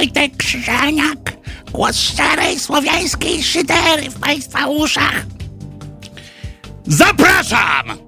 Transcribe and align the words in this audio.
Wojtek 0.00 0.36
Krzyżaniak, 0.36 1.32
głos 1.72 1.96
szczerej 1.96 2.60
słowiańskiej 2.60 3.42
szydery 3.42 4.10
w 4.10 4.20
Państwa 4.20 4.66
uszach. 4.66 5.26
Zapraszam! 6.86 7.86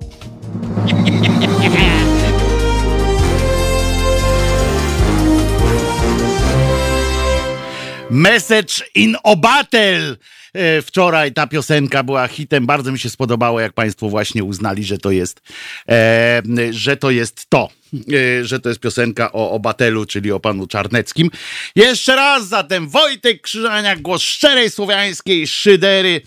Message 8.10 8.74
in 8.94 9.16
Obatel. 9.22 10.16
E, 10.54 10.82
wczoraj 10.82 11.32
ta 11.32 11.46
piosenka 11.46 12.02
była 12.02 12.28
hitem. 12.28 12.66
Bardzo 12.66 12.92
mi 12.92 12.98
się 12.98 13.10
spodobało, 13.10 13.60
jak 13.60 13.72
Państwo 13.72 14.08
właśnie 14.08 14.44
uznali, 14.44 14.84
że 14.84 14.98
to 14.98 15.10
jest, 15.10 15.40
e, 15.88 16.42
że 16.70 16.96
to 16.96 17.10
jest 17.10 17.46
to. 17.48 17.68
E, 17.94 18.44
że 18.44 18.60
to 18.60 18.68
jest 18.68 18.80
piosenka 18.80 19.32
o 19.32 19.50
Obatelu, 19.50 20.06
czyli 20.06 20.32
o 20.32 20.40
panu 20.40 20.66
Czarneckim. 20.66 21.30
Jeszcze 21.76 22.16
raz 22.16 22.48
zatem 22.48 22.88
Wojtek 22.88 23.42
Krzyżaniak, 23.42 24.02
głos 24.02 24.22
szczerej 24.22 24.70
słowiańskiej 24.70 25.46
szydery 25.46 26.20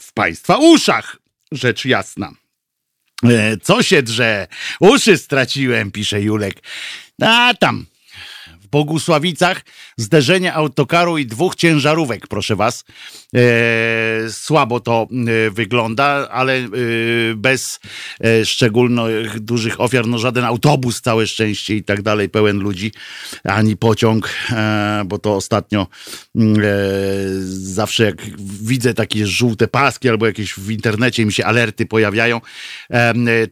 w 0.00 0.12
Państwa 0.12 0.56
uszach. 0.56 1.16
Rzecz 1.52 1.84
jasna. 1.84 2.32
Co 3.62 3.82
się 3.82 4.02
drze? 4.02 4.46
Uszy 4.80 5.18
straciłem, 5.18 5.90
pisze 5.90 6.22
Julek. 6.22 6.54
A 7.22 7.54
tam, 7.60 7.86
Bogusławicach 8.70 9.64
zderzenie 9.96 10.54
autokaru 10.54 11.18
i 11.18 11.26
dwóch 11.26 11.56
ciężarówek, 11.56 12.26
proszę 12.26 12.56
was. 12.56 12.84
E, 13.34 14.30
słabo 14.30 14.80
to 14.80 15.06
e, 15.46 15.50
wygląda, 15.50 16.28
ale 16.30 16.56
e, 16.56 16.68
bez 17.36 17.80
e, 18.24 18.44
szczególnych 18.44 19.40
dużych 19.40 19.80
ofiar, 19.80 20.06
no 20.06 20.18
żaden 20.18 20.44
autobus, 20.44 21.00
całe 21.00 21.26
szczęście 21.26 21.76
i 21.76 21.84
tak 21.84 22.02
dalej, 22.02 22.28
pełen 22.28 22.58
ludzi, 22.58 22.92
ani 23.44 23.76
pociąg, 23.76 24.30
e, 24.52 25.02
bo 25.06 25.18
to 25.18 25.36
ostatnio 25.36 25.86
mm, 26.36 26.60
e, 26.60 26.64
zawsze 27.50 28.04
jak 28.04 28.22
widzę 28.62 28.94
takie 28.94 29.26
żółte 29.26 29.68
paski 29.68 30.08
albo 30.08 30.26
jakieś 30.26 30.54
w 30.54 30.70
internecie 30.70 31.26
mi 31.26 31.32
się 31.32 31.44
alerty 31.44 31.86
pojawiają, 31.86 32.40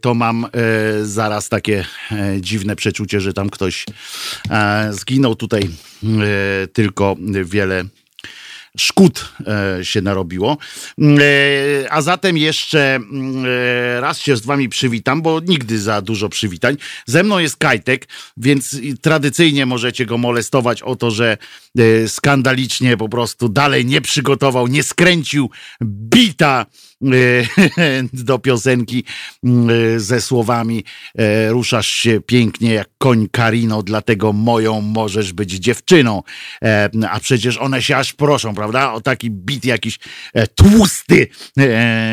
to 0.01 0.15
mam 0.15 0.47
zaraz 1.03 1.49
takie 1.49 1.85
dziwne 2.41 2.77
przeczucie, 2.77 3.21
że 3.21 3.33
tam 3.33 3.51
ktoś 3.51 3.85
zginął 5.07 5.37
tutaj 5.37 5.63
e, 5.63 6.67
tylko 6.67 7.17
wiele 7.45 7.85
szkód 8.79 9.33
e, 9.47 9.85
się 9.85 10.03
narobiło. 10.03 10.57
E, 10.99 11.93
A 11.93 12.03
zatem 12.03 12.37
jeszcze 12.37 13.01
raz 14.01 14.19
się 14.19 14.37
z 14.37 14.41
wami 14.47 14.69
przywitam, 14.69 15.23
bo 15.23 15.41
nigdy 15.41 15.79
za 15.79 16.03
dużo 16.03 16.29
przywitań. 16.29 16.77
Ze 17.07 17.23
mną 17.23 17.39
jest 17.39 17.57
Kajtek, 17.57 18.09
więc 18.37 18.77
tradycyjnie 19.01 19.67
możecie 19.67 20.07
go 20.07 20.19
molestować 20.19 20.83
o 20.83 20.97
to, 20.97 21.11
że 21.11 21.39
skandalicznie 22.07 22.97
po 22.97 23.09
prostu 23.09 23.49
dalej 23.49 23.87
nie 23.87 24.01
przygotował, 24.01 24.67
nie 24.67 24.83
skręcił 24.83 25.51
bita 25.83 26.67
do 28.13 28.39
piosenki 28.39 29.05
mm, 29.45 30.01
ze 30.01 30.21
słowami 30.21 30.85
e, 31.19 31.51
ruszasz 31.51 31.89
się 31.89 32.21
pięknie 32.21 32.73
jak 32.75 32.89
koń 32.99 33.29
Karino, 33.33 33.83
dlatego 33.83 34.33
moją 34.33 34.81
możesz 34.81 35.33
być 35.33 35.51
dziewczyną. 35.51 36.23
E, 36.65 36.91
A 37.11 37.21
przecież 37.21 37.57
one 37.59 37.83
się 37.83 37.97
aż 37.97 38.13
proszą, 38.13 38.55
prawda? 38.55 38.93
O 38.93 39.01
taki 39.01 39.31
bit 39.31 39.65
jakiś 39.65 39.99
e, 40.35 40.47
tłusty 40.47 41.29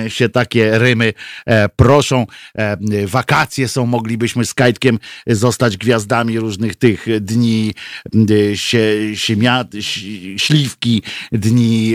się 0.07 0.29
takie 0.29 0.79
rymy 0.79 1.13
proszą. 1.75 2.25
Wakacje 3.05 3.67
są, 3.67 3.85
moglibyśmy 3.85 4.45
z 4.45 4.53
Kajtkiem 4.53 4.99
zostać 5.27 5.77
gwiazdami 5.77 6.39
różnych 6.39 6.75
tych 6.75 7.05
dni 7.21 7.73
sie, 8.55 8.79
siemia, 9.15 9.65
ś- 9.73 10.41
śliwki, 10.41 11.01
dni 11.31 11.93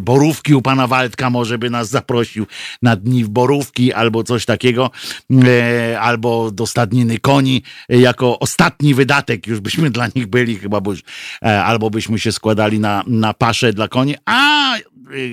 borówki 0.00 0.54
u 0.54 0.62
pana 0.62 0.86
Waldka 0.86 1.30
może 1.30 1.58
by 1.58 1.70
nas 1.70 1.88
zaprosił 2.24 2.46
na 2.82 2.96
dni 2.96 3.24
w 3.24 3.28
borówki 3.28 3.92
albo 3.92 4.24
coś 4.24 4.44
takiego, 4.44 4.90
e, 5.30 6.00
albo 6.00 6.50
do 6.50 6.66
stadniny 6.66 7.18
koni 7.18 7.62
e, 7.88 7.96
jako 7.96 8.38
ostatni 8.38 8.94
wydatek 8.94 9.46
już 9.46 9.60
byśmy 9.60 9.90
dla 9.96 10.06
nich 10.16 10.26
byli 10.26 10.56
chyba, 10.56 10.80
bo 10.80 10.90
już, 10.90 11.02
e, 11.42 11.64
albo 11.64 11.90
byśmy 11.90 12.18
się 12.18 12.32
składali 12.32 12.80
na, 12.80 13.04
na 13.06 13.34
paszę 13.34 13.72
dla 13.72 13.88
koni, 13.88 14.14
a 14.26 14.74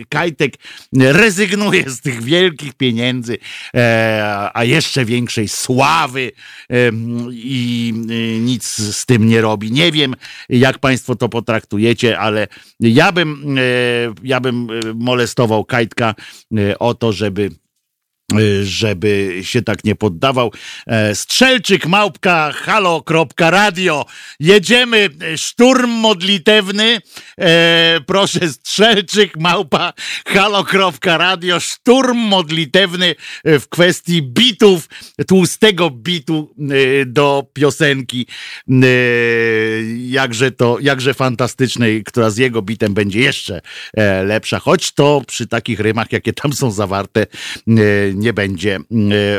Kajtek 0.09 0.53
rezygnuje 0.93 1.89
z 1.89 2.01
tych 2.01 2.23
wielkich 2.23 2.73
pieniędzy, 2.73 3.37
e, 3.75 4.49
a 4.53 4.63
jeszcze 4.63 5.05
większej 5.05 5.47
sławy 5.47 6.31
em, 6.69 7.27
i 7.31 7.93
y, 8.11 8.39
nic 8.39 8.65
z 8.95 9.05
tym 9.05 9.27
nie 9.27 9.41
robi. 9.41 9.71
Nie 9.71 9.91
wiem, 9.91 10.15
jak 10.49 10.79
Państwo 10.79 11.15
to 11.15 11.29
potraktujecie, 11.29 12.19
ale 12.19 12.47
ja 12.79 13.11
bym, 13.11 13.57
e, 13.57 13.61
ja 14.23 14.39
bym 14.39 14.67
e, 14.69 14.93
molestował 14.95 15.65
Kajtka 15.65 16.15
e, 16.57 16.79
o 16.79 16.93
to, 16.93 17.13
żeby 17.13 17.41
y, 17.41 17.60
żeby 18.63 19.39
się 19.43 19.61
tak 19.61 19.83
nie 19.83 19.95
poddawał. 19.95 20.51
E, 20.87 21.15
Strzelczyk 21.15 21.85
małpka 21.85 22.51
halo.radio. 22.51 24.05
Jedziemy. 24.39 25.09
e, 25.33 25.37
Szturm 25.37 25.89
modlitewny. 25.89 27.01
E, 27.39 27.99
proszę, 28.05 28.49
Strzelczyk 28.49 29.37
małpa 29.37 29.93
halo.radio. 30.25 31.59
Szturm 31.59 32.17
modlitewny 32.17 33.15
w 33.45 33.63
kwestii 33.69 34.21
bitów, 34.21 34.89
tłustego 35.27 35.89
bitu 35.89 36.55
do 37.05 37.45
piosenki. 37.53 38.27
Jakże 39.97 40.51
to, 40.51 40.77
jakże 40.81 41.13
fantastycznej, 41.13 42.03
która 42.03 42.29
z 42.29 42.37
jego 42.37 42.61
bitem 42.61 42.93
będzie 42.93 43.19
jeszcze 43.19 43.61
lepsza. 44.23 44.59
Choć 44.59 44.91
to 44.91 45.21
przy 45.27 45.47
takich 45.47 45.79
rymach, 45.79 46.11
jakie 46.11 46.33
tam 46.33 46.53
są 46.53 46.71
zawarte, 46.71 47.25
nie 48.21 48.33
będzie 48.33 48.75
e, 48.75 48.79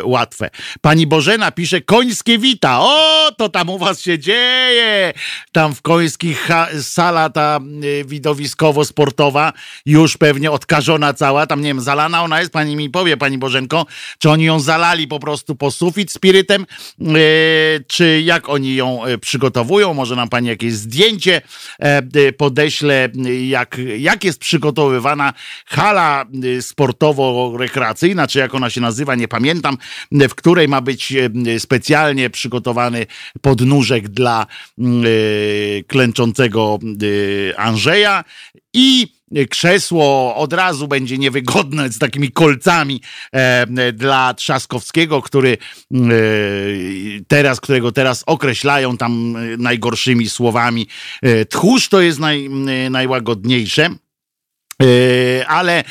łatwe. 0.04 0.50
Pani 0.81 1.06
Bożena 1.06 1.50
pisze 1.50 1.81
końskie 1.81 2.38
wita. 2.38 2.81
O, 2.81 3.31
to 3.38 3.48
tam 3.48 3.69
u 3.69 3.78
was 3.78 4.00
się 4.00 4.19
dzieje. 4.19 5.12
Tam 5.53 5.75
w 5.75 5.82
końskich 5.82 6.48
sala 6.82 7.31
ta 7.31 7.60
e, 7.60 8.04
widowiskowo-sportowa 8.04 9.53
już 9.87 10.16
pewnie 10.16 10.50
odkażona 10.50 11.15
cała. 11.15 11.47
Tam 11.47 11.60
nie 11.60 11.69
wiem, 11.69 11.81
zalana 11.81 12.22
ona 12.22 12.41
jest, 12.41 12.53
pani 12.53 12.76
mi 12.76 12.91
powie, 12.91 13.16
pani 13.16 13.38
Bożenko, 13.38 13.87
czy 14.19 14.31
oni 14.31 14.44
ją 14.44 14.60
zalali 14.60 15.09
po 15.09 15.21
prostu 15.21 15.56
po 15.56 15.71
sufit 15.71 16.12
spirytem, 16.12 16.62
e, 16.62 17.04
czy 17.87 18.22
jak 18.25 18.48
oni 18.48 18.75
ją 18.75 19.04
e, 19.04 19.19
przygotowują. 19.19 19.94
Może 19.94 20.16
nam 20.16 20.28
pani 20.28 20.48
jakieś 20.48 20.72
zdjęcie 20.72 21.42
podeślę, 22.37 23.09
jak, 23.48 23.76
jak 23.98 24.25
jest 24.25 24.38
przygotowywana 24.38 25.32
hala 25.66 26.25
sportowo-rekreacyjna, 26.60 28.26
czy 28.26 28.38
jak 28.38 28.54
ona 28.54 28.71
się 28.72 28.81
nazywa, 28.81 29.15
nie 29.15 29.28
pamiętam, 29.28 29.78
w 30.12 30.34
której 30.34 30.69
ma 30.69 30.81
być 30.81 31.12
e, 31.12 31.60
specjalnie 31.60 32.31
przygotowany 32.31 33.06
podnóżek 33.41 34.09
dla 34.09 34.47
mm, 34.78 35.05
e, 35.05 35.09
klęczącego 35.83 36.78
e, 37.53 37.60
Andrzeja 37.60 38.25
i 38.72 39.22
krzesło 39.50 40.37
od 40.37 40.53
razu 40.53 40.88
będzie 40.88 41.19
niewygodne 41.19 41.88
z 41.88 41.99
takimi 41.99 42.33
kolcami 42.33 43.00
e, 43.33 43.93
dla 43.93 44.34
Trzaskowskiego, 44.34 45.22
który 45.22 45.59
e, 45.94 45.97
teraz, 47.28 47.60
którego 47.60 47.93
teraz 47.93 48.22
określają 48.27 48.97
tam 48.97 49.37
najgorszymi 49.59 50.28
słowami. 50.28 50.87
E, 51.22 51.44
tchórz 51.44 51.89
to 51.89 52.00
jest 52.00 52.19
naj, 52.19 52.47
e, 52.47 52.91
najłagodniejsze. 52.91 53.91
E, 54.83 55.47
Ale 55.47 55.84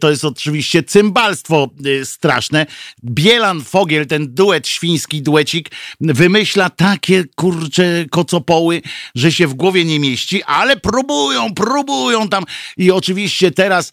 to 0.00 0.10
jest 0.10 0.24
oczywiście 0.24 0.82
cymbalstwo 0.82 1.70
e, 2.00 2.04
straszne. 2.04 2.66
Bielan 3.04 3.64
Fogiel, 3.64 4.06
ten 4.06 4.34
duet, 4.34 4.68
świński 4.68 5.22
duecik, 5.22 5.70
wymyśla 6.00 6.70
takie 6.70 7.24
kurcze 7.34 8.04
kocopoły, 8.10 8.82
że 9.14 9.32
się 9.32 9.46
w 9.46 9.54
głowie 9.54 9.84
nie 9.84 10.00
mieści, 10.00 10.42
ale 10.42 10.76
próbują, 10.76 11.54
próbują 11.54 12.28
tam 12.28 12.44
i 12.76 12.90
oczywiście 12.90 13.50
teraz 13.50 13.92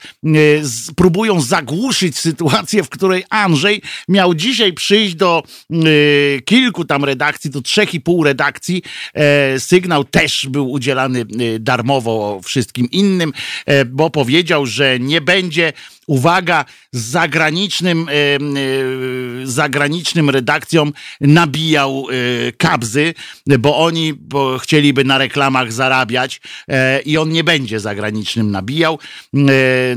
z, 0.61 0.91
próbują 0.91 1.41
zagłuszyć 1.41 2.17
sytuację, 2.17 2.83
w 2.83 2.89
której 2.89 3.23
Andrzej 3.29 3.81
miał 4.07 4.35
dzisiaj 4.35 4.73
przyjść 4.73 5.15
do 5.15 5.43
e, 5.71 5.75
kilku 6.41 6.85
tam 6.85 7.03
redakcji, 7.05 7.49
do 7.49 7.61
trzech 7.61 7.93
i 7.93 8.01
pół 8.01 8.23
redakcji. 8.23 8.83
E, 9.13 9.59
Sygnał 9.59 10.03
też 10.03 10.47
był 10.49 10.71
udzielany 10.71 11.25
darmowo 11.59 12.41
wszystkim 12.43 12.91
innym, 12.91 13.33
e, 13.65 13.85
bo 13.85 14.09
powiedział, 14.17 14.65
że 14.65 14.99
nie 14.99 15.21
będzie 15.21 15.73
uwaga, 16.07 16.65
z 16.91 16.99
zagranicznym, 17.01 18.07
zagranicznym 19.43 20.29
redakcjom 20.29 20.93
nabijał 21.21 22.05
kabzy, 22.57 23.13
bo 23.59 23.77
oni 23.77 24.13
bo 24.13 24.57
chcieliby 24.57 25.03
na 25.03 25.17
reklamach 25.17 25.73
zarabiać 25.73 26.41
i 27.05 27.17
on 27.17 27.29
nie 27.29 27.43
będzie 27.43 27.79
zagranicznym 27.79 28.51
nabijał. 28.51 28.99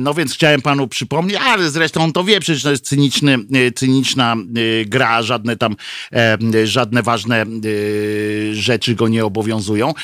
No 0.01 0.15
więc 0.15 0.35
chciałem 0.35 0.63
panu 0.63 0.89
przypomnieć, 0.89 1.39
ale 1.47 1.71
zresztą 1.71 2.05
on 2.05 2.13
to 2.13 2.25
wie, 2.25 2.41
przecież 2.41 2.63
to 2.63 2.71
jest 2.71 2.89
cyniczny, 2.89 3.39
cyniczna 3.75 4.37
gra, 4.87 5.23
żadne 5.23 5.57
tam, 5.57 5.77
żadne 6.65 7.03
ważne 7.03 7.47
rzeczy 8.53 8.95
go 8.95 9.09
nie 9.09 9.25
obowiązują. 9.25 9.95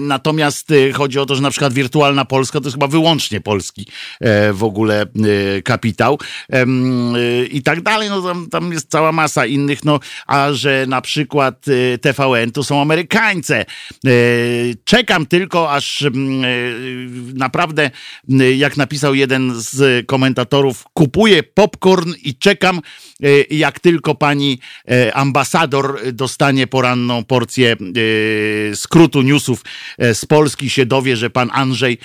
Natomiast 0.00 0.72
chodzi 0.92 1.18
o 1.18 1.26
to, 1.26 1.34
że 1.34 1.42
na 1.42 1.50
przykład 1.50 1.72
wirtualna 1.72 2.24
Polska 2.24 2.60
to 2.60 2.66
jest 2.66 2.74
chyba 2.74 2.86
wyłącznie 2.86 3.40
polski 3.40 3.86
w 4.52 4.64
ogóle 4.64 5.06
kapitał 5.64 6.18
i 7.50 7.62
tak 7.62 7.80
dalej. 7.80 8.08
No 8.08 8.22
tam, 8.22 8.48
tam 8.48 8.72
jest 8.72 8.90
cała 8.90 9.12
masa 9.12 9.46
innych, 9.46 9.84
no 9.84 10.00
a 10.26 10.52
że 10.52 10.84
na 10.88 11.00
przykład 11.00 11.64
TVN 12.00 12.52
to 12.52 12.64
są 12.64 12.82
Amerykańce. 12.82 13.64
Czekam 14.84 15.26
tylko, 15.26 15.72
aż 15.72 16.04
naprawdę, 17.34 17.90
jak 18.56 18.76
napisał 18.76 19.14
jeden 19.14 19.52
z 19.54 20.06
komentatorów, 20.06 20.84
kupuję 20.94 21.42
popcorn 21.42 22.12
i 22.22 22.34
czekam, 22.34 22.80
jak 23.50 23.80
tylko 23.80 24.14
pani 24.14 24.58
ambasador 25.14 26.00
dostanie 26.12 26.66
poranną 26.66 27.24
porcję 27.24 27.76
skrótu 28.74 29.22
newsów 29.22 29.64
z 29.98 30.24
Polski, 30.24 30.70
się 30.70 30.86
dowie, 30.86 31.16
że 31.16 31.30
pan 31.30 31.50
Andrzej 31.52 31.98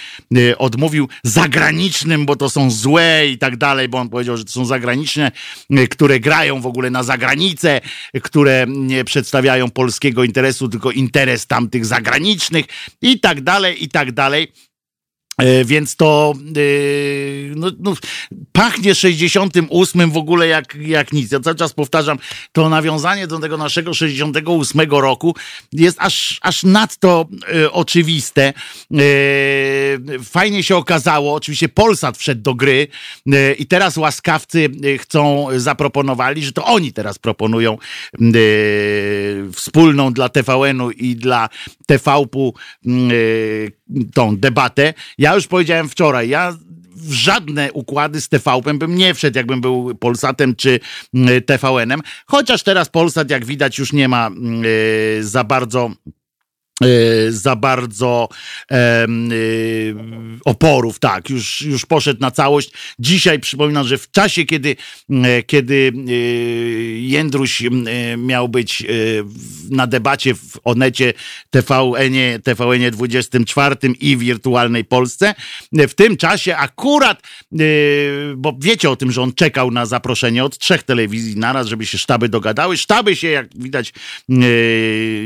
odmówił 0.58 1.08
zagranicznym, 1.24 2.26
bo 2.26 2.36
to 2.36 2.50
są 2.50 2.72
złe 2.72 2.95
i 3.32 3.38
tak 3.38 3.58
dalej, 3.58 3.90
bo 3.90 3.98
on 3.98 4.10
powiedział, 4.10 4.38
że 4.38 4.46
to 4.46 4.52
są 4.52 4.66
zagraniczne, 4.66 5.32
które 5.90 6.20
grają 6.20 6.62
w 6.62 6.66
ogóle 6.66 6.90
na 6.90 7.04
zagranicę, 7.04 7.82
które 8.24 8.66
nie 8.68 9.04
przedstawiają 9.04 9.72
polskiego 9.72 10.24
interesu, 10.24 10.70
tylko 10.70 10.92
interes 10.92 11.48
tamtych 11.48 11.86
zagranicznych 11.86 12.66
i 13.02 13.20
tak 13.20 13.42
dalej, 13.42 13.84
i 13.84 13.90
tak 13.90 14.12
dalej. 14.12 14.52
E, 15.38 15.66
więc 15.66 15.96
to 15.96 16.34
yy, 16.56 17.54
no, 17.56 17.72
no, 17.80 17.94
pachnie 18.52 18.96
68 18.96 20.12
w 20.12 20.18
ogóle 20.18 20.48
jak, 20.48 20.76
jak 20.76 21.14
nic. 21.14 21.32
Ja 21.32 21.40
cały 21.40 21.56
czas 21.56 21.74
powtarzam, 21.74 22.18
to 22.52 22.70
nawiązanie 22.70 23.28
do 23.28 23.40
tego 23.40 23.58
naszego 23.58 23.94
68 23.94 24.92
roku 24.92 25.36
jest 25.74 25.98
aż, 26.02 26.40
aż 26.42 26.64
nadto 26.64 27.26
yy, 27.54 27.72
oczywiste. 27.72 28.54
Yy, 28.92 29.00
fajnie 30.24 30.64
się 30.64 30.76
okazało, 30.76 31.34
oczywiście 31.34 31.70
Polsat 31.70 32.18
wszedł 32.18 32.42
do 32.42 32.54
gry 32.54 32.88
i 33.58 33.66
teraz 33.66 33.98
łaskawcy 33.98 34.70
chcą, 35.00 35.48
zaproponowali, 35.56 36.46
że 36.46 36.52
to 36.52 36.66
oni 36.66 36.94
teraz 36.94 37.20
proponują 37.20 37.78
wspólną 39.54 40.14
dla 40.14 40.30
TVN-u 40.30 40.92
i 40.92 41.16
dla 41.16 41.50
TVP 41.86 42.06
tą 44.14 44.38
debatę. 44.38 44.94
Ja 45.26 45.36
już 45.36 45.48
powiedziałem 45.48 45.90
wczoraj, 45.90 46.30
ja 46.30 46.58
w 46.96 47.14
żadne 47.14 47.74
układy 47.74 48.22
z 48.22 48.30
TVP 48.30 48.74
bym 48.74 48.96
nie 48.96 49.14
wszedł, 49.14 49.38
jakbym 49.38 49.62
był 49.62 49.96
Polsatem 49.96 50.56
czy 50.56 50.80
mm, 51.14 51.42
TVN-em. 51.44 52.02
Chociaż 52.26 52.64
teraz 52.64 52.90
Polsat, 52.90 53.30
jak 53.30 53.46
widać, 53.46 53.78
już 53.78 53.94
nie 53.94 54.08
ma 54.08 54.30
yy, 54.62 55.24
za 55.24 55.44
bardzo 55.44 55.92
za 57.30 57.56
bardzo 57.56 58.30
e, 58.72 59.08
oporów, 60.46 61.00
tak, 61.00 61.30
już, 61.30 61.62
już 61.62 61.86
poszedł 61.86 62.22
na 62.22 62.32
całość. 62.32 62.72
Dzisiaj 63.00 63.40
przypominam, 63.40 63.88
że 63.88 63.98
w 63.98 64.12
czasie, 64.12 64.46
kiedy, 64.46 64.76
e, 65.10 65.44
kiedy 65.44 65.92
e, 65.96 66.12
Jędruś 67.00 67.64
miał 68.18 68.50
być 68.50 68.84
na 69.70 69.88
debacie 69.88 70.36
w 70.36 70.60
Onecie 70.64 71.14
TVN-ie, 71.50 72.40
TVN 72.40 72.92
24 72.92 73.76
i 74.00 74.18
wirtualnej 74.18 74.86
Polsce, 74.86 75.36
w 75.72 75.94
tym 75.94 76.18
czasie 76.18 76.58
akurat, 76.58 77.22
bo 78.36 78.56
wiecie 78.60 78.90
o 78.90 78.96
tym, 78.96 79.12
że 79.12 79.22
on 79.22 79.34
czekał 79.34 79.72
na 79.72 79.86
zaproszenie 79.86 80.44
od 80.44 80.58
trzech 80.58 80.84
telewizji 80.84 81.38
naraz, 81.38 81.68
żeby 81.68 81.86
się 81.86 81.98
sztaby 81.98 82.30
dogadały. 82.30 82.78
Sztaby 82.78 83.16
się, 83.16 83.28
jak 83.28 83.48
widać, 83.58 83.94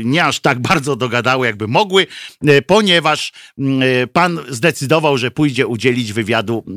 nie 0.04 0.24
aż 0.24 0.40
tak 0.40 0.58
bardzo 0.58 0.96
dogadały, 0.96 1.39
jakby 1.44 1.68
mogły, 1.68 2.06
e, 2.46 2.62
ponieważ 2.62 3.32
e, 3.58 4.06
pan 4.06 4.40
zdecydował, 4.48 5.18
że 5.18 5.30
pójdzie 5.30 5.66
udzielić 5.66 6.12
wywiadu 6.12 6.64
e, 6.68 6.70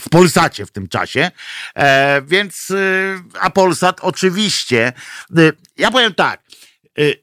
w 0.00 0.08
Polsacie 0.10 0.66
w 0.66 0.70
tym 0.70 0.88
czasie. 0.88 1.30
więc, 2.26 2.72
a 3.40 3.50
Polsat 3.50 4.00
oczywiście, 4.00 4.92
ja 5.76 5.90
powiem 5.90 6.14
tak, 6.14 6.42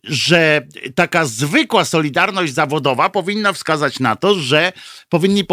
że 0.04 0.68
taka 0.96 1.26
zwykła 1.26 1.86
solidarność 1.86 2.54
zawodowa 2.54 3.10
powinna 3.10 3.54
wskazać 3.54 4.00
na 4.00 4.16
to, 4.16 4.36
że 4.36 4.74
powinni 5.10 5.44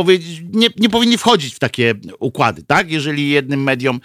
nie, 0.53 0.69
nie 0.77 0.89
powinni 0.89 1.19
wchodzić 1.19 1.55
w 1.55 1.59
takie 1.59 1.95
układy, 2.19 2.63
tak? 2.63 2.91
Jeżeli 2.91 3.31
jednym 3.31 3.63
mediom 3.63 4.01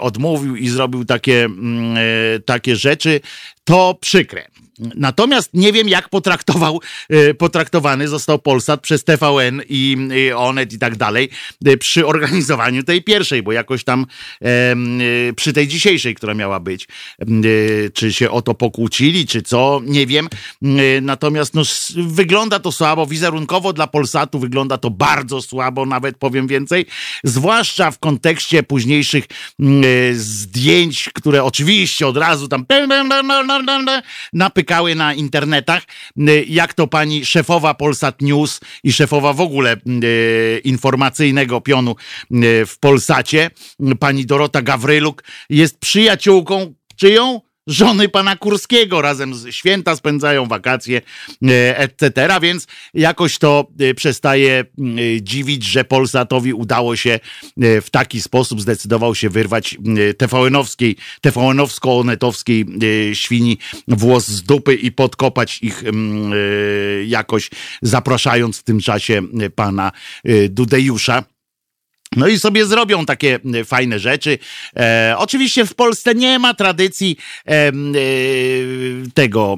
odmówił 0.00 0.56
i 0.56 0.68
zrobił 0.68 1.04
takie, 1.04 1.48
takie 2.46 2.76
rzeczy, 2.76 3.20
to 3.64 3.98
przykre. 4.00 4.48
Natomiast 4.78 5.50
nie 5.54 5.72
wiem, 5.72 5.88
jak 5.88 6.08
potraktował, 6.08 6.80
e, 7.08 7.34
potraktowany 7.34 8.08
został 8.08 8.38
Polsat 8.38 8.80
przez 8.80 9.04
TVN 9.04 9.62
i 9.68 9.96
Onet 10.36 10.72
i 10.72 10.78
tak 10.78 10.96
dalej 10.96 11.28
e, 11.64 11.76
przy 11.76 12.06
organizowaniu 12.06 12.82
tej 12.82 13.02
pierwszej, 13.02 13.42
bo 13.42 13.52
jakoś 13.52 13.84
tam 13.84 14.06
e, 14.42 14.76
przy 15.36 15.52
tej 15.52 15.68
dzisiejszej, 15.68 16.14
która 16.14 16.34
miała 16.34 16.60
być, 16.60 16.88
czy 17.94 18.12
się 18.12 18.30
o 18.30 18.42
to 18.42 18.54
pokłócili, 18.54 19.26
czy 19.26 19.42
co, 19.42 19.80
nie 19.84 20.06
wiem. 20.06 20.28
Natomiast 21.02 21.54
no, 21.54 21.62
wygląda 21.96 22.58
to 22.58 22.72
słabo, 22.72 23.06
wizerunkowo 23.06 23.72
dla 23.72 23.86
Polsatu 23.86 24.38
wygląda 24.38 24.78
to 24.78 24.90
bardzo 24.90 25.42
słabo, 25.42 25.86
nawet 25.86 26.16
powiem 26.16 26.46
więcej, 26.46 26.86
zwłaszcza 27.24 27.90
w 27.90 27.98
kontekście 27.98 28.62
późniejszych 28.62 29.24
zdjęć, 30.12 31.10
które 31.14 31.44
oczywiście 31.44 32.06
od 32.06 32.16
razu 32.16 32.48
tam 32.48 32.66
napykają 34.32 34.67
wytykały 34.68 34.94
na 34.94 35.14
internetach, 35.14 35.82
y, 36.18 36.44
jak 36.48 36.74
to 36.74 36.86
pani 36.86 37.24
szefowa 37.24 37.74
Polsat 37.74 38.22
News 38.22 38.60
i 38.84 38.92
szefowa 38.92 39.32
w 39.32 39.40
ogóle 39.40 39.76
y, 40.04 40.60
informacyjnego 40.64 41.60
pionu 41.60 41.96
y, 42.32 42.66
w 42.66 42.78
Polsacie, 42.78 43.50
pani 44.00 44.26
Dorota 44.26 44.62
Gawryluk, 44.62 45.24
jest 45.50 45.78
przyjaciółką 45.78 46.74
czyją? 46.96 47.40
Żony 47.68 48.08
pana 48.08 48.36
Kurskiego, 48.36 49.02
razem 49.02 49.34
z 49.34 49.54
święta 49.54 49.96
spędzają 49.96 50.46
wakacje, 50.46 51.00
e, 51.42 51.78
etc. 51.78 52.28
Więc 52.42 52.66
jakoś 52.94 53.38
to 53.38 53.66
e, 53.80 53.94
przestaje 53.94 54.52
e, 54.60 54.64
dziwić, 55.22 55.64
że 55.64 55.84
Polsatowi 55.84 56.52
udało 56.52 56.96
się 56.96 57.20
w 57.56 57.90
taki 57.90 58.22
sposób, 58.22 58.60
zdecydował 58.60 59.14
się 59.14 59.28
wyrwać 59.28 59.76
TVN-owskiej, 60.18 60.96
TVN-owsko-onetowskiej 61.20 62.64
świni 63.14 63.58
włos 63.88 64.28
z 64.28 64.42
dupy 64.42 64.74
i 64.74 64.92
podkopać 64.92 65.58
ich 65.62 65.82
jakoś, 67.06 67.50
zapraszając 67.82 68.58
w 68.58 68.62
tym 68.62 68.80
czasie 68.80 69.22
pana 69.54 69.92
Dudejusza. 70.48 71.24
No 72.18 72.28
i 72.28 72.38
sobie 72.38 72.66
zrobią 72.66 73.06
takie 73.06 73.38
e, 73.54 73.64
fajne 73.64 73.98
rzeczy. 73.98 74.38
E, 74.76 75.14
oczywiście 75.18 75.66
w 75.66 75.74
Polsce 75.74 76.14
nie 76.14 76.38
ma 76.38 76.54
tradycji 76.54 77.16
e, 77.46 77.50
e, 77.50 77.72
tego, 79.14 79.56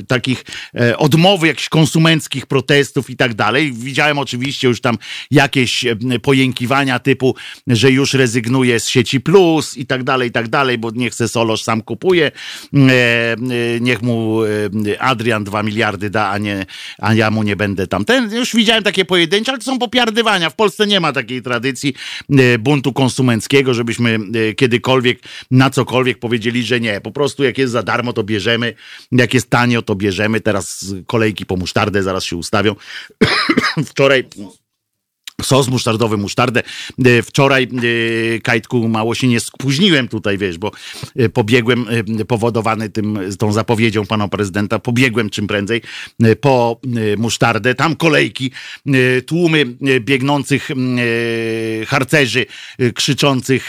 e, 0.00 0.04
takich 0.04 0.44
e, 0.74 0.98
odmowy 0.98 1.46
jakichś 1.46 1.68
konsumenckich 1.68 2.46
protestów 2.46 3.10
i 3.10 3.16
tak 3.16 3.34
dalej. 3.34 3.72
Widziałem 3.72 4.18
oczywiście 4.18 4.68
już 4.68 4.80
tam 4.80 4.98
jakieś 5.30 5.84
pojękiwania 6.22 6.98
typu, 6.98 7.36
że 7.66 7.90
już 7.90 8.14
rezygnuje 8.14 8.80
z 8.80 8.88
sieci 8.88 9.20
plus 9.20 9.76
i 9.76 9.86
tak 9.86 10.04
dalej, 10.04 10.28
i 10.28 10.32
tak 10.32 10.48
dalej, 10.48 10.78
bo 10.78 10.90
niech 10.90 11.14
se 11.14 11.28
Solosz 11.28 11.62
sam 11.62 11.82
kupuje, 11.82 12.30
niech 13.80 14.02
mu 14.02 14.40
Adrian 14.98 15.44
dwa 15.44 15.62
miliardy 15.62 16.10
da, 16.10 16.30
a, 16.30 16.38
nie, 16.38 16.66
a 16.98 17.14
ja 17.14 17.30
mu 17.30 17.42
nie 17.42 17.56
będę 17.56 17.86
tam. 17.86 18.04
Ten, 18.04 18.34
już 18.34 18.54
widziałem 18.54 18.82
takie 18.82 19.04
pojedyncze, 19.04 19.52
ale 19.52 19.58
to 19.58 19.64
są 19.64 19.78
popiardywania. 19.78 20.50
W 20.50 20.54
Polsce 20.54 20.86
nie 20.86 21.00
ma 21.00 21.12
takiej 21.32 21.42
tradycji 21.42 21.94
e, 22.30 22.58
buntu 22.58 22.92
konsumenckiego, 22.92 23.74
żebyśmy 23.74 24.18
e, 24.50 24.54
kiedykolwiek 24.54 25.18
na 25.50 25.70
cokolwiek 25.70 26.18
powiedzieli, 26.18 26.62
że 26.62 26.80
nie. 26.80 27.00
Po 27.00 27.10
prostu 27.10 27.44
jak 27.44 27.58
jest 27.58 27.72
za 27.72 27.82
darmo, 27.82 28.12
to 28.12 28.24
bierzemy. 28.24 28.74
Jak 29.12 29.34
jest 29.34 29.50
tanio, 29.50 29.82
to 29.82 29.94
bierzemy. 29.94 30.40
Teraz 30.40 30.94
kolejki 31.06 31.46
po 31.46 31.56
musztardę 31.56 32.02
zaraz 32.02 32.24
się 32.24 32.36
ustawią. 32.36 32.74
Wczoraj 33.90 34.24
Sos 35.42 35.68
musztardowy, 35.68 36.16
musztardę. 36.16 36.62
E, 37.04 37.22
wczoraj, 37.22 37.68
e, 38.36 38.40
Kajtku, 38.40 38.88
mało 38.88 39.14
się 39.14 39.28
nie 39.28 39.40
spóźniłem 39.40 40.08
tutaj, 40.08 40.38
wiesz, 40.38 40.58
bo 40.58 40.70
e, 41.16 41.28
pobiegłem, 41.28 41.86
powodowany 42.28 42.90
tym, 42.90 43.18
tą 43.38 43.52
zapowiedzią 43.52 44.06
pana 44.06 44.28
prezydenta, 44.28 44.78
pobiegłem 44.78 45.30
czym 45.30 45.46
prędzej 45.46 45.82
po 46.40 46.80
musztardę. 47.16 47.74
Tam 47.74 47.96
kolejki, 47.96 48.50
tłumy 49.26 49.66
biegnących 50.00 50.68
harcerzy, 51.86 52.46
krzyczących 52.94 53.68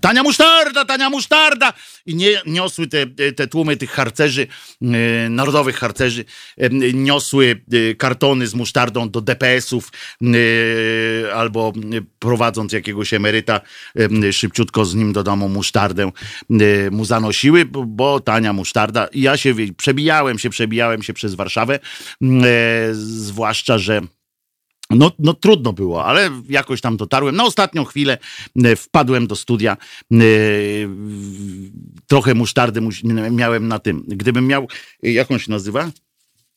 tania 0.00 0.22
musztarda, 0.22 0.84
tania 0.84 1.10
musztarda! 1.10 1.72
I 2.06 2.14
nie, 2.14 2.42
niosły 2.46 2.86
te, 2.86 3.06
te 3.36 3.46
tłumy 3.46 3.76
tych 3.76 3.90
harcerzy, 3.90 4.46
narodowych 5.30 5.76
harcerzy, 5.76 6.24
niosły 6.94 7.60
kartony 7.98 8.46
z 8.46 8.54
musztardą 8.54 9.10
do 9.10 9.20
DPS-ów, 9.20 9.90
albo 11.34 11.72
prowadząc 12.18 12.72
jakiegoś 12.72 13.14
emeryta, 13.14 13.60
szybciutko 14.32 14.84
z 14.84 14.94
nim 14.94 15.12
do 15.12 15.22
domu 15.22 15.48
musztardę 15.48 16.10
mu 16.90 17.04
zanosiły, 17.04 17.64
bo 17.86 18.20
tania 18.20 18.52
musztarda. 18.52 19.08
Ja 19.14 19.36
się 19.36 19.54
przebijałem 19.76 20.38
się, 20.38 20.50
przebijałem 20.50 21.02
się 21.02 21.12
przez 21.12 21.34
Warszawę, 21.34 21.78
zwłaszcza, 22.92 23.78
że 23.78 24.00
no, 24.90 25.12
no 25.18 25.34
trudno 25.34 25.72
było, 25.72 26.04
ale 26.04 26.30
jakoś 26.48 26.80
tam 26.80 26.96
dotarłem. 26.96 27.36
Na 27.36 27.44
ostatnią 27.44 27.84
chwilę 27.84 28.18
wpadłem 28.76 29.26
do 29.26 29.36
studia. 29.36 29.76
Trochę 32.06 32.34
musztardy 32.34 32.80
miałem 33.30 33.68
na 33.68 33.78
tym. 33.78 34.04
Gdybym 34.08 34.46
miał, 34.46 34.68
jak 35.02 35.30
on 35.30 35.38
się 35.38 35.50
nazywa? 35.50 35.90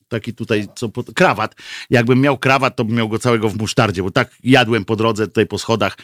Taki 0.07 0.33
tutaj, 0.33 0.67
co 0.75 0.89
pod... 0.89 1.13
krawat. 1.13 1.55
Jakbym 1.89 2.21
miał 2.21 2.37
krawat, 2.37 2.75
to 2.75 2.85
bym 2.85 2.95
miał 2.95 3.09
go 3.09 3.19
całego 3.19 3.49
w 3.49 3.57
musztardzie, 3.57 4.03
bo 4.03 4.11
tak 4.11 4.35
jadłem 4.43 4.85
po 4.85 4.95
drodze 4.95 5.27
tutaj 5.27 5.45
po 5.45 5.57
schodach. 5.57 5.97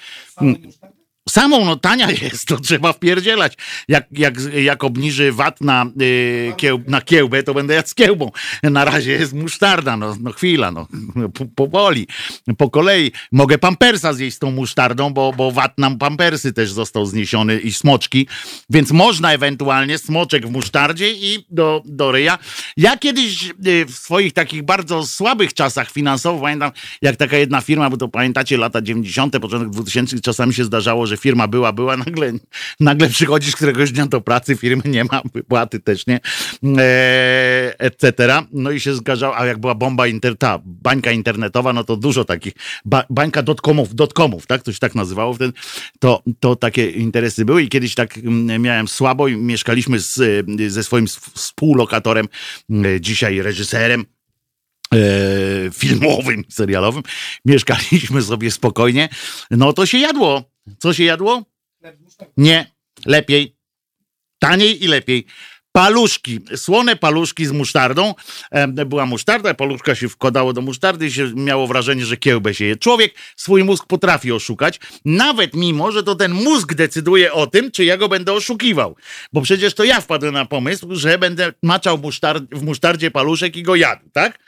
Samą, 1.29 1.65
no 1.65 1.75
tania 1.75 2.11
jest, 2.11 2.47
to 2.47 2.59
trzeba 2.59 2.93
wpierdzielać. 2.93 3.53
Jak, 3.87 4.05
jak, 4.11 4.33
jak 4.53 4.83
obniży 4.83 5.31
VAT 5.31 5.61
na, 5.61 5.85
yy, 5.95 6.53
kieł, 6.57 6.81
na 6.87 7.01
kiełbę, 7.01 7.43
to 7.43 7.53
będę 7.53 7.73
jadł 7.73 7.89
z 7.89 7.93
kiełbą. 7.93 8.31
Na 8.63 8.85
razie 8.85 9.11
jest 9.11 9.33
musztarda, 9.33 9.97
no, 9.97 10.15
no 10.19 10.31
chwila, 10.31 10.71
no, 10.71 10.87
po, 11.33 11.45
powoli, 11.55 12.07
po 12.57 12.69
kolei. 12.69 13.11
Mogę 13.31 13.57
pampersa 13.57 14.13
zjeść 14.13 14.35
z 14.35 14.39
tą 14.39 14.51
musztardą, 14.51 15.13
bo, 15.13 15.33
bo 15.37 15.51
VAT 15.51 15.77
nam 15.77 15.97
pampersy 15.97 16.53
też 16.53 16.71
został 16.71 17.05
zniesiony 17.05 17.59
i 17.59 17.73
smoczki, 17.73 18.27
więc 18.69 18.91
można 18.91 19.33
ewentualnie 19.33 19.97
smoczek 19.97 20.47
w 20.47 20.51
musztardzie 20.51 21.13
i 21.13 21.45
do, 21.49 21.81
do 21.85 22.11
ryja. 22.11 22.37
Ja 22.77 22.97
kiedyś 22.97 23.53
yy, 23.63 23.85
w 23.85 23.91
swoich 23.91 24.33
takich 24.33 24.63
bardzo 24.63 25.07
słabych 25.07 25.53
czasach 25.53 25.91
finansowo, 25.91 26.41
pamiętam, 26.41 26.71
jak 27.01 27.15
taka 27.15 27.37
jedna 27.37 27.61
firma, 27.61 27.89
bo 27.89 27.97
to 27.97 28.07
pamiętacie 28.07 28.57
lata 28.57 28.81
90., 28.81 29.39
początek 29.39 29.69
2000, 29.69 30.19
czasami 30.19 30.53
się 30.53 30.63
zdarzało, 30.63 31.07
że 31.07 31.12
że 31.13 31.17
firma 31.17 31.47
była, 31.47 31.71
była, 31.71 31.97
nagle, 31.97 32.33
nagle 32.79 33.09
przychodzisz 33.09 33.55
któregoś 33.55 33.91
dnia 33.91 34.05
do 34.05 34.21
pracy, 34.21 34.55
firmy 34.55 34.83
nie 34.85 35.03
ma, 35.03 35.21
wypłaty 35.33 35.79
też 35.79 36.07
nie, 36.07 36.19
e, 36.77 37.79
etc. 37.79 38.13
No 38.51 38.71
i 38.71 38.79
się 38.79 38.95
zgadzało, 38.95 39.37
a 39.37 39.45
jak 39.45 39.57
była 39.57 39.75
bomba, 39.75 40.07
inter, 40.07 40.37
ta 40.37 40.59
bańka 40.65 41.11
internetowa, 41.11 41.73
no 41.73 41.83
to 41.83 41.97
dużo 41.97 42.25
takich, 42.25 42.53
ba, 42.85 43.03
bańka 43.09 43.43
dotcomów, 43.43 43.95
dotcomów, 43.95 44.47
tak, 44.47 44.63
to 44.63 44.73
się 44.73 44.79
tak 44.79 44.95
nazywało 44.95 45.33
wtedy, 45.33 45.53
to, 45.99 46.23
to 46.39 46.55
takie 46.55 46.89
interesy 46.89 47.45
były 47.45 47.63
i 47.63 47.69
kiedyś 47.69 47.95
tak 47.95 48.17
mm, 48.17 48.61
miałem 48.61 48.87
słabo 48.87 49.27
i 49.27 49.37
mieszkaliśmy 49.37 49.99
z, 49.99 50.45
ze 50.67 50.83
swoim 50.83 51.07
współlokatorem, 51.33 52.27
mm, 52.69 53.01
dzisiaj 53.01 53.41
reżyserem, 53.41 54.05
e, 54.93 54.97
filmowym, 55.71 56.43
serialowym, 56.49 57.03
mieszkaliśmy 57.45 58.21
sobie 58.21 58.51
spokojnie, 58.51 59.09
no 59.51 59.73
to 59.73 59.85
się 59.85 59.97
jadło 59.97 60.52
co 60.79 60.93
się 60.93 61.03
jadło? 61.03 61.43
Nie, 62.37 62.71
lepiej. 63.05 63.55
Taniej 64.39 64.83
i 64.83 64.87
lepiej. 64.87 65.25
Paluszki, 65.71 66.39
słone 66.55 66.95
paluszki 66.95 67.45
z 67.45 67.51
musztardą. 67.51 68.13
Była 68.67 69.05
musztarda, 69.05 69.53
paluszka 69.53 69.95
się 69.95 70.09
wkładało 70.09 70.53
do 70.53 70.61
musztardy 70.61 71.07
i 71.07 71.11
się 71.11 71.33
miało 71.35 71.67
wrażenie, 71.67 72.05
że 72.05 72.17
kiełbę 72.17 72.53
się 72.53 72.65
je. 72.65 72.75
Człowiek 72.75 73.15
swój 73.35 73.63
mózg 73.63 73.85
potrafi 73.85 74.31
oszukać, 74.31 74.79
nawet 75.05 75.53
mimo, 75.53 75.91
że 75.91 76.03
to 76.03 76.15
ten 76.15 76.33
mózg 76.33 76.73
decyduje 76.73 77.33
o 77.33 77.47
tym, 77.47 77.71
czy 77.71 77.85
ja 77.85 77.97
go 77.97 78.09
będę 78.09 78.33
oszukiwał. 78.33 78.95
Bo 79.33 79.41
przecież 79.41 79.73
to 79.73 79.83
ja 79.83 80.01
wpadłem 80.01 80.33
na 80.33 80.45
pomysł, 80.45 80.87
że 80.95 81.17
będę 81.17 81.53
maczał 81.63 81.97
musztard, 81.97 82.43
w 82.51 82.63
musztardzie 82.63 83.11
paluszek 83.11 83.55
i 83.55 83.63
go 83.63 83.75
jadł, 83.75 84.09
tak? 84.13 84.39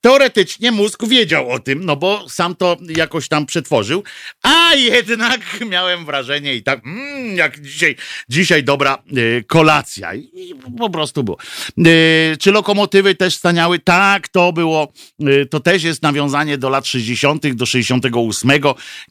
Teoretycznie 0.00 0.72
mózg 0.72 1.06
wiedział 1.06 1.50
o 1.50 1.58
tym, 1.58 1.84
no 1.84 1.96
bo 1.96 2.28
sam 2.28 2.56
to 2.56 2.76
jakoś 2.96 3.28
tam 3.28 3.46
przetworzył, 3.46 4.04
a 4.42 4.74
jednak 4.74 5.40
miałem 5.70 6.04
wrażenie 6.04 6.54
i 6.54 6.62
tak, 6.62 6.80
mm, 6.84 7.36
jak 7.36 7.60
dzisiaj, 7.60 7.96
dzisiaj 8.28 8.64
dobra 8.64 9.02
y, 9.16 9.44
kolacja. 9.46 10.14
I, 10.14 10.30
I, 10.34 10.54
po 10.78 10.90
prostu 10.90 11.24
było. 11.24 11.38
Y, 11.78 12.36
czy 12.38 12.52
lokomotywy 12.52 13.14
też 13.14 13.34
staniały? 13.34 13.78
Tak, 13.78 14.28
to 14.28 14.52
było, 14.52 14.92
y, 15.28 15.46
to 15.46 15.60
też 15.60 15.82
jest 15.82 16.02
nawiązanie 16.02 16.58
do 16.58 16.68
lat 16.68 16.86
60., 16.86 17.54
do 17.54 17.66
68, 17.66 18.50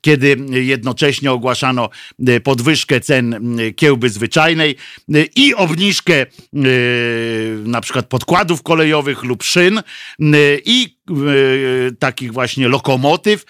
kiedy 0.01 0.37
jednocześnie 0.51 1.31
ogłaszano 1.31 1.89
y, 2.29 2.39
podwyżkę 2.39 3.01
cen 3.01 3.59
y, 3.59 3.73
kiełby 3.73 4.09
zwyczajnej 4.09 4.75
y, 5.15 5.29
i 5.35 5.55
obniżkę 5.55 6.25
na 7.63 7.81
przykład 7.81 8.05
podkładów 8.07 8.63
kolejowych 8.63 9.23
lub 9.23 9.43
szyn 9.43 9.81
i 10.65 10.78
E, 10.87 11.91
takich 11.99 12.33
właśnie 12.33 12.67
lokomotyw. 12.67 13.45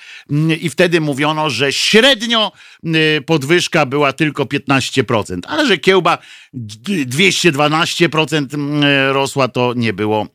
I 0.61 0.69
wtedy 0.69 1.01
mówiono, 1.01 1.49
że 1.49 1.73
średnio 1.73 2.51
e, 2.85 3.21
podwyżka 3.21 3.85
była 3.85 4.13
tylko 4.13 4.43
15%, 4.43 5.39
ale 5.47 5.67
że 5.67 5.77
kiełba 5.77 6.17
212% 6.53 8.47
rosła, 9.11 9.47
to 9.47 9.73
nie 9.75 9.93
było 9.93 10.27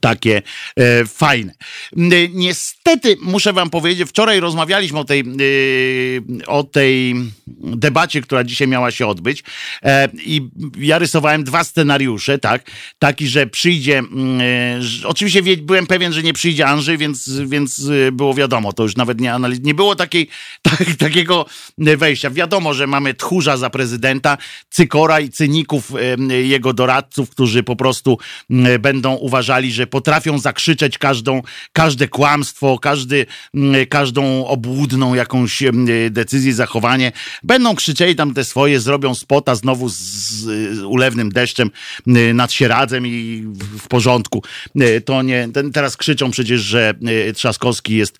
takie 0.00 0.42
e, 0.76 1.04
fajne. 1.04 1.54
Niestety 2.32 3.16
muszę 3.22 3.52
wam 3.52 3.70
powiedzieć, 3.70 4.08
wczoraj 4.08 4.40
rozmawialiśmy 4.40 4.98
o 4.98 5.04
tej, 5.04 5.20
e, 5.20 6.46
o 6.46 6.64
tej 6.64 7.14
debacie, 7.60 8.20
która 8.20 8.44
dzisiaj 8.44 8.68
miała 8.68 8.90
się 8.90 9.06
odbyć 9.06 9.44
e, 9.82 10.08
i 10.24 10.48
ja 10.78 10.98
rysowałem 10.98 11.44
dwa 11.44 11.64
scenariusze, 11.64 12.38
tak, 12.38 12.70
taki, 12.98 13.28
że 13.28 13.46
przyjdzie, 13.46 13.98
e, 13.98 14.80
oczywiście 15.04 15.42
wie, 15.42 15.56
byłem 15.56 15.86
pewien, 15.86 16.12
że 16.12 16.22
nie 16.22 16.32
przyjdzie 16.32 16.66
Andrzej, 16.66 16.98
więc, 16.98 17.30
więc 17.46 17.90
e, 18.08 18.12
było 18.12 18.34
wiadomo, 18.34 18.72
to 18.72 18.82
już 18.82 18.96
nawet 18.96 19.20
nie 19.20 19.34
analiz, 19.34 19.60
nie 19.62 19.74
było 19.74 19.96
takiej, 19.96 20.28
tak, 20.62 20.84
takiego 20.98 21.46
wejścia. 21.78 22.30
Wiadomo, 22.30 22.74
że 22.74 22.86
mamy 22.86 23.14
tchórza 23.14 23.56
za 23.56 23.70
prezydenta, 23.70 24.38
cykora 24.70 25.20
i 25.20 25.30
cyników 25.30 25.92
e, 26.30 26.34
jego 26.34 26.72
doradców, 26.72 27.30
którzy 27.30 27.62
po 27.62 27.76
prostu 27.76 28.18
będą 28.80 29.14
uważali, 29.14 29.72
że 29.78 29.86
potrafią 29.86 30.38
zakrzyczeć 30.38 30.98
każdą, 30.98 31.42
każde 31.72 32.08
kłamstwo, 32.08 32.78
każdy, 32.78 33.26
mm, 33.54 33.86
każdą 33.86 34.46
obłudną 34.46 35.14
jakąś 35.14 35.62
mm, 35.62 35.86
decyzję, 36.12 36.54
zachowanie. 36.54 37.12
Będą 37.42 37.74
krzyczeli 37.74 38.16
tam 38.16 38.34
te 38.34 38.44
swoje, 38.44 38.80
zrobią 38.80 39.14
spota 39.14 39.54
znowu 39.54 39.88
z, 39.88 40.44
ulewnym 40.84 41.32
deszczem 41.32 41.70
mm, 42.06 42.36
nad 42.36 42.52
Sieradzem 42.52 43.06
i 43.06 43.44
w, 43.54 43.88
porządku. 43.88 44.42
To 45.04 45.22
nie, 45.22 45.48
ten, 45.54 45.72
teraz 45.72 45.96
krzyczą 45.96 46.30
przecież, 46.30 46.60
że 46.60 46.94
Trzaskowski 47.34 47.96
jest 47.96 48.18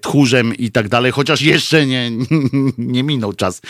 tchórzem 0.00 0.54
i 0.54 0.70
tak 0.70 0.88
dalej, 0.88 1.12
chociaż 1.12 1.42
jeszcze 1.42 1.86
nie, 1.86 2.10
nie 2.78 3.02
minął 3.02 3.32
czas 3.32 3.60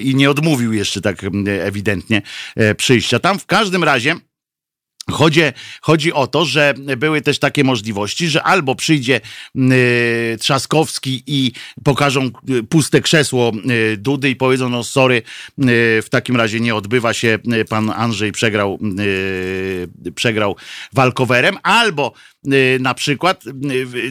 i 0.00 0.14
nie 0.14 0.30
odmówił 0.30 0.72
jeszcze 0.72 1.00
tak 1.00 1.26
ewidentnie 1.60 2.22
e, 2.56 2.74
przyjścia. 2.74 3.18
Tam 3.18 3.38
w 3.38 3.46
każdym 3.46 3.84
razie 3.84 4.16
Chodzi, 5.10 5.40
chodzi 5.80 6.12
o 6.12 6.26
to, 6.26 6.44
że 6.44 6.74
były 6.96 7.22
też 7.22 7.38
takie 7.38 7.64
możliwości, 7.64 8.28
że 8.28 8.42
albo 8.42 8.74
przyjdzie 8.74 9.20
y, 9.56 10.36
Trzaskowski 10.40 11.22
i 11.26 11.52
pokażą 11.84 12.30
y, 12.50 12.62
puste 12.62 13.00
krzesło 13.00 13.52
y, 13.70 13.96
Dudy 13.96 14.30
i 14.30 14.36
powiedzą, 14.36 14.68
no 14.68 14.84
sorry, 14.84 15.16
y, 15.16 15.22
w 16.02 16.06
takim 16.10 16.36
razie 16.36 16.60
nie 16.60 16.74
odbywa 16.74 17.12
się, 17.14 17.38
y, 17.52 17.64
pan 17.64 17.90
Andrzej 17.90 18.32
przegrał, 18.32 18.78
y, 19.00 20.12
przegrał 20.14 20.56
walkowerem, 20.92 21.56
albo 21.62 22.12
na 22.80 22.94
przykład 22.94 23.44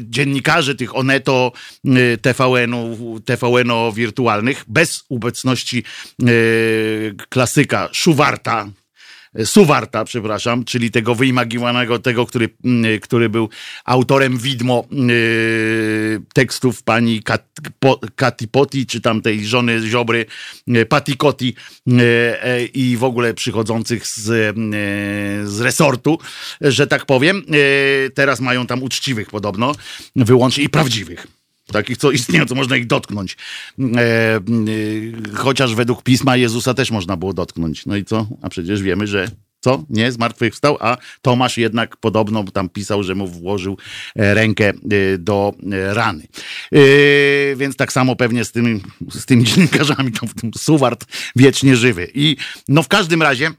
dziennikarze 0.02 0.76
tych 0.76 0.96
Oneto, 0.96 1.52
TVN-u, 2.22 3.20
TVN-o 3.20 3.92
wirtualnych, 3.92 4.64
bez 4.68 5.04
obecności 5.10 5.84
klasyka 7.30 7.90
Szuwarta, 7.92 8.70
Suwarta, 9.46 10.06
przepraszam, 10.06 10.64
czyli 10.64 10.92
tego 10.92 11.16
wyimagiwanego, 11.16 12.00
tego, 12.00 12.26
który, 12.26 12.50
mm, 12.66 13.00
który 13.00 13.30
był 13.30 13.50
autorem 13.86 14.38
widmo 14.38 14.84
yy, 14.92 16.22
tekstów 16.34 16.84
pani 16.84 17.24
Kat, 17.24 17.48
po, 17.80 18.00
Katipoti, 18.16 18.86
czy 18.86 19.02
tam 19.02 19.22
tej 19.22 19.46
żony 19.46 19.82
Ziobry, 19.88 20.26
yy, 20.68 20.86
Patikoti 20.86 21.56
yy, 21.88 21.98
i 22.74 22.98
w 22.98 23.04
ogóle 23.04 23.34
przychodzących 23.34 24.08
z, 24.08 24.56
z 25.50 25.62
resortu, 25.62 26.20
że 26.62 26.88
tak 26.88 27.06
powiem. 27.06 27.44
Teraz 28.14 28.40
mają 28.40 28.68
tam 28.68 28.84
uczciwych 28.84 29.30
podobno, 29.30 29.76
wyłącznie 30.16 30.64
i 30.64 30.70
prawdziwych 30.70 31.37
takich, 31.72 31.98
co 31.98 32.12
istnieją, 32.12 32.46
co 32.46 32.56
można 32.56 32.78
ich 32.78 32.88
dotknąć. 32.88 33.38
E, 33.80 34.40
chociaż 35.34 35.76
według 35.76 36.04
pisma 36.04 36.38
Jezusa 36.38 36.74
też 36.74 36.92
można 36.92 37.18
było 37.18 37.34
dotknąć. 37.34 37.86
No 37.86 37.96
i 37.96 38.06
co? 38.06 38.28
A 38.42 38.50
przecież 38.50 38.82
wiemy, 38.82 39.08
że 39.08 39.28
co? 39.60 39.84
Nie, 39.90 40.12
zmartwychwstał, 40.12 40.78
a 40.80 40.98
Tomasz 41.22 41.58
jednak 41.58 41.98
podobno 41.98 42.44
tam 42.44 42.70
pisał, 42.70 43.04
że 43.04 43.16
mu 43.16 43.28
włożył 43.28 43.78
e, 44.16 44.34
rękę 44.34 44.70
e, 44.70 45.18
do 45.18 45.54
e, 45.72 45.94
rany. 45.94 46.28
Więc 47.56 47.76
tak 47.76 47.94
samo 47.94 48.16
pewnie 48.16 48.46
z 48.46 48.52
tymi, 48.52 48.82
z 49.12 49.26
tymi 49.26 49.44
dziennikarzami, 49.44 50.12
to 50.12 50.28
w 50.28 50.34
tym 50.34 50.52
Suwart 50.58 51.06
wiecznie 51.36 51.76
żywy. 51.76 52.12
I 52.14 52.38
no 52.68 52.84
w 52.84 52.88
każdym 52.88 53.22
razie 53.22 53.52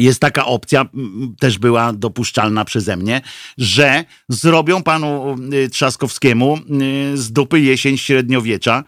jest 0.00 0.20
taka 0.20 0.46
opcja, 0.46 0.86
też 1.38 1.58
była 1.58 1.92
dopuszczalna 1.92 2.64
przeze 2.64 2.96
mnie, 2.96 3.20
że 3.58 4.04
zrobią 4.28 4.82
panu 4.82 5.36
y, 5.52 5.68
Trzaskowskiemu 5.68 6.58
y, 7.12 7.18
z 7.18 7.32
dupy 7.32 7.60
jesień 7.60 7.98
średniowiecza, 7.98 8.84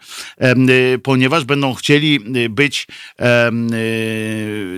y, 0.95 0.99
ponieważ 0.99 1.43
będą 1.43 1.73
chcieli 1.73 2.19
być 2.49 2.87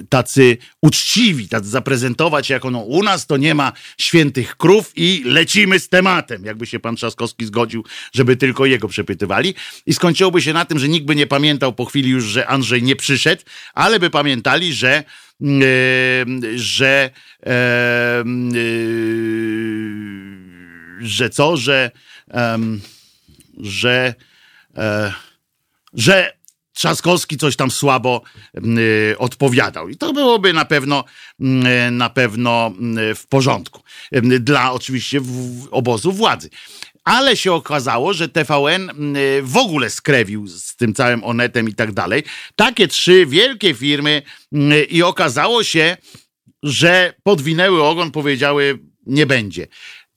tacy 0.10 0.58
uczciwi, 0.82 1.50
tacy 1.50 1.68
zaprezentować 1.68 2.50
jako 2.50 2.72
no, 2.72 2.80
u 2.80 3.04
nas 3.04 3.28
to 3.28 3.38
nie 3.38 3.56
ma 3.56 3.72
świętych 3.98 4.58
krów 4.58 4.92
i 4.96 5.24
lecimy 5.26 5.80
z 5.80 5.90
tematem, 5.90 6.46
jakby 6.46 6.66
się 6.66 6.80
pan 6.80 6.96
Trzaskowski 6.96 7.46
zgodził, 7.46 7.84
żeby 8.14 8.38
tylko 8.38 8.66
jego 8.66 8.88
przepytywali. 8.88 9.54
I 9.86 9.94
skończyłoby 9.94 10.42
się 10.42 10.54
na 10.54 10.66
tym, 10.66 10.80
że 10.80 10.88
nikt 10.88 11.06
by 11.06 11.16
nie 11.16 11.28
pamiętał 11.28 11.74
po 11.74 11.86
chwili 11.86 12.10
już, 12.10 12.24
że 12.24 12.48
Andrzej 12.48 12.84
nie 12.84 12.96
przyszedł, 12.96 13.42
ale 13.74 14.00
by 14.00 14.10
pamiętali, 14.10 14.74
że 14.74 15.04
że 16.56 17.10
że 21.00 21.30
co, 21.30 21.58
że 21.58 21.92
że 23.58 24.14
e, 24.78 25.14
że 25.94 26.34
Trzaskowski 26.76 27.38
coś 27.38 27.56
tam 27.56 27.72
słabo 27.72 28.22
odpowiadał. 29.18 29.90
I 29.90 29.98
to 29.98 30.14
byłoby 30.14 30.54
na 30.54 30.66
pewno 30.66 31.04
na 31.92 32.10
pewno 32.10 32.72
w 33.16 33.28
porządku. 33.30 33.82
Dla 34.40 34.72
oczywiście 34.72 35.22
obozu 35.72 36.12
władzy 36.12 36.50
ale 37.06 37.38
się 37.38 37.54
okazało, 37.54 38.14
że 38.14 38.30
TVN 38.30 38.90
mm, 38.90 39.16
y, 39.16 39.42
w 39.44 39.58
ogóle 39.58 39.90
skrewił 39.90 40.48
z 40.48 40.76
tym 40.76 40.94
całym 40.94 41.24
Onetem 41.24 41.70
i 41.70 41.74
tak 41.74 41.92
dalej. 41.92 42.24
Takie 42.56 42.88
trzy 42.88 43.26
wielkie 43.26 43.74
firmy 43.74 44.22
mm, 44.54 44.86
i 44.90 45.02
okazało 45.02 45.64
się, 45.64 45.98
że 46.64 47.14
podwinęły 47.24 47.84
ogon, 47.84 48.12
powiedziały 48.12 48.80
nie 49.06 49.26
będzie. 49.26 49.68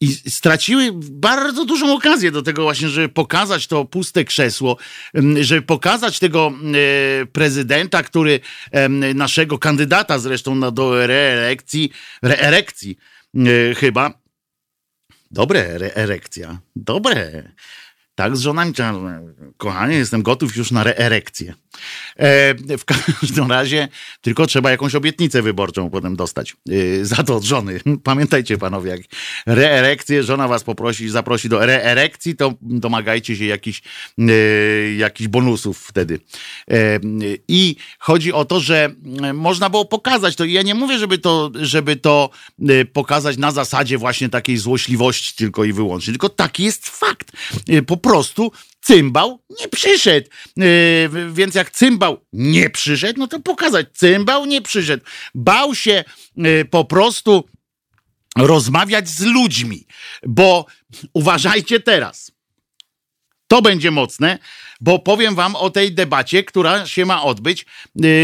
I 0.00 0.30
straciły 0.30 0.90
bardzo 1.10 1.64
dużą 1.64 1.94
okazję 1.94 2.30
do 2.30 2.42
tego 2.42 2.62
właśnie, 2.62 2.88
żeby 2.88 3.08
pokazać 3.08 3.66
to 3.66 3.84
puste 3.84 4.24
krzesło, 4.24 4.76
mm, 5.14 5.44
żeby 5.44 5.62
pokazać 5.62 6.18
tego 6.18 6.52
prezydenta, 7.32 8.02
który, 8.02 8.40
naszego 9.14 9.58
kandydata 9.58 10.18
zresztą 10.18 10.74
do 10.74 11.06
reelekcji, 11.06 11.90
reelekcji 12.22 12.96
chyba, 13.76 14.14
Dobre, 15.30 15.60
erekcja. 15.94 16.58
Dobre. 16.76 17.52
Tak, 18.18 18.36
z 18.36 18.40
żonami, 18.40 18.72
kochanie, 19.56 19.96
jestem 19.96 20.22
gotów 20.22 20.56
już 20.56 20.70
na 20.70 20.84
reerekcję. 20.84 21.54
E, 22.16 22.54
w 22.78 22.84
każdym 22.84 23.50
razie 23.50 23.88
tylko 24.20 24.46
trzeba 24.46 24.70
jakąś 24.70 24.94
obietnicę 24.94 25.42
wyborczą 25.42 25.90
potem 25.90 26.16
dostać 26.16 26.56
e, 26.70 27.04
za 27.04 27.16
to 27.16 27.36
od 27.36 27.44
żony. 27.44 27.80
Pamiętajcie 28.04 28.58
panowie, 28.58 28.90
jak 28.90 29.00
reerekcję, 29.46 30.22
żona 30.22 30.48
was 30.48 30.64
poprosi, 30.64 31.08
zaprosi 31.08 31.48
do 31.48 31.66
reerekcji, 31.66 32.36
to 32.36 32.54
domagajcie 32.60 33.36
się 33.36 33.44
jakichś 33.44 33.82
e, 34.18 34.32
jakich 34.96 35.28
bonusów 35.28 35.78
wtedy. 35.78 36.20
E, 36.70 37.00
I 37.48 37.76
chodzi 37.98 38.32
o 38.32 38.44
to, 38.44 38.60
że 38.60 38.94
można 39.34 39.70
było 39.70 39.84
pokazać 39.84 40.36
to. 40.36 40.44
I 40.44 40.52
ja 40.52 40.62
nie 40.62 40.74
mówię, 40.74 40.98
żeby 40.98 41.18
to, 41.18 41.50
żeby 41.54 41.96
to 41.96 42.30
e, 42.68 42.84
pokazać 42.84 43.36
na 43.36 43.50
zasadzie 43.50 43.98
właśnie 43.98 44.28
takiej 44.28 44.56
złośliwości 44.56 45.34
tylko 45.36 45.64
i 45.64 45.72
wyłącznie, 45.72 46.12
tylko 46.12 46.28
taki 46.28 46.64
jest 46.64 46.88
fakt. 46.88 47.32
E, 47.68 47.82
po 47.82 47.96
prostu 48.08 48.52
cymbał 48.80 49.42
nie 49.60 49.68
przyszedł. 49.68 50.28
Yy, 50.56 51.32
więc 51.32 51.54
jak 51.54 51.70
cymbał 51.70 52.24
nie 52.32 52.70
przyszedł, 52.70 53.20
no 53.20 53.26
to 53.26 53.40
pokazać, 53.40 53.86
cymbał 53.94 54.46
nie 54.46 54.62
przyszedł. 54.62 55.04
Bał 55.34 55.74
się 55.74 56.04
yy, 56.36 56.64
po 56.64 56.84
prostu 56.84 57.44
rozmawiać 58.36 59.08
z 59.08 59.22
ludźmi, 59.22 59.86
bo 60.26 60.66
uważajcie 61.12 61.80
teraz. 61.80 62.32
To 63.48 63.62
będzie 63.62 63.90
mocne, 63.90 64.38
bo 64.80 64.98
powiem 64.98 65.34
wam 65.34 65.56
o 65.56 65.70
tej 65.70 65.94
debacie, 65.94 66.44
która 66.44 66.86
się 66.86 67.06
ma 67.06 67.22
odbyć 67.22 67.66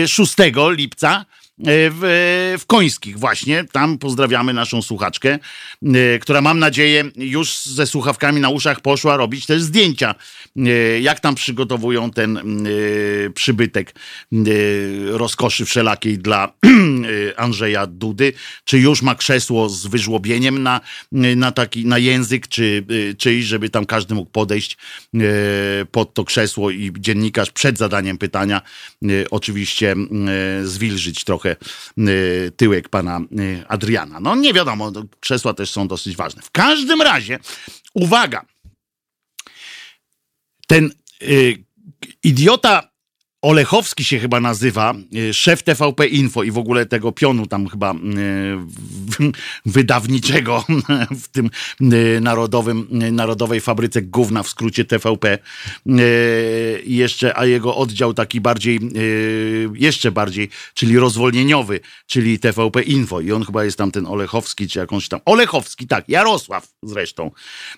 6 0.06 0.34
yy, 0.38 0.76
lipca 0.76 1.26
w, 1.58 2.56
w 2.60 2.66
Końskich 2.66 3.18
właśnie. 3.18 3.64
Tam 3.72 3.98
pozdrawiamy 3.98 4.52
naszą 4.52 4.82
słuchaczkę, 4.82 5.38
e, 5.82 6.18
która 6.18 6.40
mam 6.40 6.58
nadzieję 6.58 7.04
już 7.16 7.64
ze 7.64 7.86
słuchawkami 7.86 8.40
na 8.40 8.48
uszach 8.48 8.80
poszła 8.80 9.16
robić 9.16 9.46
też 9.46 9.62
zdjęcia, 9.62 10.14
e, 10.56 10.70
jak 11.00 11.20
tam 11.20 11.34
przygotowują 11.34 12.10
ten 12.10 12.64
przybytek 13.34 13.94
rozkoszy 15.06 15.64
wszelakiej 15.64 16.18
dla 16.18 16.52
Andrzeja 17.36 17.86
Dudy. 17.86 18.32
Czy 18.64 18.78
już 18.78 19.02
ma 19.02 19.14
krzesło 19.14 19.68
z 19.68 19.86
wyżłobieniem 19.86 20.62
na, 20.62 20.80
na 21.12 21.52
taki 21.52 21.86
na 21.86 21.98
język, 21.98 22.48
czy 22.48 22.86
czyjś, 23.18 23.44
żeby 23.44 23.70
tam 23.70 23.86
każdy 23.86 24.14
mógł 24.14 24.30
podejść 24.30 24.76
pod 25.90 26.14
to 26.14 26.24
krzesło 26.24 26.70
i 26.70 26.92
dziennikarz 26.98 27.50
przed 27.50 27.78
zadaniem 27.78 28.18
pytania 28.18 28.62
oczywiście 29.30 29.96
zwilżyć 30.64 31.24
trochę 31.24 31.43
trochę 31.44 31.56
y, 31.98 32.52
tyłek 32.56 32.88
pana 32.88 33.20
y, 33.20 33.64
Adriana. 33.68 34.20
No 34.20 34.36
nie 34.36 34.52
wiadomo, 34.52 34.92
krzesła 35.20 35.54
też 35.54 35.70
są 35.70 35.88
dosyć 35.88 36.16
ważne. 36.16 36.42
W 36.42 36.50
każdym 36.50 37.02
razie, 37.02 37.38
uwaga, 37.94 38.44
ten 40.66 40.90
y, 41.22 41.64
idiota 42.22 42.93
Olechowski 43.44 44.04
się 44.04 44.18
chyba 44.18 44.40
nazywa, 44.40 44.94
e, 45.28 45.34
szef 45.34 45.62
TVP 45.62 46.06
Info 46.06 46.42
i 46.42 46.50
w 46.50 46.58
ogóle 46.58 46.86
tego 46.86 47.12
pionu 47.12 47.46
tam 47.46 47.68
chyba 47.68 47.92
e, 47.92 47.96
wydawniczego 49.66 50.64
w 51.22 51.28
tym 51.28 51.50
e, 51.80 52.20
narodowym, 52.20 52.88
narodowej 53.12 53.60
fabryce 53.60 54.02
gówna, 54.02 54.42
w 54.42 54.48
skrócie 54.48 54.84
TVP. 54.84 55.38
Jeszcze, 56.86 57.38
a 57.38 57.46
jego 57.46 57.76
oddział 57.76 58.14
taki 58.14 58.40
bardziej, 58.40 58.80
jeszcze 59.74 60.12
bardziej, 60.12 60.48
czyli 60.74 60.98
rozwolnieniowy, 60.98 61.80
czyli 62.06 62.38
TVP 62.38 62.82
Info. 62.82 63.20
I 63.20 63.32
on 63.32 63.44
chyba 63.44 63.64
jest 63.64 63.78
tam 63.78 63.90
ten 63.90 64.06
Olechowski, 64.06 64.68
czy 64.68 64.78
jakąś 64.78 65.08
tam. 65.08 65.20
Olechowski, 65.24 65.86
tak, 65.86 66.08
Jarosław 66.08 66.68
zresztą. 66.82 67.30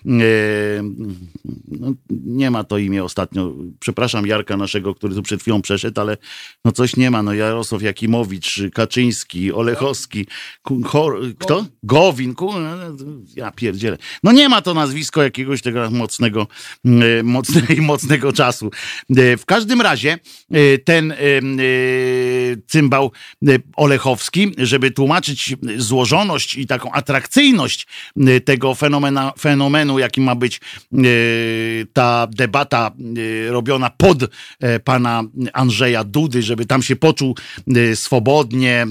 No, 0.05 1.93
nie 2.09 2.51
ma 2.51 2.63
to 2.63 2.77
imię 2.77 3.03
ostatnio. 3.03 3.53
Przepraszam 3.79 4.27
Jarka 4.27 4.57
naszego, 4.57 4.95
który 4.95 5.15
tu 5.15 5.21
przed 5.21 5.41
chwilą 5.41 5.56
przeszedł, 5.61 6.01
ale 6.01 6.17
no 6.65 6.71
coś 6.71 6.95
nie 6.95 7.11
ma. 7.11 7.23
No 7.23 7.33
Jarosław 7.33 7.81
Jakimowicz, 7.81 8.59
Kaczyński, 8.73 9.53
Olechowski, 9.53 10.27
kto? 11.39 11.65
Gowin, 11.83 12.35
ja 13.35 13.51
pierdzielę. 13.51 13.97
No 14.23 14.31
nie 14.31 14.49
ma 14.49 14.61
to 14.61 14.73
nazwisko 14.73 15.23
jakiegoś 15.23 15.61
tego 15.61 15.91
mocnego, 15.91 16.47
mm, 16.85 17.25
mocnego, 17.25 17.81
mocnego 17.93 18.33
czasu. 18.33 18.71
E, 19.17 19.37
w 19.37 19.45
każdym 19.45 19.81
razie 19.81 20.19
e, 20.51 20.77
ten 20.77 21.11
e, 21.11 21.15
cymbał 22.67 23.11
Olechowski, 23.75 24.51
żeby 24.57 24.91
tłumaczyć 24.91 25.55
złożoność 25.77 26.55
i 26.55 26.67
taką 26.67 26.91
atrakcyjność 26.91 27.87
tego 28.45 28.75
fenomena, 28.75 29.33
fenomenu, 29.39 29.99
jakim 29.99 30.23
ma 30.23 30.35
być 30.35 30.61
ta 31.93 32.27
debata 32.31 32.91
robiona 33.49 33.89
pod 33.89 34.17
pana 34.83 35.23
Andrzeja 35.53 36.03
Dudy, 36.03 36.41
żeby 36.41 36.65
tam 36.65 36.81
się 36.81 36.95
poczuł 36.95 37.35
e, 37.75 37.95
swobodnie, 37.95 38.85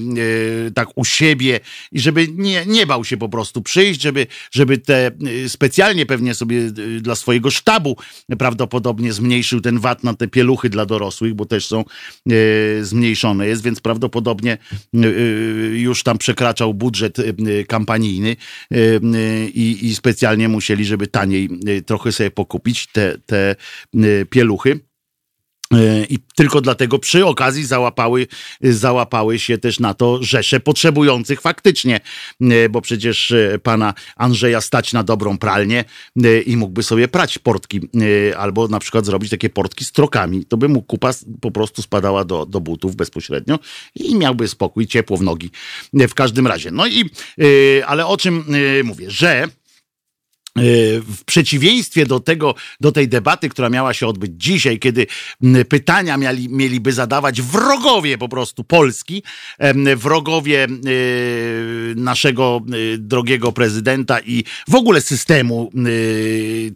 e, 0.67 0.71
tak 0.71 0.87
u 0.95 1.05
siebie 1.05 1.59
i 1.91 1.99
żeby 1.99 2.27
nie, 2.33 2.65
nie 2.65 2.85
bał 2.85 3.05
się 3.05 3.17
po 3.17 3.29
prostu 3.29 3.61
przyjść, 3.61 4.01
żeby, 4.01 4.27
żeby 4.51 4.77
te 4.77 5.07
e, 5.07 5.49
specjalnie 5.49 6.05
pewnie 6.05 6.33
sobie 6.33 6.71
dla 7.01 7.15
swojego 7.15 7.51
sztabu 7.51 7.97
prawdopodobnie 8.37 9.13
zmniejszył 9.13 9.61
ten 9.61 9.79
VAT 9.79 10.03
na 10.03 10.13
te 10.13 10.27
pieluchy 10.27 10.69
dla 10.69 10.85
dorosłych, 10.85 11.33
bo 11.33 11.45
też 11.45 11.67
są 11.67 11.85
zmniejszone 12.81 13.47
jest, 13.47 13.63
więc 13.63 13.79
prawdopodobnie 13.79 14.57
już 15.73 16.03
tam 16.03 16.17
przekraczał 16.17 16.73
budżet 16.73 17.17
kampanijny 17.67 18.35
i, 19.53 19.77
i 19.81 19.95
specjalnie 19.95 20.49
musieli, 20.49 20.85
żeby 20.85 21.07
taniej 21.07 21.49
trochę 21.85 22.11
sobie 22.11 22.31
pokupić 22.31 22.87
te, 22.87 23.17
te 23.25 23.55
pieluchy. 24.29 24.86
E, 25.73 26.05
I 26.09 26.19
tylko 26.35 26.61
dlatego 26.61 26.99
przy 26.99 27.25
okazji 27.25 27.65
załapały, 27.65 28.27
załapały 28.61 29.39
się 29.39 29.57
też 29.57 29.79
na 29.79 29.93
to 29.93 30.23
rzesze 30.23 30.59
potrzebujących 30.59 31.41
faktycznie, 31.41 31.99
e, 32.41 32.69
bo 32.69 32.81
przecież 32.81 33.31
e, 33.31 33.59
pana 33.63 33.93
Andrzeja 34.15 34.61
stać 34.61 34.93
na 34.93 35.03
dobrą 35.03 35.37
pralnię 35.37 35.85
i 36.45 36.57
mógłby 36.57 36.83
sobie 36.83 37.07
prać 37.07 37.39
portki, 37.39 37.81
albo 38.37 38.67
na 38.67 38.79
przykład 38.79 39.05
zrobić 39.05 39.29
takie 39.29 39.49
portki 39.49 39.85
z 39.85 39.91
trokami. 39.91 40.45
To 40.45 40.57
by 40.57 40.67
mu 40.69 40.81
kupa 40.81 41.11
po 41.41 41.51
prostu 41.51 41.81
spadała 41.81 42.25
do, 42.25 42.45
do 42.45 42.61
butów 42.61 42.95
bezpośrednio 42.95 43.59
i 43.95 44.15
miałby 44.15 44.47
spokój, 44.47 44.87
ciepło 44.87 45.17
w 45.17 45.21
nogi 45.21 45.51
w 45.93 46.13
każdym 46.13 46.47
razie. 46.47 46.71
No 46.71 46.87
i, 46.87 47.09
ale 47.85 48.07
o 48.07 48.17
czym 48.17 48.45
mówię, 48.83 49.11
że 49.11 49.47
w 51.01 51.23
przeciwieństwie 51.25 52.05
do 52.05 52.19
tego, 52.19 52.55
do 52.79 52.91
tej 52.91 53.07
debaty, 53.07 53.49
która 53.49 53.69
miała 53.69 53.93
się 53.93 54.07
odbyć 54.07 54.31
dzisiaj, 54.35 54.79
kiedy 54.79 55.07
pytania 55.69 56.17
mieli, 56.17 56.49
mieliby 56.49 56.93
zadawać 56.93 57.41
wrogowie 57.41 58.17
po 58.17 58.29
prostu 58.29 58.63
Polski, 58.63 59.23
wrogowie 59.95 60.63
e, 60.63 60.67
naszego 61.95 62.61
e, 62.93 62.97
drogiego 62.97 63.51
prezydenta 63.51 64.19
i 64.19 64.43
w 64.69 64.75
ogóle 64.75 65.01
systemu 65.01 65.71
e, 65.75 65.79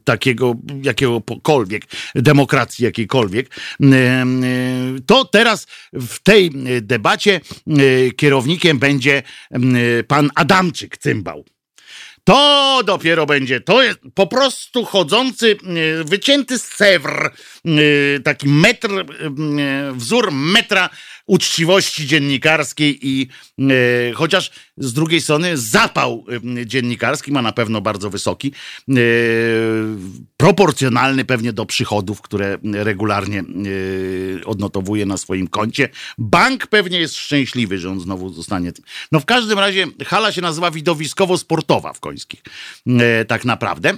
takiego, 0.03 0.55
jakiegokolwiek, 0.83 1.83
demokracji 2.15 2.85
jakiejkolwiek, 2.85 3.49
to 5.05 5.25
teraz 5.25 5.67
w 5.93 6.19
tej 6.19 6.51
debacie 6.81 7.41
kierownikiem 8.15 8.79
będzie 8.79 9.23
pan 10.07 10.29
Adamczyk, 10.35 10.97
cymbał. 10.97 11.45
To 12.31 12.81
dopiero 12.85 13.25
będzie, 13.25 13.61
to 13.61 13.83
jest 13.83 13.99
po 14.15 14.27
prostu 14.27 14.85
chodzący, 14.85 15.57
e, 15.99 16.03
wycięty 16.03 16.59
z 16.59 16.67
cewr, 16.67 17.31
e, 17.65 18.19
taki 18.19 18.49
metr, 18.49 18.89
e, 18.91 19.03
wzór 19.93 20.31
metra 20.31 20.89
uczciwości 21.25 22.07
dziennikarskiej 22.07 23.07
i 23.07 23.27
chociaż 24.13 24.51
z 24.77 24.93
drugiej 24.93 25.21
strony 25.21 25.57
zapał 25.57 26.25
dziennikarski 26.65 27.31
ma 27.31 27.41
na 27.41 27.51
pewno 27.51 27.81
bardzo 27.81 28.09
wysoki, 28.09 28.51
proporcjonalny 30.37 31.25
pewnie 31.25 31.53
do 31.53 31.65
przychodów, 31.65 32.21
które 32.21 32.57
regularnie 32.73 33.43
odnotowuje 34.45 35.05
na 35.05 35.17
swoim 35.17 35.47
koncie. 35.47 35.89
Bank 36.17 36.67
pewnie 36.67 36.99
jest 36.99 37.15
szczęśliwy, 37.15 37.77
że 37.79 37.89
on 37.89 37.99
znowu 37.99 38.33
zostanie. 38.33 38.71
No 39.11 39.19
w 39.19 39.25
każdym 39.25 39.59
razie 39.59 39.87
hala 40.05 40.31
się 40.31 40.41
nazywa 40.41 40.71
widowiskowo-sportowa 40.71 41.93
w 41.93 41.99
Końskich, 41.99 42.43
tak 43.27 43.45
naprawdę. 43.45 43.93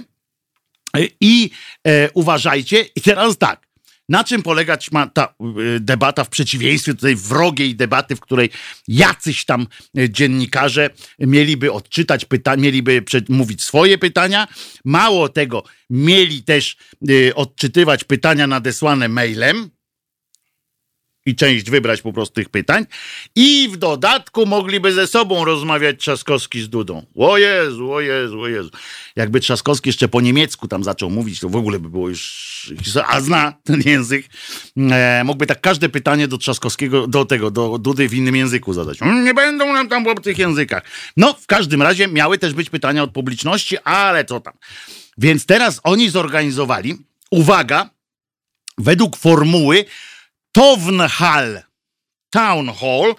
I 1.20 1.50
e, 1.86 2.10
uważajcie, 2.10 2.80
i 2.96 3.00
teraz 3.00 3.38
tak, 3.38 3.63
na 4.08 4.24
czym 4.24 4.42
polegać 4.42 4.92
ma 4.92 5.06
ta 5.06 5.24
e, 5.24 5.80
debata 5.80 6.24
w 6.24 6.28
przeciwieństwie 6.28 6.94
do 6.94 7.00
tej 7.00 7.16
wrogiej 7.16 7.76
debaty, 7.76 8.16
w 8.16 8.20
której 8.20 8.50
jacyś 8.88 9.44
tam 9.44 9.66
e, 9.98 10.10
dziennikarze 10.10 10.90
mieliby 11.18 11.72
odczytać 11.72 12.24
pytania, 12.24 12.62
mieliby 12.62 13.04
mówić 13.28 13.62
swoje 13.62 13.98
pytania. 13.98 14.48
Mało 14.84 15.28
tego, 15.28 15.62
mieli 15.90 16.42
też 16.42 16.76
e, 17.08 17.34
odczytywać 17.34 18.04
pytania 18.04 18.46
nadesłane 18.46 19.08
mailem 19.08 19.70
i 21.26 21.34
część 21.36 21.70
wybrać 21.70 22.02
po 22.02 22.12
prostu 22.12 22.34
tych 22.34 22.48
pytań. 22.48 22.86
I 23.36 23.68
w 23.72 23.76
dodatku 23.76 24.46
mogliby 24.46 24.92
ze 24.92 25.06
sobą 25.06 25.44
rozmawiać 25.44 26.00
Trzaskowski 26.00 26.62
z 26.62 26.68
Dudą. 26.68 27.06
O 27.16 27.38
Jezu, 27.38 27.92
o 27.92 28.00
Jezu, 28.00 28.40
o 28.40 28.48
Jezu. 28.48 28.70
Jakby 29.16 29.40
Trzaskowski 29.40 29.88
jeszcze 29.88 30.08
po 30.08 30.20
niemiecku 30.20 30.68
tam 30.68 30.84
zaczął 30.84 31.10
mówić, 31.10 31.40
to 31.40 31.48
w 31.48 31.56
ogóle 31.56 31.78
by 31.78 31.90
było 31.90 32.08
już... 32.08 32.72
A 33.06 33.20
zna 33.20 33.52
ten 33.64 33.82
język. 33.86 34.26
E, 34.76 35.22
mógłby 35.24 35.46
tak 35.46 35.60
każde 35.60 35.88
pytanie 35.88 36.28
do 36.28 36.38
Trzaskowskiego, 36.38 37.06
do 37.06 37.24
tego, 37.24 37.50
do 37.50 37.78
Dudy 37.78 38.08
w 38.08 38.14
innym 38.14 38.36
języku 38.36 38.72
zadać. 38.72 39.02
Mm, 39.02 39.24
nie 39.24 39.34
będą 39.34 39.72
nam 39.72 39.88
tam 39.88 40.04
w 40.04 40.08
obcych 40.08 40.38
językach. 40.38 40.82
No, 41.16 41.34
w 41.34 41.46
każdym 41.46 41.82
razie 41.82 42.08
miały 42.08 42.38
też 42.38 42.54
być 42.54 42.70
pytania 42.70 43.02
od 43.02 43.10
publiczności, 43.10 43.78
ale 43.78 44.24
co 44.24 44.40
tam. 44.40 44.54
Więc 45.18 45.46
teraz 45.46 45.80
oni 45.82 46.10
zorganizowali, 46.10 46.94
uwaga, 47.30 47.90
według 48.78 49.16
formuły 49.16 49.84
Town 52.30 52.72
Hall, 52.80 53.14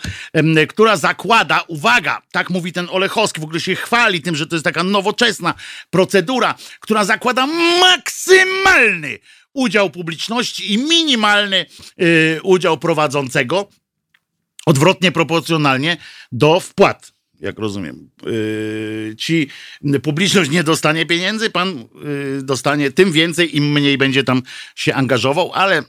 która 0.70 0.98
zakłada, 0.98 1.64
uwaga, 1.68 2.22
tak 2.32 2.50
mówi 2.50 2.74
ten 2.74 2.88
Olechowski, 2.90 3.42
w 3.42 3.44
ogóle 3.44 3.60
się 3.60 3.76
chwali 3.76 4.22
tym, 4.22 4.36
że 4.36 4.48
to 4.48 4.56
jest 4.56 4.64
taka 4.64 4.84
nowoczesna 4.84 5.54
procedura, 5.90 6.56
która 6.80 7.06
zakłada 7.06 7.48
maksymalny 7.82 9.20
udział 9.54 9.90
publiczności 9.90 10.74
i 10.74 10.78
minimalny 10.78 11.66
y, 12.02 12.40
udział 12.44 12.78
prowadzącego, 12.78 13.70
odwrotnie 14.66 15.12
proporcjonalnie 15.12 15.98
do 16.32 16.60
wpłat 16.60 17.15
jak 17.46 17.60
rozumiem. 17.60 18.10
Yy, 18.26 19.16
ci 19.18 19.50
publiczność 20.04 20.52
nie 20.52 20.64
dostanie 20.64 21.06
pieniędzy, 21.06 21.50
pan 21.50 21.78
yy, 21.78 22.44
dostanie 22.44 22.92
tym 22.92 23.12
więcej, 23.12 23.58
im 23.58 23.72
mniej 23.72 23.98
będzie 23.98 24.24
tam 24.24 24.42
się 24.76 24.94
angażował, 24.94 25.52
ale 25.54 25.76
yy, 25.76 25.84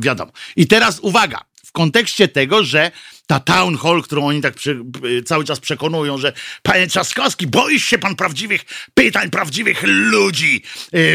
wiadomo. 0.00 0.32
I 0.56 0.66
teraz 0.66 1.00
uwaga, 1.00 1.40
w 1.64 1.72
kontekście 1.72 2.28
tego, 2.28 2.64
że 2.64 2.90
ta 3.26 3.40
town 3.40 3.76
hall, 3.76 4.02
którą 4.02 4.26
oni 4.26 4.40
tak 4.40 4.54
przy, 4.54 4.80
cały 5.24 5.44
czas 5.44 5.60
przekonują, 5.60 6.18
że 6.18 6.32
panie 6.62 6.86
Trzaskowski, 6.86 7.46
boisz 7.46 7.84
się 7.84 7.98
pan 7.98 8.16
prawdziwych 8.16 8.64
pytań, 8.94 9.30
prawdziwych 9.30 9.82
ludzi, 9.82 10.62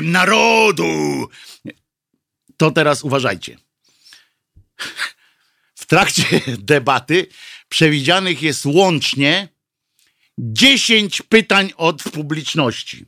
narodu. 0.02 1.30
To 2.58 2.72
teraz 2.72 3.04
uważajcie. 3.04 3.58
W 5.80 5.86
trakcie 5.86 6.42
debaty 6.58 7.28
przewidzianych 7.70 8.42
jest 8.42 8.66
łącznie 8.66 9.48
10 10.38 11.22
pytań 11.22 11.72
od 11.78 12.04
publiczności. 12.04 13.06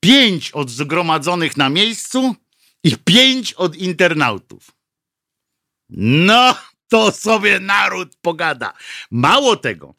5 0.00 0.50
od 0.50 0.70
zgromadzonych 0.70 1.56
na 1.56 1.68
miejscu 1.68 2.36
i 2.84 2.96
5 2.96 3.52
od 3.52 3.76
internautów. 3.76 4.70
No, 5.98 6.54
to 6.88 7.12
sobie 7.12 7.60
naród 7.60 8.16
pogada. 8.22 8.72
Mało 9.10 9.56
tego, 9.56 9.94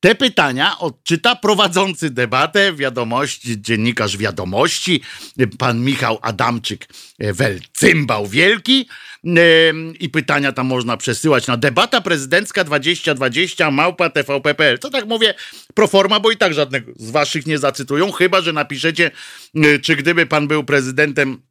te 0.00 0.14
pytania 0.14 0.78
odczyta 0.78 1.36
prowadzący 1.36 2.10
debatę, 2.10 2.72
wiadomości, 2.72 3.62
dziennikarz 3.62 4.16
wiadomości, 4.16 5.02
pan 5.58 5.84
Michał 5.84 6.18
Adamczyk, 6.22 6.88
e, 7.18 7.32
wel 7.32 7.60
cymbał 7.72 8.26
wielki. 8.26 8.88
I 10.00 10.08
pytania 10.08 10.52
tam 10.52 10.66
można 10.66 10.96
przesyłać 10.96 11.46
na 11.46 11.56
debata 11.56 12.00
prezydencka 12.00 12.64
2020 12.64 13.70
małpa 13.70 14.10
tvp.pl. 14.10 14.78
To 14.78 14.90
tak 14.90 15.06
mówię 15.06 15.34
pro 15.74 15.86
forma, 15.86 16.20
bo 16.20 16.30
i 16.30 16.36
tak 16.36 16.54
żadnego 16.54 16.92
z 16.96 17.10
waszych 17.10 17.46
nie 17.46 17.58
zacytują, 17.58 18.12
chyba 18.12 18.40
że 18.40 18.52
napiszecie, 18.52 19.10
e, 19.54 19.78
czy 19.78 19.96
gdyby 19.96 20.26
pan 20.26 20.48
był 20.48 20.64
prezydentem 20.64 21.42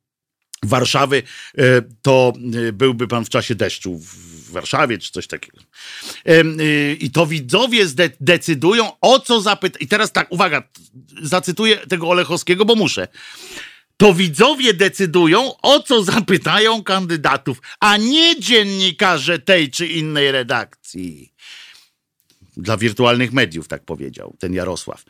Warszawy, 0.63 1.23
e, 1.57 1.63
to 2.01 2.33
byłby 2.73 3.07
pan 3.07 3.25
w 3.25 3.29
czasie 3.29 3.55
deszczu 3.55 4.01
w 4.47 4.51
Warszawie, 4.51 4.97
czy 4.97 5.11
coś 5.11 5.27
takiego. 5.27 5.57
Y, 6.27 6.97
I 6.99 7.11
to 7.11 7.27
widzowie 7.27 7.85
decydują, 8.19 8.91
o 9.01 9.19
co 9.19 9.41
zapytać. 9.41 9.81
I 9.81 9.87
teraz 9.87 10.11
tak, 10.11 10.31
uwaga, 10.31 10.63
zacytuję 11.21 11.77
tego 11.77 12.09
Olechowskiego, 12.09 12.65
bo 12.65 12.75
muszę. 12.75 13.07
To 13.97 14.13
widzowie 14.13 14.73
decydują, 14.73 15.61
o 15.61 15.79
co 15.79 16.03
zapytają 16.03 16.83
kandydatów, 16.83 17.61
a 17.79 17.97
nie 17.97 18.39
dziennikarze 18.39 19.39
tej 19.39 19.71
czy 19.71 19.87
innej 19.87 20.31
redakcji. 20.31 21.33
Dla 22.57 22.77
wirtualnych 22.77 23.33
mediów, 23.33 23.67
tak 23.67 23.85
powiedział 23.85 24.35
ten 24.39 24.53
Jarosław 24.53 25.03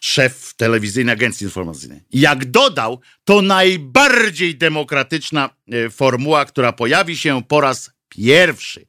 szef 0.00 0.54
telewizyjnej 0.56 1.12
agencji 1.12 1.44
informacyjnej. 1.44 2.00
Jak 2.12 2.44
dodał, 2.44 3.00
to 3.24 3.42
najbardziej 3.42 4.56
demokratyczna 4.56 5.50
e, 5.72 5.90
formuła, 5.90 6.44
która 6.44 6.72
pojawi 6.72 7.16
się 7.16 7.42
po 7.48 7.60
raz 7.60 7.90
pierwszy. 8.08 8.88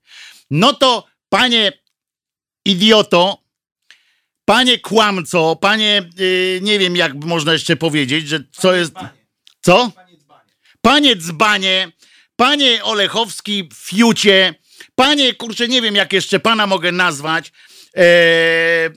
No 0.52 0.74
to, 0.74 1.08
panie 1.30 1.72
idioto, 2.66 3.44
panie 4.46 4.80
kłamco, 4.80 5.56
panie, 5.56 6.10
yy, 6.18 6.60
nie 6.62 6.80
wiem 6.80 6.96
jak 6.96 7.14
można 7.14 7.54
jeszcze 7.54 7.76
powiedzieć, 7.76 8.28
że 8.28 8.44
co 8.52 8.76
jest... 8.76 8.94
Co? 9.62 9.92
Panie 10.82 11.16
dzbanie, 11.16 11.92
panie 12.36 12.84
Olechowski 12.84 13.70
fiucie, 13.76 14.56
panie, 14.96 15.34
kurczę, 15.34 15.68
nie 15.68 15.82
wiem 15.82 15.96
jak 15.96 16.14
jeszcze 16.14 16.40
pana 16.40 16.68
mogę 16.68 16.92
nazwać, 16.92 17.52
eee, 17.94 18.90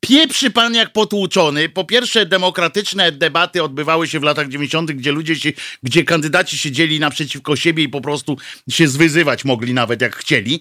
Pieprzy 0.00 0.50
pan 0.50 0.74
jak 0.74 0.92
potłuczony. 0.92 1.68
Po 1.68 1.84
pierwsze, 1.84 2.26
demokratyczne 2.26 3.12
debaty 3.12 3.62
odbywały 3.62 4.08
się 4.08 4.20
w 4.20 4.22
latach 4.22 4.48
90., 4.48 4.92
gdzie 4.92 5.12
ludzie 5.12 5.36
się, 5.36 5.52
gdzie 5.82 6.04
kandydaci 6.04 6.58
siedzieli 6.58 7.00
naprzeciwko 7.00 7.56
siebie 7.56 7.82
i 7.82 7.88
po 7.88 8.00
prostu 8.00 8.36
się 8.70 8.88
zwyzywać 8.88 9.44
mogli 9.44 9.74
nawet 9.74 10.00
jak 10.00 10.16
chcieli. 10.16 10.60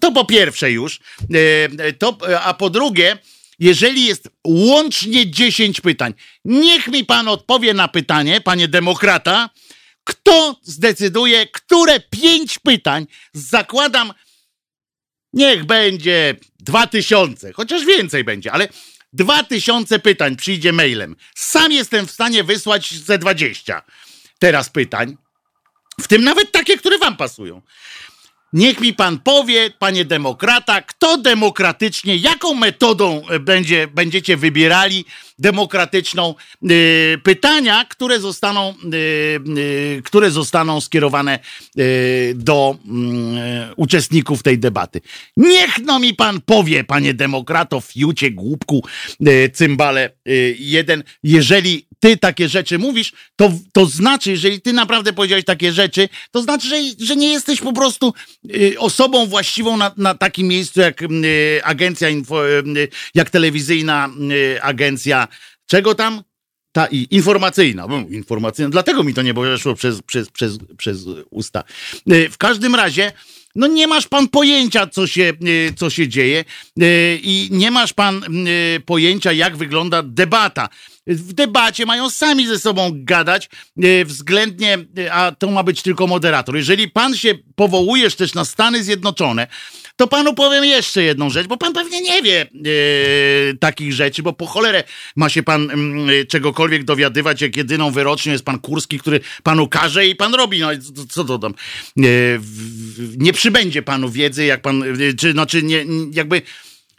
To 0.00 0.12
po 0.12 0.24
pierwsze 0.24 0.70
już. 0.70 1.00
E, 1.78 1.92
to, 1.92 2.18
a 2.42 2.54
po 2.54 2.70
drugie, 2.70 3.18
jeżeli 3.58 4.06
jest 4.06 4.28
łącznie 4.46 5.30
10 5.30 5.80
pytań, 5.80 6.14
niech 6.44 6.88
mi 6.88 7.04
pan 7.04 7.28
odpowie 7.28 7.74
na 7.74 7.88
pytanie, 7.88 8.40
panie 8.40 8.68
demokrata, 8.68 9.50
Kto 10.08 10.56
zdecyduje, 10.62 11.46
które 11.46 12.00
pięć 12.00 12.58
pytań 12.58 13.06
zakładam, 13.32 14.12
niech 15.32 15.64
będzie 15.64 16.36
dwa 16.68 16.86
tysiące, 16.86 17.52
chociaż 17.52 17.84
więcej 17.84 18.24
będzie, 18.24 18.52
ale 18.52 18.68
dwa 19.12 19.42
tysiące 19.42 19.98
pytań 19.98 20.36
przyjdzie 20.36 20.72
mailem. 20.72 21.16
Sam 21.36 21.72
jestem 21.72 22.06
w 22.06 22.10
stanie 22.10 22.44
wysłać 22.44 22.94
ze 22.94 23.18
dwadzieścia 23.18 23.82
teraz 24.38 24.70
pytań, 24.70 25.16
w 26.00 26.08
tym 26.08 26.24
nawet 26.24 26.52
takie, 26.52 26.78
które 26.78 26.98
wam 26.98 27.16
pasują. 27.16 27.62
Niech 28.52 28.80
mi 28.80 28.94
pan 28.94 29.18
powie, 29.18 29.70
panie 29.78 30.04
demokrata, 30.04 30.82
kto 30.82 31.18
demokratycznie, 31.18 32.16
jaką 32.16 32.54
metodą 32.54 33.22
e, 33.30 33.40
będzie, 33.40 33.88
będziecie 33.88 34.36
wybierali 34.36 35.04
demokratyczną 35.38 36.34
y, 36.70 37.18
pytania, 37.24 37.84
które 37.84 38.20
zostaną, 38.20 38.74
y, 38.94 38.96
y, 39.58 40.02
które 40.04 40.30
zostaną 40.30 40.80
skierowane 40.80 41.38
do 42.34 42.76
mm, 42.86 43.72
uczestników 43.76 44.42
tej 44.42 44.58
debaty. 44.58 45.00
Niech 45.36 45.78
no 45.78 45.98
mi 45.98 46.14
pan 46.14 46.40
powie, 46.40 46.84
panie 46.84 47.14
demokrato, 47.14 47.80
fiucie, 47.80 48.30
głupku, 48.30 48.84
cymbale 49.52 50.10
jeden, 50.58 51.02
jeżeli 51.22 51.88
ty 52.00 52.16
takie 52.16 52.48
rzeczy 52.48 52.78
mówisz, 52.78 53.12
to, 53.36 53.52
to 53.72 53.86
znaczy, 53.86 54.30
jeżeli 54.30 54.60
ty 54.60 54.72
naprawdę 54.72 55.12
powiedziałeś 55.12 55.44
takie 55.44 55.72
rzeczy, 55.72 56.08
to 56.30 56.42
znaczy, 56.42 56.68
że, 56.68 56.76
że 56.98 57.16
nie 57.16 57.32
jesteś 57.32 57.60
po 57.60 57.72
prostu 57.72 58.14
osobą 58.78 59.26
właściwą 59.26 59.76
na, 59.76 59.92
na 59.96 60.14
takim 60.14 60.48
miejscu 60.48 60.80
jak 60.80 61.00
agencja, 61.62 62.08
info, 62.08 62.42
jak 63.14 63.30
telewizyjna 63.30 64.08
agencja 64.62 65.28
Czego 65.68 65.94
tam? 65.94 66.22
Ta 66.72 66.86
i 66.86 67.06
informacyjna. 67.10 67.86
Informacyjna. 68.10 68.70
Dlatego 68.70 69.04
mi 69.04 69.14
to 69.14 69.22
nie 69.22 69.34
przeszło 69.34 69.74
przez, 69.74 70.02
przez, 70.02 70.30
przez, 70.30 70.58
przez 70.76 71.04
usta. 71.30 71.64
W 72.30 72.36
każdym 72.38 72.74
razie, 72.74 73.12
no 73.54 73.66
nie 73.66 73.86
masz 73.86 74.08
pan 74.08 74.28
pojęcia, 74.28 74.86
co 74.86 75.06
się, 75.06 75.32
co 75.76 75.90
się 75.90 76.08
dzieje 76.08 76.44
i 77.22 77.48
nie 77.50 77.70
masz 77.70 77.92
pan 77.92 78.22
pojęcia, 78.86 79.32
jak 79.32 79.56
wygląda 79.56 80.02
debata. 80.02 80.68
W 81.08 81.32
debacie 81.32 81.86
mają 81.86 82.10
sami 82.10 82.46
ze 82.46 82.58
sobą 82.58 82.90
gadać 82.94 83.48
względnie, 84.04 84.78
a 85.10 85.32
to 85.38 85.50
ma 85.50 85.62
być 85.62 85.82
tylko 85.82 86.06
moderator. 86.06 86.56
Jeżeli 86.56 86.90
pan 86.90 87.16
się 87.16 87.34
powołujesz 87.54 88.14
też 88.14 88.34
na 88.34 88.44
Stany 88.44 88.84
Zjednoczone, 88.84 89.46
to 89.96 90.06
panu 90.06 90.34
powiem 90.34 90.64
jeszcze 90.64 91.02
jedną 91.02 91.30
rzecz, 91.30 91.46
bo 91.46 91.56
pan 91.56 91.72
pewnie 91.72 92.00
nie 92.00 92.22
wie 92.22 92.46
yy, 92.52 93.56
takich 93.60 93.92
rzeczy, 93.92 94.22
bo 94.22 94.32
po 94.32 94.46
cholerę 94.46 94.84
ma 95.16 95.28
się 95.28 95.42
pan 95.42 95.68
yy, 96.08 96.26
czegokolwiek 96.26 96.84
dowiadywać, 96.84 97.40
jak 97.40 97.56
jedyną 97.56 97.90
wyrocznią 97.90 98.32
jest 98.32 98.44
pan 98.44 98.58
Kurski, 98.58 98.98
który 98.98 99.20
panu 99.42 99.68
każe 99.68 100.06
i 100.06 100.14
pan 100.16 100.34
robi. 100.34 100.60
No 100.60 100.68
co, 101.08 101.24
to 101.24 101.38
tam? 101.38 101.54
Nie 103.16 103.32
przybędzie 103.32 103.82
panu 103.82 104.10
wiedzy, 104.10 104.44
jak 104.44 104.62
pan, 104.62 104.84
czy 105.18 105.32
znaczy 105.32 105.62
nie, 105.62 105.84
jakby 106.12 106.42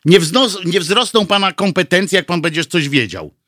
nie, 0.06 0.20
wznos, 0.20 0.58
nie 0.66 0.80
wzrosną 0.80 1.26
pana 1.26 1.54
kompetencje, 1.54 2.16
jak 2.16 2.26
pan 2.26 2.42
będziesz 2.42 2.66
coś 2.66 2.90
wiedział. 2.90 3.39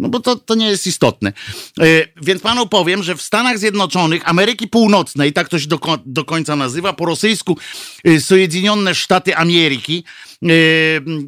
No 0.00 0.08
bo 0.08 0.20
to, 0.20 0.36
to 0.36 0.54
nie 0.54 0.68
jest 0.68 0.86
istotne. 0.86 1.32
E, 1.80 1.84
więc 2.22 2.42
panu 2.42 2.66
powiem, 2.66 3.02
że 3.02 3.16
w 3.16 3.22
Stanach 3.22 3.58
Zjednoczonych 3.58 4.28
Ameryki 4.28 4.68
Północnej, 4.68 5.32
tak 5.32 5.48
to 5.48 5.58
się 5.58 5.66
do, 5.66 5.78
do 6.06 6.24
końca 6.24 6.56
nazywa, 6.56 6.92
po 6.92 7.06
rosyjsku 7.06 7.58
e, 8.04 8.20
Sojedinione 8.20 8.94
Sztaty 8.94 9.36
Ameryki, 9.36 10.04
e, 10.42 10.46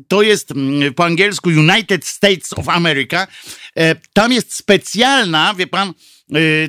to 0.09 0.23
jest 0.23 0.53
po 0.97 1.05
angielsku 1.05 1.51
United 1.51 2.07
States 2.07 2.53
of 2.53 2.69
America. 2.69 3.27
Tam 4.13 4.33
jest 4.33 4.55
specjalna, 4.55 5.55
wie 5.55 5.67
pan, 5.67 5.93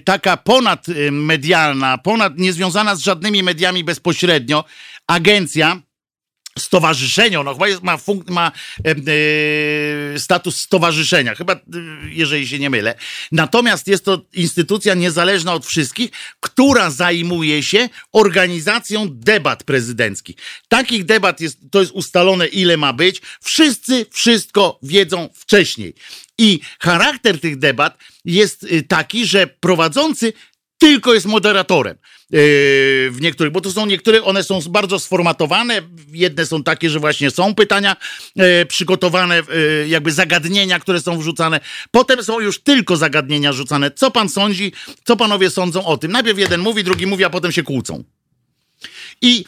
taka 0.06 0.38
ponadmedialna, 0.38 1.98
ponad 1.98 2.38
niezwiązana 2.38 2.96
z 2.96 3.00
żadnymi 3.00 3.44
mediami 3.44 3.84
bezpośrednio, 3.84 4.64
agencja, 5.08 5.82
stowarzyszenia, 6.60 7.44
no 7.44 7.54
chyba 7.54 7.68
jest, 7.68 7.84
ma, 7.84 7.98
funk, 7.98 8.30
ma 8.30 8.52
e, 8.86 10.20
status 10.20 10.58
stowarzyszenia, 10.58 11.36
chyba, 11.36 11.54
e, 11.54 11.60
jeżeli 12.10 12.48
się 12.48 12.60
nie 12.60 12.70
mylę. 12.70 12.96
Natomiast 13.32 13.88
jest 13.88 14.06
to 14.06 14.22
instytucja 14.34 14.94
niezależna 14.94 15.54
od 15.54 15.66
wszystkich, 15.66 16.10
która 16.40 16.90
zajmuje 16.90 17.64
się 17.64 17.90
organizacją 18.12 19.08
debat 19.10 19.64
prezydenckich. 19.64 20.36
Takich 20.68 21.06
debat 21.06 21.42
jest, 21.42 21.58
to 21.72 21.80
jest 21.80 21.92
ustalone, 21.92 22.48
ile 22.48 22.78
ma 22.78 22.94
być. 22.94 23.22
Wszyscy 23.42 24.06
wszystko 24.12 24.80
wiedzą 24.84 25.30
wcześniej. 25.36 25.94
I 26.38 26.60
charakter 26.80 27.40
tych 27.40 27.60
debat 27.60 27.98
jest 28.26 28.64
y, 28.64 28.84
taki, 28.84 29.26
że 29.26 29.48
prowadzący 29.48 30.34
tylko 30.84 31.14
jest 31.14 31.26
moderatorem 31.26 31.98
yy, 32.30 32.40
w 33.12 33.18
niektórych, 33.22 33.54
bo 33.54 33.62
to 33.62 33.72
są 33.72 33.86
niektóre, 33.86 34.24
one 34.24 34.44
są 34.44 34.60
bardzo 34.62 35.00
sformatowane. 35.00 35.82
Jedne 36.12 36.46
są 36.46 36.64
takie, 36.64 36.90
że 36.90 37.00
właśnie 37.00 37.32
są 37.32 37.56
pytania 37.56 37.96
yy, 38.36 38.66
przygotowane, 38.66 39.36
yy, 39.36 39.88
jakby 39.88 40.12
zagadnienia, 40.12 40.80
które 40.80 41.02
są 41.02 41.20
wrzucane. 41.20 41.60
Potem 41.92 42.24
są 42.24 42.40
już 42.40 42.60
tylko 42.60 42.98
zagadnienia 42.98 43.54
rzucane. 43.54 43.92
Co 43.92 44.12
pan 44.12 44.30
sądzi, 44.30 44.72
co 45.04 45.16
panowie 45.16 45.50
sądzą 45.50 45.86
o 45.86 45.98
tym? 45.98 46.12
Najpierw 46.12 46.40
jeden 46.40 46.62
mówi, 46.62 46.84
drugi 46.84 47.08
mówi, 47.08 47.24
a 47.24 47.30
potem 47.30 47.52
się 47.52 47.64
kłócą. 47.64 48.04
I 49.22 49.46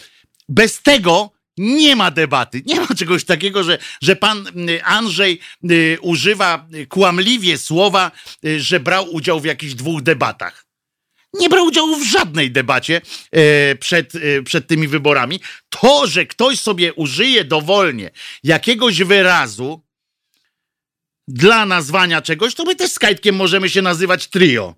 bez 0.49 0.81
tego 0.81 1.31
nie 1.57 1.95
ma 1.95 2.11
debaty. 2.11 2.61
Nie 2.65 2.81
ma 2.81 2.87
czegoś 2.87 3.23
takiego, 3.23 3.63
że, 3.63 3.77
że 4.01 4.15
pan 4.15 4.45
Andrzej 4.83 5.39
używa 6.01 6.67
kłamliwie 6.89 7.57
słowa, 7.57 8.11
że 8.57 8.79
brał 8.79 9.13
udział 9.13 9.39
w 9.39 9.45
jakichś 9.45 9.73
dwóch 9.73 10.01
debatach 10.01 10.64
nie 11.39 11.49
brał 11.49 11.65
udziału 11.65 11.95
w 11.95 12.07
żadnej 12.07 12.51
debacie 12.51 13.01
e, 13.31 13.75
przed, 13.75 14.15
e, 14.15 14.41
przed 14.43 14.67
tymi 14.67 14.87
wyborami. 14.87 15.39
To, 15.69 16.07
że 16.07 16.25
ktoś 16.25 16.59
sobie 16.59 16.93
użyje 16.93 17.43
dowolnie 17.43 18.11
jakiegoś 18.43 19.03
wyrazu 19.03 19.81
dla 21.27 21.65
nazwania 21.65 22.21
czegoś, 22.21 22.55
to 22.55 22.63
my 22.63 22.75
też 22.75 22.91
z 22.91 22.99
Kajtkiem 22.99 23.35
możemy 23.35 23.69
się 23.69 23.81
nazywać 23.81 24.27
trio. 24.27 24.75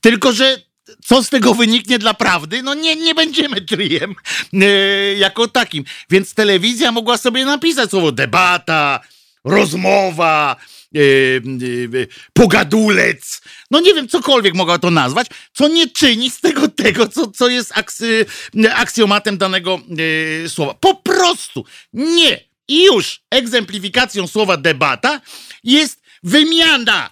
Tylko, 0.00 0.32
że 0.32 0.62
co 1.04 1.22
z 1.22 1.28
tego 1.28 1.54
wyniknie 1.54 1.98
dla 1.98 2.14
prawdy? 2.14 2.62
No 2.62 2.74
nie, 2.74 2.96
nie 2.96 3.14
będziemy 3.14 3.60
triem 3.60 4.14
e, 4.52 4.66
jako 5.14 5.48
takim. 5.48 5.84
Więc 6.10 6.34
telewizja 6.34 6.92
mogła 6.92 7.18
sobie 7.18 7.44
napisać 7.44 7.90
słowo 7.90 8.12
debata, 8.12 9.00
rozmowa, 9.44 10.56
yy, 10.58 10.64
yy, 10.64 10.75
pogadulec, 12.32 13.40
no 13.70 13.80
nie 13.80 13.94
wiem, 13.94 14.08
cokolwiek 14.08 14.54
mogła 14.54 14.78
to 14.78 14.90
nazwać, 14.90 15.26
co 15.52 15.68
nie 15.68 15.90
czyni 15.90 16.30
z 16.30 16.40
tego 16.40 16.68
tego, 16.68 17.08
co, 17.08 17.30
co 17.30 17.48
jest 17.48 17.72
aksy, 17.78 18.26
aksjomatem 18.74 19.38
danego 19.38 19.80
słowa. 20.48 20.74
Po 20.74 20.94
prostu 20.94 21.64
nie. 21.92 22.46
I 22.68 22.84
już 22.84 23.20
egzemplifikacją 23.30 24.26
słowa 24.26 24.56
debata 24.56 25.20
jest 25.64 26.02
wymiana. 26.22 27.10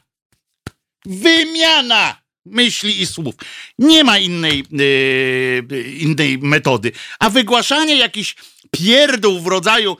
Wymiana 1.06 2.22
myśli 2.46 3.00
i 3.00 3.06
słów. 3.06 3.34
Nie 3.78 4.04
ma 4.04 4.18
innej, 4.18 4.64
yy, 4.70 5.82
innej 5.82 6.38
metody. 6.38 6.92
A 7.18 7.30
wygłaszanie 7.30 7.96
jakichś 7.96 8.36
pierdół 8.70 9.40
w 9.40 9.46
rodzaju 9.46 9.96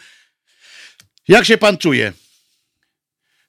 jak 1.29 1.45
się 1.45 1.59
pan 1.59 1.79
czuje? 1.79 2.13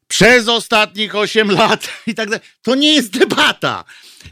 Przez 0.08 0.48
ostatnich 0.48 1.16
8 1.16 1.52
lat 1.52 1.90
i 2.08 2.16
tak 2.16 2.30
dalej. 2.30 2.46
To 2.62 2.76
nie 2.76 2.94
jest 2.94 3.20
debata. 3.20 3.84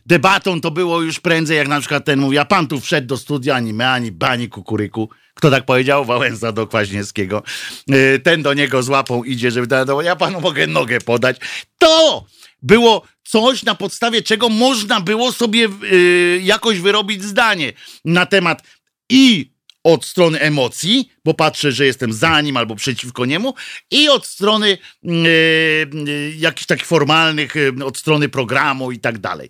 Debatą 0.06 0.62
to 0.62 0.72
było 0.72 1.02
już 1.02 1.20
prędzej, 1.20 1.58
jak 1.58 1.68
na 1.68 1.80
przykład 1.80 2.06
ten 2.06 2.20
mówi, 2.20 2.38
a 2.38 2.46
pan 2.46 2.68
tu 2.68 2.80
wszedł 2.80 3.08
do 3.08 3.18
studia, 3.18 3.56
ani 3.56 3.74
my, 3.74 3.88
ani 3.88 4.12
bani 4.12 4.50
kukuryku. 4.50 5.10
Kto 5.34 5.52
tak 5.52 5.66
powiedział? 5.66 6.06
Wałęsa 6.06 6.52
do 6.52 6.68
Kwaśniewskiego. 6.68 7.44
Y, 7.92 8.20
ten 8.24 8.44
do 8.44 8.54
niego 8.54 8.84
złapą 8.84 9.24
idzie, 9.24 9.52
żeby... 9.52 9.76
Ja 10.04 10.16
panu 10.16 10.42
mogę 10.42 10.68
nogę 10.68 11.02
podać. 11.02 11.38
To 11.78 12.26
było 12.62 13.04
coś, 13.24 13.64
na 13.64 13.76
podstawie 13.76 14.22
czego 14.22 14.50
można 14.50 15.02
było 15.02 15.32
sobie 15.32 15.70
y, 15.84 16.42
jakoś 16.44 16.80
wyrobić 16.80 17.24
zdanie 17.24 17.74
na 18.06 18.26
temat 18.26 18.64
i 19.10 19.53
od 19.84 20.06
strony 20.06 20.40
emocji, 20.40 21.12
bo 21.26 21.34
patrzę, 21.34 21.72
że 21.72 21.86
jestem 21.86 22.14
za 22.14 22.42
nim 22.42 22.58
albo 22.58 22.76
przeciwko 22.76 23.26
niemu, 23.26 23.54
i 23.92 24.10
od 24.10 24.26
strony 24.26 24.78
yy, 25.04 26.34
jakichś 26.38 26.66
takich 26.66 26.86
formalnych, 26.86 27.56
yy, 27.56 27.86
od 27.86 27.98
strony 27.98 28.30
programu 28.30 28.92
i 28.92 29.00
tak 29.00 29.18
dalej. 29.18 29.50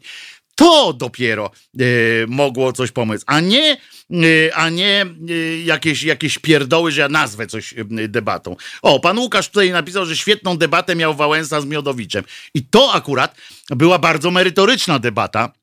To 0.55 0.93
dopiero 0.93 1.51
yy, 1.73 2.25
mogło 2.27 2.73
coś 2.73 2.91
pomóc, 2.91 3.23
a 3.25 3.39
nie, 3.39 3.77
a 4.53 4.69
nie 4.69 5.05
jakieś, 5.63 6.03
jakieś 6.03 6.39
pierdoły, 6.39 6.91
że 6.91 7.01
ja 7.01 7.09
nazwę 7.09 7.47
coś 7.47 7.73
debatą. 8.07 8.55
O, 8.81 8.99
pan 8.99 9.19
Łukasz 9.19 9.49
tutaj 9.49 9.71
napisał, 9.71 10.05
że 10.05 10.17
świetną 10.17 10.57
debatę 10.57 10.95
miał 10.95 11.13
Wałęsa 11.13 11.61
z 11.61 11.65
Miodowiczem. 11.65 12.23
I 12.53 12.65
to 12.65 12.93
akurat 12.93 13.35
była 13.69 13.99
bardzo 13.99 14.31
merytoryczna 14.31 14.99
debata 14.99 15.53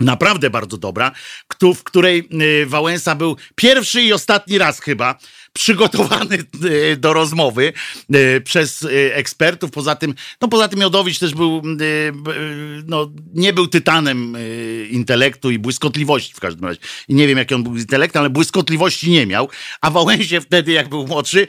naprawdę 0.00 0.50
bardzo 0.50 0.76
dobra, 0.76 1.12
w 1.74 1.82
której 1.84 2.28
y, 2.62 2.66
Wałęsa 2.66 3.14
był 3.14 3.36
pierwszy 3.54 4.02
i 4.02 4.12
ostatni 4.12 4.58
raz 4.58 4.80
chyba 4.80 5.18
przygotowany 5.58 6.38
e, 6.92 6.96
do 6.96 7.12
rozmowy 7.12 7.72
e, 8.12 8.40
przez 8.40 8.82
e, 8.82 9.14
ekspertów. 9.14 9.70
Poza 9.70 9.94
tym, 9.94 10.14
no 10.40 10.48
poza 10.48 10.68
tym 10.68 10.80
Miodowicz 10.80 11.18
też 11.18 11.34
był, 11.34 11.62
no 12.86 13.10
nie 13.34 13.52
był 13.52 13.66
tytanem 13.66 14.36
intelektu 14.90 15.50
i 15.50 15.58
błyskotliwości 15.58 16.34
w 16.34 16.40
każdym 16.40 16.64
razie. 16.64 16.80
I 17.08 17.14
nie 17.14 17.26
wiem, 17.26 17.38
jaki 17.38 17.54
on 17.54 17.62
był 17.62 17.76
intelektem, 17.76 18.20
ale 18.20 18.30
błyskotliwości 18.30 19.10
nie 19.10 19.26
miał. 19.26 19.48
A 19.80 19.90
Wałęsie 19.90 20.40
wtedy, 20.40 20.72
jak 20.72 20.88
był 20.88 21.06
młodszy, 21.06 21.46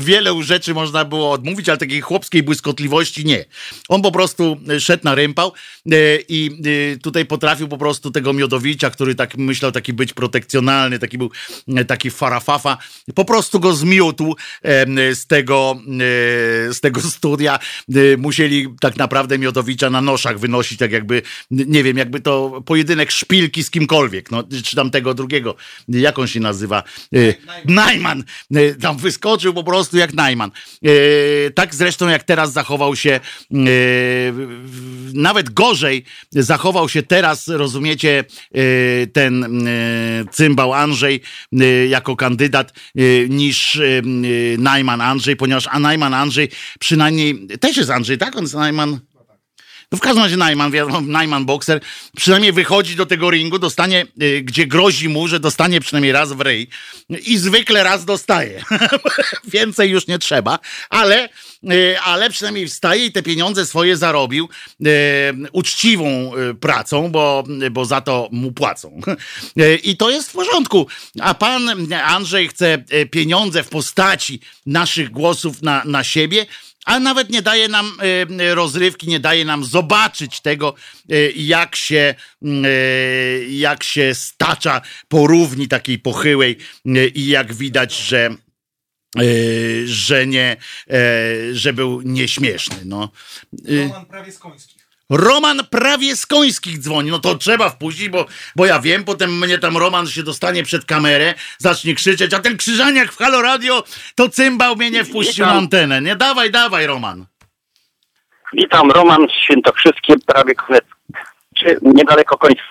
wiele 0.00 0.42
rzeczy 0.42 0.74
można 0.74 1.04
było 1.04 1.32
odmówić, 1.32 1.68
ale 1.68 1.78
takiej 1.78 2.00
chłopskiej 2.00 2.42
błyskotliwości 2.42 3.24
nie. 3.24 3.44
On 3.88 4.02
po 4.02 4.12
prostu 4.12 4.56
szedł 4.78 5.04
na 5.04 5.14
rympał 5.14 5.52
i 6.28 6.50
tutaj 7.02 7.26
potrafił 7.26 7.68
po 7.68 7.78
prostu 7.78 8.10
tego 8.10 8.32
Miodowicza, 8.32 8.90
który 8.90 9.14
tak 9.14 9.36
myślał 9.36 9.72
taki 9.72 9.92
być 9.92 10.12
protekcjonalny, 10.12 10.98
taki 10.98 11.18
był 11.18 11.30
taki 11.86 12.10
farafafa, 12.10 12.78
po 13.14 13.24
prostu 13.32 13.60
go 13.60 13.74
zmiótł 13.74 14.36
z 15.14 15.26
tego, 15.26 15.76
e, 15.76 16.74
z 16.74 16.80
tego 16.80 17.00
studia. 17.00 17.58
E, 17.94 18.16
musieli 18.16 18.68
tak 18.80 18.96
naprawdę 18.96 19.38
Miodowicza 19.38 19.90
na 19.90 20.00
noszach 20.00 20.38
wynosić, 20.38 20.78
tak 20.78 20.92
jakby, 20.92 21.22
nie 21.50 21.82
wiem, 21.84 21.96
jakby 21.96 22.20
to 22.20 22.62
pojedynek 22.66 23.10
szpilki 23.10 23.62
z 23.62 23.70
kimkolwiek, 23.70 24.30
no, 24.30 24.44
czy 24.64 24.76
tam 24.76 24.90
tego 24.90 25.14
drugiego, 25.14 25.54
jak 25.88 26.18
on 26.18 26.26
się 26.26 26.40
nazywa? 26.40 26.82
E, 27.14 27.34
Najman. 27.64 28.24
Tam 28.80 28.96
wyskoczył 28.96 29.54
po 29.54 29.64
prostu 29.64 29.96
jak 29.96 30.14
Najman. 30.14 30.50
Tak 31.54 31.74
zresztą 31.74 32.08
jak 32.08 32.22
teraz 32.22 32.52
zachował 32.52 32.96
się, 32.96 33.20
nawet 35.14 35.50
gorzej 35.50 36.04
zachował 36.30 36.88
się 36.88 37.02
teraz, 37.02 37.48
rozumiecie, 37.48 38.24
ten 39.12 39.64
cymbał 40.30 40.72
Andrzej 40.72 41.20
jako 41.88 42.16
kandydat 42.16 42.72
niż 43.28 43.80
Najman 44.58 45.00
Andrzej, 45.00 45.36
ponieważ 45.36 45.68
a 45.70 45.78
Najman 45.78 46.14
Andrzej 46.14 46.48
przynajmniej, 46.80 47.46
też 47.60 47.76
jest 47.76 47.90
Andrzej, 47.90 48.18
tak? 48.18 48.36
On 48.36 48.42
jest 48.42 48.54
Najman... 48.54 49.00
No 49.92 49.98
w 49.98 50.00
każdym 50.00 50.24
razie 50.24 50.36
Najman, 50.36 50.72
Najman 51.06 51.44
bokser, 51.44 51.80
przynajmniej 52.16 52.52
wychodzi 52.52 52.96
do 52.96 53.06
tego 53.06 53.30
ringu, 53.30 53.58
dostanie, 53.58 54.06
y, 54.22 54.42
gdzie 54.42 54.66
grozi 54.66 55.08
mu, 55.08 55.28
że 55.28 55.40
dostanie 55.40 55.80
przynajmniej 55.80 56.12
raz 56.12 56.32
w 56.32 56.40
rej 56.40 56.68
i 57.26 57.38
zwykle 57.38 57.84
raz 57.84 58.04
dostaje. 58.04 58.64
Więcej 59.44 59.90
już 59.90 60.06
nie 60.06 60.18
trzeba, 60.18 60.58
ale, 60.90 61.28
y, 61.72 62.00
ale 62.04 62.30
przynajmniej 62.30 62.68
wstaje 62.68 63.06
i 63.06 63.12
te 63.12 63.22
pieniądze 63.22 63.66
swoje 63.66 63.96
zarobił 63.96 64.48
y, 64.80 64.88
uczciwą 65.52 66.32
pracą, 66.60 67.08
bo, 67.10 67.44
bo 67.70 67.84
za 67.84 68.00
to 68.00 68.28
mu 68.32 68.52
płacą. 68.52 69.00
I 69.82 69.96
to 69.96 70.10
jest 70.10 70.30
w 70.30 70.32
porządku. 70.32 70.86
A 71.20 71.34
pan 71.34 71.92
Andrzej 72.04 72.48
chce 72.48 72.84
pieniądze 73.10 73.62
w 73.62 73.68
postaci 73.68 74.40
naszych 74.66 75.10
głosów 75.10 75.62
na, 75.62 75.82
na 75.84 76.04
siebie, 76.04 76.46
a 76.84 77.00
nawet 77.00 77.30
nie 77.30 77.42
daje 77.42 77.68
nam 77.68 77.98
e, 78.40 78.54
rozrywki, 78.54 79.08
nie 79.08 79.20
daje 79.20 79.44
nam 79.44 79.64
zobaczyć 79.64 80.40
tego, 80.40 80.74
e, 81.10 81.30
jak 81.30 81.76
się, 81.76 82.14
mm, 82.42 82.64
e, 82.64 82.68
jak 83.48 83.84
się 83.84 84.14
stacza 84.14 84.80
po 85.08 85.26
równi 85.26 85.68
takiej 85.68 85.98
pochyłej 85.98 86.58
i 87.14 87.26
jak 87.26 87.54
widać, 87.54 87.98
że 87.98 88.30
że 89.84 90.26
nie, 90.26 90.56
że 91.52 91.72
był 91.72 92.00
nieśmieszny. 92.00 92.76
No. 92.84 93.10
Roman 93.68 94.06
prawie 94.06 94.32
skoński. 94.32 94.74
Roman 95.12 95.60
prawie 95.70 96.16
z 96.16 96.26
końskich 96.26 96.78
dzwoni. 96.78 97.10
No 97.10 97.18
to 97.18 97.34
trzeba 97.34 97.68
wpuścić, 97.68 98.08
bo, 98.08 98.26
bo 98.56 98.66
ja 98.66 98.80
wiem, 98.80 99.04
potem 99.04 99.38
mnie 99.38 99.58
tam 99.58 99.76
Roman 99.76 100.06
się 100.06 100.22
dostanie 100.22 100.62
przed 100.62 100.84
kamerę, 100.84 101.34
zacznie 101.58 101.94
krzyczeć, 101.94 102.34
a 102.34 102.38
ten 102.38 102.56
krzyżaniak 102.56 103.12
w 103.12 103.18
Halo 103.18 103.42
Radio 103.42 103.84
to 104.14 104.28
cymbał 104.28 104.76
mnie 104.76 104.90
nie 104.90 105.04
wpuścił 105.04 105.46
na 105.46 105.52
antenę. 105.52 106.02
Nie, 106.02 106.16
dawaj, 106.16 106.50
dawaj, 106.50 106.86
Roman. 106.86 107.26
Witam, 108.52 108.90
Roman 108.90 109.26
Świętokrzyskie, 109.44 110.14
prawie 110.26 110.54
koniec, 110.54 110.84
czy 111.56 111.78
niedaleko 111.82 112.38
końca. 112.38 112.62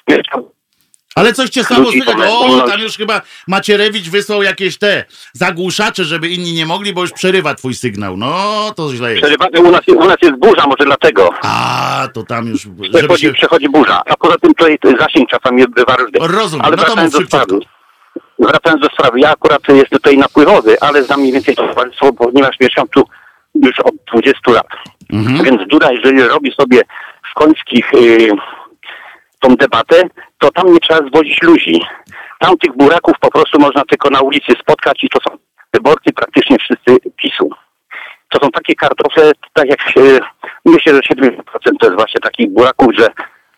Ale 1.16 1.34
coś 1.34 1.50
cię 1.50 1.64
stało 1.64 1.92
słychać. 1.92 2.16
O, 2.30 2.62
tam 2.68 2.80
już 2.80 2.98
chyba 2.98 3.22
Macierewicz 3.48 4.10
wysłał 4.10 4.44
jakieś 4.44 4.78
te 4.78 5.06
zagłuszacze, 5.34 6.04
żeby 6.04 6.30
inni 6.30 6.54
nie 6.54 6.66
mogli, 6.66 6.94
bo 6.94 7.02
już 7.02 7.12
przerywa 7.12 7.56
twój 7.56 7.76
sygnał. 7.76 8.18
No, 8.18 8.72
to 8.76 8.94
źle 8.94 9.12
jest. 9.12 9.24
Przerywa, 9.24 9.48
u 9.60 9.72
nas, 9.72 9.82
u 9.88 10.06
nas 10.06 10.18
jest 10.22 10.36
burza, 10.36 10.68
może 10.68 10.86
dlatego. 10.86 11.30
A, 11.44 12.08
to 12.14 12.24
tam 12.24 12.48
już... 12.48 12.68
Przechodzi, 12.94 13.22
się... 13.22 13.34
przechodzi 13.34 13.70
burza, 13.70 14.02
a 14.06 14.18
poza 14.18 14.38
tym 14.38 14.54
tutaj 14.54 14.78
zasięg 15.00 15.30
czasami 15.30 15.68
bywa 15.68 15.96
różny. 15.96 16.20
Rozumiem, 16.22 16.66
ale 16.66 16.76
no 16.76 16.84
wracając 16.84 17.14
do 17.14 17.26
sprawy. 17.26 17.60
Wracając 18.40 18.82
do 18.82 18.88
sprawy, 18.88 19.20
ja 19.20 19.32
akurat 19.32 19.62
jestem 19.68 20.00
tutaj 20.00 20.18
napływowy, 20.18 20.80
ale 20.82 21.04
znam 21.04 21.20
mniej 21.20 21.34
więcej 21.34 21.56
to 21.56 21.68
towarzystwo, 21.68 22.14
ponieważ 22.14 22.56
mieszkam 22.60 22.88
tu 22.88 23.04
już 23.56 23.80
od 23.80 23.94
20 24.14 24.52
lat. 24.52 24.68
Mhm. 25.14 25.44
Więc 25.44 25.68
Dura, 25.68 25.92
jeżeli 25.92 26.24
robi 26.24 26.54
sobie 26.60 26.82
w 27.32 27.40
końskich... 27.40 27.86
Yy, 27.94 28.32
tą 29.42 29.56
debatę, 29.56 30.04
to 30.42 30.52
tam 30.52 30.74
nie 30.74 30.80
trzeba 30.80 31.08
zwozić 31.08 31.42
ludzi. 31.42 31.82
Tam 32.40 32.58
tych 32.58 32.78
buraków 32.78 33.14
po 33.20 33.32
prostu 33.32 33.60
można 33.60 33.82
tylko 33.90 34.10
na 34.10 34.22
ulicy 34.22 34.54
spotkać 34.62 35.04
i 35.04 35.10
to 35.10 35.20
są 35.30 35.38
wyborcy 35.74 36.14
praktycznie 36.14 36.58
wszyscy 36.58 37.10
PiSu. 37.18 37.50
To 38.30 38.40
są 38.44 38.52
takie 38.52 38.76
kartofle, 38.76 39.32
tak 39.54 39.70
jak 39.70 39.82
się, 39.82 40.20
myślę, 40.66 40.94
że 40.94 41.00
7% 41.00 41.42
to 41.80 41.86
jest 41.86 41.96
właśnie 41.96 42.22
takich 42.22 42.50
buraków, 42.50 42.88
że 42.98 43.08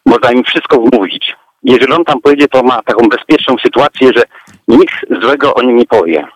można 0.06 0.32
im 0.32 0.43
wszystko 0.43 0.78
wmówić. 0.78 1.36
Jeżeli 1.63 1.93
on 1.93 2.06
tam 2.06 2.22
pojedzie, 2.22 2.48
to 2.48 2.63
ma 2.63 2.82
taką 2.82 3.10
bezpieczną 3.10 3.56
sytuację, 3.63 4.12
że 4.15 4.24
nikt 4.67 4.96
złego 5.22 5.54
o 5.54 5.62
nim 5.62 5.76
nie 5.78 5.86
powie. 5.86 6.28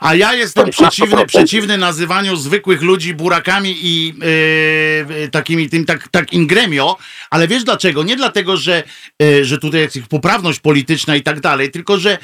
A 0.00 0.14
ja 0.14 0.34
jestem 0.34 0.70
przeciwny, 0.70 1.26
przeciwny 1.26 1.78
nazywaniu 1.78 2.36
zwykłych 2.36 2.82
ludzi 2.82 3.14
burakami 3.14 3.76
i 3.82 4.14
yy, 5.18 5.28
takimi 5.28 5.70
tym, 5.70 5.84
tak, 5.84 6.08
tak 6.08 6.32
in 6.32 6.46
gremio, 6.46 6.96
ale 7.30 7.48
wiesz 7.48 7.64
dlaczego? 7.64 8.02
Nie 8.02 8.16
dlatego, 8.16 8.56
że, 8.56 8.82
yy, 9.20 9.44
że 9.44 9.58
tutaj 9.58 9.80
jest 9.80 9.98
poprawność 10.10 10.60
polityczna 10.60 11.16
i 11.16 11.22
tak 11.22 11.40
dalej, 11.40 11.70
tylko 11.70 11.98
że 11.98 12.18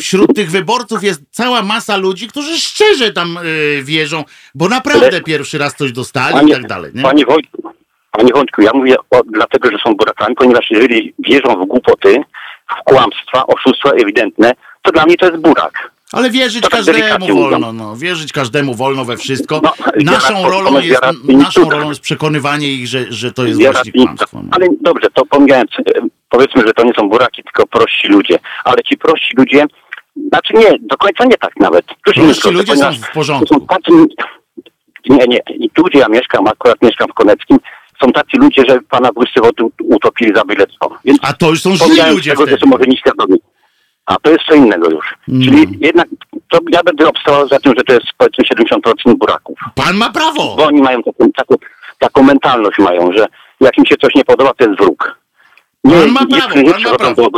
wśród 0.00 0.34
tych 0.34 0.50
wyborców 0.50 1.04
jest 1.04 1.22
cała 1.30 1.62
masa 1.62 1.96
ludzi, 1.96 2.28
którzy 2.28 2.58
szczerze 2.58 3.12
tam 3.12 3.38
yy, 3.42 3.82
wierzą, 3.82 4.24
bo 4.54 4.68
naprawdę 4.68 5.20
pierwszy 5.20 5.58
raz 5.58 5.74
coś 5.76 5.92
dostali 5.92 6.34
panie, 6.34 6.52
i 6.52 6.56
tak 6.56 6.66
dalej. 6.66 6.92
Nie? 6.94 7.02
Panie 7.02 7.24
Wojtku, 7.24 7.72
Panie 8.10 8.32
Wojtku, 8.32 8.62
ja 8.62 8.70
mówię 8.74 8.96
o, 9.10 9.22
dlatego, 9.24 9.70
że 9.70 9.78
są 9.84 9.94
burakami, 9.94 10.34
ponieważ 10.34 10.70
jeżeli 10.70 11.14
wierzą 11.18 11.64
w 11.64 11.68
głupoty, 11.68 12.20
w 12.70 12.84
kłamstwa, 12.84 13.46
oszustwa 13.46 13.90
ewidentne, 13.90 14.52
to 14.82 14.92
dla 14.92 15.06
mnie 15.06 15.16
to 15.16 15.26
jest 15.26 15.38
burak. 15.38 15.92
Ale 16.12 16.30
wierzyć 16.30 16.68
każdemu 16.68 17.26
wolno, 17.34 17.72
no. 17.72 17.96
Wierzyć 17.96 18.32
każdemu 18.32 18.74
wolno 18.74 19.04
we 19.04 19.16
wszystko. 19.16 19.60
No, 19.62 19.72
naszą, 20.04 20.48
rolą 20.50 20.80
jest, 20.80 21.02
naszą 21.24 21.70
rolą 21.70 21.88
jest 21.88 22.00
przekonywanie 22.00 22.68
ich, 22.68 22.86
że, 22.86 23.12
że 23.12 23.32
to 23.32 23.44
jest 23.46 23.62
właśnie 23.62 23.92
kłamstwo. 23.92 24.42
No. 24.42 24.48
Ale 24.50 24.66
dobrze, 24.80 25.08
to 25.14 25.26
pomijając, 25.26 25.70
e, 25.78 25.82
powiedzmy, 26.28 26.62
że 26.66 26.72
to 26.72 26.84
nie 26.84 26.92
są 26.94 27.08
buraki, 27.08 27.42
tylko 27.42 27.66
prości 27.66 28.08
ludzie. 28.08 28.38
Ale 28.64 28.76
ci 28.82 28.96
prości 28.96 29.34
ludzie, 29.36 29.66
znaczy 30.28 30.54
nie, 30.54 30.78
do 30.80 30.96
końca 30.96 31.24
nie 31.24 31.36
tak 31.36 31.56
nawet. 31.60 31.84
prości 32.04 32.50
ludzie 32.50 32.76
są 32.76 32.92
w 32.92 33.12
porządku. 33.12 33.54
Są 33.54 33.66
tacy, 33.66 33.92
nie, 35.08 35.26
nie. 35.26 35.40
I 35.58 35.70
tu, 35.70 35.82
gdzie 35.82 35.98
ja 35.98 36.08
mieszkam, 36.08 36.46
akurat 36.46 36.82
mieszkam 36.82 37.08
w 37.08 37.14
Koneckim, 37.14 37.58
są 38.04 38.12
tacy 38.12 38.36
ludzie, 38.36 38.62
że 38.68 38.80
pana 38.90 39.12
Błyszywo 39.12 39.50
utopili 39.84 40.34
za 40.34 40.44
byle 40.44 40.66
co. 40.66 40.90
Więc 41.04 41.18
A 41.22 41.32
to 41.32 41.50
już 41.50 41.62
są 41.62 41.76
źli 41.76 41.86
ludzie 42.10 42.30
tego, 42.30 42.42
wtedy. 42.42 42.56
że 42.56 42.60
są 42.64 42.66
może 42.66 42.84
nieświadomi. 42.84 43.38
A 44.06 44.16
to 44.16 44.30
jest 44.30 44.44
co 44.48 44.54
innego 44.54 44.90
już. 44.90 45.14
Mm. 45.28 45.42
Czyli 45.42 45.78
jednak 45.80 46.08
to 46.50 46.58
ja 46.70 46.82
będę 46.82 47.08
obstawał 47.08 47.48
za 47.48 47.58
tym, 47.58 47.72
że 47.76 47.84
to 47.84 47.92
jest 47.92 48.06
powiedzmy 48.18 48.44
70% 48.44 49.16
buraków. 49.16 49.58
Pan 49.74 49.96
ma 49.96 50.10
prawo! 50.10 50.56
Bo 50.56 50.64
oni 50.66 50.82
mają 50.82 51.02
taką, 51.02 51.32
taką, 51.32 51.54
taką 51.98 52.22
mentalność 52.22 52.78
mają, 52.78 53.12
że 53.12 53.26
jak 53.60 53.78
im 53.78 53.86
się 53.86 53.96
coś 53.96 54.14
nie 54.14 54.24
podoba, 54.24 54.52
to 54.54 54.64
jest 54.64 54.80
wróg. 54.80 55.18
Nie, 55.84 55.94
pan 55.94 56.10
ma 56.10 56.26
prawo, 56.26 56.60
nie, 56.60 56.72
pan 56.72 56.82
ma 56.82 56.96
prawo. 56.96 57.30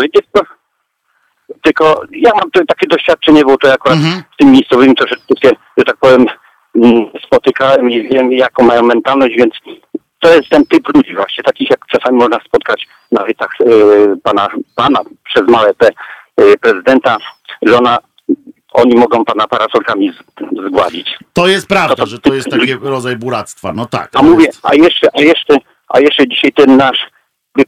Tylko, 1.62 2.02
ja 2.10 2.30
mam 2.34 2.50
to, 2.50 2.60
takie 2.68 2.86
doświadczenie, 2.86 3.44
bo 3.44 3.58
to 3.58 3.72
akurat 3.72 3.98
-hmm. 3.98 4.22
z 4.34 4.36
tym 4.38 4.52
miejscowymi 4.52 4.94
troszeczkę, 4.94 5.50
że 5.76 5.84
tak 5.84 5.96
powiem, 5.96 6.26
mm, 6.76 7.06
spotykałem 7.26 7.90
i 7.90 8.08
wiem, 8.08 8.32
jaką 8.32 8.64
mają 8.64 8.82
mentalność, 8.82 9.36
więc 9.36 9.54
to 10.20 10.34
jest 10.34 10.48
ten 10.48 10.66
typ 10.66 10.94
ludzi 10.94 11.14
właśnie, 11.14 11.44
takich 11.44 11.70
jak 11.70 11.86
czasami 11.86 12.18
można 12.18 12.40
spotkać 12.40 12.86
na 13.12 13.24
wiecach 13.24 13.50
yy, 13.60 14.16
pana, 14.22 14.48
pana 14.74 15.00
przez 15.24 15.48
małe 15.48 15.70
Y, 15.70 15.94
prezydenta, 16.60 17.16
że 17.62 17.78
ona, 17.78 17.98
oni 18.72 18.94
mogą 18.94 19.24
pana 19.24 19.48
parasolkami 19.48 20.12
zgładzić. 20.66 21.18
To 21.32 21.46
jest 21.46 21.66
prawda, 21.66 21.94
to, 21.94 22.06
że 22.06 22.18
to 22.18 22.34
jest 22.34 22.50
taki 22.50 22.74
rodzaj 22.74 23.16
buractwa, 23.16 23.72
no 23.72 23.86
tak. 23.86 24.10
A 24.14 24.22
mówię, 24.22 24.46
a 24.62 24.74
jeszcze, 24.74 25.08
a 25.14 25.20
jeszcze, 25.20 25.56
a 25.88 26.00
jeszcze 26.00 26.28
dzisiaj 26.28 26.52
ten 26.52 26.76
nasz 26.76 26.98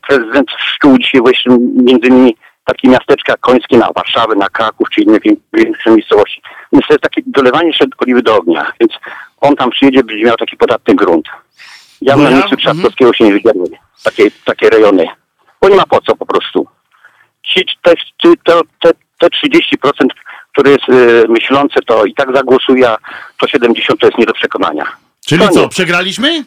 prezydent 0.08 0.50
szczuł 0.58 0.98
dzisiaj 0.98 1.20
właśnie 1.20 1.56
między 1.74 2.08
innymi 2.08 2.36
takie 2.64 2.88
miasteczka 2.88 3.36
końskie 3.36 3.78
na 3.78 3.92
Warszawę, 3.92 4.34
na 4.34 4.48
Kraków 4.48 4.90
czy 4.90 5.00
inne 5.00 5.18
większe 5.52 5.90
miejscowości. 5.90 6.42
Więc 6.72 6.86
to 6.86 6.94
jest 6.94 7.02
takie 7.02 7.22
dolewanie 7.26 7.72
się 7.72 7.84
oliwy 7.98 8.22
do 8.22 8.36
ognia. 8.36 8.72
Więc 8.80 8.92
on 9.40 9.56
tam 9.56 9.70
przyjedzie, 9.70 10.04
będzie 10.04 10.24
miał 10.24 10.36
taki 10.36 10.56
podatny 10.56 10.94
grunt. 10.94 11.28
Ja 12.02 12.16
no 12.16 12.22
na 12.22 12.30
miejscu 12.30 12.56
Trzaskowskiego 12.56 13.12
się 13.12 13.24
nie 13.24 13.32
wydzielę. 13.32 13.64
Takie, 14.04 14.30
takie 14.44 14.70
rejony. 14.70 15.06
Bo 15.62 15.68
nie 15.68 15.76
ma 15.76 15.86
po 15.86 16.00
co 16.00 16.16
po 16.16 16.26
prostu 16.26 16.66
ci, 17.46 17.64
te, 17.82 17.94
te, 18.44 18.60
te, 18.80 18.90
te 19.18 19.26
30%, 19.26 20.06
które 20.52 20.70
jest 20.70 20.88
y, 20.88 21.24
myślące, 21.28 21.80
to 21.86 22.04
i 22.04 22.14
tak 22.14 22.36
zagłosuje, 22.36 22.90
a 22.90 22.96
to 23.38 23.48
70 23.48 24.00
to 24.00 24.06
jest 24.06 24.18
nie 24.18 24.26
do 24.26 24.32
przekonania. 24.32 24.84
Czyli 25.26 25.42
To 25.42 25.48
co, 25.48 25.60
nie. 25.60 25.68
przegraliśmy? 25.68 26.44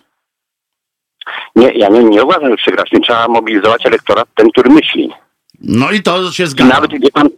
Nie, 1.56 1.72
ja 1.72 1.90
nie, 1.90 2.04
nie 2.04 2.23
uważam, 2.23 2.50
że 2.50 2.58
przegraliśmy. 2.58 3.00
Trzeba 3.00 3.28
mobilizować 3.28 3.86
elektorat, 3.86 4.28
ten, 4.36 4.50
który 4.52 4.69
myśli. 4.69 5.13
No 5.62 5.92
i 5.92 6.04
to 6.04 6.32
się 6.32 6.48
zgadza. 6.48 6.73
nawet 6.73 6.92
wie 6.92 7.12
pan, 7.13 7.30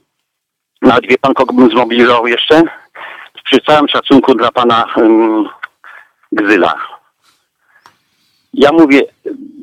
nawet 0.81 1.07
wie 1.07 1.17
pan, 1.17 1.33
kogo 1.33 1.53
bym 1.53 1.69
zmobilizował 1.69 2.27
jeszcze? 2.27 2.63
Przy 3.43 3.61
całym 3.61 3.87
szacunku 3.87 4.35
dla 4.35 4.51
pana 4.51 4.85
um, 4.95 5.49
Gzyla. 6.31 6.73
Ja 8.53 8.71
mówię, 8.71 9.01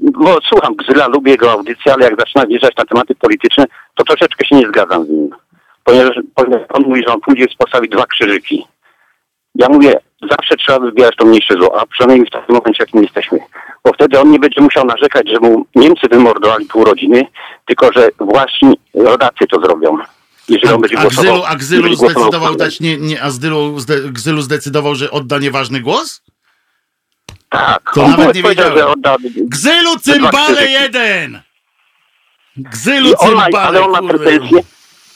bo 0.02 0.38
słucham 0.48 0.74
Gzyla, 0.76 1.06
lubię 1.08 1.32
jego 1.32 1.52
audycję, 1.52 1.92
ale 1.92 2.04
jak 2.04 2.20
zaczyna 2.20 2.46
wjeżdżać 2.46 2.76
na 2.76 2.84
tematy 2.84 3.14
polityczne, 3.14 3.64
to 3.98 4.04
troszeczkę 4.04 4.46
się 4.46 4.56
nie 4.56 4.68
zgadzam 4.68 5.06
z 5.06 5.08
nim. 5.08 5.30
Ponieważ, 5.84 6.16
ponieważ 6.34 6.62
on 6.68 6.82
mówi, 6.82 7.02
że 7.06 7.14
on 7.14 7.20
pójdzie 7.20 7.46
postawi 7.58 7.88
dwa 7.88 8.06
krzyżyki. 8.06 8.64
Ja 9.54 9.68
mówię, 9.68 9.94
zawsze 10.30 10.56
trzeba 10.56 10.78
wybierać 10.78 11.16
to 11.16 11.24
mniejsze 11.26 11.54
zło, 11.54 11.80
a 11.80 11.86
przynajmniej 11.86 12.26
w 12.28 12.30
takim 12.32 12.54
momencie, 12.54 12.76
jakim 12.80 13.02
jesteśmy. 13.02 13.38
Bo 13.84 13.92
wtedy 13.92 14.20
on 14.20 14.30
nie 14.30 14.38
będzie 14.38 14.60
musiał 14.60 14.84
narzekać, 14.84 15.28
że 15.30 15.40
mu 15.40 15.66
Niemcy 15.74 16.08
wymordowali 16.10 16.66
pół 16.66 16.84
rodziny, 16.84 17.26
tylko 17.66 17.92
że 17.92 18.08
właśnie 18.20 18.72
rodacy 18.94 19.46
to 19.50 19.60
zrobią. 19.60 19.98
Jeżeli 20.48 20.74
on 20.74 20.80
będzie 20.80 20.98
A 20.98 21.02
głosował. 21.02 21.32
Gzylu, 21.32 21.44
a 21.46 21.56
Gzylu 21.56 21.94
zdecydował 21.94 22.54
dać 22.56 22.80
nie, 22.80 22.96
nie 22.96 23.22
a 23.22 23.28
Gzylu, 23.28 23.76
Gzylu 24.12 24.42
zdecydował, 24.42 24.94
że 24.94 25.10
odda 25.10 25.38
nieważny 25.38 25.80
głos? 25.80 26.22
Tak, 27.48 27.90
To 27.94 28.04
on 28.04 28.10
nawet 28.10 28.34
nie 28.36 28.42
wiedziałem. 28.42 28.86
odda... 28.88 29.16
Gzylu 29.36 29.96
cymbale 29.98 30.66
jeden! 30.66 31.40
Gzylu 32.58 33.14
on 33.18 33.34
ma, 33.34 33.46
ale 33.52 33.84
on 33.84 33.90
ma 33.90 34.08
pretensje. 34.08 34.60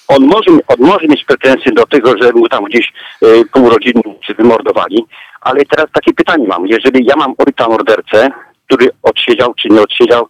On 0.08 0.26
może, 0.26 0.50
on 0.50 0.76
może 0.78 1.06
mieć 1.08 1.24
pretensje 1.24 1.72
do 1.72 1.86
tego, 1.86 2.14
że 2.22 2.32
mu 2.32 2.48
tam 2.48 2.64
gdzieś 2.64 2.92
y, 3.22 3.44
pół 3.52 3.70
rodziny 3.70 4.02
czy 4.26 4.34
wymordowali, 4.34 5.06
ale 5.40 5.64
teraz 5.64 5.86
takie 5.92 6.12
pytanie 6.12 6.46
mam. 6.48 6.66
Jeżeli 6.66 7.06
ja 7.06 7.16
mam 7.16 7.34
ojca 7.38 7.68
mordercę, 7.68 8.30
który 8.66 8.90
odsiedział 9.02 9.54
czy 9.54 9.68
nie 9.68 9.80
odsiedział, 9.80 10.28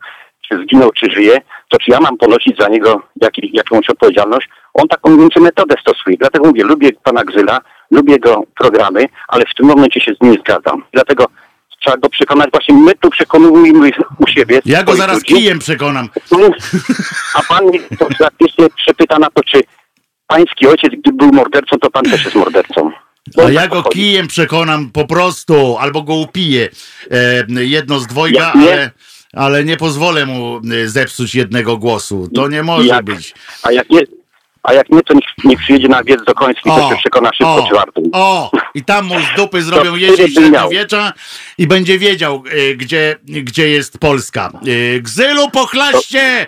czy 0.49 0.59
zginął, 0.63 0.91
czy 0.91 1.11
żyje, 1.11 1.41
to 1.69 1.79
czy 1.79 1.91
ja 1.91 2.01
mam 2.01 2.17
ponosić 2.17 2.59
za 2.59 2.69
niego 2.69 3.03
jaki, 3.23 3.51
jakąś 3.53 3.91
odpowiedzialność? 3.91 4.49
On 4.75 4.89
taką 4.89 5.19
więcej 5.19 5.43
metodę 5.43 5.75
stosuje. 5.81 6.17
Dlatego 6.17 6.47
mówię, 6.47 6.65
lubię 6.65 6.91
pana 7.03 7.25
Gzyla, 7.25 7.61
lubię 7.91 8.13
jego 8.13 8.43
programy, 8.59 9.09
ale 9.29 9.45
w 9.45 9.55
tym 9.55 9.67
momencie 9.67 10.01
się 10.01 10.13
z 10.15 10.23
nim 10.25 10.35
zgadzam. 10.35 10.85
Dlatego 10.93 11.27
trzeba 11.85 11.97
go 11.97 12.09
przekonać. 12.09 12.51
Właśnie 12.53 12.75
my 12.75 12.93
tu 13.01 13.11
przekonujemy 13.11 13.91
u 14.19 14.27
siebie. 14.27 14.61
Ja 14.65 14.83
go 14.85 14.97
zaraz 14.97 15.15
ludzi. 15.17 15.35
kijem 15.35 15.59
przekonam. 15.59 16.09
A 17.35 17.43
pan 17.43 17.65
mnie 17.65 17.79
to 17.99 18.09
faktycznie 18.19 18.67
przepyta 18.77 19.19
na 19.19 19.31
to, 19.31 19.43
czy 19.45 19.61
pański 20.27 20.67
ojciec, 20.67 20.93
gdy 20.99 21.13
był 21.13 21.33
mordercą, 21.33 21.79
to 21.79 21.91
pan 21.91 22.05
też 22.05 22.25
jest 22.25 22.37
mordercą. 22.37 22.91
Bo 23.37 23.43
A 23.43 23.45
tak 23.45 23.55
ja 23.55 23.69
go 23.69 23.83
chodzi. 23.83 23.99
kijem 23.99 24.27
przekonam 24.29 24.91
po 24.91 25.07
prostu, 25.07 25.77
albo 25.79 26.03
go 26.03 26.15
upiję. 26.15 26.69
E, 27.11 27.65
jedno 27.65 27.99
z 27.99 28.07
dwojga, 28.07 28.41
Jak 28.47 28.55
nie- 28.55 28.73
ale, 28.73 28.91
ale 29.33 29.65
nie 29.65 29.77
pozwolę 29.77 30.27
mu 30.27 30.61
e, 30.85 30.89
zepsuć 30.89 31.35
jednego 31.35 31.77
głosu. 31.77 32.29
To 32.35 32.49
nie 32.49 32.63
może 32.63 32.87
Jak- 32.89 33.05
być. 33.05 33.35
A 33.63 33.73
jak 33.73 33.91
nie, 33.91 34.01
a 34.63 34.73
jak 34.73 34.91
nie 34.91 35.03
to 35.03 35.15
niech, 35.15 35.25
niech 35.45 35.59
przyjedzie 35.59 35.89
na 35.89 36.05
wiec 36.05 36.25
do 36.25 36.35
Koński, 36.35 36.71
to 36.71 36.91
się 36.91 36.97
przekona 36.97 37.31
szybko, 37.33 37.67
czy 37.69 37.75
warto. 37.75 38.01
o, 38.13 38.51
i 38.75 38.85
tam 38.85 39.07
mu 39.07 39.15
z 39.21 39.37
dupy 39.37 39.63
zrobią 39.63 39.95
jeździć 39.97 40.35
średniowiecza 40.35 41.13
i 41.59 41.67
będzie 41.67 41.99
wiedział, 41.99 42.43
e, 42.71 42.75
gdzie, 42.75 43.17
gdzie 43.25 43.69
jest 43.69 43.99
Polska. 43.99 44.51
E, 44.97 45.01
Gzylu, 45.01 45.51
pochlaście! 45.51 46.47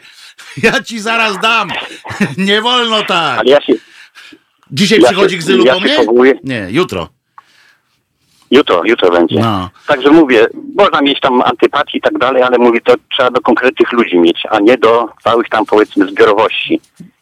Ja 0.63 0.83
ci 0.83 1.01
zaraz 1.01 1.39
dam. 1.41 1.69
Nie 2.37 2.63
wolno 2.63 3.03
tak. 3.03 3.39
Ale 3.39 3.51
ja 3.51 3.61
się, 3.61 3.73
Dzisiaj 4.71 5.01
ja 5.01 5.07
przychodzi 5.09 5.35
się- 5.35 5.39
Gzylu 5.39 5.65
ja 5.65 5.75
po 5.75 5.81
mnie? 5.81 5.97
powołuję- 5.97 6.35
Nie, 6.45 6.67
jutro. 6.71 7.09
jutro, 8.51 8.83
jutro 8.85 9.11
będzie. 9.11 9.39
No. 9.41 9.71
Także 9.87 10.11
mówię, 10.11 10.47
można 10.77 11.01
mieć 11.01 11.21
tam 11.21 11.43
antypatii 11.43 11.99
i 11.99 12.01
tak 12.01 12.19
dalej, 12.19 12.43
ale 12.43 12.59
mówię, 12.59 12.81
to 12.81 12.95
trzeba 13.13 13.31
do 13.31 13.41
konkretnych 13.41 13.93
ludzi 13.93 14.19
mieć, 14.19 14.43
a 14.51 14.59
nie 14.61 14.79
do 14.79 15.09
całych 15.25 15.49
tam 15.49 15.67
powiedzmy 15.67 16.07
zbiorowości. 16.07 16.81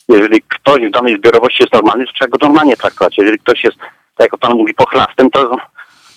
Jeżeli 0.09 0.43
ktoś 0.49 0.83
w 0.89 0.91
danej 0.91 1.17
zbiorowości 1.17 1.63
jest 1.63 1.73
normalny, 1.73 2.07
to 2.07 2.13
trzeba 2.13 2.29
go 2.29 2.47
normalnie 2.47 2.77
traktować. 2.77 3.19
Jeżeli 3.19 3.39
ktoś 3.39 3.65
jest, 3.65 3.79
tak 4.17 4.33
jak 4.33 4.41
pan 4.41 4.55
mówi, 4.55 4.75
pochlastem, 4.75 5.31
to, 5.31 5.57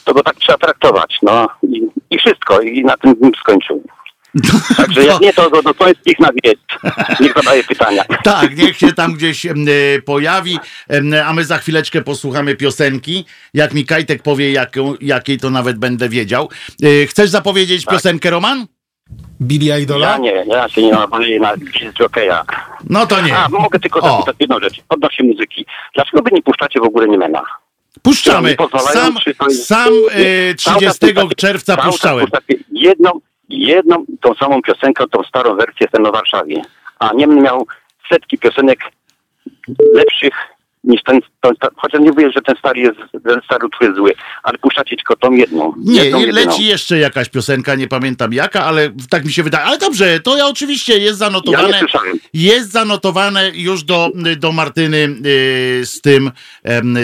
to 0.04 0.14
go 0.14 0.24
tak 0.24 0.36
trzeba 0.36 0.58
traktować. 0.58 1.18
No 1.22 1.48
i, 1.64 1.82
i 2.10 2.18
wszystko. 2.18 2.62
I 2.62 2.84
na 2.84 2.98
tym 2.98 3.16
bym 3.16 3.32
skończył. 3.40 3.84
Także 4.78 5.04
jak 5.04 5.22
nie, 5.22 5.34
to 5.34 5.62
do 5.62 5.74
końskich 5.74 6.20
na 6.20 6.30
wiec. 6.44 6.60
Niech 7.20 7.34
zadaje 7.34 7.64
pytania. 7.64 8.04
Tak, 8.24 8.58
niech 8.58 8.78
się 8.78 8.94
tam 8.94 9.14
gdzieś 9.14 9.46
e, 9.46 9.52
pojawi, 10.06 10.60
a 11.26 11.34
my 11.34 11.46
za 11.46 11.58
chwileczkę 11.58 12.02
posłuchamy 12.02 12.56
piosenki. 12.56 13.26
Jak 13.54 13.74
mi 13.74 13.86
Kajtek 13.86 14.24
powie, 14.24 14.52
jaką, 14.52 14.94
jakiej, 15.02 15.38
to 15.38 15.50
nawet 15.50 15.78
będę 15.78 16.10
wiedział. 16.10 16.50
E, 16.84 17.08
Chcesz 17.08 17.30
zapowiedzieć 17.30 17.86
piosenkę, 17.86 18.30
Roman? 18.30 18.68
Billy 19.42 19.82
Idola? 19.82 20.08
Ja 20.10 20.18
nie, 20.18 20.32
ja 20.48 20.70
się 20.70 20.82
nie 20.84 20.92
nabawię 20.92 21.40
na 21.40 21.54
jokeja. 22.00 22.44
No 22.90 23.08
to 23.08 23.22
nie. 23.22 23.38
A, 23.38 23.50
mogę 23.50 23.80
tylko 23.80 24.00
O. 24.00 24.10
zapytać 24.12 24.36
jedną 24.40 24.60
rzecz. 24.60 24.82
Odnośnie 24.90 25.26
muzyki. 25.28 25.66
Dlaczego 25.96 26.24
wy 26.24 26.30
nie 26.34 26.42
puszczacie 26.42 26.80
w 26.80 26.84
ogóle 26.84 27.08
Niemena? 27.08 27.42
Puszczamy. 28.02 28.56
Sam, 28.94 29.16
sam 29.50 29.94
e, 30.12 30.54
30 30.56 30.64
Cały 30.70 30.82
czas 30.82 31.00
puszczacie- 31.00 31.36
czerwca 31.36 31.78
puszczałem. 31.78 32.28
Jedną, 32.72 33.12
jedną, 33.50 34.06
tą 34.22 34.34
samą 34.36 34.62
piosenkę, 34.62 35.08
tą 35.12 35.24
starą 35.24 35.56
wersję 35.56 35.88
ten 35.88 36.06
o 36.06 36.12
Warszawie. 36.12 36.62
A 37.00 37.14
Niemny 37.14 37.42
miał 37.42 37.68
setki 38.12 38.38
piosenek 38.38 38.80
lepszych 39.94 40.34
niż 40.88 41.04
ten, 41.04 41.20
ten, 41.42 41.56
ten 41.56 41.70
chociaż 41.76 42.02
nie 42.02 42.10
mówię, 42.10 42.32
że 42.36 42.42
ten 42.42 42.56
stary 42.60 42.80
jest, 42.80 42.98
ten 43.12 43.42
stary 43.46 43.66
utwór 43.66 43.84
jest 43.88 43.96
zły, 43.98 44.14
ale 44.44 44.58
puszczacie 44.58 44.96
tylko 44.96 45.16
tą 45.16 45.32
jedną. 45.32 45.74
Nie, 45.78 46.04
jedną, 46.04 46.20
jedyną. 46.20 46.40
leci 46.46 46.66
jeszcze 46.66 46.98
jakaś 46.98 47.30
piosenka, 47.30 47.76
nie 47.76 47.88
pamiętam 47.88 48.34
jaka, 48.34 48.64
ale 48.66 48.90
tak 49.10 49.26
mi 49.26 49.32
się 49.34 49.44
wydaje. 49.44 49.64
Ale 49.66 49.78
dobrze, 49.78 50.20
to 50.20 50.38
ja 50.38 50.48
oczywiście 50.48 50.94
jest 50.94 51.04
Ja 51.04 51.10
nie 51.10 51.32
zanotowane. 51.32 51.80
słyszałem. 51.80 52.20
Jest 52.34 52.72
zanotowane 52.72 53.52
już 53.54 53.84
do, 53.84 54.10
do 54.38 54.52
Martyny 54.52 54.98
y, 55.26 55.86
z 55.86 56.02
tym, 56.02 56.32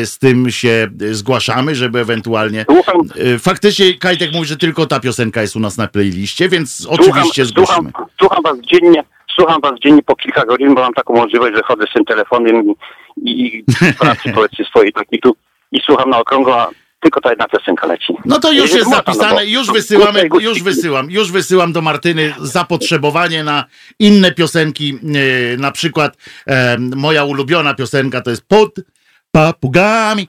z 0.06 0.18
tym 0.18 0.52
się 0.52 0.88
zgłaszamy, 1.12 1.76
żeby 1.76 2.00
ewentualnie. 2.00 2.66
Słucham, 2.72 3.02
Y, 3.36 3.40
Faktycznie 3.40 3.94
Kajtek 3.94 4.34
mówi, 4.34 4.46
że 4.46 4.58
tylko 4.58 4.86
ta 4.86 5.00
piosenka 5.00 5.42
jest 5.42 5.56
u 5.56 5.60
nas 5.60 5.78
na 5.78 5.88
playliście, 5.88 6.50
więc 6.50 6.76
słucham, 6.84 7.00
oczywiście 7.10 7.46
zgłosimy. 7.46 7.90
słucham, 7.92 8.06
słucham 8.20 8.44
was 8.44 8.58
dziennie, 8.72 9.04
słucham 9.36 9.62
was 9.62 9.80
dziennie 9.80 10.02
po 10.04 10.16
kilka 10.16 10.46
godzin, 10.46 10.76
bo 10.76 10.82
mam 10.82 10.94
taką 10.94 11.14
możliwość, 11.16 11.56
że 11.56 11.62
chodzę 11.64 11.84
z 11.90 11.94
tym 11.94 12.06
telefonem 12.06 12.70
i, 12.70 12.76
i 13.22 13.64
pracy 14.00 14.32
powiedzmy 14.36 14.66
swojej 14.66 14.94
taki 14.94 15.20
tu 15.20 15.36
i 15.72 15.80
słucham 15.86 16.10
na 16.10 16.18
okrągło, 16.20 16.62
a 16.62 16.70
tylko 17.00 17.22
ta 17.22 17.30
jedna 17.30 17.48
piosenka 17.48 17.88
leci. 17.88 18.14
No 18.26 18.40
to 18.40 18.52
już 18.52 18.74
jest 18.74 18.90
no 18.90 18.96
zapisane, 18.96 19.36
bo- 19.36 19.42
już 19.42 19.68
no, 19.68 19.74
wysyłamy, 19.74 20.30
już 20.42 20.64
wysyłam, 20.64 21.12
już 21.12 21.32
wysyłam 21.32 21.74
do 21.74 21.82
Martyny 21.82 22.34
zapotrzebowanie 22.40 23.44
na 23.44 23.66
inne 24.00 24.32
piosenki, 24.32 25.00
yy, 25.04 25.58
na 25.58 25.72
przykład 25.72 26.18
e, 26.48 26.78
moja 26.96 27.24
ulubiona 27.24 27.74
piosenka 27.74 28.22
to 28.22 28.30
jest 28.30 28.48
Pod 28.48 28.76
papugami. 29.32 30.28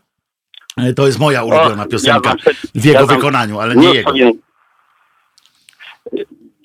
E, 0.76 0.92
To 0.92 1.06
jest 1.06 1.18
moja 1.18 1.42
ulubiona 1.44 1.86
piosenka 1.86 2.34
w 2.74 2.84
jego 2.84 3.06
wykonaniu, 3.06 3.60
ale 3.60 3.76
nie 3.76 3.86
No, 3.88 3.94
jego. 3.94 4.12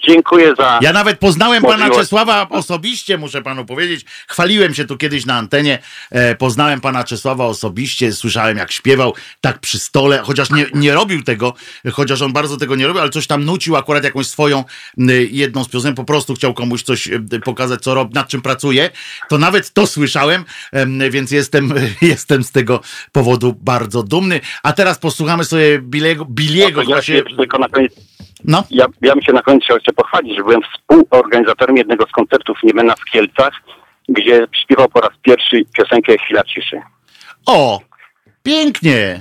Dziękuję 0.04 0.54
za... 0.58 0.80
Ja 0.82 0.94
nawet 0.94 1.20
poznałem 1.20 1.64
pana. 1.64 1.90
Czesława 1.90 2.50
osobiście, 2.50 3.18
muszę 3.18 3.42
panu 3.42 3.66
powiedzieć. 3.66 4.06
Chwaliłem 4.28 4.74
się 4.74 4.86
tu 4.86 4.98
kiedyś 4.98 5.26
na 5.26 5.38
antenie. 5.38 5.80
E, 6.12 6.36
poznałem 6.36 6.82
pana 6.82 7.04
Czesława 7.04 7.46
osobiście, 7.46 8.14
słyszałem 8.14 8.58
jak 8.58 8.72
śpiewał 8.72 9.14
tak 9.42 9.60
przy 9.60 9.80
stole, 9.80 10.18
chociaż 10.24 10.50
nie, 10.50 10.66
nie 10.74 10.94
robił 10.94 11.24
tego, 11.24 11.54
chociaż 11.92 12.22
on 12.22 12.34
bardzo 12.34 12.58
tego 12.58 12.76
nie 12.76 12.88
robił, 12.88 13.02
ale 13.02 13.10
coś 13.10 13.28
tam 13.28 13.46
nucił 13.46 13.76
akurat 13.76 14.04
jakąś 14.04 14.28
swoją 14.28 14.64
m, 14.98 15.10
jedną 15.32 15.64
z 15.64 15.70
piosenek, 15.70 15.96
po 15.96 16.04
prostu 16.04 16.36
chciał 16.36 16.54
komuś 16.54 16.84
coś 16.84 17.08
e, 17.08 17.20
pokazać, 17.46 17.82
co 17.82 17.94
robi, 17.94 18.14
nad 18.14 18.28
czym 18.28 18.42
pracuje. 18.42 18.90
To 19.30 19.38
nawet 19.38 19.74
to 19.74 19.88
słyszałem, 19.88 20.46
em, 20.72 21.00
więc 21.12 21.32
jestem, 21.32 21.74
jestem 22.02 22.44
z 22.44 22.52
tego 22.52 22.82
powodu 23.12 23.56
bardzo 23.62 24.04
dumny. 24.04 24.42
A 24.64 24.74
teraz 24.74 25.00
posłuchamy 25.00 25.46
sobie 25.46 25.80
Biliego, 25.80 26.26
Biliego 26.26 26.82
ja 26.82 26.88
właśnie. 26.88 27.16
się 27.16 27.24
tylko 27.38 27.58
na 27.58 27.70
koniec 27.70 27.94
No. 28.44 28.64
Ja, 28.70 28.86
ja 29.02 29.14
bym 29.14 29.22
się 29.24 29.34
na 29.34 29.42
koniec 29.42 29.64
chciał 29.64 29.78
jeszcze 29.78 29.94
pochwalić, 29.94 30.38
że 30.38 30.44
byłem 30.44 30.62
współorganizatorem 30.74 31.78
jednego 31.78 32.06
z 32.06 32.12
koncertów 32.12 32.58
Niemena 32.64 32.96
w 32.96 33.06
Kielcach, 33.12 33.54
gdzie 34.10 34.48
śpiewał 34.52 34.90
po 34.90 35.02
raz 35.02 35.12
pierwszy 35.22 35.62
piosenkę 35.78 36.18
Chwila 36.18 36.44
Ciszy. 36.44 36.82
O, 37.46 37.82
pięknie. 38.44 39.20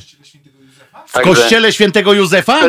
W 1.06 1.12
Także- 1.12 1.30
kościele 1.34 1.72
świętego 1.72 2.12
Józefa? 2.12 2.60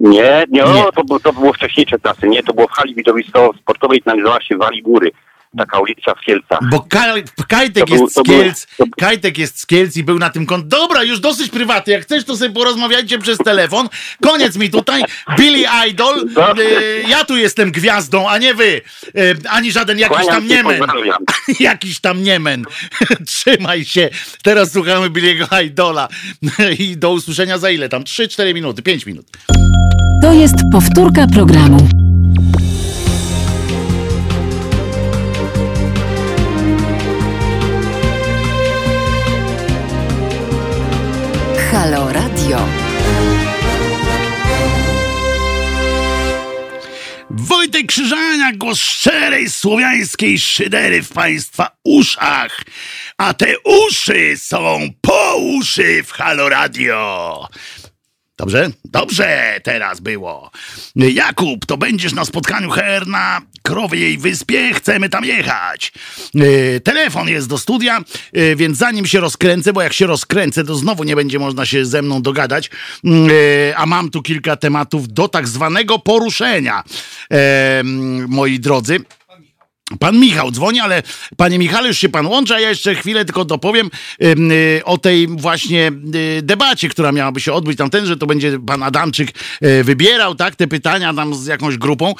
Nie, 0.00 0.44
nie, 0.50 0.62
Nie. 0.62 0.64
O, 0.64 0.92
to, 0.92 1.04
było- 1.04 1.20
to 1.20 1.32
było 1.32 1.52
wcześniejsze 1.52 1.98
czasy, 1.98 2.28
nie, 2.28 2.42
to 2.42 2.52
było 2.54 2.68
w 2.68 2.70
hali 2.70 2.94
widowiskowo-sportowej, 2.94 4.00
nazywała 4.06 4.40
się 4.42 4.56
Wali 4.56 4.82
Góry. 4.82 5.10
Taka 5.58 5.80
ulica 5.80 6.14
w 6.14 6.20
Kielcach. 6.20 6.58
Bo 6.70 6.80
Kaj, 6.88 7.24
Kajtek 7.48 7.84
To 7.86 7.94
był- 7.94 8.02
jest 8.02 8.12
z 8.12 8.14
to 8.14 8.22
był- 8.22 8.34
Kielc, 8.42 8.66
Kajtek 9.00 9.38
jest 9.38 9.60
z 9.60 9.66
Kielc 9.66 9.96
i 9.96 10.04
był 10.04 10.18
na 10.18 10.30
tym 10.30 10.46
kont. 10.46 10.68
Dobra, 10.68 11.02
już 11.02 11.20
dosyć 11.20 11.50
prywatny. 11.50 11.92
Jak 11.92 12.02
chcesz, 12.02 12.24
to 12.24 12.36
sobie 12.36 12.50
porozmawiajcie 12.50 13.18
przez 13.18 13.38
telefon. 13.38 13.88
Koniec 14.22 14.56
mi 14.56 14.70
tutaj. 14.70 15.02
Billy 15.38 15.64
Idol. 15.88 16.28
Dobrze. 16.34 16.62
Y, 16.62 17.04
ja 17.08 17.24
tu 17.24 17.36
jestem 17.36 17.72
gwiazdą, 17.72 18.28
a 18.28 18.38
nie 18.38 18.54
wy. 18.54 18.64
Y, 18.64 19.36
ani 19.48 19.72
żaden 19.72 19.98
jakiś 19.98 20.16
Kłaniam 20.16 20.34
tam 20.34 20.46
niemen. 20.48 20.80
jakiś 21.60 22.00
tam 22.00 22.22
niemen. 22.22 22.64
Trzymaj 23.26 23.84
się. 23.84 24.10
Teraz 24.42 24.72
słuchamy 24.72 25.10
Billy'ego 25.10 25.64
Idola. 25.64 26.08
I 26.78 26.96
do 26.96 27.10
usłyszenia 27.12 27.58
za 27.58 27.70
ile 27.70 27.88
tam? 27.88 28.02
3-4 28.04 28.54
minuty, 28.54 28.82
5 28.82 29.06
minut. 29.06 29.26
To 30.22 30.32
jest 30.32 30.54
powtórka 30.72 31.26
programu. 31.34 31.99
Krzyżania, 47.90 48.52
głos 48.52 48.80
szczerej 48.80 49.50
słowiańskiej 49.50 50.38
szydery 50.38 51.02
w 51.02 51.12
państwa 51.12 51.70
uszach. 51.84 52.60
A 53.18 53.34
te 53.34 53.46
uszy 53.64 54.36
są 54.36 54.88
po 55.00 55.36
uszy 55.36 56.02
w 56.02 56.12
Halo 56.12 56.48
Radio. 56.48 57.48
Dobrze? 58.40 58.70
Dobrze 58.84 59.60
teraz 59.62 60.00
było. 60.00 60.50
Jakub, 60.96 61.66
to 61.66 61.76
będziesz 61.76 62.12
na 62.12 62.24
spotkaniu 62.24 62.70
HR 62.70 63.06
na 63.06 63.40
Krowiej 63.62 64.18
Wyspie? 64.18 64.74
Chcemy 64.74 65.08
tam 65.08 65.24
jechać. 65.24 65.92
Yy, 66.34 66.80
telefon 66.84 67.28
jest 67.28 67.48
do 67.48 67.58
studia, 67.58 68.00
yy, 68.32 68.56
więc 68.56 68.78
zanim 68.78 69.06
się 69.06 69.20
rozkręcę, 69.20 69.72
bo 69.72 69.82
jak 69.82 69.92
się 69.92 70.06
rozkręcę, 70.06 70.64
to 70.64 70.74
znowu 70.74 71.04
nie 71.04 71.16
będzie 71.16 71.38
można 71.38 71.66
się 71.66 71.84
ze 71.84 72.02
mną 72.02 72.22
dogadać, 72.22 72.70
yy, 73.04 73.12
a 73.76 73.86
mam 73.86 74.10
tu 74.10 74.22
kilka 74.22 74.56
tematów 74.56 75.08
do 75.08 75.28
tak 75.28 75.48
zwanego 75.48 75.98
poruszenia, 75.98 76.84
moi 78.28 78.60
drodzy. 78.60 79.00
Pan 79.98 80.18
Michał 80.18 80.50
dzwoni, 80.50 80.80
ale 80.80 81.02
panie 81.36 81.58
Michale, 81.58 81.88
już 81.88 81.98
się 81.98 82.08
pan 82.08 82.26
łączy, 82.26 82.52
ja 82.52 82.68
jeszcze 82.68 82.94
chwilę 82.94 83.24
tylko 83.24 83.44
dopowiem 83.44 83.90
ym, 84.24 84.52
y, 84.52 84.80
o 84.84 84.98
tej 84.98 85.26
właśnie 85.26 85.92
y, 86.14 86.42
debacie, 86.42 86.88
która 86.88 87.12
miałaby 87.12 87.40
się 87.40 87.52
odbyć. 87.52 87.78
Tamten, 87.78 88.06
że 88.06 88.16
to 88.16 88.26
będzie 88.26 88.58
pan 88.66 88.82
Adamczyk 88.82 89.30
y, 89.64 89.84
wybierał, 89.84 90.34
tak, 90.34 90.56
te 90.56 90.66
pytania 90.66 91.14
tam 91.14 91.34
z 91.34 91.46
jakąś 91.46 91.76
grupą, 91.76 92.14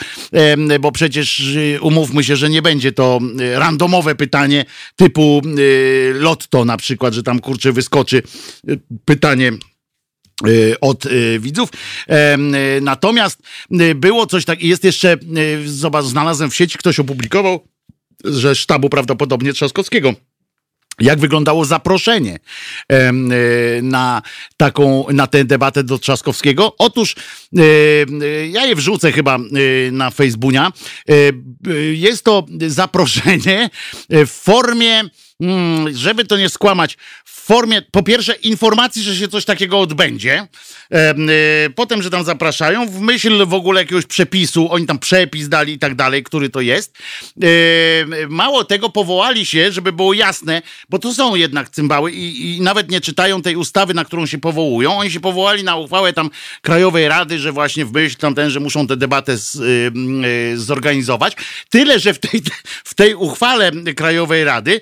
bo 0.80 0.92
przecież 0.92 1.40
y, 1.40 1.78
umówmy 1.80 2.24
się, 2.24 2.36
że 2.36 2.50
nie 2.50 2.62
będzie 2.62 2.92
to 2.92 3.18
y, 3.40 3.58
randomowe 3.58 4.14
pytanie 4.14 4.64
typu 4.96 5.42
y, 5.58 6.12
lotto 6.14 6.64
na 6.64 6.76
przykład, 6.76 7.14
że 7.14 7.22
tam 7.22 7.40
kurczę 7.40 7.72
wyskoczy 7.72 8.22
pytanie 9.04 9.52
od 10.80 11.06
y, 11.06 11.38
widzów. 11.40 11.68
Em, 12.06 12.54
y, 12.54 12.80
Natomiast 12.82 13.38
y, 13.80 13.94
było 13.94 14.26
coś 14.26 14.44
tak, 14.44 14.62
jest 14.62 14.84
jeszcze, 14.84 15.16
y, 15.36 15.68
zobacz, 15.68 16.04
znalazłem 16.04 16.50
w 16.50 16.56
sieci, 16.56 16.78
ktoś 16.78 16.98
opublikował, 17.00 17.68
że 18.24 18.54
sztabu 18.54 18.88
prawdopodobnie 18.90 19.52
Trzaskowskiego. 19.52 20.14
Jak 21.00 21.20
wyglądało 21.20 21.64
zaproszenie 21.64 22.38
y, 22.92 22.96
na 23.82 24.22
taką, 24.56 25.06
na 25.12 25.26
tę 25.26 25.44
debatę 25.44 25.84
do 25.84 25.98
Trzaskowskiego? 25.98 26.74
Otóż 26.78 27.16
y, 27.58 27.62
y, 28.22 28.48
ja 28.52 28.66
je 28.66 28.74
wrzucę 28.74 29.12
chyba 29.12 29.38
y, 29.38 29.90
na 29.92 30.10
Facebooka. 30.10 30.72
Y, 31.10 31.32
y, 31.68 31.94
Jest 31.96 32.24
to 32.24 32.46
zaproszenie 32.66 33.70
y, 34.12 34.26
w 34.26 34.30
formie, 34.30 35.02
żeby 35.92 36.24
to 36.24 36.36
nie 36.36 36.48
skłamać, 36.48 36.96
w 37.24 37.40
formie 37.40 37.82
po 37.82 38.02
pierwsze 38.02 38.34
informacji, 38.34 39.02
że 39.02 39.16
się 39.16 39.28
coś 39.28 39.44
takiego 39.44 39.80
odbędzie, 39.80 40.46
y, 41.66 41.70
potem, 41.70 42.02
że 42.02 42.10
tam 42.10 42.24
zapraszają, 42.24 42.88
w 42.88 43.00
myśl 43.00 43.46
w 43.46 43.54
ogóle 43.54 43.80
jakiegoś 43.80 44.06
przepisu, 44.06 44.72
oni 44.72 44.86
tam 44.86 44.98
przepis 44.98 45.48
dali 45.48 45.72
i 45.72 45.78
tak 45.78 45.94
dalej, 45.94 46.22
który 46.22 46.50
to 46.50 46.60
jest. 46.60 46.98
Mało 48.28 48.64
tego, 48.64 48.88
powołali 48.88 49.46
się, 49.46 49.72
żeby 49.72 49.92
było 49.92 50.12
jasne, 50.12 50.62
bo 50.88 50.98
to 50.98 51.14
są 51.14 51.34
jednak 51.34 51.70
cymbały 51.70 52.12
i, 52.12 52.56
i 52.56 52.60
nawet 52.60 52.90
nie 52.90 53.00
czytają 53.00 53.42
tej 53.42 53.56
ustawy, 53.56 53.94
na 53.94 54.04
którą 54.04 54.26
się 54.26 54.38
powołują. 54.38 54.98
Oni 54.98 55.10
się 55.10 55.20
powołali 55.20 55.64
na 55.64 55.76
uchwałę 55.76 56.12
tam 56.12 56.30
Krajowej 56.62 57.08
Rady, 57.08 57.38
że 57.38 57.52
właśnie 57.52 57.84
w 57.84 57.92
myśl 57.92 58.16
tam 58.16 58.34
ten, 58.34 58.50
że 58.50 58.60
muszą 58.60 58.86
tę 58.86 58.96
debatę 58.96 59.36
z, 59.36 59.54
y, 59.54 59.92
y, 60.54 60.58
zorganizować. 60.58 61.36
Tyle, 61.68 61.98
że 61.98 62.14
w 62.14 62.18
tej, 62.18 62.42
w 62.84 62.94
tej 62.94 63.14
uchwale 63.14 63.72
Krajowej 63.96 64.44
Rady 64.44 64.80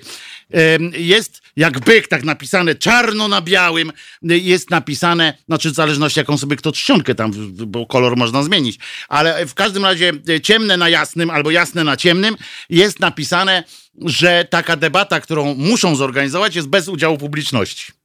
jest 0.93 1.41
jak 1.55 1.79
byk, 1.79 2.07
tak 2.07 2.23
napisane 2.23 2.75
czarno 2.75 3.27
na 3.27 3.41
białym, 3.41 3.91
jest 4.21 4.69
napisane, 4.69 5.33
znaczy 5.47 5.71
w 5.71 5.73
zależności 5.73 6.19
jaką 6.19 6.37
sobie 6.37 6.55
kto 6.55 6.71
czcionkę 6.71 7.15
tam, 7.15 7.31
bo 7.67 7.85
kolor 7.85 8.17
można 8.17 8.43
zmienić, 8.43 8.79
ale 9.09 9.45
w 9.45 9.53
każdym 9.53 9.85
razie 9.85 10.13
y, 10.29 10.41
ciemne 10.41 10.77
na 10.77 10.89
jasnym 10.89 11.29
albo 11.29 11.51
jasne 11.51 11.83
na 11.83 11.97
ciemnym 11.97 12.35
jest 12.69 12.99
napisane, 12.99 13.63
że 14.05 14.47
taka 14.49 14.75
debata, 14.75 15.19
którą 15.21 15.55
muszą 15.55 15.95
zorganizować 15.95 16.55
jest 16.55 16.67
bez 16.67 16.87
udziału 16.87 17.17
publiczności. 17.17 17.98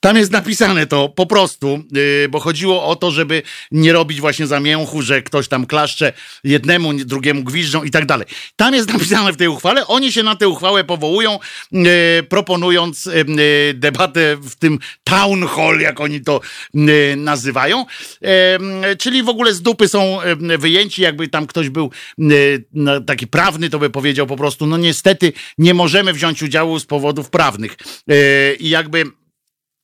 Tam 0.00 0.16
jest 0.16 0.32
napisane 0.32 0.86
to 0.86 1.08
po 1.08 1.26
prostu, 1.26 1.82
yy, 1.92 2.28
bo 2.30 2.40
chodziło 2.40 2.84
o 2.84 2.96
to, 2.96 3.10
żeby 3.10 3.42
nie 3.70 3.92
robić 3.92 4.20
właśnie 4.20 4.46
zamięchu, 4.46 5.02
że 5.02 5.22
ktoś 5.22 5.48
tam 5.48 5.66
klaszcze 5.66 6.12
jednemu, 6.44 6.94
drugiemu 6.94 7.44
gwiżdżą 7.44 7.82
i 7.82 7.90
tak 7.90 8.06
dalej. 8.06 8.26
Tam 8.56 8.74
jest 8.74 8.92
napisane 8.92 9.32
w 9.32 9.36
tej 9.36 9.48
uchwale, 9.48 9.86
oni 9.86 10.12
się 10.12 10.22
na 10.22 10.36
tę 10.36 10.48
uchwałę 10.48 10.84
powołują, 10.84 11.38
yy, 11.72 11.82
proponując 12.28 13.04
yy, 13.04 13.74
debatę 13.74 14.36
w 14.36 14.54
tym 14.56 14.78
town 15.04 15.46
hall, 15.46 15.80
jak 15.80 16.00
oni 16.00 16.20
to 16.20 16.40
nazywają. 17.16 17.86
Czyli 18.98 19.22
w 19.22 19.28
ogóle 19.28 19.54
z 19.54 19.62
dupy 19.62 19.88
są 19.88 20.18
wyjęci, 20.58 21.02
jakby 21.02 21.28
tam 21.28 21.46
ktoś 21.46 21.68
był 21.68 21.90
no, 22.72 23.00
taki 23.00 23.26
prawny, 23.26 23.70
to 23.70 23.78
by 23.78 23.90
powiedział 23.90 24.26
po 24.26 24.36
prostu, 24.36 24.66
no 24.66 24.76
niestety 24.76 25.32
nie 25.58 25.74
możemy 25.74 26.12
wziąć 26.12 26.42
udziału 26.42 26.78
z 26.78 26.86
powodów 26.86 27.30
prawnych. 27.30 27.76
I 28.58 28.68
jakby 28.68 29.04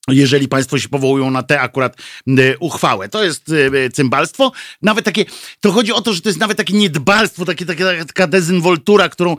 jeżeli 0.08 0.48
Państwo 0.48 0.78
się 0.78 0.88
powołują 0.88 1.30
na 1.30 1.42
tę 1.42 1.60
akurat 1.60 1.96
y, 2.28 2.56
uchwałę. 2.60 3.08
To 3.08 3.24
jest 3.24 3.48
y, 3.48 3.90
cymbalstwo. 3.92 4.52
Nawet 4.82 5.04
takie, 5.04 5.24
to 5.60 5.72
chodzi 5.72 5.92
o 5.92 6.00
to, 6.00 6.12
że 6.12 6.20
to 6.20 6.28
jest 6.28 6.38
nawet 6.38 6.56
takie 6.56 6.74
niedbalstwo, 6.74 7.44
takie, 7.44 7.66
taka 8.06 8.26
dezynwoltura, 8.26 9.08
którą 9.08 9.36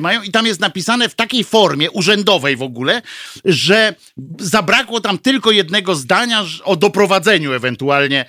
mają 0.00 0.22
i 0.22 0.30
tam 0.30 0.46
jest 0.46 0.60
napisane 0.60 1.08
w 1.08 1.14
takiej 1.14 1.44
formie 1.44 1.90
urzędowej 1.90 2.56
w 2.56 2.62
ogóle, 2.62 3.02
że 3.44 3.94
zabrakło 4.38 5.00
tam 5.00 5.18
tylko 5.18 5.50
jednego 5.50 5.94
zdania 5.94 6.44
o 6.64 6.76
doprowadzeniu 6.76 7.52
ewentualnie 7.52 8.24
e, 8.24 8.26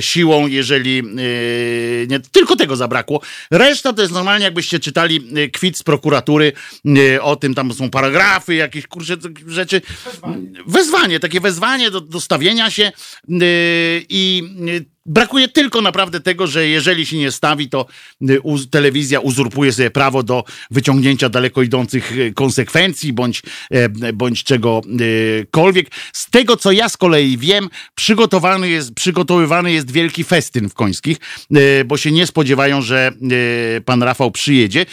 siłą, 0.00 0.46
jeżeli 0.46 1.02
y, 1.18 2.06
nie, 2.10 2.20
tylko 2.20 2.56
tego 2.56 2.76
zabrakło. 2.76 3.20
Reszta 3.50 3.92
to 3.92 4.02
jest 4.02 4.14
normalnie, 4.14 4.44
jakbyście 4.44 4.80
czytali 4.80 5.28
y, 5.38 5.50
kwit 5.50 5.78
z 5.78 5.82
prokuratury 5.82 6.52
o 7.20 7.36
tym, 7.36 7.54
tam 7.54 7.72
są 7.72 7.90
paragrafy, 7.90 8.54
jakieś 8.54 8.86
kurczę 8.86 9.16
takie 9.16 9.44
rzeczy. 9.46 9.82
Wezwanie, 10.66 11.20
takie 11.20 11.40
wezwanie 11.40 11.90
do, 11.90 12.00
do 12.00 12.20
stawienia 12.20 12.70
się 12.70 12.92
i 14.08 14.42
brakuje 15.06 15.48
tylko 15.48 15.80
naprawdę 15.80 16.20
tego, 16.20 16.46
że 16.46 16.66
jeżeli 16.68 17.06
się 17.06 17.16
nie 17.16 17.30
stawi, 17.30 17.68
to 17.68 17.86
uz, 18.42 18.70
telewizja 18.70 19.20
uzurpuje 19.20 19.72
sobie 19.72 19.90
prawo 19.90 20.22
do 20.22 20.44
wyciągnięcia 20.70 21.28
daleko 21.28 21.62
idących 21.62 22.16
yy, 22.16 22.32
konsekwencji 22.32 23.12
bądź, 23.12 23.42
yy, 23.70 24.12
bądź 24.12 24.44
czegokolwiek. 24.44 25.90
Z 26.12 26.30
tego, 26.30 26.56
co 26.56 26.72
ja 26.72 26.88
z 26.88 26.96
kolei 26.96 27.38
wiem, 27.38 27.68
przygotowany 27.94 28.68
jest, 28.68 28.94
przygotowywany 28.94 29.72
jest 29.72 29.90
wielki 29.90 30.24
festyn 30.24 30.68
w 30.68 30.74
Końskich, 30.74 31.18
yy, 31.50 31.84
bo 31.84 31.96
się 31.96 32.12
nie 32.12 32.26
spodziewają, 32.26 32.82
że 32.82 33.12
pan 33.84 34.02
Rafał 34.02 34.30
przyjedzie 34.30 34.86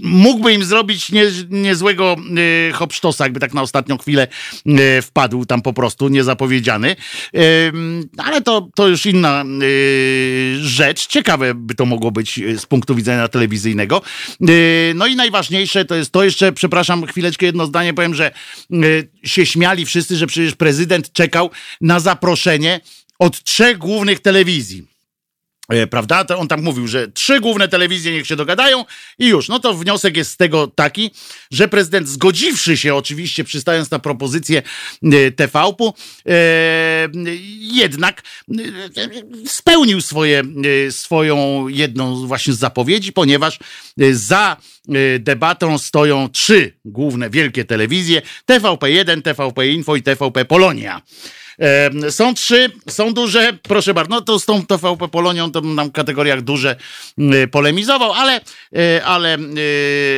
mógłby 0.00 0.52
im 0.52 0.64
zrobić 0.64 1.12
nie, 1.12 1.24
niezłego 1.50 2.16
y, 2.68 2.72
hopsztosa, 2.72 3.24
jakby 3.24 3.40
tak 3.40 3.54
na 3.54 3.62
ostatnią 3.62 3.98
chwilę 3.98 4.28
y, 4.66 5.02
wpadł 5.02 5.44
tam 5.44 5.62
po 5.62 5.72
prostu, 5.72 6.08
niezapowiedziany. 6.08 6.96
Ym, 7.68 8.08
ale 8.18 8.42
to, 8.42 8.68
to 8.74 8.88
już 8.88 9.06
inna 9.06 9.44
y, 9.62 10.56
rzecz. 10.60 11.06
Ciekawe 11.06 11.54
by 11.54 11.74
to 11.74 11.86
mogło 11.86 12.10
być 12.10 12.38
y, 12.38 12.58
z 12.58 12.66
punktu 12.66 12.94
widzenia 12.94 13.28
telewizyjnego. 13.28 14.02
Y, 14.48 14.92
no 14.94 15.06
i 15.06 15.16
najważniejsze 15.16 15.84
to 15.84 15.94
jest 15.94 16.12
to 16.12 16.24
jeszcze, 16.24 16.52
przepraszam, 16.52 17.06
chwileczkę 17.06 17.46
jedno 17.46 17.66
zdanie 17.66 17.94
powiem, 17.94 18.14
że 18.14 18.32
y, 18.72 19.08
się 19.24 19.46
śmiali 19.46 19.86
wszyscy, 19.86 20.16
że 20.16 20.26
przecież 20.26 20.54
prezydent 20.54 21.12
czekał 21.12 21.50
na 21.80 22.00
zaproszenie 22.00 22.80
od 23.18 23.42
trzech 23.42 23.78
głównych 23.78 24.20
telewizji 24.20 24.93
prawda? 25.90 26.24
To 26.24 26.38
on 26.38 26.48
tam 26.48 26.62
mówił, 26.62 26.88
że 26.88 27.08
trzy 27.08 27.40
główne 27.40 27.68
telewizje 27.68 28.12
niech 28.12 28.26
się 28.26 28.36
dogadają 28.36 28.84
i 29.18 29.26
już. 29.26 29.48
No 29.48 29.60
to 29.60 29.74
wniosek 29.74 30.16
jest 30.16 30.30
z 30.30 30.36
tego 30.36 30.66
taki, 30.66 31.10
że 31.50 31.68
prezydent 31.68 32.08
zgodziwszy 32.08 32.76
się 32.76 32.94
oczywiście, 32.94 33.44
przystając 33.44 33.90
na 33.90 33.98
propozycję 33.98 34.62
e, 35.02 35.30
TVP-u, 35.30 35.94
e, 36.28 37.08
jednak 37.60 38.22
e, 38.50 38.54
spełnił 39.46 40.00
swoje, 40.00 40.42
e, 40.86 40.92
swoją 40.92 41.68
jedną 41.68 42.26
właśnie 42.26 42.52
z 42.52 42.58
zapowiedzi, 42.58 43.12
ponieważ 43.12 43.58
e, 44.00 44.14
za 44.14 44.56
e, 44.88 45.18
debatą 45.18 45.78
stoją 45.78 46.28
trzy 46.28 46.72
główne 46.84 47.30
wielkie 47.30 47.64
telewizje, 47.64 48.22
TVP1, 48.50 49.22
TVP 49.22 49.68
Info 49.68 49.96
i 49.96 50.02
TVP 50.02 50.44
Polonia. 50.44 51.02
Są 52.10 52.34
trzy, 52.34 52.70
są 52.88 53.14
duże, 53.14 53.52
proszę 53.62 53.94
bardzo, 53.94 54.10
no 54.14 54.20
to 54.20 54.38
z 54.38 54.46
tą 54.46 54.66
TVP 54.66 55.08
Polonią 55.08 55.50
to 55.50 55.62
bym 55.62 55.74
nam 55.74 55.88
w 55.88 55.92
kategoriach 55.92 56.42
duże 56.42 56.76
mm, 57.18 57.50
polemizował, 57.50 58.12
ale, 58.12 58.40
e, 58.76 59.04
ale, 59.04 59.34
e, 59.34 59.38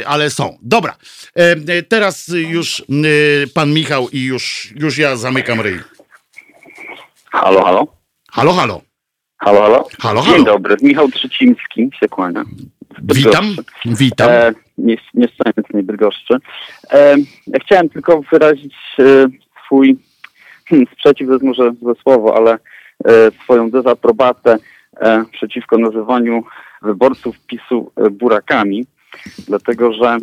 ale 0.07 0.31
są. 0.31 0.59
Dobra, 0.63 0.97
teraz 1.89 2.29
już 2.29 2.85
pan 3.55 3.73
Michał 3.73 4.09
i 4.09 4.25
już, 4.25 4.73
już 4.77 4.99
ja 4.99 5.17
zamykam 5.17 5.61
ryj. 5.61 5.81
Halo, 7.31 7.65
halo. 7.65 7.87
Halo, 8.31 8.53
halo. 8.53 8.83
Halo, 9.39 9.61
halo. 9.61 9.89
Halo, 10.01 10.23
Dzień 10.23 10.33
halo. 10.33 10.45
dobry. 10.45 10.77
Michał 10.83 11.09
Trzeciński 11.09 11.91
się 12.01 12.09
kłania. 12.09 12.45
Witam, 13.03 13.57
witam. 13.85 14.31
E, 14.31 14.53
nie, 14.79 14.97
nie 15.15 15.29
z 15.29 15.37
samotnej 15.45 15.83
Bydgoszczy. 15.83 16.35
E, 16.91 17.17
ja 17.47 17.59
chciałem 17.65 17.89
tylko 17.89 18.23
wyrazić 18.33 18.75
e, 18.99 19.05
swój 19.65 19.97
sprzeciw, 20.93 21.27
to 21.27 21.33
jest 21.33 21.45
może 21.45 21.73
złe 21.73 21.95
słowo, 21.95 22.37
ale 22.37 22.59
e, 23.05 23.31
swoją 23.45 23.71
dezaprobatę 23.71 24.57
e, 25.01 25.25
przeciwko 25.33 25.79
nazywaniu 25.79 26.45
wyborców 26.83 27.39
PiSu 27.47 27.93
e, 27.97 28.11
burakami, 28.11 28.87
dlatego 29.49 29.93
że 29.93 30.19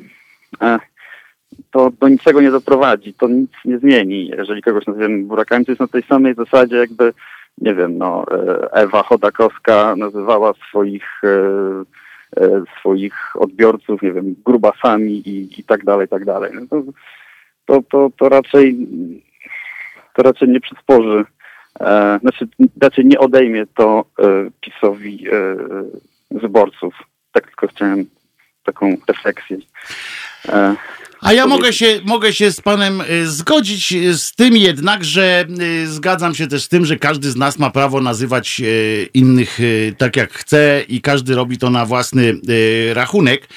to 1.71 1.91
do 1.99 2.07
niczego 2.07 2.41
nie 2.41 2.51
doprowadzi, 2.51 3.13
to 3.13 3.27
nic 3.27 3.51
nie 3.65 3.77
zmieni. 3.79 4.27
Jeżeli 4.27 4.61
kogoś 4.61 4.87
nazwiemy 4.87 5.23
burakami, 5.23 5.65
to 5.65 5.71
jest 5.71 5.79
na 5.79 5.87
tej 5.87 6.03
samej 6.03 6.35
zasadzie, 6.35 6.75
jakby, 6.75 7.13
nie 7.57 7.75
wiem, 7.75 7.97
no, 7.97 8.25
Ewa 8.71 9.03
Chodakowska 9.03 9.95
nazywała 9.95 10.53
swoich 10.69 11.21
swoich 12.79 13.13
odbiorców, 13.35 14.01
nie 14.01 14.11
wiem, 14.11 14.35
grubasami 14.45 15.11
i, 15.11 15.59
i 15.59 15.63
tak 15.63 15.83
dalej, 15.83 16.07
tak 16.07 16.25
dalej. 16.25 16.51
No 16.53 16.61
to, 16.69 16.83
to, 17.65 17.83
to, 17.89 18.09
to 18.17 18.29
raczej 18.29 18.87
to 20.13 20.23
raczej 20.23 20.49
nie 20.49 20.59
przysporzy, 20.59 21.23
e, 21.79 22.19
znaczy 22.21 22.47
raczej 22.81 23.05
nie 23.05 23.19
odejmie 23.19 23.65
to 23.75 24.05
e, 24.19 24.23
PiSowi 24.61 25.27
e, 25.27 25.55
wyborców. 26.31 26.93
Tak 27.31 27.45
tylko 27.47 27.67
chciałem 27.67 28.05
taką 28.63 28.95
refleksję. 29.07 29.57
A 31.23 31.33
ja 31.33 31.47
mogę 31.47 31.73
się, 31.73 31.99
mogę 32.03 32.33
się 32.33 32.51
z 32.51 32.61
panem 32.61 33.01
y, 33.01 33.29
zgodzić 33.29 33.93
y, 33.93 34.17
z 34.17 34.35
tym 34.35 34.57
jednak, 34.57 35.03
że 35.03 35.45
y, 35.61 35.87
zgadzam 35.87 36.35
się 36.35 36.47
też 36.47 36.63
z 36.63 36.67
tym, 36.67 36.85
że 36.85 36.97
każdy 36.97 37.31
z 37.31 37.35
nas 37.35 37.59
ma 37.59 37.69
prawo 37.69 38.01
nazywać 38.01 38.61
innych 39.13 39.59
tak 39.97 40.15
jak 40.15 40.33
chce 40.33 40.83
i 40.87 41.01
każdy 41.01 41.35
robi 41.35 41.57
to 41.57 41.69
na 41.69 41.85
własny 41.85 42.33
rachunek, 42.93 43.47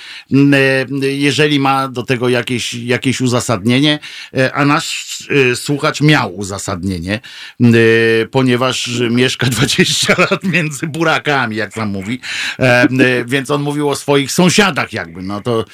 jeżeli 1.01 1.59
ma 1.59 1.89
do 1.89 2.03
tego 2.03 2.29
jakieś, 2.29 2.75
jakieś 2.75 3.21
uzasadnienie, 3.21 3.99
a 4.53 4.65
nasz 4.65 5.19
słuchacz 5.55 6.01
miał 6.01 6.37
uzasadnienie, 6.37 7.21
ponieważ 8.31 9.01
mieszka 9.11 9.47
20 9.47 10.15
lat 10.31 10.45
między 10.45 10.87
burakami, 10.87 11.57
jak 11.57 11.73
sam 11.75 11.89
mówi, 11.89 12.21
E, 12.59 13.25
więc 13.27 13.51
on 13.51 13.63
mówił 13.63 13.89
o 13.89 13.97
swoich 13.97 14.33
sąsiadach 14.33 14.93
jakby, 14.93 15.23
no 15.23 15.41
to 15.41 15.65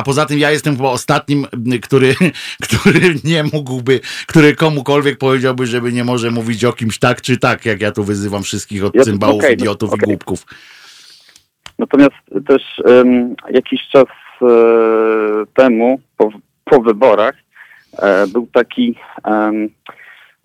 a 0.00 0.02
poza 0.02 0.26
tym 0.26 0.38
ja 0.38 0.50
jestem 0.50 0.76
chyba 0.76 0.88
ostatnim, 0.88 1.46
który, 1.82 2.14
który 2.66 3.14
nie 3.24 3.44
mógłby, 3.52 4.00
który 4.26 4.54
komukolwiek 4.56 5.18
powiedziałby, 5.18 5.66
żeby 5.66 5.92
nie 5.92 6.04
może 6.04 6.30
mówić 6.30 6.64
o 6.64 6.72
kimś 6.72 6.98
tak 6.98 7.20
czy 7.22 7.38
tak, 7.38 7.66
jak 7.66 7.80
ja 7.80 7.92
tu 7.92 8.04
wyzywam 8.04 8.42
wszystkich 8.42 8.84
od 8.84 8.94
Ja- 8.94 9.02
cymbałów, 9.02 9.42
no, 9.42 9.48
idiotów 9.48 9.90
i 9.90 9.94
okej. 9.94 10.06
głupków. 10.06 10.44
Natomiast 11.78 12.14
też 12.48 12.62
em, 12.84 13.34
jakiś 13.50 13.80
czas 13.92 14.04
e, 14.42 14.46
temu, 15.54 16.00
po, 16.16 16.30
po 16.64 16.80
wyborach, 16.82 17.34
e, 17.98 18.26
był 18.26 18.46
taki, 18.52 18.94
em, 19.24 19.68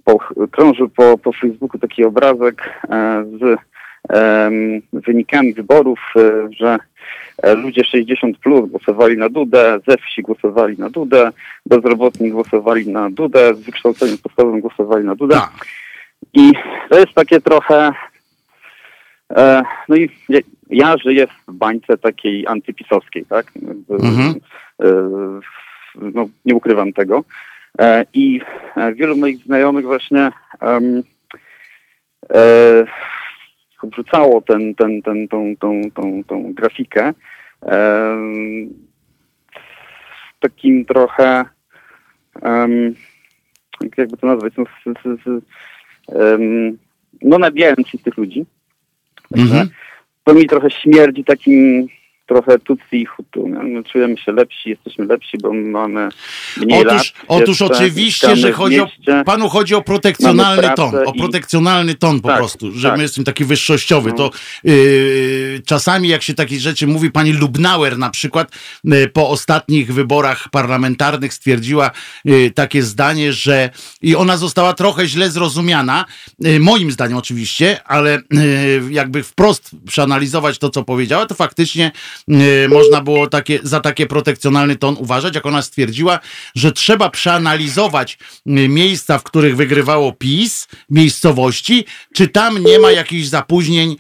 po, 0.04 0.18
krążył 0.52 0.90
po, 0.90 1.18
po 1.18 1.32
Facebooku 1.34 1.80
taki 1.80 2.04
obrazek 2.04 2.82
e, 2.90 3.26
z 3.40 3.60
wynikami 4.94 5.54
wyborów, 5.54 6.00
e, 6.16 6.22
że 6.60 6.68
e, 6.74 6.80
ludzie 7.54 7.84
60 7.84 8.38
plus 8.38 8.70
głosowali 8.70 9.18
na 9.18 9.30
Dudę, 9.30 9.80
ze 9.88 9.98
wsi 9.98 10.22
głosowali 10.22 10.78
na 10.78 10.90
Dudę, 10.90 11.32
bezrobotni 11.66 12.32
głosowali 12.32 12.88
na 12.88 13.10
Dudę, 13.10 13.56
z 13.56 13.60
wykształceniem 13.60 14.18
podstawowym 14.18 14.62
głosowali 14.62 15.06
na 15.06 15.16
Dudę. 15.16 15.36
Tak. 15.36 15.66
I 16.34 16.52
to 16.90 17.00
jest 17.00 17.14
takie 17.14 17.42
trochę. 17.42 17.92
E, 19.32 19.64
no 19.90 19.96
i 19.96 20.10
ja, 20.30 20.40
ja 20.70 20.98
żyję 20.98 21.28
w 21.48 21.54
bańce 21.54 21.98
takiej 21.98 22.48
antypisowskiej, 22.48 23.26
tak? 23.26 23.52
Mhm. 23.90 24.36
e, 24.82 24.86
no, 26.14 26.28
nie 26.46 26.56
ukrywam 26.56 26.94
tego. 26.94 27.24
E, 27.80 28.06
I 28.14 28.42
e, 28.76 28.94
wielu 28.94 29.18
moich 29.18 29.38
znajomych 29.38 29.86
właśnie 29.86 30.32
wrzucało 33.86 34.42
ten, 34.42 34.76
ten, 34.76 35.02
ten, 35.02 35.28
tą, 35.28 35.56
tą, 35.60 35.82
tą, 35.92 36.24
tą 36.24 36.54
grafikę 36.54 37.14
z 40.36 40.40
takim 40.40 40.86
trochę 40.86 41.46
jakby 43.98 44.18
to 44.18 44.28
nazwać, 44.28 44.54
no, 44.58 44.66
z, 44.66 45.00
z, 45.04 45.24
z, 45.24 45.44
no 47.22 47.38
nabijając 47.38 47.88
się 47.88 47.98
z 47.98 48.02
tych 48.02 48.18
ludzi. 48.18 48.46
Także 49.30 49.46
Mhm. 49.46 49.70
to 50.24 50.34
mi 50.34 50.48
trochę 50.48 50.70
śmierdzi 50.70 51.24
takim 51.24 51.88
trochę 52.26 52.60
Tutsi 52.60 53.02
i 53.02 53.06
Hutu. 53.06 53.48
My 53.48 53.84
czujemy 53.84 54.18
się 54.18 54.32
lepsi, 54.32 54.70
jesteśmy 54.70 55.06
lepsi, 55.06 55.38
bo 55.38 55.54
mamy 55.54 56.10
mniej 56.58 56.84
lat. 56.84 56.96
Otóż, 56.96 57.14
otóż 57.28 57.48
jeszcze, 57.62 57.66
oczywiście, 57.66 58.36
że 58.36 58.52
chodzi 58.52 58.80
o, 58.80 58.88
panu 59.26 59.50
chodzi 59.50 59.76
o 59.76 59.82
protekcjonalny 59.82 60.70
ton, 60.76 60.96
o 60.96 61.14
i- 61.14 61.20
protekcjonalny 61.20 61.96
ton 61.96 62.22
po 62.22 62.28
Tak, 62.28 62.38
prostu, 62.38 62.72
że 62.72 62.88
tak. 62.90 62.98
my 62.98 63.04
jesteśmy 63.04 63.24
taki 63.24 63.46
wyższościowy. 63.46 64.10
No. 64.10 64.16
To 64.16 64.32
yy, 64.64 65.62
czasami 65.66 66.10
jak 66.10 66.24
się 66.24 66.34
takie 66.34 66.60
rzeczy 66.60 66.88
mówi, 66.88 67.12
pani 67.12 67.34
Lubnauer 67.34 67.98
na 67.98 68.10
przykład 68.10 68.52
yy, 68.84 69.08
po 69.08 69.30
ostatnich 69.30 69.94
wyborach 69.94 70.50
parlamentarnych 70.50 71.34
stwierdziła 71.34 71.92
yy, 72.26 72.52
takie 72.52 72.84
zdanie, 72.84 73.34
że 73.34 73.70
i 74.02 74.16
ona 74.16 74.38
została 74.38 74.74
trochę 74.74 75.08
źle 75.08 75.32
zrozumiana, 75.32 76.06
yy, 76.40 76.60
moim 76.60 76.92
zdaniem 76.92 77.18
oczywiście, 77.18 77.80
ale 77.86 78.22
yy, 78.32 78.94
jakby 78.94 79.24
wprost 79.24 79.72
przeanalizować 79.88 80.58
to, 80.58 80.70
co 80.70 80.84
powiedziała, 80.84 81.26
to 81.26 81.36
faktycznie 81.36 81.92
można 82.70 83.02
było 83.02 83.28
takie, 83.28 83.60
za 83.64 83.80
takie 83.80 84.06
protekcjonalny 84.08 84.76
ton 84.76 84.96
uważać, 85.00 85.36
jak 85.36 85.46
ona 85.46 85.62
stwierdziła, 85.62 86.20
że 86.56 86.72
trzeba 86.72 87.10
przeanalizować 87.10 88.18
y, 88.48 88.50
miejsca, 88.70 89.20
w 89.20 89.24
których 89.24 89.56
wygrywało 89.56 90.14
PiS, 90.14 90.68
miejscowości, 90.90 91.86
czy 92.14 92.28
tam 92.28 92.64
nie 92.64 92.80
ma 92.80 92.92
jakichś 92.92 93.28
zapóźnień 93.28 93.96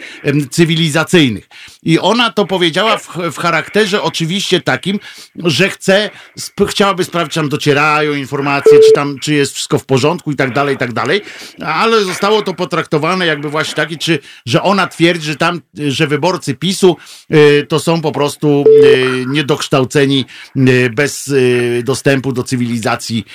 cywilizacyjnych. 0.51 1.49
I 1.83 1.99
ona 1.99 2.31
to 2.31 2.45
powiedziała 2.45 2.97
w, 2.97 3.07
w 3.31 3.37
charakterze 3.37 4.01
oczywiście 4.01 4.61
takim, 4.61 4.99
że 5.35 5.69
chce, 5.69 6.09
sp- 6.45 6.65
chciałaby 6.67 7.03
sprawdzić, 7.03 7.33
czy 7.33 7.39
tam 7.39 7.49
docierają 7.49 8.13
informacje, 8.13 8.79
czy 8.79 8.91
tam, 8.95 9.19
czy 9.19 9.33
jest 9.33 9.53
wszystko 9.53 9.79
w 9.79 9.85
porządku 9.85 10.31
i 10.31 10.35
tak 10.35 10.53
dalej, 10.53 10.75
i 10.75 10.77
tak 10.77 10.93
dalej, 10.93 11.21
ale 11.65 12.03
zostało 12.03 12.41
to 12.41 12.53
potraktowane 12.53 13.25
jakby 13.25 13.49
właśnie 13.49 13.73
taki, 13.73 13.97
czy, 13.97 14.19
że 14.45 14.61
ona 14.61 14.87
twierdzi, 14.87 15.25
że 15.25 15.35
tam, 15.35 15.61
y, 15.79 15.91
że 15.91 16.07
wyborcy 16.07 16.53
PiSu 16.53 16.97
y, 17.33 17.65
to 17.69 17.79
są 17.79 18.01
po 18.05 18.11
prostu 18.11 18.63
y, 18.83 19.25
niedokształceni, 19.27 20.25
y, 20.57 20.89
bez 20.89 21.27
y, 21.27 21.81
dostępu 21.85 22.31
do 22.31 22.43
cywilizacji 22.43 23.25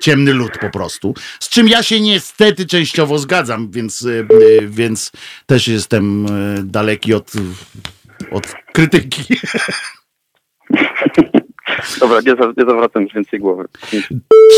ciemny 0.00 0.32
lud 0.32 0.52
po 0.60 0.70
prostu. 0.70 1.14
Z 1.40 1.48
czym 1.48 1.68
ja 1.68 1.82
się 1.82 2.00
niestety 2.00 2.66
częściowo 2.66 3.18
zgadzam, 3.18 3.70
więc, 3.70 4.06
więc 4.64 5.12
też 5.46 5.68
jestem 5.68 6.26
daleki 6.64 7.14
od, 7.14 7.32
od 8.30 8.54
krytyki. 8.72 9.22
Dobra, 12.00 12.20
nie, 12.20 12.36
za, 12.36 12.52
nie 12.56 12.64
zawracam 12.66 13.02
już 13.02 13.14
więcej 13.14 13.40
głowy. 13.40 13.64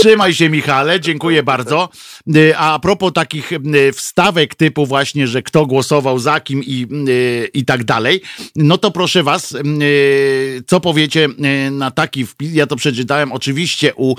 Trzymaj 0.00 0.34
się, 0.34 0.48
Michale, 0.50 1.00
dziękuję 1.00 1.42
bardzo. 1.42 1.88
Y, 2.36 2.56
A 2.56 2.78
propos 2.78 3.12
takich 3.12 3.50
wstawek 3.94 4.54
typu 4.54 4.86
właśnie, 4.86 5.26
że 5.26 5.42
kto 5.42 5.66
głosował 5.66 6.18
za 6.18 6.40
kim 6.40 6.62
i, 6.64 6.86
y, 7.08 7.50
i 7.54 7.64
tak 7.64 7.84
dalej, 7.84 8.20
no 8.56 8.78
to 8.78 8.90
proszę 8.90 9.22
was, 9.22 9.52
y, 9.52 10.62
co 10.66 10.80
powiecie 10.80 11.28
na 11.70 11.90
taki 11.90 12.26
wpis? 12.26 12.54
Ja 12.54 12.66
to 12.66 12.76
przeczytałem 12.76 13.32
oczywiście 13.32 13.94
u 13.94 14.14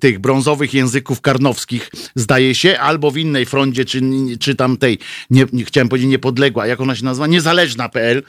tych 0.00 0.18
brązowych 0.18 0.74
języków 0.74 1.20
karnowskich, 1.20 1.90
zdaje 2.14 2.54
się, 2.54 2.78
albo 2.78 3.10
w 3.10 3.16
innej 3.16 3.46
froncie, 3.46 3.84
czy, 3.84 4.00
czy 4.40 4.54
tamtej, 4.54 4.98
nie, 5.30 5.46
nie 5.52 5.64
chciałem 5.64 5.88
powiedzieć 5.88 6.10
niepodległa, 6.10 6.66
jak 6.66 6.80
ona 6.80 6.94
się 6.94 7.04
nazywa, 7.04 7.26
niezależna.pl, 7.26 8.22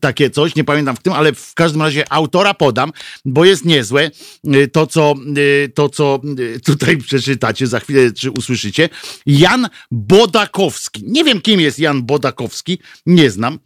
takie 0.00 0.30
coś, 0.30 0.54
nie 0.54 0.64
pamiętam 0.64 0.96
w 0.96 1.02
tym, 1.02 1.12
ale 1.12 1.32
w 1.32 1.54
każdym 1.54 1.73
razie 1.82 2.12
autora 2.12 2.54
podam, 2.54 2.92
bo 3.24 3.44
jest 3.44 3.64
niezłe 3.64 4.10
y, 4.54 4.68
to, 4.68 4.86
co, 4.86 5.14
y, 5.38 5.72
to, 5.74 5.88
co 5.88 6.20
y, 6.38 6.60
tutaj 6.60 6.96
przeczytacie, 6.96 7.66
za 7.66 7.80
chwilę 7.80 8.12
czy 8.12 8.30
usłyszycie. 8.30 8.88
Jan 9.26 9.68
Bodakowski. 9.90 11.02
Nie 11.06 11.24
wiem, 11.24 11.40
kim 11.40 11.60
jest 11.60 11.78
Jan 11.78 12.02
Bodakowski, 12.02 12.78
nie 13.06 13.30
znam. 13.30 13.58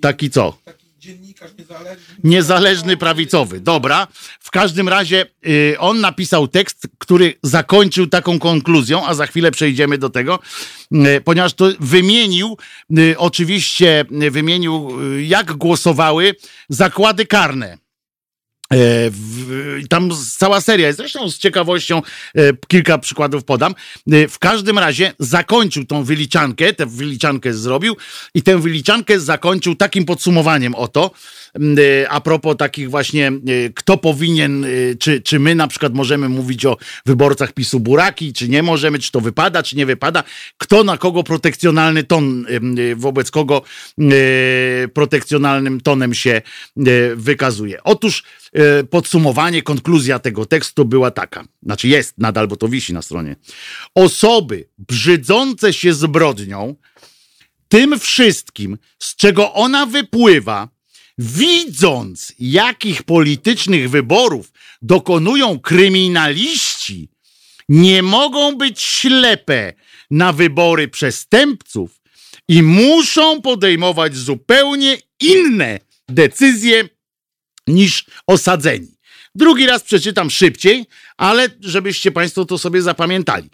Taki 0.00 0.30
co? 0.30 0.58
Niezależny. 1.12 2.14
Niezależny 2.24 2.96
prawicowy. 2.96 3.60
Dobra. 3.60 4.06
W 4.40 4.50
każdym 4.50 4.88
razie 4.88 5.26
y, 5.46 5.76
on 5.78 6.00
napisał 6.00 6.48
tekst, 6.48 6.88
który 6.98 7.34
zakończył 7.42 8.06
taką 8.06 8.38
konkluzją, 8.38 9.06
a 9.06 9.14
za 9.14 9.26
chwilę 9.26 9.50
przejdziemy 9.50 9.98
do 9.98 10.10
tego, 10.10 10.38
y, 10.92 11.20
ponieważ 11.24 11.54
to 11.54 11.68
wymienił, 11.80 12.56
y, 12.98 13.14
oczywiście 13.18 14.04
wymienił, 14.30 14.90
jak 15.20 15.52
głosowały 15.52 16.34
zakłady 16.68 17.26
karne. 17.26 17.83
E, 18.72 19.10
tam 19.88 20.10
cała 20.38 20.60
seria 20.60 20.86
jest, 20.86 20.98
zresztą 20.98 21.30
z 21.30 21.38
ciekawością 21.38 22.02
e, 22.34 22.40
kilka 22.68 22.98
przykładów 22.98 23.44
podam. 23.44 23.74
E, 24.12 24.28
w 24.28 24.38
każdym 24.38 24.78
razie 24.78 25.12
zakończył 25.18 25.84
tą 25.84 26.04
wyliczankę, 26.04 26.72
tę 26.72 26.86
wyliczankę 26.86 27.54
zrobił 27.54 27.96
i 28.34 28.42
tę 28.42 28.58
wyliczankę 28.58 29.20
zakończył 29.20 29.74
takim 29.74 30.04
podsumowaniem 30.04 30.74
oto, 30.74 31.10
a 32.08 32.20
propos 32.20 32.56
takich 32.56 32.90
właśnie, 32.90 33.28
e, 33.28 33.32
kto 33.74 33.96
powinien, 33.96 34.64
e, 34.64 34.68
czy, 34.98 35.20
czy 35.20 35.38
my 35.38 35.54
na 35.54 35.68
przykład 35.68 35.94
możemy 35.94 36.28
mówić 36.28 36.66
o 36.66 36.76
wyborcach 37.06 37.52
PiSu 37.52 37.80
buraki, 37.80 38.32
czy 38.32 38.48
nie 38.48 38.62
możemy, 38.62 38.98
czy 38.98 39.12
to 39.12 39.20
wypada, 39.20 39.62
czy 39.62 39.76
nie 39.76 39.86
wypada, 39.86 40.24
kto 40.58 40.84
na 40.84 40.98
kogo 40.98 41.22
protekcjonalny 41.22 42.04
ton, 42.04 42.46
wobec 42.96 43.30
kogo 43.30 43.62
protekcjonalnym 44.94 45.80
tonem 45.80 46.14
się 46.14 46.42
wykazuje. 47.16 47.82
Otóż 47.82 48.22
podsumowanie, 48.90 49.62
konkluzja 49.62 50.18
tego 50.18 50.46
tekstu 50.46 50.84
była 50.84 51.10
taka, 51.10 51.44
znaczy 51.62 51.88
jest 51.88 52.18
nadal, 52.18 52.48
bo 52.48 52.56
to 52.56 52.68
wisi 52.68 52.92
na 52.94 53.02
stronie. 53.02 53.36
Osoby 53.94 54.68
brzydzące 54.78 55.72
się 55.72 55.94
zbrodnią, 55.94 56.74
tym 57.68 57.98
wszystkim, 58.00 58.78
z 58.98 59.16
czego 59.16 59.52
ona 59.52 59.86
wypływa, 59.86 60.68
widząc, 61.18 62.32
jakich 62.38 63.02
politycznych 63.02 63.90
wyborów 63.90 64.52
dokonują 64.82 65.60
kryminaliści, 65.60 67.08
nie 67.68 68.02
mogą 68.02 68.56
być 68.56 68.80
ślepe 68.80 69.72
na 70.10 70.32
wybory 70.32 70.88
przestępców 70.88 72.00
i 72.48 72.62
muszą 72.62 73.42
podejmować 73.42 74.16
zupełnie 74.16 74.98
inne 75.20 75.78
decyzje 76.08 76.88
niż 77.66 78.04
osadzeni. 78.26 78.94
Drugi 79.34 79.66
raz 79.66 79.82
przeczytam 79.82 80.30
szybciej, 80.30 80.86
ale 81.16 81.48
żebyście 81.60 82.12
Państwo 82.12 82.44
to 82.44 82.58
sobie 82.58 82.82
zapamiętali. 82.82 83.50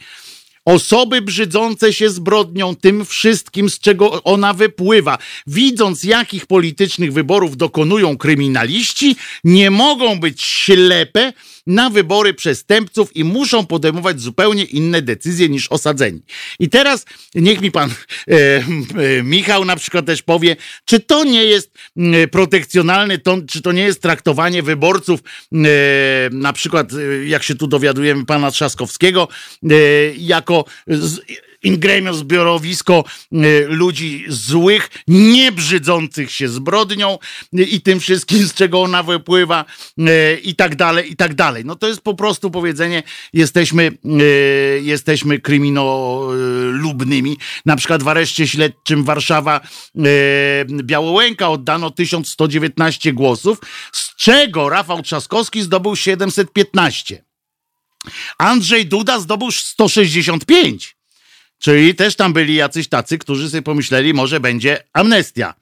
Osoby 0.64 1.22
brzydzące 1.22 1.92
się 1.92 2.10
zbrodnią, 2.10 2.76
tym 2.76 3.04
wszystkim, 3.04 3.70
z 3.70 3.78
czego 3.78 4.22
ona 4.22 4.52
wypływa, 4.52 5.18
widząc 5.46 6.04
jakich 6.04 6.46
politycznych 6.46 7.12
wyborów 7.12 7.56
dokonują 7.56 8.16
kryminaliści, 8.16 9.16
nie 9.44 9.70
mogą 9.70 10.20
być 10.20 10.42
ślepe 10.42 11.32
na 11.70 11.90
wybory 11.90 12.34
przestępców 12.34 13.16
i 13.16 13.24
muszą 13.24 13.66
podejmować 13.66 14.20
zupełnie 14.20 14.64
inne 14.64 15.02
decyzje 15.02 15.48
niż 15.48 15.68
osadzeni. 15.68 16.20
I 16.58 16.68
teraz 16.68 17.04
niech 17.34 17.60
mi 17.60 17.70
pan 17.70 17.90
e, 17.90 18.34
e, 18.36 19.22
Michał 19.22 19.64
na 19.64 19.76
przykład 19.76 20.06
też 20.06 20.22
powie, 20.22 20.56
czy 20.84 21.00
to 21.00 21.24
nie 21.24 21.44
jest 21.44 21.70
mm, 21.96 22.28
protekcjonalny 22.28 23.18
ton, 23.18 23.46
czy 23.46 23.62
to 23.62 23.72
nie 23.72 23.82
jest 23.82 24.02
traktowanie 24.02 24.62
wyborców, 24.62 25.20
e, 25.52 25.56
na 26.32 26.52
przykład 26.52 26.92
e, 26.92 27.26
jak 27.26 27.42
się 27.42 27.54
tu 27.54 27.66
dowiadujemy 27.66 28.26
pana 28.26 28.50
Trzaskowskiego, 28.50 29.28
e, 29.70 29.74
jako 30.16 30.64
z, 30.86 31.20
in 31.62 31.80
gremio 31.80 32.14
zbiorowisko 32.14 33.04
e, 33.32 33.36
ludzi 33.66 34.24
złych, 34.28 34.90
nie 35.08 35.52
brzydzących 35.52 36.32
się 36.32 36.48
zbrodnią 36.48 37.18
e, 37.58 37.62
i 37.62 37.80
tym 37.80 38.00
wszystkim, 38.00 38.46
z 38.46 38.54
czego 38.54 38.82
ona 38.82 39.02
wypływa 39.02 39.64
e, 39.98 40.34
i 40.34 40.54
tak 40.54 40.76
dalej, 40.76 41.12
i 41.12 41.16
tak 41.16 41.34
dalej. 41.34 41.64
No 41.64 41.76
to 41.76 41.88
jest 41.88 42.00
po 42.00 42.14
prostu 42.14 42.50
powiedzenie, 42.50 43.02
jesteśmy, 43.32 43.98
jesteśmy 44.82 45.38
kryminolubnymi. 45.38 47.36
Na 47.66 47.76
przykład 47.76 48.02
w 48.02 48.08
areszcie 48.08 48.48
śledczym 48.48 49.04
Warszawa 49.04 49.60
Białołęka 50.82 51.48
oddano 51.48 51.90
1119 51.90 53.12
głosów, 53.12 53.58
z 53.92 54.16
czego 54.16 54.68
Rafał 54.68 55.02
Trzaskowski 55.02 55.62
zdobył 55.62 55.96
715. 55.96 57.24
Andrzej 58.38 58.86
Duda 58.86 59.20
zdobył 59.20 59.50
165. 59.50 60.99
Czyli 61.60 61.94
też 61.94 62.16
tam 62.16 62.32
byli 62.32 62.54
jacyś 62.54 62.88
tacy, 62.88 63.18
którzy 63.18 63.50
sobie 63.50 63.62
pomyśleli, 63.62 64.14
może 64.14 64.40
będzie 64.40 64.84
amnestia. 64.92 65.54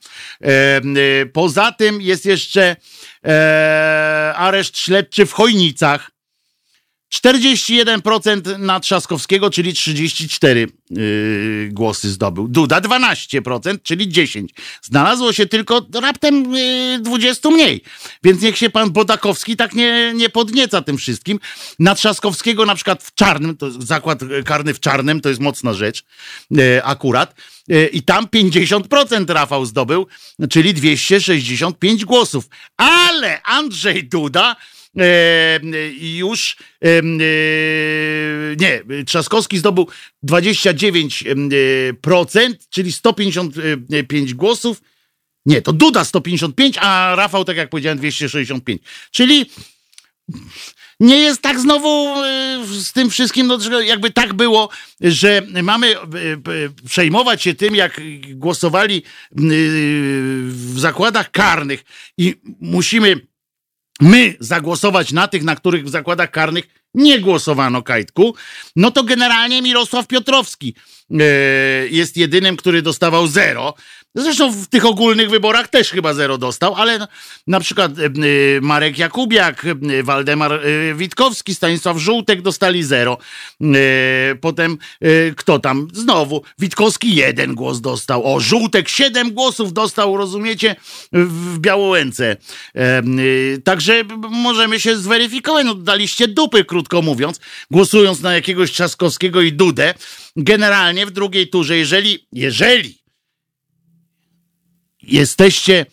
E, 0.42 0.46
e, 0.46 0.80
poza 1.26 1.72
tym 1.72 2.00
jest 2.02 2.26
jeszcze 2.26 2.76
e, 3.24 4.34
areszt 4.36 4.78
śledczy 4.78 5.26
w 5.26 5.32
Chojnicach. 5.32 6.17
41% 7.14 8.58
na 8.58 8.80
Trzaskowskiego, 8.80 9.50
czyli 9.50 9.72
34 9.72 10.68
yy, 10.90 11.68
głosy 11.72 12.10
zdobył. 12.10 12.48
Duda 12.48 12.80
12%, 12.80 13.78
czyli 13.82 14.08
10. 14.08 14.50
Znalazło 14.82 15.32
się 15.32 15.46
tylko 15.46 15.86
raptem 15.94 16.54
yy, 16.54 16.98
20 17.00 17.50
mniej. 17.50 17.82
Więc 18.24 18.42
niech 18.42 18.58
się 18.58 18.70
pan 18.70 18.90
Bodakowski 18.90 19.56
tak 19.56 19.74
nie, 19.74 20.12
nie 20.14 20.28
podnieca 20.28 20.82
tym 20.82 20.98
wszystkim. 20.98 21.40
Na 21.78 21.94
Trzaskowskiego 21.94 22.66
na 22.66 22.74
przykład 22.74 23.02
w 23.02 23.14
czarnym, 23.14 23.56
to 23.56 23.70
zakład 23.70 24.20
karny 24.44 24.74
w 24.74 24.80
czarnym, 24.80 25.20
to 25.20 25.28
jest 25.28 25.40
mocna 25.40 25.74
rzecz 25.74 26.04
yy, 26.50 26.84
akurat. 26.84 27.34
Yy, 27.68 27.86
I 27.86 28.02
tam 28.02 28.26
50% 28.26 29.32
Rafał 29.32 29.66
zdobył, 29.66 30.06
czyli 30.50 30.74
265 30.74 32.04
głosów. 32.04 32.48
Ale 32.76 33.42
Andrzej 33.42 34.04
Duda 34.08 34.56
już 36.00 36.56
e, 36.84 36.88
e, 36.88 37.02
nie, 38.60 38.82
Trzaskowski 39.04 39.58
zdobył 39.58 39.88
29%, 40.26 42.54
czyli 42.70 42.92
155 42.92 44.34
głosów. 44.34 44.82
Nie, 45.46 45.62
to 45.62 45.72
Duda 45.72 46.04
155, 46.04 46.78
a 46.80 47.14
Rafał, 47.16 47.44
tak 47.44 47.56
jak 47.56 47.70
powiedziałem, 47.70 47.98
265. 47.98 48.82
Czyli 49.10 49.46
nie 51.00 51.18
jest 51.18 51.42
tak 51.42 51.60
znowu 51.60 52.24
e, 52.24 52.60
z 52.66 52.92
tym 52.92 53.10
wszystkim, 53.10 53.46
no, 53.46 53.80
jakby 53.80 54.10
tak 54.10 54.34
było, 54.34 54.68
że 55.00 55.42
mamy 55.62 55.96
e, 55.96 56.00
e, 56.00 56.04
przejmować 56.88 57.42
się 57.42 57.54
tym, 57.54 57.76
jak 57.76 58.00
głosowali 58.34 58.96
e, 58.96 59.02
w 60.42 60.74
zakładach 60.76 61.30
karnych 61.30 61.84
i 62.18 62.34
musimy 62.60 63.20
my 64.00 64.36
zagłosować 64.40 65.12
na 65.12 65.28
tych, 65.28 65.44
na 65.44 65.56
których 65.56 65.84
w 65.84 65.88
zakładach 65.88 66.30
karnych 66.30 66.68
nie 66.94 67.20
głosowano 67.20 67.82
kajtku, 67.82 68.34
no 68.76 68.90
to 68.90 69.04
generalnie 69.04 69.62
Mirosław 69.62 70.06
Piotrowski 70.06 70.74
e, 71.10 71.24
jest 71.88 72.16
jedynym, 72.16 72.56
który 72.56 72.82
dostawał 72.82 73.26
zero. 73.26 73.74
Zresztą 74.14 74.52
w 74.52 74.66
tych 74.66 74.86
ogólnych 74.86 75.30
wyborach 75.30 75.68
też 75.68 75.90
chyba 75.90 76.14
zero 76.14 76.38
dostał, 76.38 76.74
ale 76.74 76.98
na, 76.98 77.08
na 77.46 77.60
przykład 77.60 77.92
e, 77.98 78.10
Marek 78.60 78.98
Jakubiak, 78.98 79.64
e, 79.64 80.02
Waldemar 80.02 80.52
e, 80.52 80.94
Witkowski, 80.94 81.54
Stanisław 81.54 81.98
Żółtek 81.98 82.42
dostali 82.42 82.82
zero. 82.82 83.18
E, 83.60 84.34
potem 84.40 84.78
e, 85.00 85.08
kto 85.36 85.58
tam? 85.58 85.88
Znowu 85.92 86.42
Witkowski 86.58 87.14
jeden 87.14 87.54
głos 87.54 87.80
dostał. 87.80 88.34
O, 88.34 88.40
Żółtek 88.40 88.88
siedem 88.88 89.32
głosów 89.32 89.72
dostał, 89.72 90.16
rozumiecie, 90.16 90.76
w 91.12 91.58
Białołęce. 91.58 92.36
E, 92.74 93.02
Także 93.64 94.04
możemy 94.30 94.80
się 94.80 94.96
zweryfikować. 94.96 95.66
No, 95.66 95.74
daliście 95.74 96.28
dupy, 96.28 96.64
krótko 96.64 97.02
mówiąc, 97.02 97.40
głosując 97.70 98.20
na 98.20 98.34
jakiegoś 98.34 98.72
Trzaskowskiego 98.72 99.42
i 99.42 99.52
Dudę. 99.52 99.94
Generalnie 100.36 101.06
w 101.06 101.10
drugiej 101.10 101.48
turze, 101.48 101.76
jeżeli, 101.76 102.26
jeżeli 102.32 102.98
jesteście 105.08 105.86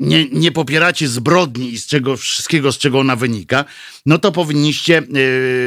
nie, 0.00 0.28
nie 0.32 0.52
popieracie 0.52 1.08
zbrodni 1.08 1.72
i 1.72 1.78
z 1.78 1.86
czego 1.86 2.16
wszystkiego, 2.16 2.72
z 2.72 2.78
czego 2.78 2.98
ona 2.98 3.16
wynika, 3.16 3.64
no 4.06 4.18
to 4.18 4.32
powinniście 4.32 4.94
yy, 4.94 5.04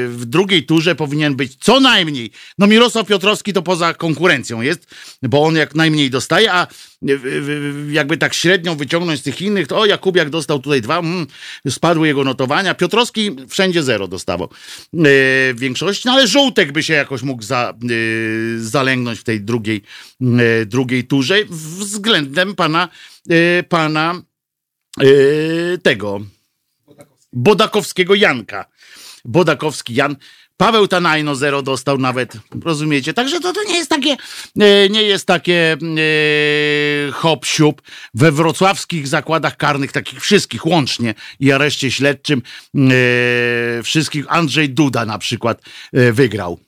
w 0.08 0.24
drugiej 0.26 0.66
turze 0.66 0.96
powinien 0.96 1.36
być 1.36 1.56
co 1.56 1.80
najmniej, 1.80 2.32
no 2.58 2.68
Mirosław 2.68 3.08
Piotrowski 3.08 3.54
to 3.54 3.62
poza 3.62 3.94
konkurencją 3.94 4.62
jest, 4.62 4.88
bo 5.24 5.44
on 5.44 5.56
jak 5.56 5.76
najmniej 5.76 6.10
dostaje, 6.10 6.54
a 6.54 6.68
yy, 7.02 7.20
jakby 7.90 8.18
tak 8.18 8.34
średnią 8.34 8.76
wyciągnąć 8.76 9.20
z 9.20 9.24
tych 9.24 9.42
innych, 9.42 9.68
to 9.68 9.80
o 9.80 9.86
Jakubiak 9.86 10.30
dostał 10.30 10.60
tutaj 10.60 10.82
dwa, 10.82 11.00
mm, 11.00 11.28
spadły 11.70 12.08
jego 12.08 12.24
notowania, 12.24 12.74
Piotrowski 12.76 13.32
wszędzie 13.50 13.84
zero 13.84 14.08
dostawał 14.08 14.50
yy, 14.94 15.02
w 15.54 15.56
większości, 15.58 16.04
no 16.06 16.14
ale 16.14 16.28
Żółtek 16.28 16.72
by 16.72 16.84
się 16.84 16.94
jakoś 16.94 17.22
mógł 17.22 17.44
za, 17.44 17.74
yy, 17.82 18.60
zalęgnąć 18.60 19.20
w 19.20 19.24
tej 19.24 19.42
drugiej, 19.42 19.82
yy, 20.22 20.66
drugiej 20.66 21.04
turze 21.04 21.46
względem 21.50 22.56
pana 22.56 22.90
pana 23.70 24.22
y, 25.02 25.80
tego 25.84 26.22
Bodakowskiego 27.34 28.16
Janka. 28.16 28.66
Bodakowski 29.26 29.94
Jan. 29.94 30.16
Paweł 30.58 30.88
Tanajno 30.88 31.36
zero 31.36 31.62
dostał 31.62 31.98
nawet, 31.98 32.38
rozumiecie? 32.64 33.14
Także 33.14 33.40
to, 33.40 33.54
to 33.54 33.64
nie 33.64 33.78
jest 33.78 33.90
takie, 33.90 34.18
y, 34.62 34.90
nie 34.90 35.04
jest 35.04 35.26
takie 35.26 35.78
y, 37.08 37.12
hop 37.12 37.46
siup. 37.46 37.82
We 38.14 38.32
wrocławskich 38.32 39.08
zakładach 39.08 39.58
karnych, 39.58 39.92
takich 39.92 40.22
wszystkich 40.22 40.66
łącznie 40.66 41.14
i 41.40 41.52
areszcie 41.52 41.92
śledczym, 41.92 42.42
y, 42.76 43.84
wszystkich 43.84 44.26
Andrzej 44.28 44.70
Duda 44.70 45.06
na 45.06 45.18
przykład 45.18 45.62
y, 45.98 46.14
wygrał. 46.14 46.60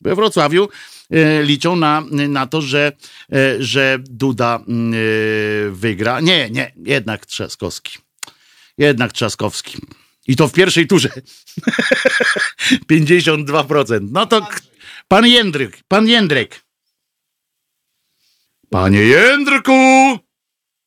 We 0.00 0.14
Wrocławiu 0.14 0.64
e, 0.64 0.68
liczą 1.42 1.76
na, 1.76 2.02
na 2.10 2.46
to, 2.46 2.62
że, 2.62 2.92
e, 3.32 3.62
że 3.62 3.98
Duda 4.00 4.60
mm, 4.68 4.94
e, 4.94 4.96
wygra. 5.70 6.20
Nie, 6.20 6.50
nie, 6.50 6.72
jednak 6.76 7.26
Trzaskowski. 7.26 7.98
Jednak 8.78 9.12
Trzaskowski. 9.12 9.78
I 10.26 10.36
to 10.36 10.48
w 10.48 10.52
pierwszej 10.52 10.86
turze. 10.86 11.08
52%. 12.92 14.08
No 14.12 14.26
to 14.26 14.48
pan 15.08 15.26
Jędryk, 15.26 15.78
pan 15.88 16.08
Jędrek. 16.08 16.68
Panie 18.70 19.00
Jędrku! 19.00 19.72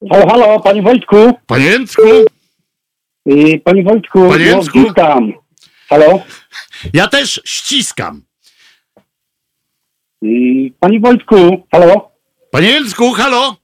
Halo, 0.10 0.28
halo, 0.28 0.60
panie 0.60 0.82
Wojtku. 0.82 1.40
Panie 1.48 1.66
Jędrku! 1.66 2.02
Y, 3.30 3.62
Panie 3.64 3.84
Wojtku, 3.84 4.30
Panie 4.30 4.46
no, 4.46 4.52
Jędrku? 4.52 4.84
witam. 4.84 5.34
Halo? 5.90 6.24
Ja 6.94 7.08
też 7.08 7.42
ściskam. 7.46 8.24
Panie 10.80 11.00
Wojtku, 11.00 11.36
halo? 11.72 12.12
Panie 12.52 12.68
Jędrku, 12.68 13.12
halo? 13.12 13.56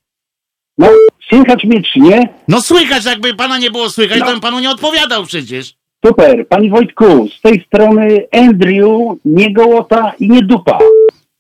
No, 0.78 0.88
słychać 1.30 1.64
mnie 1.64 1.82
czy 1.84 2.00
nie? 2.00 2.30
No 2.48 2.62
słychać, 2.62 3.06
jakby 3.06 3.34
pana 3.34 3.58
nie 3.58 3.72
było 3.72 3.90
słychać, 3.90 4.20
No. 4.20 4.26
to 4.26 4.32
bym 4.32 4.42
panu 4.42 4.60
nie 4.60 4.70
odpowiadał 4.72 5.24
przecież. 5.26 5.74
Super. 6.06 6.48
Panie 6.48 6.70
Wojtku, 6.70 7.28
z 7.38 7.42
tej 7.42 7.66
strony 7.68 8.28
Andrew, 8.32 8.88
nie 9.26 9.54
gołota 9.54 10.14
i 10.20 10.30
nie 10.30 10.42
dupa. 10.42 10.80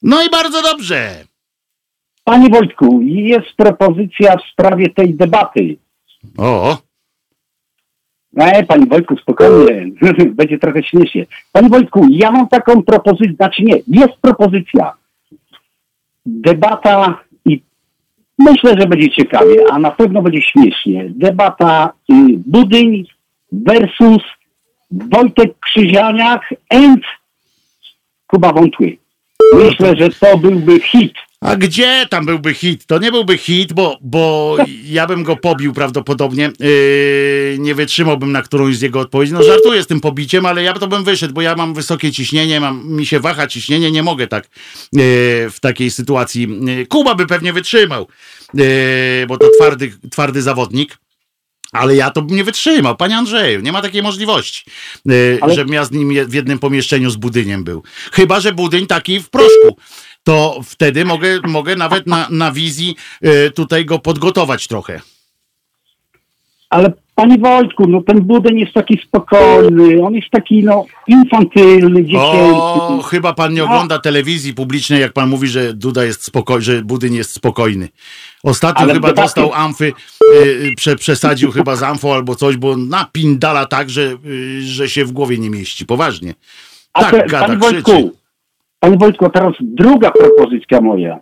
No 0.01 0.23
i 0.23 0.29
bardzo 0.29 0.61
dobrze. 0.61 1.23
Panie 2.23 2.49
Wojtku, 2.49 2.99
jest 3.01 3.47
propozycja 3.57 4.35
w 4.37 4.51
sprawie 4.51 4.89
tej 4.89 5.13
debaty. 5.13 5.77
O, 6.37 6.77
Nie, 8.33 8.65
panie 8.67 8.85
Wojtku, 8.85 9.17
spokojnie. 9.17 9.85
Będzie 10.35 10.59
trochę 10.59 10.83
śmiesznie. 10.83 11.25
Panie 11.51 11.69
Wojtku, 11.69 12.07
ja 12.11 12.31
mam 12.31 12.47
taką 12.47 12.83
propozycję, 12.83 13.33
znaczy 13.35 13.63
nie, 13.63 13.75
jest 13.87 14.13
propozycja. 14.21 14.93
Debata 16.27 17.19
i 17.45 17.61
myślę, 18.39 18.75
że 18.79 18.87
będzie 18.87 19.09
ciekawie, 19.09 19.55
a 19.71 19.79
na 19.79 19.91
pewno 19.91 20.21
będzie 20.21 20.41
śmiesznie. 20.41 21.05
Debata 21.09 21.93
y, 22.11 22.13
Budyń 22.37 23.05
versus 23.51 24.23
Wojtek 24.91 25.59
Krzyżaniak 25.59 26.53
and 26.69 27.01
Kuba 28.27 28.53
Wątły. 28.53 28.97
Myślę, 29.53 29.95
że 29.95 30.09
to 30.09 30.37
byłby 30.37 30.79
hit. 30.79 31.13
A 31.41 31.55
gdzie 31.55 32.05
tam 32.09 32.25
byłby 32.25 32.53
hit? 32.53 32.85
To 32.85 32.99
nie 32.99 33.11
byłby 33.11 33.37
hit, 33.37 33.73
bo, 33.73 33.97
bo 34.01 34.57
ja 34.83 35.07
bym 35.07 35.23
go 35.23 35.35
pobił 35.35 35.73
prawdopodobnie. 35.73 36.51
Yy, 36.59 37.57
nie 37.59 37.75
wytrzymałbym 37.75 38.31
na 38.31 38.41
którąś 38.41 38.77
z 38.77 38.81
jego 38.81 38.99
odpowiedzi. 38.99 39.33
No 39.33 39.43
żartuję 39.43 39.83
z 39.83 39.87
tym 39.87 39.99
pobiciem, 39.99 40.45
ale 40.45 40.63
ja 40.63 40.73
to 40.73 40.87
bym 40.87 41.03
wyszedł, 41.03 41.33
bo 41.33 41.41
ja 41.41 41.55
mam 41.55 41.73
wysokie 41.73 42.11
ciśnienie, 42.11 42.59
mam, 42.59 42.89
mi 42.89 43.05
się 43.05 43.19
waha 43.19 43.47
ciśnienie, 43.47 43.91
nie 43.91 44.03
mogę 44.03 44.27
tak 44.27 44.43
yy, 44.43 45.01
w 45.49 45.57
takiej 45.61 45.91
sytuacji. 45.91 46.47
Yy, 46.61 46.85
Kuba 46.85 47.15
by 47.15 47.27
pewnie 47.27 47.53
wytrzymał, 47.53 48.07
yy, 48.53 48.63
bo 49.27 49.37
to 49.37 49.49
twardy, 49.57 49.91
twardy 50.11 50.41
zawodnik. 50.41 50.97
Ale 51.71 51.95
ja 51.95 52.11
to 52.11 52.21
bym 52.21 52.37
nie 52.37 52.43
wytrzymał, 52.43 52.95
panie 52.95 53.17
Andrzeju, 53.17 53.61
nie 53.61 53.71
ma 53.71 53.81
takiej 53.81 54.01
możliwości, 54.01 54.63
yy, 55.05 55.39
Ale- 55.41 55.55
żebym 55.55 55.73
ja 55.73 55.85
z 55.85 55.91
nim 55.91 56.25
w 56.25 56.33
jednym 56.33 56.59
pomieszczeniu 56.59 57.09
z 57.09 57.15
budyniem 57.15 57.63
był. 57.63 57.83
Chyba, 58.11 58.39
że 58.39 58.51
budyń 58.53 58.87
taki 58.87 59.19
w 59.19 59.29
proszku. 59.29 59.77
To 60.23 60.59
wtedy 60.65 61.05
mogę, 61.05 61.39
mogę 61.43 61.75
nawet 61.75 62.07
na, 62.07 62.27
na 62.29 62.51
wizji 62.51 62.95
yy, 63.21 63.51
tutaj 63.51 63.85
go 63.85 63.99
podgotować 63.99 64.67
trochę. 64.67 65.01
Ale 66.69 66.93
panie 67.17 67.37
Wojtku, 67.37 67.87
no 67.87 68.01
ten 68.01 68.21
Budyń 68.21 68.59
jest 68.59 68.73
taki 68.73 68.99
spokojny, 69.07 70.05
on 70.05 70.13
jest 70.13 70.29
taki 70.29 70.63
no 70.63 70.85
infantylny, 71.07 71.99
O, 71.99 72.03
dziecięcy. 72.03 73.09
chyba 73.09 73.33
pan 73.33 73.53
nie 73.53 73.63
ogląda 73.63 73.99
telewizji 73.99 74.53
publicznej, 74.53 75.01
jak 75.01 75.13
pan 75.13 75.29
mówi, 75.29 75.47
że 75.47 75.73
Duda 75.73 76.03
jest 76.03 76.23
spokojny, 76.23 76.61
że 76.61 76.81
Budyń 76.81 77.13
jest 77.13 77.31
spokojny. 77.31 77.89
Ostatnio 78.43 78.81
Ale 78.81 78.93
chyba 78.93 79.13
dostał 79.13 79.53
amfy, 79.53 79.93
yy, 80.31 80.71
prze, 80.77 80.95
przesadził 80.95 81.51
chyba 81.51 81.75
z 81.75 81.83
amfą 81.83 82.13
albo 82.13 82.35
coś, 82.35 82.57
bo 82.57 82.77
napindala 82.77 83.65
tak, 83.65 83.89
że, 83.89 84.01
yy, 84.01 84.61
że 84.61 84.89
się 84.89 85.05
w 85.05 85.11
głowie 85.11 85.37
nie 85.37 85.49
mieści. 85.49 85.85
Poważnie. 85.85 86.33
A 86.93 87.01
tak 87.01 87.11
te, 87.11 87.25
gada, 87.25 87.47
panie 87.47 87.59
krzyczy. 87.59 87.91
Wojtku, 87.91 88.17
panie 88.79 88.97
Wojtku, 88.97 89.29
teraz 89.29 89.53
druga 89.61 90.11
propozycja 90.11 90.81
moja. 90.81 91.19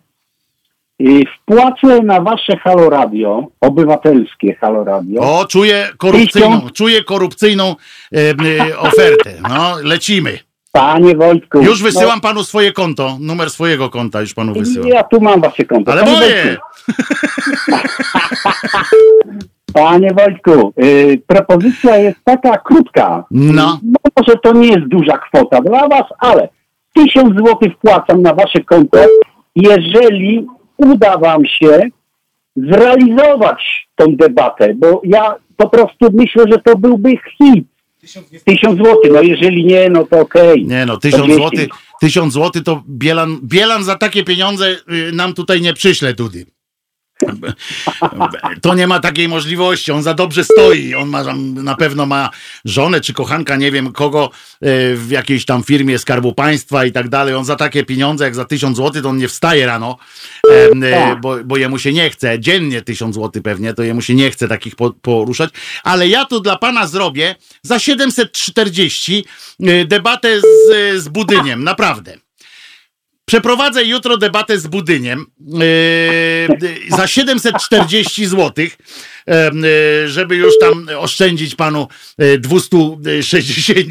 Y, 1.02 1.24
Wpłacę 1.42 2.00
na 2.04 2.22
wasze 2.22 2.58
Halo 2.58 2.90
Radio, 2.90 3.48
obywatelskie 3.62 4.56
Halo 4.56 4.84
Radio. 4.84 5.22
O, 5.22 5.46
czuję 5.46 5.88
korupcyjną, 5.98 6.48
Tysiąc- 6.60 6.72
czuję 6.74 7.04
korupcyjną 7.04 7.76
e, 8.16 8.20
e, 8.70 8.80
ofertę. 8.80 9.34
No, 9.50 9.76
lecimy. 9.84 10.40
Panie 10.72 11.16
Wojtku. 11.16 11.62
Już 11.62 11.84
wysyłam 11.84 12.22
panu 12.22 12.44
swoje 12.44 12.72
konto, 12.72 13.18
numer 13.20 13.50
swojego 13.50 13.90
konta 13.90 14.22
już 14.22 14.34
panu 14.34 14.54
No, 14.54 14.60
wysyłam. 14.60 14.90
ja 14.90 15.04
tu 15.04 15.22
mam 15.22 15.42
wasze 15.42 15.66
konto. 15.66 15.92
Ale 15.92 16.04
Panie 16.04 16.16
moje! 16.18 16.58
Panie 19.74 20.14
Wojtku, 20.14 20.74
y, 20.84 21.22
propozycja 21.28 21.98
jest 21.98 22.18
taka 22.24 22.58
krótka. 22.58 23.24
No. 23.32 23.80
Może 24.18 24.38
to 24.44 24.54
nie 24.54 24.68
jest 24.68 24.88
duża 24.88 25.18
kwota 25.18 25.62
dla 25.62 25.88
was, 25.88 26.04
ale 26.20 26.50
tysiąc 26.94 27.38
złotych 27.38 27.74
wpłacam 27.74 28.22
na 28.22 28.34
wasze 28.34 28.60
konto, 28.64 28.98
jeżeli 29.56 30.48
uda 30.78 31.18
wam 31.18 31.46
się 31.46 31.90
zrealizować 32.56 33.88
tą 33.96 34.16
debatę, 34.16 34.74
bo 34.76 35.02
ja 35.04 35.36
po 35.58 35.70
prostu 35.70 36.08
myślę, 36.14 36.44
że 36.52 36.58
to 36.58 36.78
byłby 36.78 37.10
hit. 37.10 37.66
Tysiąc 38.46 38.78
złotych, 38.78 39.12
no 39.14 39.22
jeżeli 39.22 39.66
nie, 39.66 39.90
no 39.90 40.06
to 40.06 40.20
okej. 40.20 40.66
Nie 40.66 40.86
no, 40.86 40.98
tysiąc 40.98 41.24
200. 41.24 41.36
złotych, 41.36 41.68
tysiąc 42.02 42.34
złotych 42.34 42.64
to 42.64 42.84
Bielan, 42.90 43.40
Bielan 43.44 43.84
za 43.84 43.96
takie 43.96 44.24
pieniądze 44.24 44.72
y, 44.72 45.12
nam 45.12 45.34
tutaj 45.34 45.62
nie 45.62 45.74
przyśle, 45.74 46.14
Dudy. 46.14 46.46
To 48.62 48.74
nie 48.76 48.88
ma 48.88 49.00
takiej 49.00 49.28
możliwości, 49.28 49.92
on 49.92 50.04
za 50.04 50.14
dobrze 50.14 50.44
stoi, 50.44 50.96
on 50.96 51.10
ma 51.10 51.24
na 51.54 51.76
pewno 51.76 52.06
ma 52.06 52.30
żonę 52.66 53.02
czy 53.02 53.14
kochanka, 53.14 53.56
nie 53.56 53.72
wiem 53.72 53.92
kogo, 53.92 54.30
y, 54.32 54.96
w 54.96 55.08
jakiejś 55.10 55.46
tam 55.46 55.64
firmie 55.64 56.00
Skarbu 56.00 56.34
Państwa 56.34 56.86
i 56.86 56.92
tak 56.92 57.10
dalej, 57.10 57.36
on 57.36 57.46
za 57.46 57.56
takie 57.56 57.84
pieniądze 57.84 58.26
jak 58.26 58.36
za 58.36 58.46
tysiąc 58.46 58.78
złotych 58.78 59.04
to 59.04 59.10
on 59.10 59.18
nie 59.18 59.28
wstaje 59.28 59.66
rano, 59.66 59.98
y, 60.48 60.92
Tak. 60.92 61.22
bo, 61.22 61.38
bo 61.46 61.58
jemu 61.58 61.80
się 61.80 61.94
nie 61.94 62.10
chce, 62.10 62.40
dziennie 62.40 62.82
tysiąc 62.82 63.16
złotych 63.16 63.44
pewnie, 63.44 63.74
to 63.74 63.84
jemu 63.84 64.02
się 64.02 64.16
nie 64.16 64.32
chce 64.32 64.48
takich 64.48 64.76
po, 64.76 64.92
poruszać, 64.92 65.50
ale 65.84 66.08
ja 66.08 66.26
tu 66.26 66.40
dla 66.40 66.58
pana 66.58 66.88
zrobię 66.88 67.36
za 67.62 67.80
740 67.80 69.26
y, 69.60 69.86
debatę 69.86 70.42
z, 70.42 70.44
z 71.04 71.08
Budyniem, 71.08 71.64
naprawdę. 71.64 72.25
Przeprowadzę 73.26 73.86
jutro 73.86 74.18
debatę 74.18 74.60
z 74.60 74.68
Budyniem 74.68 75.26
yy, 75.40 75.58
za 76.98 77.08
740 77.08 78.26
zł, 78.26 78.66
yy, 79.28 79.34
żeby 80.08 80.36
już 80.36 80.60
tam 80.60 80.88
oszczędzić 80.98 81.56
panu 81.56 81.88
yy, 82.18 82.40
260 82.40 83.88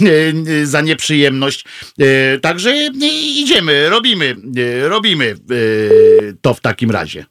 yy, 0.00 0.66
za 0.66 0.80
nieprzyjemność. 0.80 1.64
Yy, 1.98 2.06
Także 2.42 2.76
idziemy, 3.12 3.90
robimy, 3.90 4.36
yy, 4.54 4.88
robimy 4.88 5.34
to 6.40 6.54
w 6.54 6.60
takim 6.60 6.90
razie. 6.90 7.20
No 7.20 7.26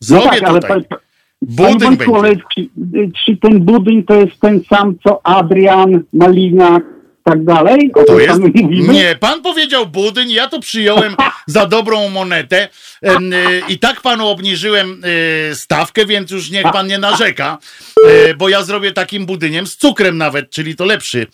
Zrobię 0.00 0.40
tak, 0.40 0.42
ale 0.42 0.60
tutaj. 0.60 0.84
pan, 0.84 0.98
Budyń 1.42 1.96
Wojtku, 1.96 2.12
czy, 2.54 2.68
czy 3.24 3.36
ten 3.36 3.60
budyń 3.60 4.04
to 4.04 4.14
jest 4.14 4.40
ten 4.40 4.60
sam, 4.70 4.94
co 5.02 5.26
Adrian, 5.26 6.02
Malina, 6.12 6.80
tak 7.30 7.44
dalej? 7.44 7.90
O 7.94 8.04
To 8.04 8.18
jest? 8.20 8.40
Nie, 8.70 9.16
pan 9.20 9.42
powiedział 9.42 9.86
budyń, 9.86 10.30
ja 10.30 10.48
to 10.48 10.60
przyjąłem 10.60 11.16
za 11.46 11.66
dobrą 11.66 12.08
monetę 12.08 12.68
y, 13.04 13.08
i 13.68 13.78
tak 13.78 14.00
panu 14.00 14.28
obniżyłem 14.28 15.02
y, 15.50 15.54
stawkę, 15.54 16.06
więc 16.06 16.30
już 16.30 16.50
niech 16.50 16.72
pan 16.72 16.86
nie 16.86 16.98
narzeka, 16.98 17.58
y, 18.28 18.34
bo 18.34 18.48
ja 18.48 18.62
zrobię 18.62 18.92
takim 18.92 19.26
budyniem 19.26 19.66
z 19.66 19.76
cukrem 19.76 20.18
nawet, 20.18 20.50
czyli 20.50 20.76
to 20.76 20.84
lepszy 20.84 21.26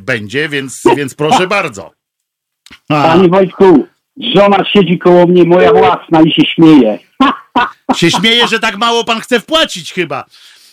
będzie, 0.00 0.48
więc, 0.48 0.82
więc 0.96 1.14
proszę 1.14 1.46
bardzo. 1.46 1.90
A, 2.88 3.02
Panie 3.02 3.28
Wojtku, 3.28 3.86
żona 4.34 4.64
siedzi 4.64 4.98
koło 4.98 5.26
mnie, 5.26 5.44
moja 5.44 5.72
własna 5.72 6.22
i 6.22 6.32
się 6.32 6.42
śmieje. 6.46 6.98
się 7.96 8.10
śmieje, 8.10 8.48
że 8.48 8.58
tak 8.58 8.76
mało 8.76 9.04
pan 9.04 9.20
chce 9.20 9.40
wpłacić 9.40 9.92
chyba. 9.92 10.24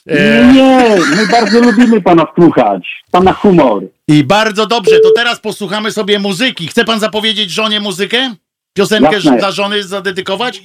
Nie, 0.09 0.39
E, 0.39 0.53
nie, 0.53 0.97
my 1.15 1.27
bardzo 1.31 1.59
lubimy 1.59 2.01
pana 2.01 2.25
słuchać. 2.35 3.03
Pana 3.11 3.33
humor. 3.33 3.83
I 4.07 4.23
bardzo 4.23 4.65
dobrze, 4.65 4.99
to 4.99 5.11
teraz 5.15 5.39
posłuchamy 5.39 5.91
sobie 5.91 6.19
muzyki. 6.19 6.67
Chce 6.67 6.85
pan 6.85 6.99
zapowiedzieć 6.99 7.51
żonie 7.51 7.79
muzykę? 7.79 8.35
Piosenkę 8.73 9.15
Jasne. 9.15 9.37
dla 9.37 9.51
żony 9.51 9.83
zadedykować? 9.83 10.63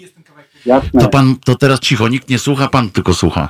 Jasne. 0.67 1.01
To 1.01 1.09
pan, 1.09 1.37
to 1.45 1.55
teraz 1.55 1.81
cicho, 1.81 2.09
nikt 2.09 2.31
nie 2.31 2.39
słucha, 2.39 2.69
pan 2.69 2.91
tylko 2.91 3.15
słucha. 3.15 3.49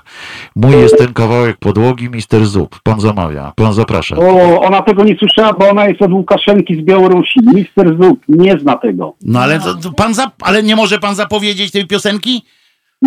Mój 0.56 0.72
jest 0.72 0.98
ten 0.98 1.12
kawałek 1.12 1.56
podłogi, 1.56 2.10
Mister 2.10 2.46
Zup. 2.46 2.80
Pan 2.82 3.00
zamawia, 3.00 3.52
pan 3.56 3.72
zaprasza. 3.72 4.16
O, 4.16 4.60
ona 4.60 4.82
tego 4.82 5.04
nie 5.04 5.16
słyszała, 5.16 5.52
bo 5.52 5.68
ona 5.70 5.88
jest 5.88 6.02
od 6.02 6.12
Łukaszenki 6.12 6.74
z 6.74 6.84
Białorusi. 6.84 7.40
Mister 7.54 7.96
Zub 8.00 8.20
nie 8.28 8.58
zna 8.58 8.76
tego. 8.76 9.14
No 9.22 9.40
ale 9.40 9.60
to, 9.60 9.74
to 9.74 9.92
pan 9.92 10.12
ale 10.40 10.62
nie 10.62 10.76
może 10.76 10.98
pan 10.98 11.14
zapowiedzieć 11.14 11.70
tej 11.70 11.86
piosenki? 11.86 12.44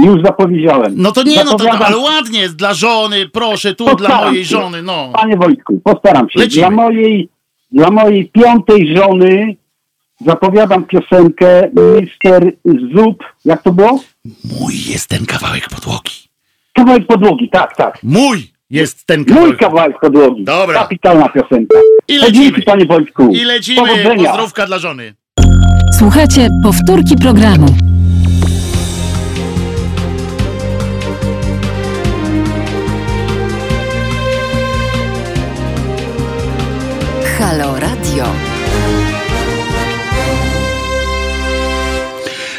Już 0.06 0.22
zapowiedziałem. 0.24 0.94
No 0.96 1.12
to 1.12 1.24
nie, 1.24 1.36
no 1.44 1.52
to, 1.52 1.58
Zapowiadam- 1.64 1.82
ale 1.84 1.98
ładnie, 1.98 2.50
dla 2.50 2.74
żony, 2.74 3.30
proszę, 3.30 3.76
tu 3.76 3.86
dla 3.86 3.94
Postaram 3.96 4.26
mojej 4.26 4.46
się. 4.46 4.50
żony, 4.50 4.82
no. 4.82 5.10
Panie 5.14 5.38
Wojtku, 5.38 5.82
postaram 5.84 6.30
się. 6.30 6.40
Lecimy. 6.40 6.62
Dla 6.62 6.70
mojej, 6.76 7.30
dla 7.72 7.92
mojej 7.92 8.30
piątej 8.30 8.96
żony 8.98 9.56
zapowiadam 10.26 10.84
piosenkę 10.86 11.70
Mister 12.02 12.52
Zub. 12.96 13.24
Jak 13.46 13.62
to 13.64 13.72
było? 13.72 14.04
Mój 14.60 14.74
jest 14.90 15.08
ten 15.10 15.26
kawałek 15.26 15.70
podłogi. 15.70 16.14
Kawałek 16.74 17.08
podłogi, 17.08 17.50
tak, 17.50 17.76
tak. 17.76 18.00
Mój 18.04 18.52
jest 18.70 19.08
ten 19.08 19.20
Mój 19.20 19.28
kawałek. 19.28 19.58
kawałek 19.58 20.00
podłogi. 20.02 20.44
Dobra. 20.44 20.80
Kapitalna 20.80 21.30
piosenka. 21.30 21.78
I 22.08 22.18
lecimy. 22.18 22.44
dzięki, 22.46 22.62
panie 22.62 22.86
Wojtku. 22.86 23.30
I 23.34 23.44
lecimy, 23.46 23.82
Powodzenia. 23.88 24.30
pozdrówka 24.32 24.66
dla 24.66 24.80
żony. 24.80 25.14
Słuchajcie 26.00 26.50
powtórki 26.64 27.16
programu. 27.22 27.68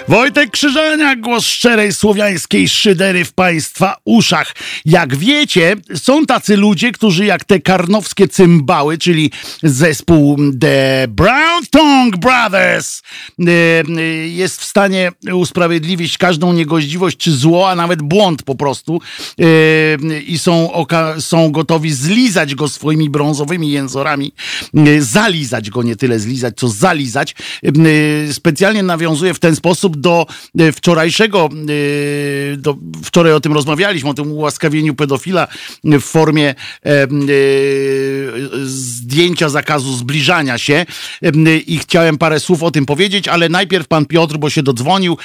Wojtek 0.08 0.50
Krzyżaniak, 0.50 1.20
głos 1.20 1.44
szczerej 1.44 1.92
słowiańskiej 1.92 2.68
szydery 2.68 3.24
w 3.24 3.32
państwa 3.32 3.96
uszach. 4.04 4.54
Jak 4.84 5.16
wiecie, 5.16 5.76
są 5.94 6.26
tacy 6.26 6.56
ludzie, 6.56 6.92
którzy 6.92 7.24
jak 7.24 7.44
te 7.44 7.60
karnowskie 7.60 8.28
cymbały, 8.28 8.98
czyli 8.98 9.30
zespół 9.62 10.38
The 10.60 11.06
Brown 11.08 11.66
Tongue 11.70 12.18
Brothers, 12.18 13.02
e, 13.40 13.50
e, 13.98 14.02
jest 14.28 14.60
w 14.60 14.64
stanie 14.64 15.12
usprawiedliwić 15.32 16.18
każdą 16.18 16.52
niegoździwość 16.52 17.16
czy 17.16 17.32
zło, 17.32 17.70
a 17.70 17.74
nawet 17.74 18.02
błąd 18.02 18.42
po 18.42 18.54
prostu 18.54 19.00
e, 19.40 20.20
i 20.20 20.38
są, 20.38 20.70
są 21.20 21.52
gotowi 21.52 21.92
zlizać 21.92 22.54
go 22.54 22.68
swoimi 22.68 23.10
brązowymi 23.10 23.70
jęzorami, 23.70 24.32
zalizać 24.98 25.70
go, 25.70 25.82
nie 25.82 25.96
tyle 25.96 26.20
zlizać, 26.20 26.54
co 26.56 26.68
zalizać. 26.68 27.34
Specjalnie 28.32 28.82
nawiązuje 28.82 29.34
w 29.34 29.38
ten 29.38 29.56
sposób 29.56 29.97
do 30.00 30.26
e, 30.58 30.72
wczorajszego, 30.72 31.48
e, 31.52 32.56
do, 32.56 32.76
wczoraj 33.04 33.32
o 33.32 33.40
tym 33.40 33.52
rozmawialiśmy, 33.52 34.10
o 34.10 34.14
tym 34.14 34.32
ułaskawieniu 34.32 34.94
pedofila 34.94 35.48
w 35.84 36.00
formie 36.00 36.54
e, 36.86 37.06
zdjęcia 38.64 39.48
zakazu 39.48 39.96
zbliżania 39.96 40.58
się 40.58 40.86
i 41.66 41.78
chciałem 41.78 42.18
parę 42.18 42.40
słów 42.40 42.62
o 42.62 42.70
tym 42.70 42.86
powiedzieć, 42.86 43.28
ale 43.28 43.48
najpierw 43.48 43.88
pan 43.88 44.06
Piotr, 44.06 44.36
bo 44.36 44.50
się 44.50 44.62
dodzwonił 44.62 45.16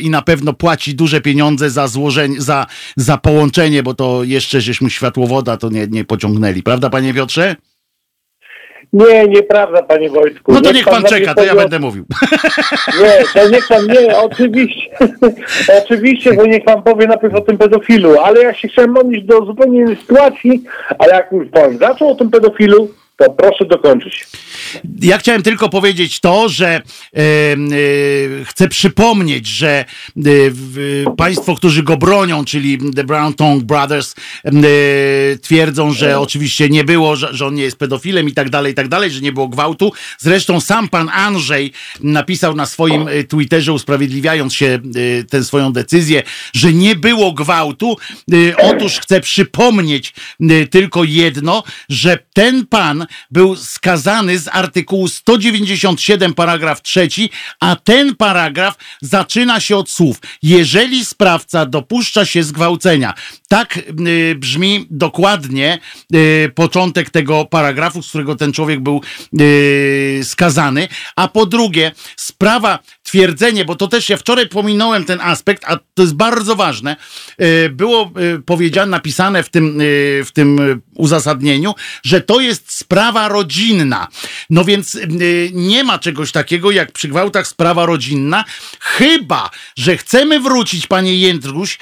i 0.00 0.10
na 0.10 0.22
pewno 0.22 0.52
płaci 0.52 0.94
duże 0.94 1.20
pieniądze 1.20 1.70
za 1.70 1.88
złożenie, 1.88 2.40
za, 2.40 2.66
za 2.96 3.18
połączenie, 3.18 3.82
bo 3.82 3.94
to 3.94 4.24
jeszcze 4.24 4.60
żeśmy 4.60 4.90
światłowoda 4.90 5.56
to 5.56 5.68
nie, 5.68 5.86
nie 5.86 6.04
pociągnęli, 6.04 6.62
prawda 6.62 6.90
panie 6.90 7.14
Piotrze? 7.14 7.56
Nie, 8.92 9.28
nieprawda, 9.28 9.82
panie 9.82 10.10
Wojtku. 10.10 10.52
No 10.52 10.60
to 10.60 10.72
niech 10.72 10.84
pan 10.84 11.02
najpierw 11.02 11.20
czeka, 11.20 11.34
to 11.34 11.44
ja 11.44 11.52
o- 11.52 11.56
będę 11.56 11.78
mówił. 11.78 12.04
Nie, 13.02 13.42
to 13.42 13.48
niech 13.48 13.68
pan, 13.68 13.86
nie, 13.86 14.16
oczywiście, 14.18 14.90
oczywiście, 15.84 16.32
bo 16.32 16.46
niech 16.46 16.64
pan 16.64 16.82
powie 16.82 17.06
najpierw 17.06 17.34
o 17.34 17.40
tym 17.40 17.58
pedofilu, 17.58 18.18
ale 18.20 18.40
ja 18.42 18.54
się 18.54 18.68
chciałem 18.68 18.96
odnieść 18.96 19.24
do 19.26 19.44
zupełnie 19.44 19.78
innej 19.80 19.96
sytuacji, 19.96 20.64
ale 20.98 21.12
jak 21.14 21.32
już 21.32 21.48
pan 21.48 21.78
zaczął 21.78 22.10
o 22.10 22.14
tym 22.14 22.30
pedofilu, 22.30 22.88
to 23.20 23.30
proszę 23.30 23.64
dokończyć. 23.64 24.26
Ja 25.02 25.18
chciałem 25.18 25.42
tylko 25.42 25.68
powiedzieć 25.68 26.20
to, 26.20 26.48
że 26.48 26.68
e, 26.68 26.82
chcę 28.44 28.68
przypomnieć, 28.68 29.46
że 29.46 29.84
e, 30.16 30.22
państwo, 31.16 31.54
którzy 31.54 31.82
go 31.82 31.96
bronią, 31.96 32.44
czyli 32.44 32.78
The 32.94 33.04
Brown 33.04 33.34
Tongue 33.34 33.64
Brothers, 33.64 34.14
e, 34.44 34.52
twierdzą, 35.38 35.92
że 35.92 36.20
oczywiście 36.20 36.68
nie 36.68 36.84
było, 36.84 37.16
że, 37.16 37.34
że 37.34 37.46
on 37.46 37.54
nie 37.54 37.62
jest 37.62 37.76
pedofilem 37.76 38.28
i 38.28 38.32
tak 38.32 38.50
dalej, 38.50 38.72
i 38.72 38.74
tak 38.74 38.88
dalej, 38.88 39.10
że 39.10 39.20
nie 39.20 39.32
było 39.32 39.48
gwałtu. 39.48 39.92
Zresztą 40.18 40.60
sam 40.60 40.88
pan 40.88 41.08
Andrzej 41.08 41.72
napisał 42.00 42.54
na 42.54 42.66
swoim 42.66 43.06
Twitterze, 43.28 43.72
usprawiedliwiając 43.72 44.54
się 44.54 44.78
tę 45.30 45.44
swoją 45.44 45.72
decyzję, 45.72 46.22
że 46.52 46.72
nie 46.72 46.96
było 46.96 47.32
gwałtu. 47.32 47.96
Otóż 48.62 48.98
chcę 48.98 49.20
przypomnieć 49.20 50.14
tylko 50.70 51.04
jedno, 51.04 51.62
że 51.88 52.18
ten 52.34 52.66
pan 52.66 53.06
był 53.30 53.56
skazany 53.56 54.38
z 54.38 54.48
artykułu 54.48 55.08
197 55.08 56.34
paragraf 56.34 56.82
trzeci, 56.82 57.30
a 57.60 57.76
ten 57.76 58.16
paragraf 58.16 58.78
zaczyna 59.02 59.60
się 59.60 59.76
od 59.76 59.90
słów 59.90 60.20
jeżeli 60.42 61.04
sprawca 61.04 61.66
dopuszcza 61.66 62.24
się 62.24 62.42
zgwałcenia. 62.42 63.14
Tak 63.48 63.78
y, 64.06 64.34
brzmi 64.34 64.86
dokładnie 64.90 65.78
y, 66.14 66.52
początek 66.54 67.10
tego 67.10 67.44
paragrafu, 67.44 68.02
z 68.02 68.08
którego 68.08 68.36
ten 68.36 68.52
człowiek 68.52 68.80
był 68.80 69.00
y, 69.40 70.20
skazany. 70.24 70.88
A 71.16 71.28
po 71.28 71.46
drugie, 71.46 71.92
sprawa, 72.16 72.78
twierdzenie, 73.10 73.64
bo 73.64 73.76
to 73.76 73.88
też 73.88 74.08
ja 74.08 74.16
wczoraj 74.16 74.48
pominąłem 74.48 75.04
ten 75.04 75.20
aspekt, 75.20 75.64
a 75.66 75.76
to 75.94 76.02
jest 76.02 76.14
bardzo 76.14 76.56
ważne. 76.56 76.96
Y, 77.40 77.70
było 77.70 78.10
y, 78.36 78.42
powiedziane, 78.42 78.90
napisane 78.90 79.42
w 79.42 79.48
tym, 79.48 79.80
y, 79.80 80.22
w 80.24 80.32
tym 80.32 80.80
uzasadnieniu, 80.94 81.74
że 82.02 82.20
to 82.20 82.40
jest 82.40 82.72
sprawa 82.72 83.28
rodzinna. 83.28 84.08
No 84.50 84.64
więc 84.64 84.98
nie 85.52 85.84
ma 85.84 85.98
czegoś 85.98 86.32
takiego 86.32 86.70
jak 86.70 86.92
przy 86.92 87.08
gwałtach 87.08 87.46
sprawa 87.46 87.86
rodzinna, 87.86 88.44
chyba, 88.80 89.50
że 89.76 89.96
chcemy 89.96 90.40
wrócić, 90.40 90.86
panie 90.86 91.14
Jędruś 91.14 91.78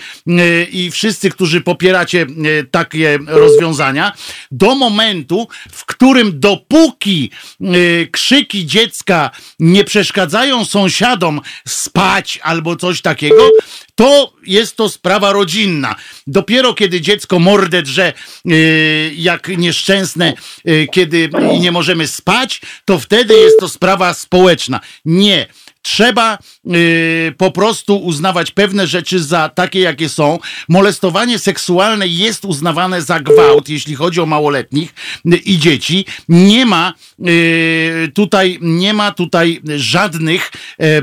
i 0.72 0.90
wszyscy, 0.90 1.30
którzy 1.30 1.60
popieracie 1.60 2.26
takie 2.70 3.18
rozwiązania, 3.26 4.12
do 4.50 4.74
momentu, 4.74 5.48
w 5.72 5.84
którym 5.98 6.40
dopóki 6.40 7.30
y, 7.60 8.08
krzyki 8.12 8.66
dziecka 8.66 9.30
nie 9.58 9.84
przeszkadzają 9.84 10.64
sąsiadom 10.64 11.40
spać 11.68 12.38
albo 12.42 12.76
coś 12.76 13.00
takiego, 13.00 13.50
to 13.94 14.32
jest 14.46 14.76
to 14.76 14.88
sprawa 14.88 15.32
rodzinna. 15.32 15.96
Dopiero 16.26 16.74
kiedy 16.74 17.00
dziecko 17.00 17.38
mordę 17.38 17.82
drze 17.82 18.12
yy, 18.44 19.12
jak 19.14 19.48
nieszczęsne, 19.48 20.34
yy, 20.64 20.86
kiedy 20.92 21.30
nie 21.60 21.72
możemy 21.72 22.06
spać, 22.06 22.60
to 22.84 22.98
wtedy 22.98 23.34
jest 23.34 23.60
to 23.60 23.68
sprawa 23.68 24.14
społeczna. 24.14 24.80
Nie. 25.04 25.46
Trzeba 25.92 26.38
yy, 26.64 27.34
po 27.36 27.50
prostu 27.50 27.96
uznawać 27.96 28.50
pewne 28.50 28.86
rzeczy 28.86 29.22
za 29.22 29.48
takie, 29.48 29.80
jakie 29.80 30.08
są. 30.08 30.38
Molestowanie 30.68 31.38
seksualne 31.38 32.08
jest 32.08 32.44
uznawane 32.44 33.02
za 33.02 33.20
gwałt, 33.20 33.68
jeśli 33.68 33.94
chodzi 33.94 34.20
o 34.20 34.26
małoletnich 34.26 34.94
yy, 35.24 35.36
i 35.36 35.58
dzieci. 35.58 36.04
Nie 36.28 36.66
ma 36.66 36.94
yy, 37.18 38.10
tutaj, 38.14 38.58
nie 38.60 38.94
ma 38.94 39.12
tutaj 39.12 39.60
żadnych, 39.76 40.50
yy, 40.78 41.02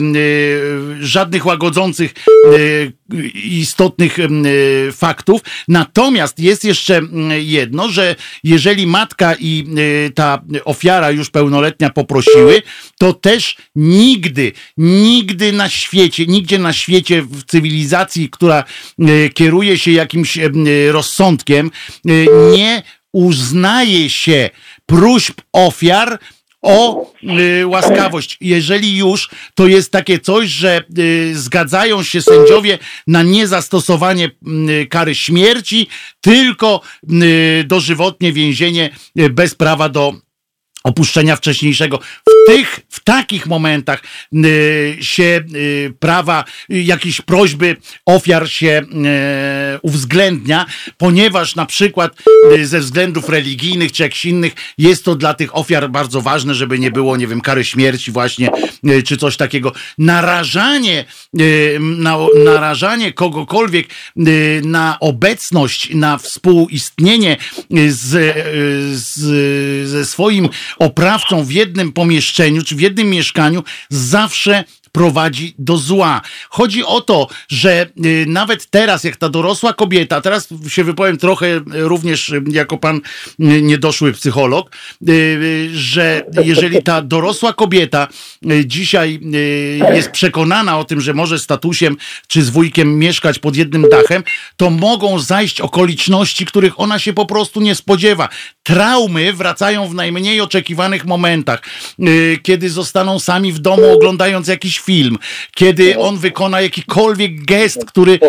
żadnych 0.99 1.45
łagodzących 1.45 2.13
yy, 2.51 2.91
istotnych 3.43 4.20
e, 4.20 4.26
faktów. 4.91 5.41
Natomiast 5.68 6.39
jest 6.39 6.66
jeszcze 6.66 7.01
jedno, 7.39 7.89
że 7.89 8.16
jeżeli 8.43 8.88
matka 8.88 9.36
i 9.39 9.66
e, 10.08 10.10
ta 10.10 10.41
ofiara 10.66 11.12
już 11.12 11.30
pełnoletnia 11.30 11.89
poprosiły, 11.89 12.62
to 12.99 13.14
też 13.14 13.58
nigdy, 13.76 14.51
nigdy 14.78 15.53
na 15.53 15.70
świecie, 15.70 16.26
nigdzie 16.26 16.60
na 16.60 16.74
świecie 16.74 17.22
w 17.22 17.43
cywilizacji, 17.43 18.30
która 18.30 18.64
e, 18.99 19.30
kieruje 19.30 19.80
się 19.80 19.91
jakimś 19.91 20.38
em, 20.38 20.66
rozsądkiem, 20.91 21.72
nie 22.56 22.84
uznaje 23.14 24.10
się 24.10 24.49
próśb 24.86 25.41
ofiar 25.53 26.20
o 26.66 27.11
y, 27.59 27.68
łaskawość. 27.68 28.38
Jeżeli 28.41 28.97
już, 28.97 29.30
to 29.55 29.68
jest 29.68 29.91
takie 29.91 30.20
coś, 30.20 30.49
że 30.49 30.84
y, 30.99 31.32
zgadzają 31.36 32.03
się 32.03 32.22
sędziowie 32.22 32.80
na 33.07 33.24
niezastosowanie 33.24 34.32
y, 34.82 34.88
kary 34.88 35.16
śmierci, 35.16 35.88
tylko 36.22 36.82
y, 37.11 37.63
dożywotnie 37.68 38.34
więzienie 38.34 38.89
y, 39.20 39.30
bez 39.30 39.55
prawa 39.55 39.89
do 39.89 40.13
opuszczenia 40.86 41.36
wcześniejszego. 41.36 41.99
W 41.99 42.51
tych, 42.51 42.79
w 42.89 43.03
takich 43.03 43.47
momentach 43.47 44.03
y, 44.33 44.97
się 45.01 45.43
y, 45.55 45.93
prawa, 45.99 46.43
y, 46.71 46.81
jakieś 46.81 47.21
prośby 47.21 47.77
ofiar 48.05 48.49
się 48.49 48.81
y, 49.75 49.79
uwzględnia, 49.81 50.65
ponieważ 50.97 51.55
na 51.55 51.65
przykład 51.65 52.11
y, 52.53 52.67
ze 52.67 52.79
względów 52.79 53.29
religijnych 53.29 53.91
czy 53.91 54.03
jakichś 54.03 54.25
innych 54.25 54.53
jest 54.77 55.05
to 55.05 55.15
dla 55.15 55.33
tych 55.33 55.57
ofiar 55.57 55.89
bardzo 55.89 56.21
ważne, 56.21 56.55
żeby 56.55 56.79
nie 56.79 56.91
było, 56.91 57.17
nie 57.17 57.27
wiem, 57.27 57.41
kary 57.41 57.65
śmierci 57.65 58.11
właśnie, 58.11 58.49
y, 58.89 59.03
czy 59.03 59.17
coś 59.17 59.38
takiego. 59.38 59.71
Narażanie, 59.97 61.05
na, 61.79 62.17
narażanie 62.45 63.13
kogokolwiek 63.13 63.88
na 64.63 64.97
obecność, 64.99 65.95
na 65.95 66.17
współistnienie 66.17 67.38
z, 67.89 68.36
z, 68.97 69.89
ze 69.89 70.05
swoim 70.05 70.49
oprawcą 70.80 71.43
w 71.43 71.51
jednym 71.51 71.93
pomieszczeniu, 71.93 72.63
czy 72.63 72.76
w 72.76 72.80
jednym 72.80 73.09
mieszkaniu, 73.09 73.63
zawsze 73.89 74.63
prowadzi 74.96 75.56
do 75.60 75.78
zła. 75.78 76.22
Chodzi 76.50 76.84
o 76.84 77.02
to, 77.02 77.28
że 77.48 77.88
y, 78.06 78.26
nawet 78.28 78.70
teraz, 78.70 79.04
jak 79.04 79.16
ta 79.16 79.30
dorosła 79.30 79.74
kobieta, 79.74 80.22
teraz 80.22 80.48
się 80.68 80.84
wypowiem 80.84 81.18
trochę 81.18 81.48
y, 81.48 81.62
również 81.74 82.30
y, 82.30 82.43
jako 82.48 82.78
pan 82.78 83.02
niedoszły 83.39 84.14
psycholog, 84.14 84.72
że 85.74 86.24
jeżeli 86.43 86.84
ta 86.84 87.02
dorosła 87.02 87.54
kobieta 87.54 88.08
dzisiaj 88.66 89.20
jest 89.93 90.12
przekonana 90.12 90.80
o 90.80 90.86
tym, 90.86 91.02
że 91.02 91.14
może 91.14 91.39
z 91.39 91.48
tatusiem 91.48 91.98
czy 92.28 92.43
z 92.43 92.50
wujkiem 92.50 93.00
mieszkać 93.00 93.39
pod 93.39 93.56
jednym 93.56 93.89
dachem, 93.89 94.24
to 94.58 94.70
mogą 94.70 95.20
zajść 95.20 95.62
okoliczności, 95.62 96.46
których 96.46 96.80
ona 96.80 97.00
się 97.00 97.14
po 97.14 97.26
prostu 97.26 97.62
nie 97.62 97.76
spodziewa. 97.76 98.30
Traumy 98.64 99.34
wracają 99.34 99.88
w 99.88 99.93
najmniej 99.93 100.41
oczekiwanych 100.41 101.06
momentach, 101.06 101.62
kiedy 102.43 102.70
zostaną 102.70 103.20
sami 103.20 103.54
w 103.54 103.60
domu 103.60 103.93
oglądając 103.93 104.48
jakiś 104.48 104.80
film, 104.86 105.17
kiedy 105.55 105.99
on 105.99 106.17
wykona 106.17 106.61
jakikolwiek 106.61 107.45
gest, 107.45 107.86
który 107.86 108.19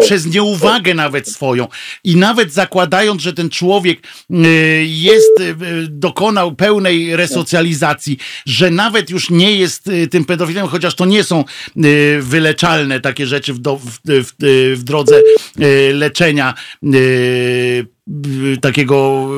przez 0.00 0.26
nieuwagę 0.26 0.94
nawet 0.94 1.28
swoją. 1.28 1.68
I 2.04 2.16
nawet 2.16 2.52
zakładając, 2.52 3.22
że 3.22 3.32
ten 3.32 3.50
człowiek 3.50 3.98
y, 4.30 4.84
jest, 4.88 5.40
y, 5.40 5.54
dokonał 5.88 6.54
pełnej 6.54 7.16
resocjalizacji, 7.16 8.18
że 8.46 8.70
nawet 8.70 9.10
już 9.10 9.30
nie 9.30 9.56
jest 9.56 9.88
y, 9.88 10.06
tym 10.06 10.24
pedofilem, 10.24 10.66
chociaż 10.66 10.94
to 10.94 11.04
nie 11.04 11.24
są 11.24 11.44
wyleczalne 12.20 13.00
takie 13.00 13.26
rzeczy 13.26 13.54
w, 13.54 13.58
do, 13.58 13.76
w, 13.76 13.98
w, 14.04 14.32
w 14.76 14.82
drodze 14.84 15.22
leczenia 15.92 16.54
takiego 18.60 19.28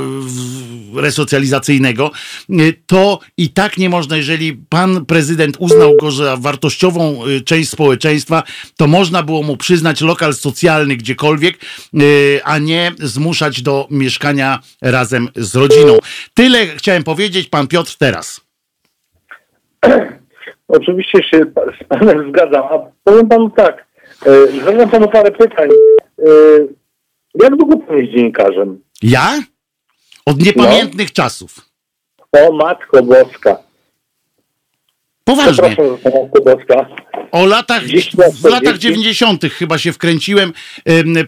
y, 0.96 1.00
resocjalizacyjnego, 1.00 2.10
y, 2.50 2.74
to 2.86 3.18
i 3.36 3.48
tak 3.48 3.78
nie 3.78 3.88
można, 3.88 4.16
jeżeli 4.16 4.62
pan 4.68 5.06
prezydent 5.06 5.56
uznał 5.58 5.96
go 5.96 6.10
za 6.10 6.36
wartościową 6.36 7.26
y, 7.26 7.40
część 7.40 7.70
społeczeństwa, 7.70 8.42
to 8.76 8.86
można 8.86 9.22
było 9.22 9.42
mu 9.42 9.56
przyznać 9.56 10.00
lokal 10.00 10.34
socjalny 10.34 10.96
gdziekolwiek, 10.96 11.54
y, 11.94 12.40
a 12.44 12.58
nie 12.58 12.92
zmuszać 12.98 13.62
do 13.62 13.86
mieszkania 13.90 14.58
razem 14.82 15.28
z 15.36 15.56
rodziną. 15.56 15.98
Tyle 16.34 16.66
chciałem 16.66 17.04
powiedzieć, 17.04 17.48
pan 17.48 17.66
Piotr 17.66 17.96
teraz. 17.98 18.40
Oczywiście 20.68 21.22
się 21.22 21.38
z 21.80 21.84
panem 21.88 22.28
zgadzam, 22.28 22.62
a 22.62 22.78
powiem 23.04 23.28
panu 23.28 23.50
tak, 23.50 23.86
zadam 24.64 24.90
panu 24.90 25.08
parę 25.08 25.30
pytań. 25.30 25.68
Jak 27.42 27.56
długo 27.56 27.76
pan 27.76 27.96
jest 27.96 28.12
dziennikarzem? 28.12 28.80
Ja? 29.02 29.42
Od 30.26 30.42
niepamiętnych 30.42 31.12
czasów. 31.12 31.68
O 32.32 32.52
Matko 32.52 33.02
Boska. 33.02 33.56
Poważnie. 35.24 35.76
O 37.32 37.46
latach, 37.46 37.82
w 38.40 38.44
latach 38.44 38.74
40. 38.74 38.80
90. 38.80 39.44
chyba 39.44 39.78
się 39.78 39.92
wkręciłem. 39.92 40.52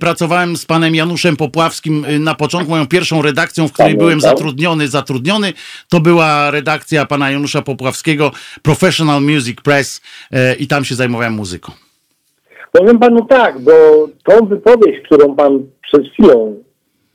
Pracowałem 0.01 0.57
z 0.57 0.67
panem 0.67 0.95
Januszem 0.95 1.37
Popławskim 1.37 2.05
y, 2.05 2.19
na 2.19 2.35
początku. 2.35 2.71
Moją 2.71 2.87
pierwszą 2.87 3.23
redakcją, 3.23 3.69
w 3.69 3.73
której 3.73 3.97
byłem 3.97 4.21
zatrudniony, 4.21 4.89
zatrudniony, 4.89 5.53
to 5.89 6.01
była 6.01 6.51
redakcja 6.51 7.07
pana 7.07 7.31
Janusza 7.31 7.63
Popławskiego, 7.63 8.33
Professional 8.63 9.23
Music 9.23 9.61
Press 9.61 10.01
y, 10.33 10.55
i 10.55 10.67
tam 10.67 10.85
się 10.85 10.95
zajmowałem 10.95 11.33
muzyką. 11.33 11.73
Powiem 12.73 12.99
panu 12.99 13.25
tak, 13.25 13.59
bo 13.59 13.73
tą 14.25 14.47
wypowiedź, 14.47 15.05
którą 15.05 15.37
pan 15.37 15.67
przed 15.83 16.13
chwilą 16.13 16.63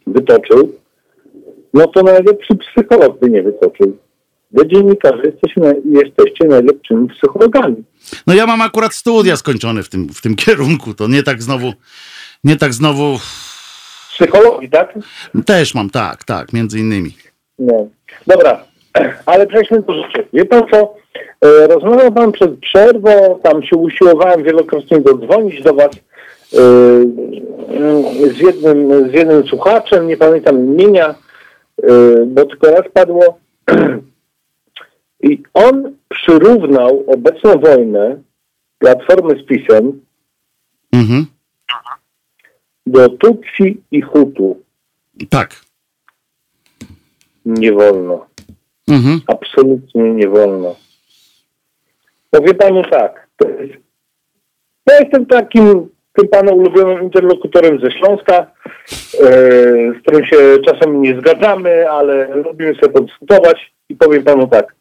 wytoczył, 0.08 0.72
no 1.74 1.88
to 1.88 2.04
najlepszy 2.04 2.56
psycholog 2.56 3.20
by 3.20 3.30
nie 3.30 3.44
wytoczył. 3.44 3.98
Wy 4.52 4.68
dziennikarze 4.68 5.22
jesteście, 5.24 5.62
jesteście 5.86 6.46
najlepszymi 6.48 7.08
psychologami. 7.08 7.84
No 8.28 8.34
ja 8.34 8.48
mam 8.48 8.62
akurat 8.62 8.94
studia 8.94 9.36
skończone 9.36 9.84
w 9.84 9.90
tym, 9.90 10.10
w 10.10 10.22
tym 10.22 10.36
kierunku. 10.36 10.94
To 10.94 11.08
nie 11.08 11.24
tak 11.24 11.44
znowu, 11.44 11.74
nie 12.44 12.56
tak 12.56 12.74
znowu, 12.74 13.18
Psychologii, 14.16 14.70
tak? 14.70 14.94
też 15.46 15.76
mam, 15.76 15.90
tak, 15.90 16.24
tak, 16.24 16.54
między 16.54 16.80
innymi. 16.80 17.12
No. 17.60 17.88
Dobra, 18.28 18.64
ale 19.26 19.48
przejdźmy 19.48 19.82
do 19.82 19.94
rzeczy. 19.94 20.28
Wie 20.34 20.46
pan 20.46 20.64
co? 20.72 20.94
E, 21.42 21.68
Rozmawiał 21.68 22.12
pan 22.12 22.32
przed 22.32 22.60
przerwą, 22.60 23.40
tam 23.44 23.64
się 23.64 23.76
usiłowałem 23.76 24.44
wielokrotnie 24.44 25.02
dodzwonić 25.02 25.62
do 25.64 25.74
was 25.74 25.90
e, 25.96 26.60
z 28.34 28.40
jednym, 28.40 29.10
z 29.10 29.14
jednym 29.14 29.48
słuchaczem, 29.48 30.08
nie 30.08 30.18
pamiętam 30.18 30.56
imienia, 30.66 31.16
e, 31.84 31.88
bo 32.26 32.46
tylko 32.46 32.72
raz 32.72 32.84
padło. 32.94 33.40
I 35.24 35.44
on 35.54 35.96
przyrównał 36.10 37.04
obecną 37.08 37.60
wojnę 37.60 38.22
Platformy 38.80 39.44
z 39.44 39.46
PiSem 39.46 40.02
Mhm. 40.92 41.26
do 42.86 43.10
Tutsi 43.10 43.82
i 43.92 44.02
Hutu. 44.02 44.60
Tak. 45.30 45.56
Nie 47.46 47.72
wolno. 47.74 48.26
Mhm. 48.88 49.22
Absolutnie 49.28 50.14
nie 50.14 50.28
wolno. 50.30 50.76
Powie 52.36 52.54
panu 52.54 52.84
tak. 52.84 53.28
Ja 54.88 55.00
jestem 55.00 55.26
takim 55.26 55.90
tym 56.14 56.28
pana 56.28 56.52
ulubionym 56.52 57.04
interlokutorem 57.04 57.80
ze 57.80 57.92
Śląska, 57.92 58.34
e, 58.34 59.28
z 59.94 60.02
którym 60.02 60.26
się 60.26 60.38
czasem 60.66 61.02
nie 61.02 61.20
zgadzamy, 61.20 61.90
ale 61.90 62.36
lubimy 62.36 62.76
sobie 62.76 62.90
podyskutować 62.90 63.74
i 63.90 63.96
powiem 63.96 64.24
panu 64.24 64.48
tak. 64.48 64.76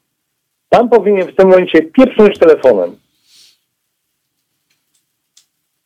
Pan 0.68 0.88
powinien 0.88 1.28
w 1.28 1.36
tym 1.36 1.48
momencie 1.48 1.82
pieprznąć 1.82 2.38
telefonem. 2.38 2.96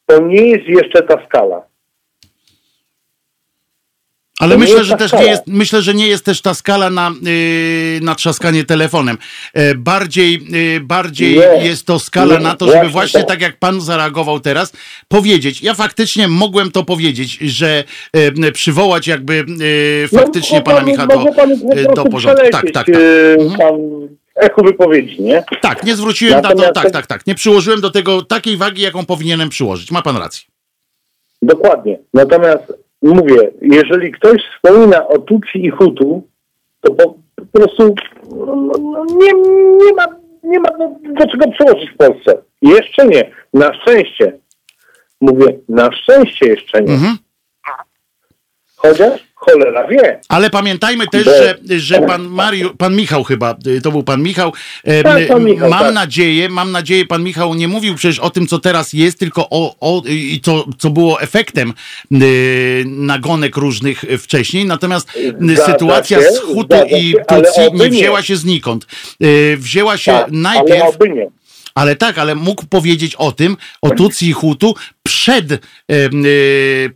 To 0.06 0.20
nie 0.20 0.48
jest 0.48 0.68
jeszcze 0.68 1.02
ta 1.02 1.24
skala. 1.26 1.62
Ale 4.38 4.54
To 4.54 4.58
myślę, 4.58 4.84
że 4.84 4.96
też 4.96 5.08
skala. 5.10 5.22
nie 5.24 5.30
jest, 5.30 5.42
myślę, 5.46 5.82
że 5.82 5.94
nie 5.94 6.06
jest 6.08 6.24
też 6.24 6.40
ta 6.42 6.54
skala 6.54 6.90
na, 6.90 7.12
yy, 7.22 8.00
na 8.02 8.14
trzaskanie 8.14 8.64
telefonem. 8.64 9.18
E, 9.54 9.74
bardziej 9.74 10.46
yy, 10.48 10.80
bardziej 10.80 11.36
Nie. 11.38 11.66
jest 11.66 11.86
to 11.86 11.98
skala 11.98 12.34
Nie, 12.34 12.40
na 12.40 12.56
to, 12.56 12.72
żeby 12.72 12.88
właśnie 12.88 13.20
tak. 13.20 13.28
tak 13.28 13.40
jak 13.40 13.58
pan 13.58 13.80
zareagował 13.80 14.40
teraz, 14.40 14.72
powiedzieć. 15.08 15.62
Ja 15.62 15.74
faktycznie 15.74 16.28
mogłem 16.28 16.70
to 16.70 16.84
powiedzieć, 16.84 17.38
że 17.40 17.84
e, 18.12 18.52
przywołać 18.52 19.06
jakby 19.06 19.44
e, 20.04 20.08
faktycznie 20.08 20.58
No, 20.58 20.64
pana 20.64 20.80
mogę 20.80 20.92
Micha 20.92 21.06
panu- 21.06 21.68
do, 21.74 21.74
e, 21.92 21.94
do 21.94 22.04
porządku. 22.04 22.46
Tak, 22.52 22.62
tak, 22.62 22.72
tak. 22.72 22.88
e, 22.88 22.92
Mhm. 23.40 24.18
Echo 24.36 24.62
wypowiedzi, 24.62 25.22
nie? 25.22 25.44
Tak, 25.62 25.84
nie 25.84 25.96
zwróciłem 25.96 26.34
na 26.42 26.48
to, 26.48 26.48
Natomiast- 26.48 26.74
tak, 26.74 26.90
tak, 26.90 27.06
tak. 27.06 27.26
Nie 27.26 27.34
przyłożyłem 27.34 27.80
do 27.80 27.90
tego 27.90 28.22
takiej 28.22 28.56
wagi, 28.56 28.82
jaką 28.82 29.06
powinienem 29.06 29.48
przyłożyć. 29.48 29.90
Ma 29.90 30.02
pan 30.02 30.16
rację. 30.16 30.44
Dokładnie. 31.42 31.98
Natomiast 32.14 32.62
mówię, 33.02 33.50
jeżeli 33.62 34.12
ktoś 34.12 34.42
wspomina 34.42 35.08
o 35.08 35.18
Tutsi 35.18 35.64
i 35.64 35.70
Hutu, 35.70 36.22
to 36.80 36.94
po, 36.94 37.14
po 37.36 37.58
prostu 37.58 37.94
no, 38.30 38.56
no, 38.78 39.04
nie, 39.04 39.32
nie 39.86 39.92
ma, 39.92 40.06
nie 40.42 40.60
ma 40.60 40.68
do, 40.68 40.88
do 41.14 41.26
czego 41.26 41.50
przełożyć 41.50 41.90
w 41.90 41.96
Polsce. 41.96 42.42
Jeszcze 42.62 43.06
nie. 43.06 43.30
Na 43.54 43.74
szczęście. 43.74 44.38
Mówię, 45.20 45.58
na 45.68 45.92
szczęście 45.92 46.46
jeszcze 46.46 46.82
nie. 46.82 46.92
Mhm. 46.92 47.16
Chociaż, 48.76 49.27
cholera 49.38 49.86
wie. 49.88 50.20
Ale 50.28 50.50
pamiętajmy 50.50 51.06
też, 51.08 51.24
Bo- 51.24 51.30
że, 51.30 51.58
że 51.78 52.00
pan 52.00 52.26
Mariu, 52.28 52.74
pan 52.76 52.96
Michał 52.96 53.24
chyba, 53.24 53.56
y, 53.66 53.80
to 53.80 53.90
był 53.90 54.02
pan 54.02 54.22
Michał. 54.22 54.52
e, 54.84 55.02
Tak, 55.02 55.28
pan 55.28 55.44
Michał, 55.44 55.70
mam 55.70 55.80
tak. 55.84 55.94
nadzieję, 55.94 56.48
mam 56.48 56.72
nadzieję, 56.72 57.06
pan 57.06 57.22
Michał 57.22 57.54
nie 57.54 57.68
mówił 57.68 57.94
przecież 57.94 58.18
o 58.18 58.30
tym, 58.30 58.46
co 58.46 58.58
teraz 58.58 58.92
jest, 58.92 59.18
tylko 59.18 59.46
o, 59.50 59.74
o 59.80 60.02
i 60.06 60.40
co, 60.44 60.64
co 60.78 60.90
było 60.90 61.20
efektem 61.20 61.72
y, 62.22 62.84
nagonek 62.86 63.56
różnych 63.56 64.04
y, 64.04 64.18
wcześniej. 64.18 64.64
Natomiast 64.66 65.16
y, 65.50 65.56
sytuacja 65.56 66.18
się, 66.22 66.30
z 66.32 66.38
Hutu 66.38 66.76
i 66.96 67.14
Tutsi 67.28 67.72
nie 67.74 67.90
wzięła 67.90 68.22
się 68.22 68.36
znikąd. 68.36 68.86
Y, 69.22 69.56
wzięła 69.56 69.96
się 69.96 70.12
Tak, 70.12 70.26
najpierw. 70.30 70.96
Ale 71.78 71.96
tak, 71.96 72.18
ale 72.18 72.34
mógł 72.34 72.66
powiedzieć 72.66 73.14
o 73.14 73.32
tym, 73.32 73.56
o 73.82 73.90
Tutsi 73.90 74.28
i 74.28 74.32
Hutu 74.32 74.74
przed, 75.08 75.52
e, 75.52 75.58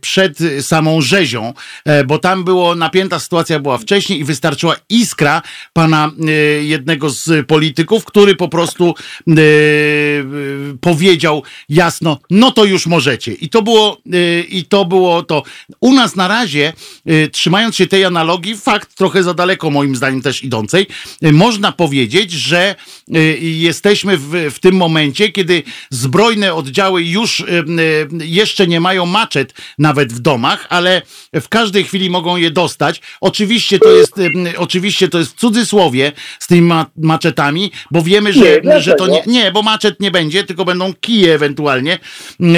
przed 0.01 0.37
samą 0.61 1.01
rzezią, 1.01 1.53
e, 1.85 2.03
bo 2.03 2.19
tam 2.19 2.43
było, 2.43 2.75
napięta 2.75 3.19
sytuacja 3.19 3.59
była 3.59 3.77
wcześniej 3.77 4.19
i 4.19 4.23
wystarczyła 4.23 4.75
iskra 4.89 5.41
pana 5.73 6.11
e, 6.27 6.31
jednego 6.63 7.09
z 7.09 7.47
polityków, 7.47 8.05
który 8.05 8.35
po 8.35 8.49
prostu 8.49 8.95
e, 9.29 9.33
powiedział 10.81 11.43
jasno, 11.69 12.19
no 12.29 12.51
to 12.51 12.65
już 12.65 12.87
możecie. 12.87 13.33
I 13.33 13.49
to 13.49 13.61
było, 13.61 13.97
i 14.49 14.65
to 14.65 14.85
było 14.85 15.23
to. 15.23 15.43
U 15.79 15.93
nas 15.93 16.15
na 16.15 16.27
razie, 16.27 16.73
trzymając 17.31 17.75
się 17.75 17.87
tej 17.87 18.05
analogii, 18.05 18.57
fakt 18.57 18.95
trochę 18.95 19.23
za 19.23 19.33
daleko 19.33 19.69
moim 19.69 19.95
zdaniem 19.95 20.21
też 20.21 20.43
idącej, 20.43 20.87
można 21.21 21.71
powiedzieć, 21.71 22.31
że 22.31 22.75
jesteśmy 23.41 24.17
w, 24.17 24.51
w 24.51 24.59
tym 24.59 24.72
momencie, 24.75 25.29
kiedy 25.29 25.63
zbrojne 25.89 26.53
oddziały 26.53 27.03
już 27.03 27.41
e, 27.41 27.43
e, 27.45 27.63
jeszcze 28.25 28.67
nie 28.67 28.79
mają 28.79 29.05
maczet 29.05 29.53
nawet 29.77 30.13
w 30.13 30.19
domach, 30.19 30.67
ale 30.69 31.01
w 31.33 31.49
każdej 31.49 31.83
chwili 31.83 32.09
mogą 32.09 32.37
je 32.37 32.51
dostać. 32.51 33.01
Oczywiście 33.21 33.79
to 33.79 33.91
jest, 33.91 34.17
e, 34.17 34.57
oczywiście 34.57 35.07
to 35.07 35.19
jest 35.19 35.31
w 35.31 35.35
cudzysłowie 35.35 36.11
z 36.39 36.47
tymi 36.47 36.61
ma 36.61 36.85
maczetami, 36.97 37.71
bo 37.91 38.01
wiemy, 38.01 38.33
że, 38.33 38.61
Nie, 38.63 38.81
że 38.81 38.93
to 38.93 39.07
nie, 39.07 39.23
nie, 39.27 39.51
bo 39.51 39.61
maczet 39.61 39.99
nie 39.99 40.11
będzie, 40.11 40.43
tylko 40.43 40.65
będą 40.65 40.93
kije 40.93 41.33
ewentualnie. 41.33 41.99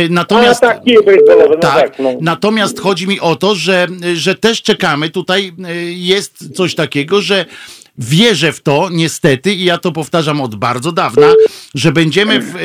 Natomiast 0.09 0.63
A 0.63 0.73
takie 0.73 0.95
baseballowe, 1.03 1.49
no 1.49 1.57
tak, 1.57 1.89
tak, 1.89 1.99
no. 1.99 2.13
natomiast 2.21 2.79
chodzi 2.79 3.07
mi 3.07 3.19
o 3.19 3.35
to, 3.35 3.55
że, 3.55 3.87
że 4.13 4.35
też 4.35 4.61
czekamy, 4.61 5.09
tutaj 5.09 5.53
jest 5.95 6.55
coś 6.55 6.75
takiego, 6.75 7.21
że 7.21 7.45
wierzę 7.97 8.53
w 8.53 8.61
to, 8.61 8.89
niestety, 8.91 9.53
i 9.53 9.63
ja 9.63 9.77
to 9.77 9.91
powtarzam 9.91 10.41
od 10.41 10.55
bardzo 10.55 10.91
dawna, 10.91 11.33
że 11.75 11.91
będziemy 11.91 12.39
w, 12.39 12.55
y, 12.55 12.59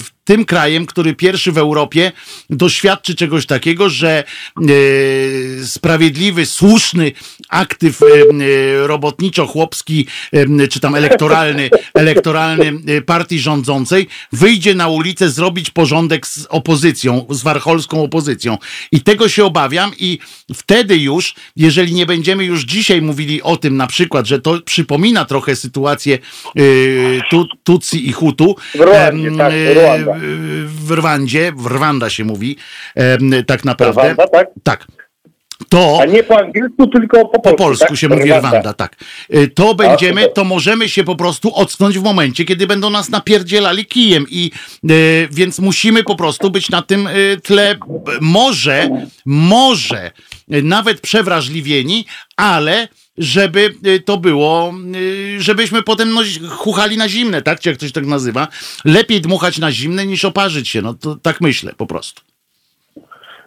w 0.00 0.10
tym 0.24 0.44
krajem, 0.44 0.86
który 0.86 1.14
pierwszy 1.14 1.52
w 1.52 1.58
Europie 1.58 2.12
doświadczy 2.50 3.14
czegoś 3.14 3.46
takiego, 3.46 3.88
że 3.88 4.24
y, 4.70 5.60
sprawiedliwy, 5.66 6.46
słuszny 6.46 7.12
aktyw 7.48 8.02
y, 8.02 8.06
y, 8.06 8.86
robotniczo-chłopski, 8.86 10.06
y, 10.34 10.68
czy 10.68 10.80
tam 10.80 10.94
elektoralny, 10.94 11.70
elektoralny 11.94 12.72
y, 12.88 13.02
partii 13.02 13.40
rządzącej 13.40 14.08
wyjdzie 14.32 14.74
na 14.74 14.88
ulicę 14.88 15.30
zrobić 15.30 15.70
porządek 15.70 16.26
z 16.26 16.46
opozycją, 16.46 17.26
z 17.30 17.42
warcholską 17.42 18.02
opozycją. 18.02 18.58
I 18.92 19.00
tego 19.00 19.28
się 19.28 19.44
obawiam 19.44 19.92
i 19.98 20.18
wtedy 20.54 20.96
już, 20.96 21.34
jeżeli 21.56 21.94
nie 21.94 22.06
będziemy 22.06 22.44
już 22.44 22.64
dzisiaj 22.64 23.02
mówili 23.02 23.42
o 23.42 23.56
tym 23.56 23.76
na 23.76 23.86
przykład, 23.86 24.26
że 24.26 24.40
to 24.40 24.60
przypomina 24.64 25.24
trochę 25.24 25.56
sytuację 25.56 26.18
y, 26.58 27.20
tu, 27.30 27.46
Tutsi 27.64 28.08
i 28.08 28.12
Hutu. 28.12 28.56
Rwandzie, 28.74 29.30
tak. 29.38 29.52
W 30.66 30.90
Rwandzie, 30.90 31.52
w 31.56 31.66
Rwanda 31.66 32.10
się 32.10 32.24
mówi, 32.24 32.56
tak 33.46 33.64
naprawdę. 33.64 34.02
Rwanda, 34.02 34.26
tak? 34.28 34.48
Tak. 34.62 34.86
To 35.68 35.98
A 36.02 36.04
nie 36.04 36.22
po 36.22 36.38
angielsku, 36.38 36.86
tylko 36.86 37.16
po 37.18 37.40
polsku. 37.40 37.56
po 37.56 37.64
polsku 37.64 37.88
tak? 37.88 37.96
się 37.96 38.08
mówi 38.08 38.24
Rwanda. 38.30 38.48
Rwanda, 38.50 38.72
tak. 38.74 38.96
Y, 39.34 39.48
To 39.48 39.74
będziemy, 39.74 40.28
to 40.28 40.44
możemy 40.44 40.88
się 40.88 41.04
po 41.04 41.16
prostu 41.16 41.54
ocknąć 41.54 41.98
w 41.98 42.02
momencie, 42.02 42.44
kiedy 42.44 42.66
będą 42.66 42.90
nas 42.90 43.08
napierdzielali 43.10 43.86
kijem 43.86 44.26
i 44.30 44.50
y, 44.90 45.28
więc 45.32 45.58
musimy 45.58 46.04
po 46.04 46.14
prostu 46.16 46.50
być 46.50 46.70
na 46.70 46.82
tym 46.82 47.06
y, 47.06 47.40
tle 47.42 47.76
może, 48.20 48.88
może 49.26 50.10
nawet 50.50 51.00
przewrażliwieni, 51.00 52.04
ale 52.36 52.88
żeby 53.18 53.60
y, 53.86 54.00
to 54.00 54.16
było, 54.16 54.72
y, 54.96 55.40
żebyśmy 55.40 55.82
potem 55.82 56.14
no, 56.14 56.20
chuchali 56.48 56.96
na 56.96 57.08
zimne, 57.08 57.42
tak? 57.42 57.60
Czy 57.60 57.68
jak 57.68 57.78
ktoś 57.78 57.92
tak 57.92 58.06
nazywa. 58.06 58.48
Lepiej 58.84 59.20
dmuchać 59.20 59.58
na 59.58 59.70
zimne 59.72 60.06
niż 60.06 60.24
oparzyć 60.24 60.68
się, 60.68 60.82
no 60.82 60.94
to 60.94 61.16
tak 61.22 61.40
myślę 61.40 61.72
po 61.76 61.86
prostu. 61.86 62.22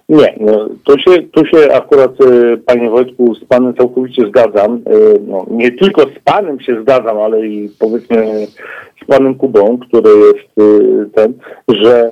Nie, 0.10 0.36
no, 0.40 0.70
to, 0.84 1.00
się, 1.00 1.12
to 1.32 1.46
się 1.46 1.74
akurat, 1.74 2.12
e, 2.22 2.58
panie 2.58 2.90
Wojtku, 2.90 3.36
z 3.36 3.46
panem 3.46 3.74
całkowicie 3.74 4.28
zgadzam. 4.28 4.82
No, 5.28 5.46
nie 5.52 5.72
tylko 5.72 6.02
z 6.02 6.20
panem 6.24 6.60
się 6.60 6.82
zgadzam, 6.82 7.18
ale 7.18 7.48
i 7.48 7.70
powiedzmy 7.80 8.48
z 9.04 9.06
panem 9.08 9.36
Kubą, 9.36 9.78
który 9.78 10.10
jest 10.10 10.50
ten, 11.16 11.34
że 11.68 12.12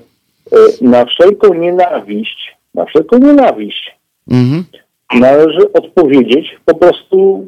na 0.82 1.06
wszelką 1.06 1.54
nienawiść, 1.54 2.58
na 2.74 2.86
wszelką 2.86 3.18
nienawiść 3.18 4.01
Mhm. 4.32 4.64
należy 5.20 5.74
odpowiedzieć 5.74 6.58
po 6.66 6.76
prostu, 6.76 7.46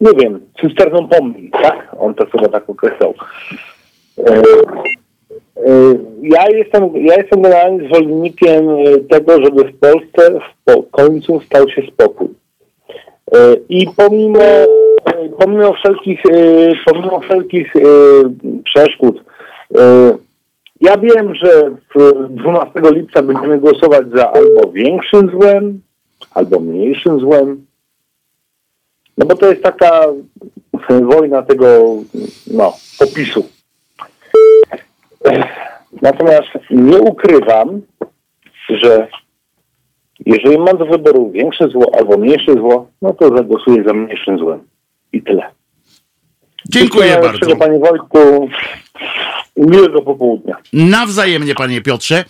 nie 0.00 0.10
wiem, 0.20 0.40
cysterną 0.60 1.08
pomni, 1.08 1.50
tak? 1.50 1.88
On 1.98 2.14
to 2.14 2.26
chyba 2.26 2.48
tak 2.48 2.70
określał. 2.70 3.14
E, 4.18 4.36
e, 4.36 4.42
Ja 6.22 6.48
jestem, 6.48 6.96
ja 6.96 7.14
jestem 7.16 7.42
generalnie 7.42 7.88
zwolennikiem 7.88 8.68
e, 8.68 8.98
tego, 9.10 9.32
żeby 9.44 9.64
w 9.64 9.78
Polsce 9.78 10.40
w 10.68 10.90
końcu 10.90 11.40
stał 11.40 11.68
się 11.68 11.82
spokój. 11.92 12.28
I 13.68 13.86
pomimo, 13.96 14.40
pomimo 15.38 15.72
wszelkich, 15.72 16.22
pomimo 16.84 17.20
wszelkich 17.20 17.72
przeszkód, 18.64 19.24
ja 20.82 20.98
wiem, 20.98 21.34
że 21.34 21.70
w 21.94 22.28
12 22.30 22.80
lipca 22.90 23.22
będziemy 23.22 23.58
głosować 23.58 24.06
za 24.14 24.32
albo 24.32 24.72
większym 24.72 25.30
złem, 25.30 25.80
albo 26.34 26.60
mniejszym 26.60 27.20
złem. 27.20 27.66
No 29.18 29.26
bo 29.26 29.36
to 29.36 29.50
jest 29.50 29.62
taka 29.62 30.06
wojna 30.88 31.42
tego 31.42 31.66
no, 32.46 32.72
popisu. 32.98 33.48
Natomiast 36.02 36.48
nie 36.70 36.98
ukrywam, 36.98 37.80
że 38.68 39.08
jeżeli 40.26 40.58
mam 40.58 40.78
do 40.78 40.86
wyboru 40.86 41.30
większe 41.30 41.68
zło 41.68 41.90
albo 41.98 42.18
mniejsze 42.18 42.52
zło, 42.52 42.86
no 43.02 43.12
to 43.12 43.36
zagłosuję 43.36 43.84
za 43.84 43.92
mniejszym 43.92 44.38
złem. 44.38 44.60
I 45.12 45.22
tyle. 45.22 45.42
Dziękuję 46.68 47.04
Wszystkiego 47.04 47.56
bardzo. 47.56 47.56
Panie 47.56 47.78
Wojtku. 47.78 48.48
Miłego 49.56 50.02
popołudnia. 50.02 50.56
Nawzajemnie, 50.72 51.54
panie 51.54 51.80
Piotrze. 51.80 52.24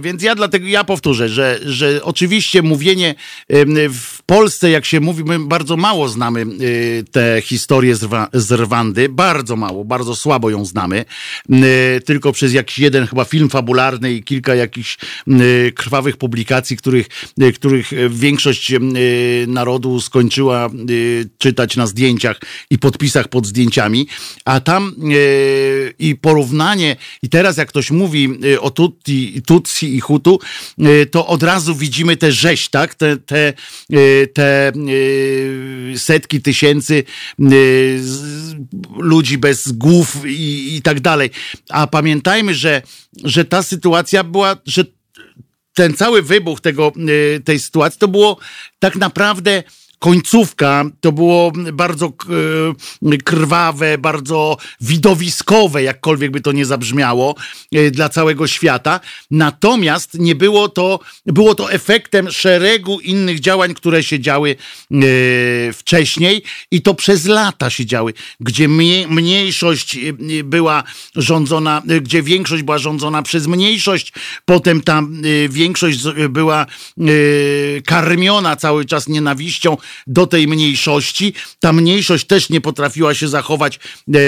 Więc 0.00 0.22
ja 0.22 0.34
dlatego 0.34 0.66
ja 0.66 0.84
powtórzę, 0.84 1.28
że, 1.28 1.58
że 1.64 2.00
oczywiście 2.02 2.62
mówienie 2.62 3.14
w 3.90 4.22
Polsce, 4.26 4.70
jak 4.70 4.84
się 4.84 5.00
mówi, 5.00 5.24
my 5.24 5.38
bardzo 5.38 5.76
mało 5.76 6.08
znamy 6.08 6.40
y, 6.40 7.04
te 7.10 7.42
historie 7.42 7.96
z, 7.96 8.08
z 8.32 8.52
Rwandy. 8.52 9.08
Bardzo 9.08 9.56
mało, 9.56 9.84
bardzo 9.84 10.16
słabo 10.16 10.50
ją 10.50 10.64
znamy. 10.64 11.04
Y, 11.50 12.00
Tylko 12.00 12.32
przez 12.32 12.52
jakiś 12.52 12.78
jeden 12.78 13.06
chyba 13.06 13.24
film 13.24 13.48
fabularny 13.48 14.12
i 14.12 14.22
kilka 14.22 14.54
jakichś 14.54 14.98
y, 15.28 15.72
krwawych 15.74 16.16
publikacji, 16.16 16.76
których, 16.76 17.08
których 17.54 17.90
większość 18.10 18.72
narodu 19.46 20.00
skończyła 20.00 20.70
czytać 21.38 21.76
na 21.76 21.86
zdjęciach 21.86 22.40
i 22.70 22.78
podpisach 22.78 23.28
pod 23.28 23.46
zdjęciami. 23.46 24.06
A 24.44 24.60
tam 24.60 24.94
y, 25.12 25.94
porównanie, 26.16 26.96
i 27.22 27.28
teraz 27.28 27.56
jak 27.56 27.68
ktoś 27.68 27.90
mówi 27.90 28.28
y, 28.44 28.60
o 28.60 28.70
Tutsi, 28.70 29.42
Tutsi 29.46 29.96
i 29.96 30.00
Hutu, 30.00 30.38
y, 30.80 31.06
to 31.06 31.26
od 31.26 31.42
razu 31.42 31.74
widzimy 31.74 32.16
tę 32.16 32.32
rzeź, 32.32 32.68
tak? 32.68 32.94
Te, 32.94 33.16
te, 33.16 33.52
y, 33.92 34.28
te 34.34 34.72
setki 35.96 36.42
tysięcy 36.42 37.04
ludzi 38.96 39.38
bez 39.38 39.72
głów 39.72 40.16
i, 40.26 40.76
i 40.76 40.82
tak 40.82 41.00
dalej. 41.00 41.30
A 41.68 41.86
pamiętajmy, 41.86 42.54
że, 42.54 42.82
że 43.24 43.44
ta 43.44 43.62
sytuacja 43.62 44.24
była, 44.24 44.56
że 44.66 44.84
ten 45.74 45.94
cały 45.94 46.22
wybuch 46.22 46.60
tego, 46.60 46.92
tej 47.44 47.60
sytuacji 47.60 47.98
to 47.98 48.08
było 48.08 48.38
tak 48.78 48.96
naprawdę 48.96 49.62
końcówka 50.06 50.84
to 51.00 51.12
było 51.12 51.52
bardzo 51.72 52.12
e, 53.12 53.16
krwawe, 53.16 53.98
bardzo 53.98 54.56
widowiskowe, 54.80 55.82
jakkolwiek 55.82 56.30
by 56.30 56.40
to 56.40 56.52
nie 56.52 56.66
zabrzmiało, 56.66 57.34
e, 57.72 57.90
dla 57.90 58.08
całego 58.08 58.46
świata. 58.46 59.00
Natomiast 59.30 60.14
nie 60.14 60.34
było 60.34 60.68
to, 60.68 61.00
było 61.26 61.54
to 61.54 61.72
efektem 61.72 62.30
szeregu 62.30 63.00
innych 63.00 63.40
działań, 63.40 63.74
które 63.74 64.02
się 64.02 64.20
działy 64.20 64.56
e, 64.90 64.96
wcześniej 65.72 66.42
i 66.70 66.82
to 66.82 66.94
przez 66.94 67.24
lata 67.24 67.70
się 67.70 67.86
działy, 67.86 68.12
gdzie 68.40 68.68
mniej, 68.68 69.06
mniejszość 69.06 69.98
była 70.44 70.84
rządzona, 71.16 71.82
gdzie 72.02 72.22
większość 72.22 72.62
była 72.62 72.78
rządzona 72.78 73.22
przez 73.22 73.46
mniejszość, 73.46 74.12
potem 74.44 74.80
ta 74.80 75.02
większość 75.48 75.98
była 76.28 76.66
karmiona 77.86 78.56
cały 78.56 78.84
czas 78.84 79.08
nienawiścią 79.08 79.76
do 80.06 80.26
tej 80.26 80.48
mniejszości. 80.48 81.34
Ta 81.60 81.72
mniejszość 81.72 82.26
też 82.26 82.50
nie 82.50 82.60
potrafiła 82.60 83.14
się 83.14 83.28
zachować, 83.28 83.76
e, 83.76 84.18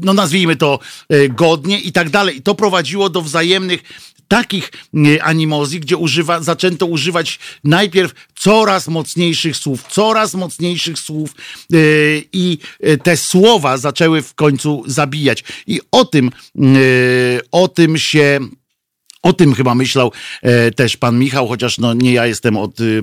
no 0.00 0.14
nazwijmy 0.14 0.56
to 0.56 0.78
e, 1.08 1.28
godnie 1.28 1.80
i 1.80 1.92
tak 1.92 2.10
dalej. 2.10 2.36
I 2.36 2.42
to 2.42 2.54
prowadziło 2.54 3.10
do 3.10 3.22
wzajemnych 3.22 3.82
takich 4.28 4.70
e, 4.94 5.24
animozji, 5.24 5.80
gdzie 5.80 5.96
używa, 5.96 6.42
zaczęto 6.42 6.86
używać 6.86 7.38
najpierw 7.64 8.12
coraz 8.34 8.88
mocniejszych 8.88 9.56
słów, 9.56 9.84
coraz 9.90 10.34
mocniejszych 10.34 10.98
słów 10.98 11.30
e, 11.72 11.76
i 12.32 12.58
te 13.02 13.16
słowa 13.16 13.78
zaczęły 13.78 14.22
w 14.22 14.34
końcu 14.34 14.82
zabijać. 14.86 15.44
I 15.66 15.80
o 15.92 16.04
tym, 16.04 16.30
e, 16.56 16.60
o 17.52 17.68
tym 17.68 17.98
się 17.98 18.40
o 19.24 19.32
tym 19.32 19.54
chyba 19.54 19.74
myślał 19.74 20.12
e, 20.42 20.70
też 20.70 20.96
pan 20.96 21.18
Michał, 21.18 21.48
chociaż 21.48 21.78
no, 21.78 21.94
nie 21.94 22.12
ja 22.12 22.26
jestem 22.26 22.56
od 22.56 22.80
y, 22.80 23.02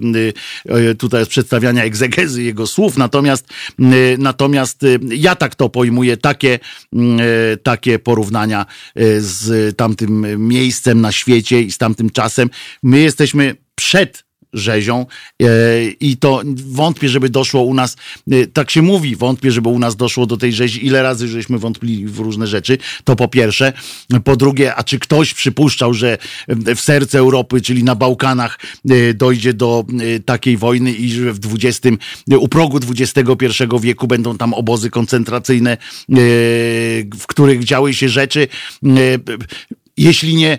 y, 0.69 0.95
tutaj 0.95 1.23
od 1.23 1.29
przedstawiania 1.29 1.83
egzegezy 1.83 2.43
jego 2.43 2.67
słów, 2.67 2.97
natomiast, 2.97 3.47
y, 3.79 4.15
natomiast 4.19 4.83
y, 4.83 4.99
ja 5.09 5.35
tak 5.35 5.55
to 5.55 5.69
pojmuję, 5.69 6.17
takie, 6.17 6.59
y, 6.93 7.57
takie 7.63 7.99
porównania 7.99 8.65
y, 8.97 9.21
z 9.21 9.77
tamtym 9.77 10.47
miejscem 10.47 11.01
na 11.01 11.11
świecie 11.11 11.61
i 11.61 11.71
z 11.71 11.77
tamtym 11.77 12.09
czasem. 12.09 12.49
My 12.83 12.99
jesteśmy 12.99 13.55
przed 13.75 14.30
rzezią 14.53 15.05
e, 15.41 15.45
i 15.99 16.17
to 16.17 16.41
wątpię, 16.55 17.09
żeby 17.09 17.29
doszło 17.29 17.61
u 17.61 17.73
nas, 17.73 17.97
e, 18.31 18.47
tak 18.47 18.71
się 18.71 18.81
mówi, 18.81 19.15
wątpię, 19.15 19.51
żeby 19.51 19.69
u 19.69 19.79
nas 19.79 19.95
doszło 19.95 20.25
do 20.25 20.37
tej 20.37 20.53
rzezi, 20.53 20.85
ile 20.85 21.03
razy 21.03 21.27
żeśmy 21.27 21.59
wątpili 21.59 22.05
w 22.05 22.19
różne 22.19 22.47
rzeczy, 22.47 22.77
to 23.03 23.15
po 23.15 23.27
pierwsze. 23.27 23.73
Po 24.23 24.35
drugie, 24.35 24.75
a 24.75 24.83
czy 24.83 24.99
ktoś 24.99 25.33
przypuszczał, 25.33 25.93
że 25.93 26.17
w 26.47 26.79
serce 26.79 27.19
Europy, 27.19 27.61
czyli 27.61 27.83
na 27.83 27.95
Bałkanach 27.95 28.59
e, 28.89 29.13
dojdzie 29.13 29.53
do 29.53 29.85
e, 29.99 30.19
takiej 30.19 30.57
wojny 30.57 30.91
i 30.91 31.11
że 31.11 31.33
w 31.33 31.39
20, 31.39 31.89
u 32.39 32.47
progu 32.47 32.79
XXI 32.89 33.63
wieku 33.81 34.07
będą 34.07 34.37
tam 34.37 34.53
obozy 34.53 34.89
koncentracyjne, 34.89 35.71
e, 35.71 35.77
w 37.19 37.23
których 37.27 37.63
działy 37.63 37.93
się 37.93 38.09
rzeczy, 38.09 38.47
e, 38.85 38.89
jeśli 39.97 40.35
nie 40.35 40.57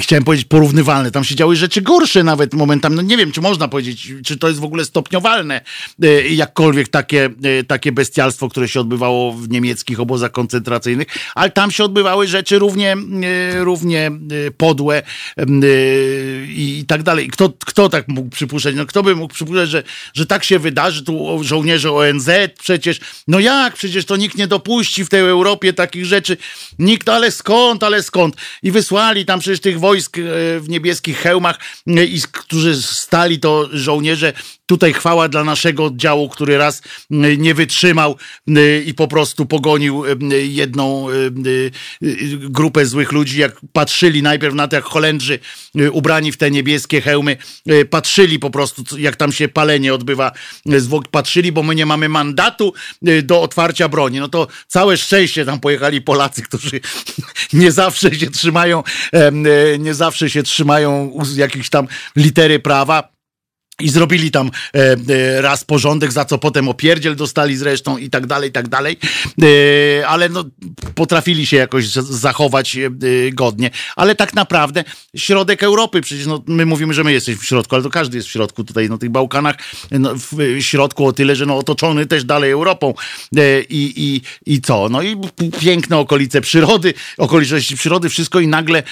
chciałem 0.00 0.24
powiedzieć 0.24 0.46
porównywalne. 0.46 1.10
Tam 1.10 1.24
się 1.24 1.34
działy 1.34 1.56
rzeczy 1.56 1.82
gorsze 1.82 2.24
nawet 2.24 2.54
momentami. 2.54 2.96
No 2.96 3.02
nie 3.02 3.16
wiem, 3.16 3.32
czy 3.32 3.40
można 3.40 3.68
powiedzieć, 3.68 4.12
czy 4.24 4.36
to 4.36 4.48
jest 4.48 4.60
w 4.60 4.64
ogóle 4.64 4.84
stopniowalne, 4.84 5.60
e, 6.02 6.28
jakkolwiek 6.28 6.88
takie, 6.88 7.30
e, 7.42 7.64
takie 7.64 7.92
bestialstwo, 7.92 8.48
które 8.48 8.68
się 8.68 8.80
odbywało 8.80 9.32
w 9.32 9.48
niemieckich 9.48 10.00
obozach 10.00 10.32
koncentracyjnych, 10.32 11.06
ale 11.34 11.50
tam 11.50 11.70
się 11.70 11.84
odbywały 11.84 12.26
rzeczy 12.26 12.58
równie, 12.58 12.92
e, 12.92 13.64
równie 13.64 14.10
podłe 14.56 15.02
i, 16.48 16.84
tak 16.88 17.02
dalej. 17.02 17.28
Kto, 17.28 17.52
kto 17.66 17.88
tak 17.88 18.08
mógł 18.08 18.30
przypuszczać? 18.30 18.74
No 18.74 18.86
kto 18.86 19.02
by 19.02 19.16
mógł 19.16 19.34
przypuszczać, 19.34 19.70
że, 19.70 19.82
że 20.14 20.26
tak 20.26 20.44
się 20.44 20.58
wydarzy? 20.58 21.04
Tu 21.04 21.44
żołnierze 21.44 21.92
ONZ 21.92 22.28
przecież. 22.62 23.00
No 23.28 23.40
jak? 23.40 23.74
Przecież 23.74 24.04
to 24.04 24.16
nikt 24.16 24.36
nie 24.36 24.46
dopuści 24.46 25.04
w 25.04 25.08
tej 25.08 25.20
Europie 25.20 25.72
takich 25.72 26.06
rzeczy. 26.06 26.36
Nikt, 26.78 27.08
ale 27.08 27.30
skąd, 27.30 27.82
ale 27.82 28.02
skąd? 28.02 28.36
I 28.62 28.70
wysłali 28.70 29.24
tam 29.24 29.40
przecież 29.40 29.60
tych 29.60 29.80
wojsk 29.82 30.18
e, 30.18 30.22
w 30.60 30.68
niebieskich 30.68 31.18
hełmach, 31.18 31.58
e, 31.86 32.04
i, 32.04 32.20
którzy 32.32 32.82
stali 32.82 33.40
to 33.40 33.68
żołnierze. 33.72 34.32
Tutaj 34.72 34.92
chwała 34.92 35.28
dla 35.28 35.44
naszego 35.44 35.84
oddziału, 35.84 36.28
który 36.28 36.58
raz 36.58 36.82
nie 37.38 37.54
wytrzymał 37.54 38.16
i 38.86 38.94
po 38.94 39.08
prostu 39.08 39.46
pogonił 39.46 40.04
jedną 40.48 41.10
e, 41.10 41.12
e, 41.12 41.30
grupę 42.36 42.86
złych 42.86 43.12
ludzi, 43.12 43.38
jak 43.38 43.60
patrzyli 43.72 44.22
najpierw 44.22 44.54
na 44.54 44.68
to, 44.68 44.76
jak 44.76 44.84
Holendrzy 44.84 45.38
e, 45.78 45.90
ubrani 45.90 46.32
w 46.32 46.36
te 46.36 46.50
niebieskie 46.50 47.00
hełmy, 47.00 47.36
patrzyli 47.90 48.38
po 48.38 48.50
prostu, 48.50 48.98
jak 48.98 49.16
tam 49.16 49.32
się 49.32 49.48
palenie 49.48 49.94
odbywa 49.94 50.32
patrzyli, 51.10 51.52
bo 51.52 51.62
my 51.62 51.74
nie 51.74 51.86
mamy 51.86 52.08
mandatu 52.08 52.74
do 53.22 53.42
otwarcia 53.42 53.88
broni. 53.88 54.20
No 54.20 54.28
to 54.28 54.46
całe 54.68 54.96
szczęście 54.96 55.44
tam 55.44 55.60
pojechali 55.60 56.00
Polacy, 56.00 56.42
którzy 56.48 56.80
nie 57.52 57.72
zawsze 57.72 58.14
się 58.14 58.30
trzymają, 58.30 58.82
nie 59.78 59.94
zawsze 59.94 60.30
się 60.30 60.42
trzymają 60.42 61.18
jakichś 61.36 61.68
tam 61.68 61.86
litery 62.16 62.58
prawa. 62.58 63.21
I 63.80 63.88
zrobili 63.88 64.30
tam 64.30 64.50
e, 64.74 64.96
e, 65.08 65.42
raz 65.42 65.64
porządek, 65.64 66.12
za 66.12 66.24
co 66.24 66.38
potem 66.38 66.68
opierdziel 66.68 67.16
dostali 67.16 67.56
zresztą 67.56 67.98
i 67.98 68.10
tak 68.10 68.26
dalej, 68.26 68.48
i 68.48 68.52
tak 68.52 68.68
dalej. 68.68 68.96
E, 69.42 70.06
ale 70.08 70.28
no, 70.28 70.44
potrafili 70.94 71.46
się 71.46 71.56
jakoś 71.56 71.86
zachować 71.86 72.78
godnie. 73.32 73.70
Ale 73.96 74.14
tak 74.14 74.34
naprawdę 74.34 74.84
środek 75.16 75.62
Europy, 75.62 76.00
przecież 76.00 76.26
no, 76.26 76.42
my 76.46 76.66
mówimy, 76.66 76.94
że 76.94 77.04
my 77.04 77.12
jesteśmy 77.12 77.42
w 77.42 77.46
środku, 77.46 77.74
ale 77.74 77.84
to 77.84 77.90
każdy 77.90 78.16
jest 78.16 78.28
w 78.28 78.30
środku 78.30 78.64
tutaj 78.64 78.88
na 78.88 78.98
tych 78.98 79.10
Bałkanach, 79.10 79.56
no, 79.90 80.14
w 80.14 80.60
środku 80.60 81.06
o 81.06 81.12
tyle, 81.12 81.36
że 81.36 81.46
no, 81.46 81.58
otoczony 81.58 82.06
też 82.06 82.24
dalej 82.24 82.50
Europą. 82.50 82.94
I, 83.68 83.92
i, 83.96 84.20
I 84.54 84.60
co? 84.60 84.88
No 84.88 85.02
i 85.02 85.16
piękne 85.60 85.98
okolice 85.98 86.40
przyrody, 86.40 86.94
okoliczności 87.18 87.76
przyrody, 87.76 88.08
wszystko 88.08 88.40
i 88.40 88.46
nagle, 88.46 88.82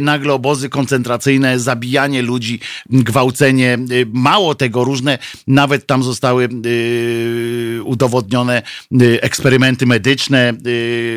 nagle 0.00 0.32
obozy 0.32 0.68
koncentracyjne, 0.68 1.58
zabijanie 1.58 2.22
ludzi, 2.22 2.60
gwałcenie, 2.90 3.78
mało 4.26 4.54
tego, 4.54 4.84
różne, 4.84 5.18
nawet 5.46 5.86
tam 5.86 6.02
zostały 6.02 6.44
e, 6.44 6.48
udowodnione 7.82 8.62
e, 8.62 9.22
eksperymenty 9.22 9.86
medyczne, 9.86 10.48
e, 10.48 10.54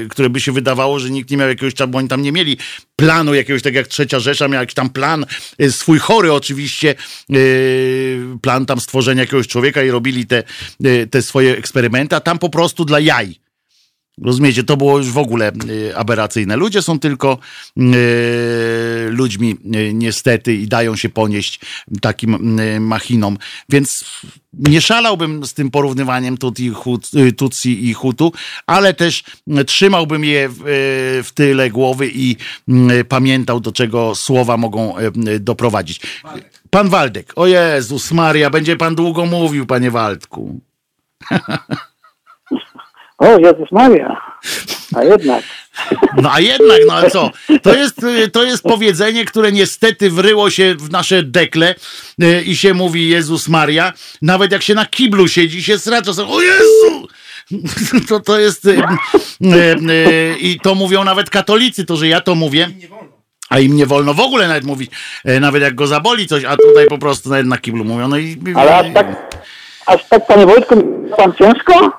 które 0.09 0.29
by 0.29 0.39
się 0.39 0.51
wydawało, 0.51 0.99
że 0.99 1.09
nikt 1.09 1.29
nie 1.31 1.37
miał 1.37 1.49
jakiegoś, 1.49 1.73
tam- 1.73 1.91
bo 1.91 1.97
oni 1.97 2.07
tam 2.07 2.21
nie 2.21 2.31
mieli 2.31 2.57
planu 2.95 3.33
jakiegoś, 3.33 3.61
tak 3.61 3.73
jak 3.73 3.87
Trzecia 3.87 4.19
Rzesza 4.19 4.47
miała 4.47 4.61
jakiś 4.63 4.73
tam 4.75 4.89
plan, 4.89 5.25
e, 5.59 5.71
swój 5.71 5.99
chory 5.99 6.33
oczywiście, 6.33 6.89
e, 7.29 7.35
plan 8.41 8.65
tam 8.65 8.79
stworzenia 8.79 9.21
jakiegoś 9.21 9.47
człowieka 9.47 9.83
i 9.83 9.89
robili 9.91 10.25
te, 10.27 10.43
e, 10.83 11.07
te 11.07 11.21
swoje 11.21 11.57
eksperymenty, 11.57 12.15
a 12.15 12.19
tam 12.19 12.39
po 12.39 12.49
prostu 12.49 12.85
dla 12.85 12.99
jaj. 12.99 13.48
Rozumiecie, 14.21 14.63
to 14.63 14.77
było 14.77 14.97
już 14.97 15.11
w 15.11 15.17
ogóle 15.17 15.51
y, 15.69 15.97
aberracyjne. 15.97 16.57
Ludzie 16.57 16.81
są 16.81 16.99
tylko 16.99 17.37
y, 17.77 17.81
ludźmi 19.09 19.57
y, 19.75 19.93
niestety 19.93 20.55
i 20.55 20.67
dają 20.67 20.95
się 20.95 21.09
ponieść 21.09 21.59
takim 22.01 22.59
machinom. 22.79 23.37
Więc 23.69 24.05
nie 24.53 24.81
szalałbym 24.81 25.45
z 25.45 25.53
tym 25.53 25.71
porównywaniem 25.71 26.37
Tutsi, 26.37 26.69
Hut, 26.69 27.11
Tutsi 27.37 27.89
i 27.89 27.93
Hutu, 27.93 28.33
ale 28.67 28.93
też 28.93 29.23
trzymałbym 29.67 30.23
je 30.25 30.49
w, 30.49 30.59
w 31.23 31.31
tyle 31.33 31.69
głowy 31.69 32.11
i 32.13 32.35
pamiętał, 33.09 33.59
do 33.59 33.71
czego 33.71 34.15
słowa 34.15 34.57
mogą 34.57 34.93
doprowadzić. 35.39 36.01
Pan 36.69 36.89
Waldek, 36.89 37.33
o 37.35 37.47
Jezus 37.47 38.11
Maria, 38.11 38.49
będzie 38.49 38.75
pan 38.75 38.95
długo 38.95 39.25
mówił, 39.25 39.65
panie 39.65 39.91
Waldku. 39.91 40.59
O, 43.19 43.39
Jezus 43.39 43.71
Maria. 43.71 44.17
A 44.95 45.03
jednak. 45.03 45.43
No 46.21 46.33
a 46.33 46.39
jednak, 46.39 46.79
no 46.87 46.93
ale 46.93 47.11
co? 47.11 47.31
To 47.61 47.75
jest, 47.75 48.01
to 48.33 48.43
jest 48.43 48.63
powiedzenie, 48.63 49.25
które 49.25 49.51
niestety 49.51 50.09
wryło 50.09 50.49
się 50.49 50.75
w 50.75 50.91
nasze 50.91 51.23
dekle 51.23 51.75
y, 52.23 52.41
i 52.41 52.55
się 52.55 52.73
mówi 52.73 53.09
Jezus 53.09 53.47
Maria. 53.47 53.93
Nawet 54.21 54.51
jak 54.51 54.61
się 54.61 54.75
na 54.75 54.85
kiblu 54.85 55.27
siedzi, 55.27 55.63
się 55.63 55.79
sra 55.79 56.01
czasem, 56.01 56.27
o 56.29 56.41
Jezu! 56.41 57.07
To, 58.09 58.19
to 58.19 58.39
jest... 58.39 58.65
y, 58.65 58.77
y, 59.41 60.35
I 60.39 60.59
to 60.59 60.75
mówią 60.75 61.03
nawet 61.03 61.29
katolicy, 61.29 61.85
to, 61.85 61.95
że 61.95 62.07
ja 62.07 62.21
to 62.21 62.35
mówię. 62.35 62.69
A 63.49 63.59
im 63.59 63.75
nie 63.75 63.85
wolno 63.85 64.13
w 64.13 64.19
ogóle 64.19 64.47
nawet 64.47 64.63
mówić, 64.63 64.91
nawet 65.41 65.61
jak 65.61 65.75
go 65.75 65.87
zaboli 65.87 66.27
coś, 66.27 66.43
a 66.45 66.57
tutaj 66.57 66.87
po 66.87 66.97
prostu 66.97 67.29
nawet 67.29 67.45
na 67.45 67.57
kiblu 67.57 67.85
mówią. 67.85 68.07
No 68.07 68.17
i 68.17 68.37
Ale 68.55 68.77
aż 68.77 68.93
tak, 68.93 69.39
aż 69.85 70.05
tak, 70.09 70.27
panie 70.27 70.45
Wojtku, 70.45 70.75
pan 71.17 71.33
ciężko? 71.33 71.98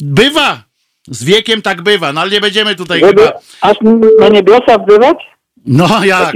Bywa! 0.00 0.62
Z 1.08 1.24
wiekiem 1.24 1.62
tak 1.62 1.82
bywa, 1.82 2.12
no 2.12 2.20
ale 2.20 2.30
nie 2.30 2.40
będziemy 2.40 2.74
tutaj 2.74 3.00
Żeby 3.00 3.22
chyba. 3.22 3.38
aż 3.60 3.76
na 4.20 4.28
niebiosa 4.28 4.78
wzywać? 4.88 5.16
No 5.66 6.04
jak? 6.04 6.32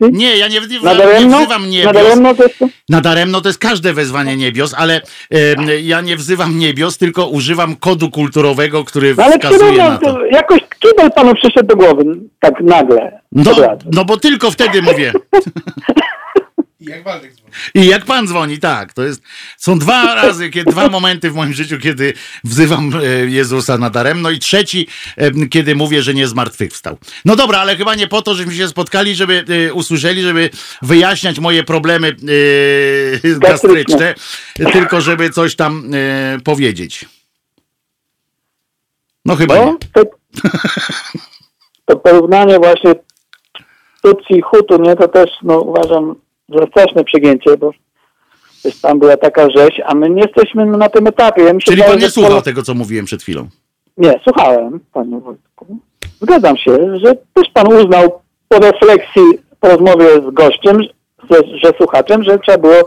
Nie, 0.00 0.36
ja 0.36 0.48
nie, 0.48 0.60
nie, 0.60 1.26
nie 1.26 1.36
wzywam 1.36 1.70
niebios. 1.70 1.86
Nadaremno 1.94 2.34
to 2.34 2.42
jest 2.42 2.58
to? 2.58 2.68
Nadaremno 2.88 3.40
to 3.40 3.48
jest 3.48 3.58
każde 3.58 3.92
wezwanie 3.92 4.36
niebios, 4.36 4.74
ale 4.74 5.00
e, 5.30 5.80
ja 5.80 6.00
nie 6.00 6.16
wzywam 6.16 6.58
niebios, 6.58 6.98
tylko 6.98 7.26
używam 7.26 7.76
kodu 7.76 8.10
kulturowego, 8.10 8.84
który 8.84 9.14
No 9.18 9.24
ale 9.24 9.38
wskazuje 9.38 9.78
na 9.78 9.98
to. 9.98 10.12
to 10.12 10.24
jakoś 10.26 10.60
kibel 10.80 11.10
panu 11.10 11.34
przyszedł 11.34 11.66
do 11.68 11.76
głowy, 11.76 12.04
tak 12.40 12.54
nagle. 12.60 13.20
No, 13.32 13.52
no 13.92 14.04
bo 14.04 14.16
tylko 14.16 14.50
wtedy 14.50 14.82
mówię. 14.82 15.12
I 16.80 16.84
jak 16.84 17.04
Waldek 17.04 17.34
dzwoni. 17.34 17.52
I 17.74 17.86
jak 17.86 18.04
pan 18.04 18.26
dzwoni, 18.26 18.58
tak. 18.58 18.92
To 18.92 19.02
jest, 19.02 19.22
są 19.56 19.78
dwa 19.78 20.14
razy, 20.22 20.50
kiedy, 20.50 20.70
dwa 20.70 20.88
momenty 20.88 21.30
w 21.30 21.34
moim 21.34 21.52
życiu, 21.52 21.78
kiedy 21.78 22.12
wzywam 22.44 22.92
e, 22.94 23.06
Jezusa 23.26 23.78
nadaremno 23.78 24.30
i 24.30 24.38
trzeci, 24.38 24.86
e, 25.16 25.46
kiedy 25.46 25.74
mówię, 25.74 26.02
że 26.02 26.14
nie 26.14 26.28
zmartwychwstał. 26.28 26.98
No 27.24 27.36
dobra, 27.36 27.58
ale 27.58 27.76
chyba 27.76 27.94
nie 27.94 28.08
po 28.08 28.22
to, 28.22 28.34
żeśmy 28.34 28.54
się 28.54 28.68
spotkali, 28.68 29.14
żeby 29.14 29.44
e, 29.68 29.74
usłyszeli, 29.74 30.22
żeby 30.22 30.50
wyjaśniać 30.82 31.38
moje 31.38 31.64
problemy 31.64 32.16
e, 33.24 33.38
gastryczne, 33.38 34.14
tylko 34.72 35.00
żeby 35.00 35.30
coś 35.30 35.56
tam 35.56 35.90
powiedzieć. 36.44 37.04
No 39.24 39.36
chyba 39.36 39.58
nie. 39.58 39.64
No, 39.64 39.78
to, 39.92 40.02
to 41.84 41.96
porównanie 41.96 42.58
właśnie 42.58 42.94
Tutsi 44.02 44.34
i 44.34 44.40
Hutu, 44.42 44.82
nie, 44.82 44.96
to 44.96 45.08
też 45.08 45.30
no, 45.42 45.60
uważam 45.60 46.14
za 46.58 46.66
straszne 46.66 47.04
przegięcie, 47.04 47.56
bo 47.56 47.70
przecież 48.60 48.80
tam 48.80 48.98
była 48.98 49.16
taka 49.16 49.50
rzeź, 49.50 49.80
a 49.86 49.94
my 49.94 50.10
nie 50.10 50.22
jesteśmy 50.22 50.66
na 50.66 50.88
tym 50.88 51.06
etapie. 51.06 51.42
Ja 51.42 51.54
Czyli 51.54 51.82
pan 51.82 51.98
nie 51.98 52.28
Pol- 52.28 52.42
tego, 52.42 52.62
co 52.62 52.74
mówiłem 52.74 53.04
przed 53.04 53.22
chwilą. 53.22 53.48
Nie, 53.96 54.20
słuchałem, 54.24 54.80
panie 54.92 55.20
Wojtku. 55.20 55.78
Zgadzam 56.20 56.56
się, 56.56 56.98
że 56.98 57.14
też 57.34 57.50
pan 57.54 57.72
uznał 57.72 58.20
po 58.48 58.58
refleksji, 58.58 59.22
po 59.60 59.68
rozmowie 59.68 60.06
z 60.06 60.34
gościem, 60.34 60.82
że, 61.30 61.36
że 61.64 61.72
słuchaczem, 61.76 62.24
że 62.24 62.38
trzeba 62.38 62.58
było 62.58 62.84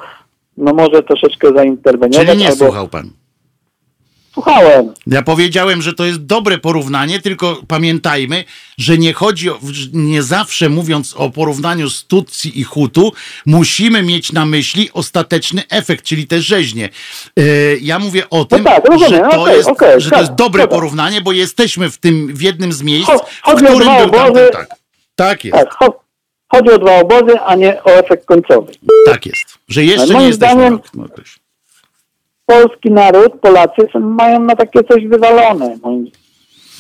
no 0.57 0.73
może 0.73 1.03
troszeczkę 1.03 1.53
zainterweniować. 1.55 2.27
Czyli 2.27 2.39
nie 2.39 2.49
albo... 2.49 2.65
słuchał 2.65 2.87
pan. 2.87 3.09
Słuchałem. 4.33 4.93
Ja 5.07 5.21
powiedziałem, 5.21 5.81
że 5.81 5.93
to 5.93 6.05
jest 6.05 6.25
dobre 6.25 6.57
porównanie, 6.57 7.19
tylko 7.19 7.61
pamiętajmy, 7.67 8.43
że 8.77 8.97
nie 8.97 9.13
chodzi 9.13 9.49
o, 9.49 9.59
nie 9.93 10.23
zawsze 10.23 10.69
mówiąc 10.69 11.13
o 11.17 11.29
porównaniu 11.29 11.89
z 11.89 12.05
Tutsi 12.05 12.59
i 12.59 12.63
Hutu, 12.63 13.11
musimy 13.45 14.03
mieć 14.03 14.31
na 14.31 14.45
myśli 14.45 14.89
ostateczny 14.93 15.63
efekt, 15.69 16.05
czyli 16.05 16.27
te 16.27 16.41
rzeźnie. 16.41 16.89
E, 17.39 17.41
Ja 17.81 17.99
mówię 17.99 18.29
o 18.29 18.45
tym, 18.45 18.63
tak, 18.63 18.85
rozumiem, 18.89 19.11
że, 19.25 19.29
to, 19.31 19.41
okej, 19.41 19.57
jest, 19.57 19.69
okej, 19.69 20.01
że 20.01 20.09
to 20.09 20.17
jest 20.17 20.27
tak, 20.29 20.35
dobre 20.37 20.63
dobra. 20.63 20.77
porównanie, 20.77 21.21
bo 21.21 21.31
jesteśmy 21.31 21.89
w 21.89 21.97
tym, 21.97 22.27
w 22.35 22.41
jednym 22.41 22.73
z 22.73 22.81
miejsc, 22.81 23.09
Cho- 23.09 23.19
w 23.47 23.55
którym 23.55 23.77
był 23.77 24.03
obozy. 24.19 24.49
tak. 24.53 24.67
Tak 25.15 25.45
jest, 25.45 25.57
Tak, 25.57 25.75
cho- 25.81 25.93
chodzi 26.51 26.69
o 26.69 26.77
dwa 26.79 26.95
obozy, 26.99 27.39
a 27.45 27.55
nie 27.55 27.83
o 27.83 27.89
efekt 27.91 28.25
końcowy. 28.25 28.71
tak 29.05 29.25
jest. 29.25 29.45
Że 29.67 29.83
jeszcze 29.83 30.07
Moim 30.13 30.19
nie 30.19 30.27
jesteśmy. 30.27 30.55
zdaniem- 30.55 30.79
no. 30.93 31.05
Polski 32.45 32.91
naród, 32.91 33.33
Polacy 33.41 33.81
są- 33.93 33.99
mają 33.99 34.39
na 34.39 34.55
takie 34.55 34.83
coś 34.83 35.07
wywalone, 35.07 35.77
moim 35.83 36.07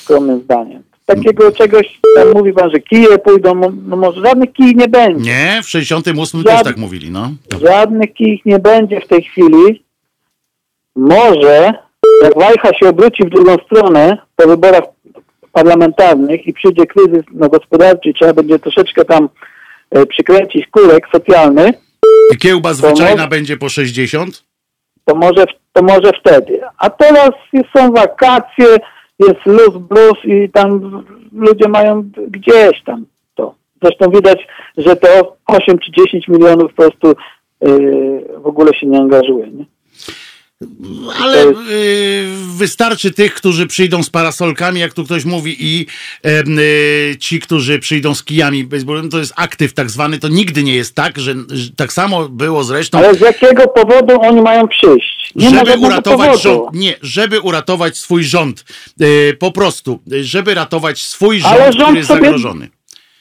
skromnym 0.01 0.41
zdaniem. 0.41 0.83
Takiego 1.05 1.51
czegoś, 1.51 1.99
tam 2.15 2.31
mówi 2.33 2.53
pan, 2.53 2.71
że 2.71 2.79
kije 2.79 3.19
pójdą, 3.19 3.55
no 3.85 3.95
może 3.97 4.21
żadnych 4.21 4.53
kij 4.53 4.75
nie 4.75 4.87
będzie. 4.87 5.31
Nie, 5.31 5.61
w 5.63 5.69
68 5.69 6.43
Ja- 6.45 6.51
też 6.55 6.63
tak 6.63 6.77
mówili, 6.77 7.11
no. 7.11 7.31
Żadnych 7.61 8.13
kij 8.13 8.41
nie 8.45 8.59
będzie 8.59 9.01
w 9.01 9.07
tej 9.07 9.23
chwili. 9.23 9.83
Może, 10.95 11.73
jak 12.23 12.35
Wajcha 12.35 12.73
się 12.73 12.89
obróci 12.89 13.23
w 13.23 13.29
drugą 13.29 13.55
stronę 13.65 14.17
po 14.35 14.47
wyborach 14.47 14.83
parlamentarnych 15.51 16.47
i 16.47 16.53
przyjdzie 16.53 16.85
kryzys 16.85 17.23
no, 17.33 17.49
gospodarczy, 17.49 18.13
trzeba 18.13 18.33
będzie 18.33 18.59
troszeczkę 18.59 19.05
tam 19.05 19.29
e, 19.91 20.05
przykręcić 20.05 20.67
kulek 20.67 21.07
socjalny, 21.11 21.73
I 22.33 22.37
kiełba 22.37 22.73
zwyczajna 22.73 23.15
może- 23.15 23.27
będzie 23.27 23.57
po 23.57 23.69
60? 23.69 24.43
To 25.05 25.15
może, 25.15 25.45
to 25.73 25.83
może 25.83 26.11
wtedy. 26.19 26.61
A 26.77 26.89
teraz 26.89 27.31
są 27.77 27.91
wakacje, 27.91 28.65
jest 29.19 29.45
luz 29.45 29.77
blues 29.77 30.25
i 30.25 30.49
tam 30.49 31.03
ludzie 31.33 31.69
mają 31.69 32.09
gdzieś 32.27 32.83
tam 32.85 33.05
to. 33.35 33.55
Zresztą 33.81 34.09
widać, 34.09 34.47
że 34.77 34.95
to 34.95 35.37
8 35.47 35.79
czy 35.79 35.91
10 35.91 36.27
milionów 36.27 36.73
po 36.73 36.81
prostu 36.81 37.07
yy, 37.61 38.25
w 38.37 38.47
ogóle 38.47 38.73
się 38.73 38.87
nie 38.87 38.99
angażuje. 38.99 39.47
Nie? 39.47 39.65
Ale 41.21 41.45
y, 41.47 41.53
wystarczy 42.57 43.11
tych, 43.11 43.33
którzy 43.33 43.67
przyjdą 43.67 44.03
z 44.03 44.09
parasolkami, 44.09 44.79
jak 44.79 44.93
tu 44.93 45.05
ktoś 45.05 45.25
mówi, 45.25 45.55
i 45.59 45.85
y, 46.25 47.17
ci, 47.19 47.39
którzy 47.39 47.79
przyjdą 47.79 48.15
z 48.15 48.23
kijami 48.23 48.63
baseballem, 48.63 49.09
to 49.09 49.19
jest 49.19 49.33
aktyw 49.35 49.73
tak 49.73 49.89
zwany, 49.91 50.19
to 50.19 50.27
nigdy 50.27 50.63
nie 50.63 50.75
jest 50.75 50.95
tak, 50.95 51.19
że, 51.19 51.35
że 51.49 51.69
tak 51.75 51.93
samo 51.93 52.29
było 52.29 52.63
zresztą, 52.63 52.97
Ale 52.97 53.15
z 53.15 53.19
jakiego 53.19 53.67
powodu 53.67 54.21
oni 54.21 54.41
mają 54.41 54.67
przyjść? 54.67 55.31
Nie 55.35 55.49
ma 55.49 55.65
żeby 55.65 55.77
uratować 55.77 56.41
rząd, 56.41 56.63
nie, 56.73 56.95
żeby 57.01 57.39
uratować 57.41 57.97
swój 57.97 58.23
rząd, 58.23 58.65
y, 59.01 59.37
po 59.39 59.51
prostu, 59.51 59.99
żeby 60.21 60.53
ratować 60.53 61.01
swój 61.01 61.39
rząd, 61.39 61.53
Ale 61.53 61.63
rząd 61.73 61.75
który 61.83 61.97
jest 61.97 62.07
sobie- 62.07 62.21
zagrożony. 62.21 62.69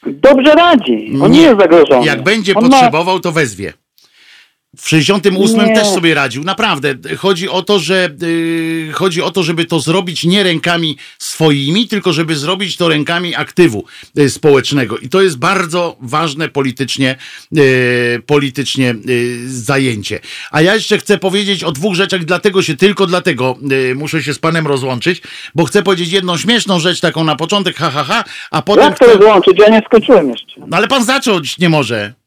Dobrze 0.07 0.55
radzi. 0.55 1.13
On 1.23 1.31
nie, 1.31 1.41
jest 1.43 1.59
zagrożony. 1.61 2.07
Jak 2.07 2.23
będzie 2.23 2.55
On 2.55 2.65
ma- 2.65 2.71
potrzebował, 2.71 3.21
to 3.21 3.33
wezwie. 3.33 3.73
W 4.77 4.89
68 4.89 5.67
Nie. 5.67 5.75
też 5.75 5.87
sobie 5.87 6.15
radził. 6.15 6.45
Naprawdę. 6.45 6.95
Chodzi 7.17 7.49
o 7.49 7.63
to, 7.63 7.79
że 7.79 8.11
yy, 8.21 8.93
chodzi 8.93 9.23
o 9.23 9.31
to, 9.31 9.43
żeby 9.43 9.65
to 9.65 9.81
zrobić 9.81 10.25
nie 10.25 10.43
rękami 10.43 10.97
swoimi, 11.19 11.89
tylko 11.89 12.13
żeby 12.13 12.37
zrobić 12.37 12.77
to 12.77 12.89
rękami 12.89 13.35
aktywu 13.35 13.85
yy, 14.15 14.31
społecznego. 14.31 14.99
I 14.99 15.09
to 15.09 15.23
jest 15.23 15.39
bardzo 15.39 15.97
ważne 16.01 16.49
politycznie, 16.49 17.17
yy, 17.53 18.23
politycznie 18.27 18.95
yy, 19.05 19.49
zajęcie. 19.51 20.21
A 20.51 20.63
ja 20.63 20.75
jeszcze 20.75 20.99
chcę 20.99 21.19
powiedzieć 21.19 21.65
o 21.65 21.73
dwóch 21.73 21.95
rzeczach, 21.95 22.25
dlatego 22.25 22.63
się, 22.63 22.77
tylko 22.77 23.07
dlatego 23.07 23.59
yy, 23.71 23.95
muszę 23.95 24.23
się 24.23 24.35
z 24.35 24.39
panem 24.39 24.67
rozłączyć, 24.67 25.23
bo 25.55 25.65
chcę 25.65 25.83
powiedzieć 25.83 26.13
jedną 26.13 26.37
śmieszną 26.37 26.81
rzecz, 26.81 27.01
taką 27.01 27.25
na 27.25 27.37
początek, 27.37 27.77
ha, 27.77 27.91
ha, 27.91 28.05
ha, 28.05 28.25
a 28.51 28.63
potem 28.63 28.85
Jak 28.85 28.99
to 28.99 29.05
chcę... 29.05 29.15
rozłączyć? 29.15 29.59
Ja 29.59 29.69
nie 29.69 29.83
skończyłem 29.87 30.31
jeszcze. 30.31 30.61
No 30.67 30.77
ale 30.77 30.89
pan 30.89 31.05
zacząć 31.05 31.59
nie 31.59 31.69
może. 31.69 32.22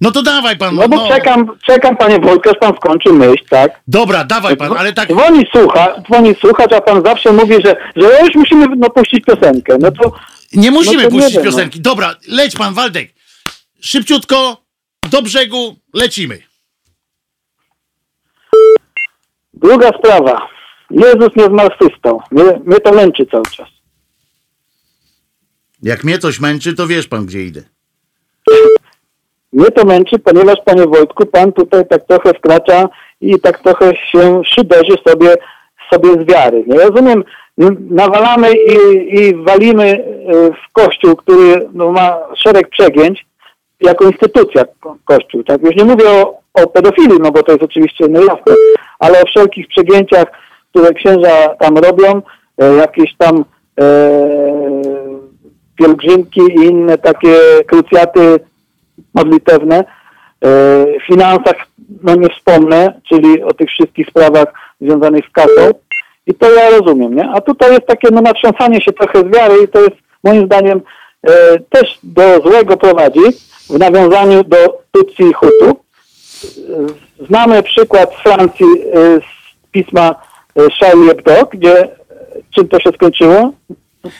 No 0.00 0.10
to 0.10 0.22
dawaj 0.22 0.56
pan. 0.58 0.74
No 0.74 0.88
bo 0.88 1.08
czekam, 1.08 1.58
czekam 1.66 1.96
panie 1.96 2.18
Wojtku, 2.20 2.50
aż 2.50 2.56
pan 2.60 2.76
skończy 2.76 3.12
myśl, 3.12 3.44
tak? 3.50 3.80
Dobra, 3.88 4.24
dawaj 4.24 4.56
pan, 4.56 4.72
ale 4.78 4.92
tak. 4.92 5.08
Dzwoni 5.08 5.44
słucha, 5.52 5.94
dzwoni 6.06 6.34
słuchacz, 6.40 6.72
a 6.72 6.80
pan 6.80 7.02
zawsze 7.04 7.32
mówi, 7.32 7.54
że, 7.64 7.76
że 7.96 8.20
już 8.24 8.34
musimy 8.34 8.66
no, 8.76 8.90
puścić 8.90 9.24
piosenkę. 9.24 9.76
No 9.80 9.90
to 9.90 10.12
Nie 10.52 10.70
musimy 10.70 11.02
no 11.02 11.08
to 11.08 11.14
nie 11.14 11.20
puścić 11.20 11.36
wiem, 11.36 11.44
no. 11.44 11.50
piosenki. 11.50 11.80
Dobra, 11.80 12.14
leć 12.28 12.56
pan, 12.56 12.74
Waldek. 12.74 13.14
Szybciutko, 13.80 14.62
do 15.10 15.22
brzegu, 15.22 15.76
lecimy. 15.94 16.42
druga 19.54 19.90
sprawa. 19.98 20.48
Jezus 20.90 21.28
nie 21.36 21.44
zmartwychwstał. 21.44 22.22
Mnie, 22.30 22.60
mnie 22.64 22.80
to 22.80 22.92
męczy 22.92 23.26
cały 23.26 23.44
czas. 23.44 23.68
Jak 25.82 26.04
mnie 26.04 26.18
coś 26.18 26.40
męczy, 26.40 26.74
to 26.74 26.86
wiesz 26.86 27.08
pan, 27.08 27.26
gdzie 27.26 27.42
idę. 27.44 27.62
Mnie 29.56 29.70
to 29.70 29.84
męczy, 29.84 30.18
ponieważ 30.18 30.56
panie 30.64 30.86
Wojtku, 30.86 31.26
pan 31.26 31.52
tutaj 31.52 31.86
tak 31.88 32.04
trochę 32.06 32.34
wkracza 32.34 32.88
i 33.20 33.40
tak 33.40 33.58
trochę 33.58 33.96
się 33.96 34.40
szyderzy 34.44 34.96
sobie, 35.08 35.34
sobie 35.92 36.08
z 36.12 36.32
wiary. 36.32 36.64
Nie 36.66 36.78
rozumiem, 36.78 37.24
n- 37.58 37.76
nawalamy 37.90 38.48
i, 38.52 38.74
i 39.20 39.34
walimy 39.44 39.84
e, 39.84 40.32
w 40.50 40.72
kościół, 40.72 41.16
który 41.16 41.68
no, 41.72 41.92
ma 41.92 42.18
szereg 42.36 42.68
przegięć, 42.68 43.26
jako 43.80 44.04
instytucja 44.04 44.64
ko- 44.80 44.96
kościół. 45.04 45.44
Tak? 45.44 45.62
Już 45.62 45.76
nie 45.76 45.84
mówię 45.84 46.04
o, 46.10 46.38
o 46.54 46.66
pedofilii, 46.66 47.18
no 47.20 47.30
bo 47.32 47.42
to 47.42 47.52
jest 47.52 47.64
oczywiście 47.64 48.04
no 48.08 48.20
jasne, 48.20 48.54
ale 48.98 49.22
o 49.22 49.26
wszelkich 49.26 49.68
przegięciach, 49.68 50.26
które 50.70 50.92
księża 50.94 51.48
tam 51.60 51.76
robią, 51.78 52.22
e, 52.58 52.74
jakieś 52.74 53.16
tam 53.18 53.44
e, 53.80 53.84
pielgrzymki 55.78 56.40
i 56.40 56.64
inne 56.66 56.98
takie 56.98 57.34
krucjaty 57.66 58.40
modlitewne. 59.16 59.78
E, 59.78 59.84
W 61.00 61.06
finansach, 61.06 61.56
no 62.02 62.14
nie 62.14 62.28
wspomnę, 62.28 63.00
czyli 63.08 63.42
o 63.42 63.52
tych 63.52 63.68
wszystkich 63.68 64.08
sprawach 64.08 64.48
związanych 64.80 65.24
z 65.28 65.32
kasą. 65.32 65.70
I 66.26 66.34
to 66.34 66.54
ja 66.54 66.70
rozumiem, 66.70 67.14
nie? 67.14 67.30
A 67.34 67.40
tutaj 67.40 67.72
jest 67.72 67.86
takie 67.86 68.08
no, 68.12 68.20
natrząsanie 68.20 68.80
się 68.80 68.92
trochę 68.92 69.20
z 69.20 69.36
wiary 69.36 69.54
i 69.64 69.68
to 69.68 69.80
jest 69.80 69.96
moim 70.24 70.46
zdaniem 70.46 70.80
e, 71.22 71.58
też 71.70 71.98
do 72.02 72.40
złego 72.40 72.76
prowadzi 72.76 73.20
w 73.70 73.78
nawiązaniu 73.78 74.44
do 74.44 74.56
Tutsi 74.92 75.22
i 75.22 75.32
Hutu. 75.32 75.76
Znamy 77.28 77.62
przykład 77.62 78.14
z 78.14 78.22
Francji 78.22 78.66
e, 78.66 79.20
z 79.20 79.70
pisma 79.70 80.14
e, 80.56 80.62
Charlie 80.80 81.08
Hebdo, 81.08 81.46
gdzie 81.52 81.82
e, 81.82 81.88
czym 82.54 82.68
to 82.68 82.80
się 82.80 82.90
skończyło? 82.90 83.52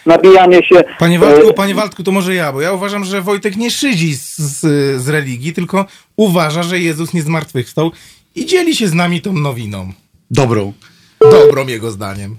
Nabijanie 0.06 0.64
się... 0.64 0.84
Panie 0.98 1.16
e, 1.16 1.20
Waldku, 1.20 1.54
panie 1.54 1.74
Waldku, 1.74 2.02
to 2.02 2.12
może 2.12 2.34
ja, 2.34 2.52
bo 2.52 2.60
ja 2.60 2.72
uważam, 2.72 3.04
że 3.04 3.22
Wojtek 3.22 3.56
nie 3.56 3.70
szydzi 3.70 4.14
z, 4.14 4.38
z, 4.38 4.60
z 5.02 5.08
religii, 5.08 5.52
tylko 5.52 5.84
uważa, 6.16 6.62
że 6.62 6.78
Jezus 6.78 7.14
nie 7.14 7.22
zmartwychwstał 7.22 7.92
i 8.34 8.46
dzieli 8.46 8.76
się 8.76 8.88
z 8.88 8.94
nami 8.94 9.20
tą 9.20 9.32
nowiną. 9.32 9.92
Dobrą. 10.30 10.72
Dobrą 11.20 11.66
jego 11.66 11.90
zdaniem. 11.90 12.36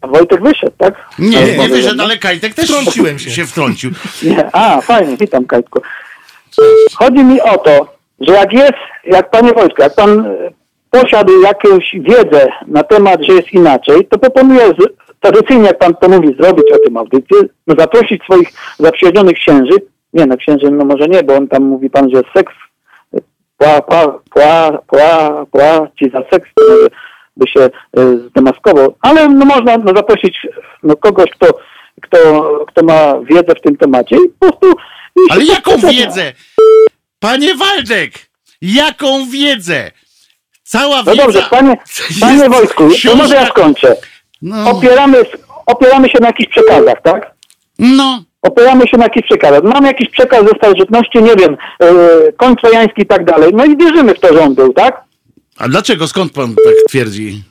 A 0.00 0.06
Wojtek 0.06 0.42
wyszedł, 0.42 0.72
tak? 0.78 0.94
Nie, 1.18 1.44
nie 1.44 1.52
powiem, 1.52 1.70
wyszedł, 1.70 1.96
no. 1.96 2.04
ale 2.04 2.18
Kajtek 2.18 2.54
też 2.54 2.64
Wtrąciłem 2.64 3.18
się. 3.18 3.30
się 3.30 3.46
wtrącił. 3.46 3.90
Nie, 4.22 4.56
a 4.56 4.80
fajnie, 4.80 5.16
witam 5.16 5.44
Kajtku. 5.44 5.80
Chodzi 6.94 7.18
mi 7.18 7.40
o 7.40 7.58
to, 7.58 7.94
że 8.20 8.32
jak 8.32 8.52
jest, 8.52 8.78
jak 9.04 9.30
panie 9.30 9.52
Wojtku, 9.52 9.82
jak 9.82 9.94
pan 9.94 10.26
e, 10.26 10.50
posiadł 10.92 11.42
jakąś 11.42 11.94
wiedzę 11.94 12.48
na 12.66 12.82
temat, 12.82 13.22
że 13.22 13.32
jest 13.32 13.52
inaczej, 13.52 14.06
to 14.06 14.18
proponuję 14.18 14.72
tradycyjnie, 15.20 15.66
jak 15.66 15.78
pan 15.78 15.94
to 15.94 16.08
mówi, 16.08 16.36
zrobić 16.40 16.72
o 16.72 16.78
tym 16.78 16.96
audycję, 16.96 17.38
no, 17.66 17.74
zaprosić 17.78 18.22
swoich 18.22 18.48
zaprzyjaźnionych 18.78 19.36
księży 19.36 19.74
Nie, 20.12 20.26
no 20.26 20.36
księżem 20.36 20.76
no 20.76 20.84
może 20.84 21.08
nie, 21.08 21.22
bo 21.22 21.34
on 21.34 21.48
tam 21.48 21.62
mówi 21.62 21.90
pan, 21.90 22.10
że 22.10 22.22
seks, 22.36 22.54
pła, 23.56 23.80
pła, 23.80 24.18
pła, 24.30 24.78
pła, 24.86 25.46
pła 25.50 25.88
ci 25.98 26.10
za 26.10 26.22
seks, 26.30 26.50
to 26.54 26.64
może 26.68 26.88
by 27.36 27.48
się 27.48 27.60
y, 27.98 28.18
zdemaskował. 28.28 28.94
Ale 29.00 29.28
no 29.28 29.44
można 29.44 29.78
no, 29.78 29.92
zaprosić 29.96 30.46
no, 30.82 30.96
kogoś, 30.96 31.30
kto, 31.30 31.46
kto, 32.02 32.18
kto 32.68 32.84
ma 32.84 33.14
wiedzę 33.20 33.54
w 33.58 33.60
tym 33.60 33.76
temacie 33.76 34.16
i 34.16 34.28
po 34.38 34.52
prostu... 34.52 34.78
i 35.16 35.20
Ale 35.30 35.46
się 35.46 35.52
jaką 35.52 35.76
wiedzę? 35.76 36.32
Panie 37.20 37.54
Waldek, 37.54 38.12
jaką 38.62 39.26
wiedzę? 39.30 39.90
Cała 40.72 40.96
No 41.02 41.04
wiedza... 41.12 41.22
dobrze, 41.22 41.42
panie, 41.50 41.76
panie 42.20 42.48
Wojtku, 42.48 42.88
to 43.08 43.16
może 43.16 43.34
ja 43.34 43.40
książka- 43.42 43.50
skończę. 43.50 43.96
No, 44.42 44.70
Opieramy, 44.70 45.18
opieramy 45.66 46.08
się 46.10 46.18
na 46.20 46.26
jakichś 46.26 46.50
przekazach, 46.50 47.02
tak? 47.02 47.34
no, 47.78 48.22
opieramy 48.42 48.88
się 48.88 48.96
na 48.96 49.04
jakichś 49.04 49.26
przekazach. 49.28 49.62
Mamy 49.62 49.86
jakiś 49.88 50.10
przekaz 50.10 50.44
ze 50.44 50.50
starożytności, 50.58 51.22
nie 51.22 51.36
wiem, 51.36 51.56
yy, 51.80 52.32
koń 52.36 52.56
trojański 52.56 53.02
i 53.02 53.06
tak 53.06 53.24
dalej. 53.24 53.52
No 53.54 53.64
i 53.64 53.76
wierzymy 53.76 54.14
w 54.14 54.20
to, 54.20 54.34
że 54.34 54.40
on 54.40 54.54
był, 54.54 54.72
tak? 54.72 55.00
a 55.58 55.68
dlaczego, 55.68 56.08
skąd 56.08 56.32
pan 56.32 56.54
tak 56.54 56.74
twierdzi? 56.88 57.42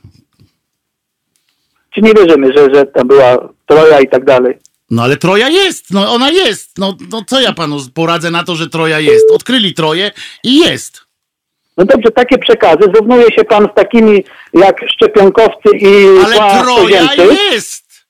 Czy 1.96 2.02
nie 2.02 2.14
wierzymy, 2.14 2.54
że, 2.58 2.68
że 2.76 2.86
tam 2.86 3.08
była 3.08 3.50
Troja 3.66 4.00
i 4.02 4.10
tak 4.10 4.26
dalej? 4.26 4.58
No 4.92 5.04
ale 5.04 5.18
Troja 5.18 5.50
jest, 5.50 5.92
no 5.94 6.14
ona 6.14 6.30
jest. 6.30 6.78
No, 6.78 6.98
no 7.12 7.22
co 7.28 7.42
ja 7.42 7.54
panu 7.54 7.78
poradzę 7.94 8.32
na 8.32 8.44
to, 8.44 8.56
że 8.56 8.70
Troja 8.70 9.00
jest? 9.00 9.26
Odkryli 9.32 9.74
Troję 9.74 10.12
i 10.44 10.60
jest. 10.60 11.02
No 11.78 11.86
dobrze, 11.86 12.12
takie 12.12 12.38
przekazy 12.38 12.84
zrównuje 12.94 13.32
się 13.32 13.44
pan 13.44 13.68
z 13.72 13.76
takimi 13.76 14.24
jak 14.54 14.76
szczepionkowcy 14.90 15.70
i 15.80 16.08
Ale 16.26 16.64
Troja 16.64 17.10
jest! 17.52 18.06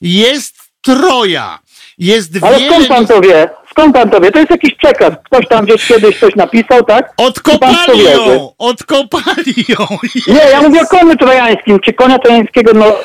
Jest 0.00 0.54
Troja. 0.82 1.58
Jest 1.98 2.30
Ale 2.42 2.58
wiele... 2.58 2.74
skąd 2.74 2.88
pan 2.88 3.06
to 3.06 3.20
wie? 3.20 3.50
Skąd 3.70 3.94
pan 3.94 4.10
to 4.10 4.20
wie? 4.20 4.30
To 4.30 4.38
jest 4.38 4.50
jakiś 4.50 4.74
przekaz. 4.74 5.10
Ktoś 5.24 5.48
tam 5.48 5.64
gdzieś 5.64 5.86
kiedyś 5.86 6.20
coś 6.20 6.36
napisał, 6.36 6.84
tak? 6.84 7.12
Odkopali 7.16 8.04
ją! 8.04 8.52
Odkopali 8.58 9.54
ją! 9.68 9.86
Nie, 10.26 10.50
ja 10.50 10.62
mówię 10.62 10.80
o 10.82 10.86
koniu 10.86 11.16
trojańskim. 11.16 11.80
Czy 11.80 11.92
konia 11.92 12.18
trojańskiego, 12.18 12.72
no... 12.74 12.96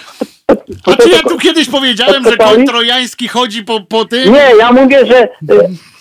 A 0.85 0.95
czy 0.95 1.09
ja 1.09 1.19
tu 1.19 1.37
kiedyś 1.37 1.69
powiedziałem, 1.69 2.23
że 2.23 2.37
koń 2.37 2.65
trojański 2.65 3.27
chodzi 3.27 3.63
po, 3.63 3.81
po 3.81 4.05
tym? 4.05 4.33
Nie, 4.33 4.51
ja 4.59 4.71
mówię, 4.71 5.05
że 5.05 5.23
y, 5.23 5.27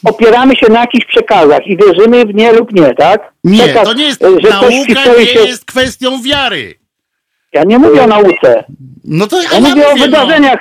opieramy 0.04 0.56
się 0.56 0.66
na 0.72 0.80
jakichś 0.80 1.06
przekazach 1.06 1.66
i 1.66 1.76
wierzymy 1.76 2.24
w 2.24 2.34
nie 2.34 2.52
lub 2.52 2.72
nie, 2.72 2.94
tak? 2.94 3.32
Nie, 3.44 3.58
Przekaz, 3.64 3.84
to 3.84 3.92
nie 3.92 4.04
jest... 4.04 4.22
y, 4.22 4.40
że 4.44 4.50
coś 4.50 4.74
Nauka 4.74 5.18
nie 5.18 5.26
się... 5.26 5.40
jest 5.40 5.64
kwestią 5.64 6.22
wiary. 6.22 6.74
Ja 7.52 7.64
nie 7.64 7.78
mówię 7.78 8.02
o 8.02 8.06
nauce. 8.06 8.64
No 9.04 9.26
to 9.26 9.42
Ja 9.42 9.48
ja 9.52 9.60
mówię 9.60 9.88
o 9.88 9.94
no. 9.96 10.02
wydarzeniach 10.04 10.58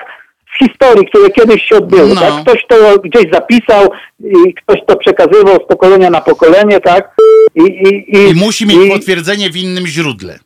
w 0.56 0.58
historii, 0.66 1.08
które 1.08 1.30
kiedyś 1.30 1.64
się 1.64 1.76
odbyły, 1.76 2.14
No. 2.16 2.22
tak? 2.22 2.34
Ktoś 2.42 2.66
to 2.70 3.00
gdzieś 3.00 3.32
zapisał 3.34 3.92
i 4.48 4.54
ktoś 4.54 4.80
to 4.88 4.96
przekazywał 4.96 5.56
z 5.56 5.68
pokolenia 5.68 6.10
na 6.10 6.22
pokolenie, 6.22 6.80
tak? 6.80 7.16
I, 7.56 7.62
i, 7.62 8.18
i, 8.18 8.30
I 8.30 8.34
musi 8.34 8.66
mieć 8.66 8.92
potwierdzenie 8.92 9.50
w 9.50 9.58
innym 9.58 9.88
źródle. 9.88 10.40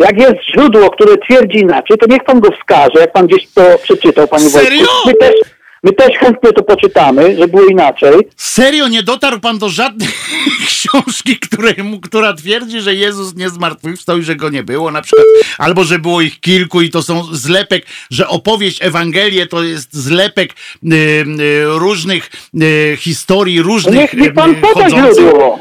Jak 0.00 0.18
jest 0.20 0.36
źródło, 0.54 0.90
które 0.90 1.16
twierdzi 1.18 1.58
inaczej, 1.58 1.98
to 1.98 2.06
niech 2.10 2.24
pan 2.24 2.40
go 2.40 2.48
wskaże, 2.60 3.00
jak 3.00 3.12
pan 3.12 3.26
gdzieś 3.26 3.48
to 3.54 3.62
przeczytał, 3.82 4.28
panie 4.28 4.50
Serio? 4.50 4.78
Wojtku. 4.78 4.94
My 5.08 5.14
też, 5.14 5.34
my 5.82 5.92
też 5.92 6.18
chętnie 6.18 6.52
to 6.52 6.62
poczytamy, 6.62 7.36
że 7.36 7.48
było 7.48 7.64
inaczej. 7.64 8.14
Serio, 8.36 8.88
nie 8.88 9.02
dotarł 9.02 9.40
pan 9.40 9.58
do 9.58 9.68
żadnej 9.68 10.08
książki, 10.66 11.36
któremu, 11.38 12.00
która 12.00 12.32
twierdzi, 12.34 12.80
że 12.80 12.94
Jezus 12.94 13.34
nie 13.36 13.50
zmartwychwstał 13.50 14.18
i 14.18 14.22
że 14.22 14.36
go 14.36 14.50
nie 14.50 14.62
było, 14.62 14.90
na 14.90 15.02
przykład, 15.02 15.26
albo 15.58 15.84
że 15.84 15.98
było 15.98 16.20
ich 16.20 16.40
kilku 16.40 16.80
i 16.82 16.90
to 16.90 17.02
są 17.02 17.24
zlepek, 17.32 17.86
że 18.10 18.28
opowieść 18.28 18.82
Ewangelię 18.82 19.46
to 19.46 19.62
jest 19.62 19.94
zlepek 19.94 20.50
y, 20.52 20.94
y, 20.94 21.24
różnych 21.66 22.30
y, 22.62 22.96
historii, 22.96 23.58
To 23.58 23.62
różnych 23.64 23.94
niech, 23.94 24.14
niech 24.14 24.34
pan 24.34 24.50
y, 24.50 24.54
poda 24.54 24.84
chodzących. 24.84 25.14
źródło. 25.24 25.58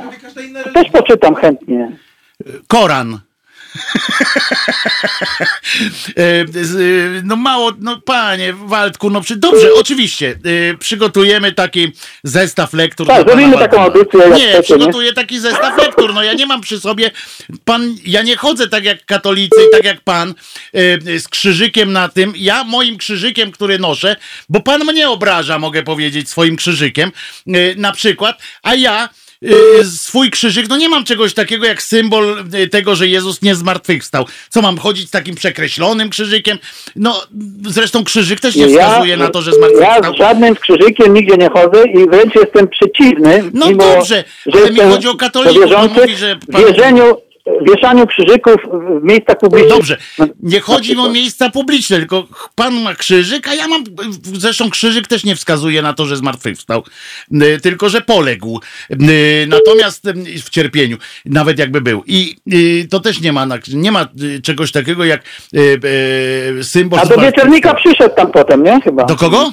Inna 0.48 0.64
Też 0.64 0.90
poczytam 0.92 1.36
chętnie. 1.36 1.98
Koran. 2.68 3.20
E, 6.18 6.22
e, 6.22 6.46
no 7.24 7.36
mało, 7.36 7.72
no 7.80 8.02
panie 8.02 8.54
Waldku, 8.54 9.10
no 9.10 9.22
przy, 9.22 9.36
dobrze, 9.36 9.68
oczywiście, 9.74 10.40
e, 10.72 10.78
przygotujemy 10.78 11.52
taki 11.52 11.92
zestaw 12.24 12.74
lektur. 12.74 13.08
Tak, 13.08 13.28
zrobimy 13.28 13.58
taką 13.58 13.82
audycję, 13.82 14.20
Nie, 14.20 14.34
chcecie, 14.36 14.58
nie? 14.58 14.64
przygotuję 14.64 15.14
taki 15.14 15.40
zestaw 15.40 15.78
lektur, 15.78 16.14
no 16.14 16.24
ja 16.24 16.34
nie 16.34 16.46
mam 16.46 16.62
przy 16.62 16.80
sobie, 16.80 17.12
pan, 17.66 17.96
ja 18.06 18.22
nie 18.22 18.36
chodzę 18.36 18.68
tak 18.68 18.84
jak 18.84 19.06
katolicy, 19.06 19.60
tak 19.72 19.84
jak 19.84 20.02
pan, 20.02 20.34
z 21.18 21.28
krzyżykiem 21.28 21.92
na 21.92 22.10
tym, 22.10 22.34
ja 22.36 22.64
moim 22.64 22.98
krzyżykiem, 22.98 23.52
który 23.52 23.80
noszę, 23.80 24.16
bo 24.50 24.60
pan 24.60 24.84
mnie 24.84 25.10
obraża, 25.10 25.60
mogę 25.60 25.84
powiedzieć, 25.84 26.30
swoim 26.30 26.56
krzyżykiem, 26.56 27.12
na 27.78 27.92
przykład, 27.92 28.42
a 28.64 28.76
ja 28.76 29.10
swój 29.84 30.30
krzyżyk, 30.30 30.70
no 30.70 30.78
nie 30.78 30.90
mam 30.90 31.04
czegoś 31.04 31.34
takiego 31.34 31.66
jak 31.66 31.82
symbol 31.82 32.44
y, 32.54 32.68
tego, 32.68 32.96
że 32.96 33.08
Jezus 33.08 33.42
nie 33.42 33.56
zmartwychwstał. 33.56 34.26
Co 34.50 34.62
mam 34.62 34.78
chodzić 34.78 35.08
z 35.08 35.12
takim 35.12 35.36
przekreślonym 35.36 36.10
krzyżykiem? 36.10 36.58
No 36.96 37.22
zresztą 37.68 38.04
krzyżyk 38.04 38.40
też 38.40 38.56
nie 38.56 38.68
wskazuje 38.68 39.18
na 39.18 39.30
to, 39.30 39.42
że 39.42 39.52
Ja 39.52 39.58
zmartwychwstał. 39.58 40.14
z 40.14 40.18
żadnym 40.18 40.56
krzyżykiem 40.56 41.14
nigdzie 41.14 41.38
nie 41.38 41.50
chodzę 41.50 41.84
i 41.88 42.10
wręcz 42.10 42.36
jestem 42.36 42.68
przeciwny. 42.68 43.44
No 43.54 43.68
mimo, 43.68 43.84
dobrze, 43.84 44.24
ale 44.54 44.72
mi 44.72 44.80
chodzi 44.80 45.08
o 45.08 45.16
katolików, 45.16 45.64
wierzący, 45.64 46.02
mówi, 46.02 46.16
że 46.16 46.40
pan- 46.52 46.66
wierzeniu, 46.66 47.04
wieszaniu 47.68 48.08
krzyżyków 48.08 48.56
w 49.00 49.04
miejscach 49.04 49.38
publicznych. 49.38 49.74
Dobrze, 49.74 49.98
nie 50.44 50.60
chodzi 50.60 50.98
o 50.98 51.10
miejsca 51.10 51.50
publiczne, 51.50 51.98
tylko 51.98 52.28
pan 52.56 52.82
ma 52.82 52.96
krzyżyk, 52.96 53.48
a 53.48 53.54
ja 53.56 53.68
mam, 53.68 53.84
zresztą 54.24 54.70
krzyżyk 54.70 55.08
też 55.08 55.24
nie 55.24 55.36
wskazuje 55.36 55.82
na 55.82 55.94
to, 55.94 56.06
że 56.06 56.18
zmartwychwstał, 56.18 56.84
y, 57.34 57.60
tylko 57.62 57.90
że 57.90 58.02
poległ. 58.02 58.60
Y, 58.92 59.48
Natomiast 59.48 60.06
y, 60.08 60.14
w 60.42 60.50
cierpieniu, 60.50 60.98
nawet 61.26 61.60
jakby 61.60 61.82
był. 61.82 62.04
I 62.08 62.36
to 62.90 63.00
też 63.00 63.22
nie 63.22 63.34
ma, 63.34 63.48
nie 63.74 63.92
ma 63.92 64.08
czegoś 64.44 64.72
takiego 64.72 65.06
jak 65.06 65.22
symbol 66.62 67.00
A 67.00 67.06
do 67.06 67.10
wieczornika 67.18 67.42
zmartwychwstał. 67.42 67.76
przyszedł 67.76 68.16
tam 68.16 68.32
potem, 68.32 68.64
nie? 68.64 68.82
Chyba. 68.82 69.04
Do 69.06 69.16
kogo? 69.16 69.50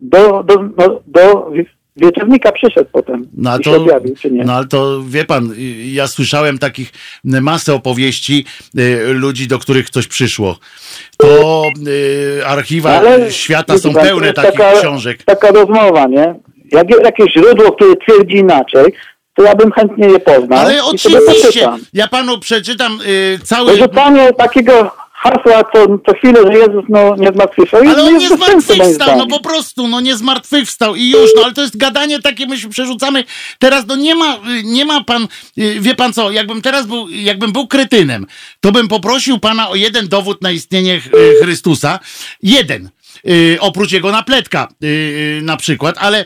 Do, 0.00 0.42
do, 0.42 0.54
no, 0.76 1.00
do 1.06 1.50
wie- 1.50 1.81
wieczornika 1.96 2.52
przyszedł 2.52 2.90
potem. 2.92 3.28
No, 3.34 3.50
ale 3.50 3.60
to, 3.60 3.76
objawił, 3.76 4.16
czy 4.16 4.30
nie? 4.30 4.44
no 4.44 4.52
ale 4.52 4.66
to 4.66 5.02
wie 5.06 5.24
pan, 5.24 5.54
ja 5.84 6.06
słyszałem 6.06 6.58
takich 6.58 6.92
masę 7.24 7.74
opowieści 7.74 8.44
y, 8.78 9.14
ludzi, 9.14 9.48
do 9.48 9.58
których 9.58 9.90
coś 9.90 10.06
przyszło. 10.06 10.58
To 11.16 11.64
y, 11.88 12.46
archiwa 12.46 12.90
Ale, 12.90 13.32
świata 13.32 13.78
są 13.78 13.92
pan, 13.92 14.04
pełne 14.04 14.32
takich 14.32 14.60
taka, 14.60 14.80
książek. 14.80 15.22
Taka 15.24 15.50
rozmowa, 15.50 16.06
nie? 16.06 16.34
Jak 16.72 16.90
jest 16.90 17.02
jakieś 17.02 17.32
źródło, 17.32 17.72
które 17.72 17.96
twierdzi 17.96 18.36
inaczej, 18.36 18.92
to 19.34 19.42
ja 19.42 19.54
bym 19.54 19.72
chętnie 19.72 20.08
je 20.08 20.20
poznał. 20.20 20.58
Ale 20.58 20.84
oczywiście, 20.84 21.68
ja 21.92 22.08
panu 22.08 22.38
przeczytam 22.38 22.98
y, 23.06 23.38
cały... 23.44 23.72
Wyrzucanie 23.72 24.32
takiego 24.32 25.01
hasła 25.22 25.64
co, 25.74 25.98
co 26.06 26.14
chwilę, 26.18 26.40
że 26.46 26.58
Jezus 26.58 26.84
no, 26.88 27.16
nie 27.16 27.28
zmartwychwstał. 27.32 27.80
Ale 27.80 28.02
on 28.02 28.18
nie 28.18 28.28
zmartwychwstał, 28.28 29.18
no 29.18 29.26
po 29.26 29.40
prostu, 29.40 29.88
no 29.88 30.00
nie 30.00 30.16
zmartwychwstał 30.16 30.94
i 30.96 31.10
już, 31.10 31.30
no 31.36 31.42
ale 31.44 31.52
to 31.52 31.62
jest 31.62 31.76
gadanie 31.76 32.20
takie, 32.20 32.46
my 32.46 32.58
się 32.58 32.68
przerzucamy. 32.68 33.24
Teraz, 33.58 33.86
no 33.86 33.96
nie 33.96 34.14
ma, 34.14 34.38
nie 34.64 34.84
ma 34.84 35.04
pan, 35.04 35.28
y, 35.58 35.80
wie 35.80 35.94
pan 35.94 36.12
co, 36.12 36.30
jakbym 36.30 36.62
teraz 36.62 36.86
był, 36.86 37.08
jakbym 37.08 37.52
był 37.52 37.66
kretynem, 37.66 38.26
to 38.60 38.72
bym 38.72 38.88
poprosił 38.88 39.38
pana 39.38 39.68
o 39.68 39.74
jeden 39.74 40.08
dowód 40.08 40.42
na 40.42 40.50
istnienie 40.50 41.00
Chrystusa. 41.42 41.98
Jeden. 42.42 42.90
Y, 43.28 43.56
oprócz 43.60 43.92
jego 43.92 44.12
napletka 44.12 44.68
y, 44.84 44.86
y, 44.86 45.40
na 45.42 45.56
przykład, 45.56 45.96
ale 45.98 46.24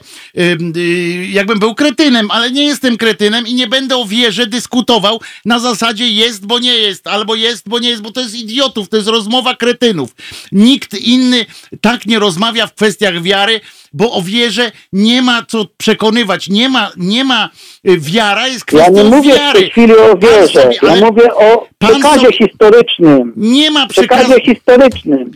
jakbym 1.30 1.58
był 1.58 1.74
kretynem, 1.74 2.30
ale 2.30 2.50
nie 2.50 2.64
jestem 2.66 2.96
kretynem 2.96 3.46
i 3.46 3.54
nie 3.54 3.66
będę 3.66 3.96
o 3.96 4.04
wierze 4.04 4.46
dyskutował 4.46 5.20
na 5.44 5.58
zasadzie 5.58 6.08
jest, 6.08 6.46
bo 6.46 6.58
nie 6.58 6.74
jest, 6.74 7.06
albo 7.06 7.34
jest, 7.34 7.68
bo 7.68 7.78
nie 7.78 7.88
jest, 7.88 8.02
bo 8.02 8.10
to 8.12 8.20
jest 8.20 8.34
idiotów, 8.34 8.88
to 8.88 8.96
jest 8.96 9.08
rozmowa 9.08 9.54
kretynów. 9.56 10.10
Nikt 10.52 10.94
inny 11.00 11.46
tak 11.80 12.06
nie 12.06 12.18
rozmawia 12.18 12.66
w 12.66 12.74
kwestiach 12.74 13.22
wiary, 13.22 13.60
bo 13.92 14.12
o 14.12 14.22
wierze 14.22 14.72
nie 14.92 15.22
ma 15.22 15.44
co 15.48 15.66
przekonywać, 15.76 16.48
nie 16.48 16.68
ma, 16.68 16.90
nie 16.96 17.24
ma, 17.24 17.50
wiara 17.84 18.48
jest 18.48 18.64
Ja 18.72 18.78
kwestią 18.84 19.04
nie 19.04 19.10
mówię 19.16 19.32
w 19.32 19.36
wiary. 19.36 19.60
tej 19.60 19.70
chwili 19.70 19.92
o 19.96 20.16
wierze. 20.18 20.48
sobie- 20.62 20.78
ja 20.82 20.96
mówię 21.06 21.34
o 21.34 21.68
przekazie 21.78 22.26
sobie- 22.26 22.36
historycznym. 22.38 23.32
Nie 23.36 23.70
ma 23.70 23.86
przekazu. 23.86 24.24
Przekazie 24.24 24.54
historycznym. 24.54 25.30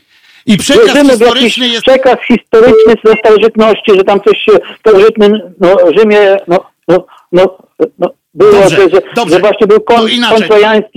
I 0.47 0.57
przekaz 0.57 1.11
historyczny 1.11 1.69
jest 1.69 1.83
przekaz 1.83 2.17
historyczny 2.29 2.95
ze 3.05 3.15
starożytności, 3.15 3.93
że 3.97 4.05
tam 4.05 4.21
coś 4.21 4.39
się 4.39 4.53
w 4.53 4.79
starożytnym 4.79 5.55
no, 5.61 5.77
Rzymie 5.99 6.37
no, 6.49 6.65
no, 6.89 7.07
no, 7.33 7.59
no, 7.99 8.11
było, 8.35 8.53
Dobrze, 8.53 8.77
że, 8.77 8.91
że, 8.91 9.03
dobrze. 9.15 9.35
że 9.35 9.41
właśnie 9.41 9.67
był 9.67 9.81
kon, 9.81 10.09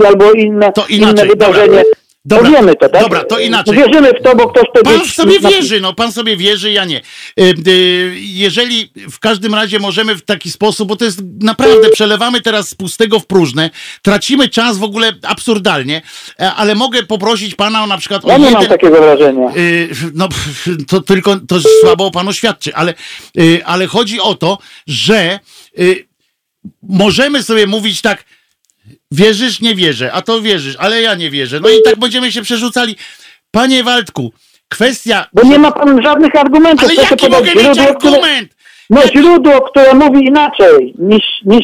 albo 0.08 0.32
inne, 0.32 0.72
inne 0.90 1.26
wydarzenie. 1.26 1.68
dobra. 1.68 2.03
Dobra, 2.26 2.50
to 2.50 2.56
wiemy 2.56 2.76
to, 2.76 2.90
tak? 2.90 3.02
dobra, 3.02 3.24
to 3.24 3.40
inaczej. 3.40 3.76
Wierzymy 3.78 4.12
w 4.20 4.24
to, 4.24 4.36
bo 4.36 4.48
ktoś 4.48 4.64
to 4.76 4.84
Pan 4.84 5.06
sobie 5.06 5.40
wierzy, 5.40 5.82
no 5.82 5.94
pan 5.94 6.12
sobie 6.12 6.38
wierzy, 6.38 6.72
ja 6.72 6.86
nie. 6.86 7.02
Y, 7.40 7.54
y, 7.68 8.16
Jeżeli 8.20 8.92
w 9.12 9.20
każdym 9.20 9.56
razie 9.56 9.80
możemy 9.80 10.16
w 10.16 10.26
taki 10.26 10.52
sposób, 10.52 10.90
bo 10.90 10.96
to 10.96 11.06
jest 11.06 11.22
naprawdę, 11.42 11.90
przelewamy 11.90 12.42
teraz 12.42 12.70
z 12.70 12.76
pustego 12.76 13.20
w 13.20 13.26
próżne, 13.26 13.70
tracimy 14.02 14.50
czas 14.50 14.78
w 14.78 14.84
ogóle 14.84 15.14
absurdalnie, 15.24 16.02
e, 16.40 16.54
ale 16.54 16.76
mogę 16.76 17.04
poprosić 17.04 17.56
pana 17.56 17.84
o 17.84 17.88
na 17.88 17.98
przykład 17.98 18.26
o 18.26 18.28
Ja 18.28 18.38
nie 18.38 18.44
mam 18.52 18.54
jeden... 18.54 18.70
takiego 18.70 19.02
wrażenia. 19.02 19.50
Y, 19.58 19.90
No, 20.14 20.30
to 20.90 21.02
tylko 21.02 21.36
to 21.48 21.56
słabo 21.82 22.06
o 22.06 22.12
panu 22.12 22.34
świadczy, 22.34 22.76
ale, 22.76 22.94
ale 23.66 23.88
chodzi 23.88 24.20
o 24.20 24.36
to, 24.36 24.58
że 24.88 25.40
możemy 26.84 27.44
sobie 27.44 27.68
mówić 27.68 28.02
tak, 28.02 28.24
wierzysz, 29.12 29.62
nie 29.62 29.76
wierzę, 29.76 30.14
a 30.14 30.22
to 30.22 30.42
wierzysz, 30.42 30.76
ale 30.80 31.02
ja 31.02 31.16
nie 31.16 31.30
wierzę. 31.30 31.60
No 31.60 31.70
i 31.70 31.82
tak 31.86 32.00
będziemy 32.00 32.32
się 32.32 32.42
przerzucali. 32.42 32.96
Panie 33.52 33.84
Waldku, 33.84 34.34
kwestia. 34.70 35.26
Bo 35.34 35.44
nie 35.44 35.60
ma 35.60 35.72
pan 35.72 36.04
żadnych 36.04 36.36
argumentów. 36.36 36.90
Ale 36.90 36.96
jaki 37.10 37.30
mogę 37.30 37.56
mieć 37.56 37.64
źródło, 37.64 37.96
które- 37.96 38.12
argument? 38.12 38.56
No 38.90 39.02
źródło, 39.16 39.62
które 39.62 39.94
mówi 39.94 40.26
inaczej 40.26 40.96
niż, 41.00 41.24
niż. 41.46 41.64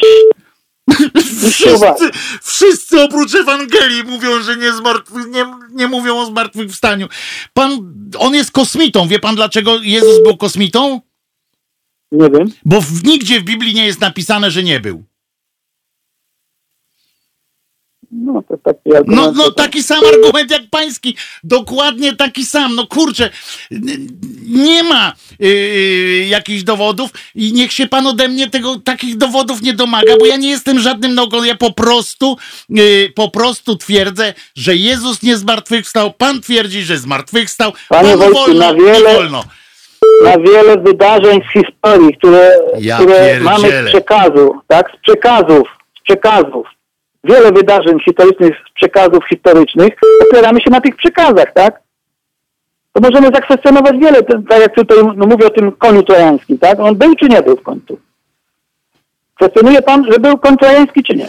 Wszyscy, 1.50 2.10
wszyscy 2.42 3.02
oprócz 3.02 3.34
Ewangelii 3.34 4.04
mówią, 4.04 4.42
że 4.42 4.56
nie, 4.56 4.72
zmartwy, 4.72 5.14
nie, 5.28 5.46
nie 5.72 5.86
mówią 5.88 6.18
o 6.18 6.26
zmartwychwstaniu. 6.26 7.08
Pan, 7.54 7.94
on 8.18 8.34
jest 8.34 8.50
kosmitą. 8.50 9.08
Wie 9.08 9.18
pan, 9.18 9.36
dlaczego 9.36 9.78
Jezus 9.82 10.22
był 10.22 10.36
kosmitą? 10.36 11.00
Nie 12.12 12.30
wiem. 12.30 12.50
Bo 12.64 12.80
w, 12.80 13.04
nigdzie 13.04 13.40
w 13.40 13.44
Biblii 13.44 13.74
nie 13.74 13.86
jest 13.86 14.00
napisane, 14.00 14.50
że 14.50 14.62
nie 14.62 14.80
był. 14.80 15.04
No 18.12 18.42
to 18.48 18.56
taki 18.56 18.96
argument. 18.96 19.36
No, 19.36 19.44
no 19.44 19.50
taki 19.50 19.82
sam 19.82 19.98
argument 20.14 20.50
jak 20.50 20.62
pański. 20.70 21.16
Dokładnie 21.44 22.16
taki 22.16 22.44
sam. 22.44 22.74
No 22.74 22.86
kurczę, 22.86 23.30
nie 24.46 24.82
ma 24.82 25.12
yy, 25.38 26.26
jakichś 26.28 26.62
dowodów 26.62 27.10
i 27.34 27.52
niech 27.52 27.72
się 27.72 27.86
pan 27.86 28.06
ode 28.06 28.28
mnie 28.28 28.50
tego, 28.50 28.76
takich 28.84 29.16
dowodów 29.16 29.62
nie 29.62 29.74
domaga, 29.74 30.16
bo 30.20 30.26
ja 30.26 30.36
nie 30.36 30.50
jestem 30.50 30.78
żadnym 30.80 31.14
naukowcem. 31.14 31.48
Ja 31.48 31.54
po 31.54 31.72
prostu, 31.72 32.36
yy, 32.68 33.12
po 33.14 33.30
prostu 33.30 33.76
twierdzę, 33.76 34.34
że 34.56 34.76
Jezus 34.76 35.22
nie 35.22 35.36
zmartwychwstał. 35.36 36.12
Pan 36.12 36.40
twierdzi, 36.40 36.82
że 36.82 36.98
zmartwychwstał. 36.98 37.72
Panie 37.88 38.08
Panu 38.08 38.18
Wojtku, 38.18 38.40
wolno, 38.40 38.58
na 38.72 38.74
wiele- 38.74 39.14
wolno. 39.14 39.44
na 40.24 40.38
wiele 40.38 40.76
wydarzeń 40.76 41.40
z 41.50 41.52
historii, 41.52 42.16
które, 42.18 42.52
Ja 42.78 42.96
które 42.96 43.40
mamy 43.40 43.68
z 43.68 43.88
przekazu, 43.88 44.60
tak? 44.68 44.90
Z 44.98 45.02
przekazów, 45.02 45.68
z 46.00 46.02
przekazów. 46.04 46.66
Wiele 47.24 47.52
wydarzeń 47.52 48.00
historycznych, 48.04 48.56
przekazów 48.74 49.24
historycznych, 49.28 49.92
opieramy 50.28 50.60
się 50.60 50.70
na 50.70 50.80
tych 50.80 50.96
przekazach, 50.96 51.52
tak? 51.54 51.80
To 52.92 53.00
możemy 53.00 53.26
zakwestionować 53.26 53.96
wiele, 53.98 54.22
tak 54.22 54.60
jak 54.60 54.74
tutaj 54.74 54.98
no 55.16 55.26
mówię 55.26 55.46
o 55.46 55.50
tym 55.50 55.72
koniu 55.72 56.02
trojańskim, 56.02 56.58
tak? 56.58 56.80
On 56.80 56.96
był 56.96 57.14
czy 57.14 57.28
nie 57.28 57.42
był 57.42 57.56
w 57.56 57.62
końcu? 57.62 57.98
Kwestionuje 59.34 59.82
pan, 59.82 60.12
że 60.12 60.18
był 60.18 60.38
koń 60.38 60.56
trojański 60.56 61.02
czy 61.02 61.16
nie? 61.16 61.28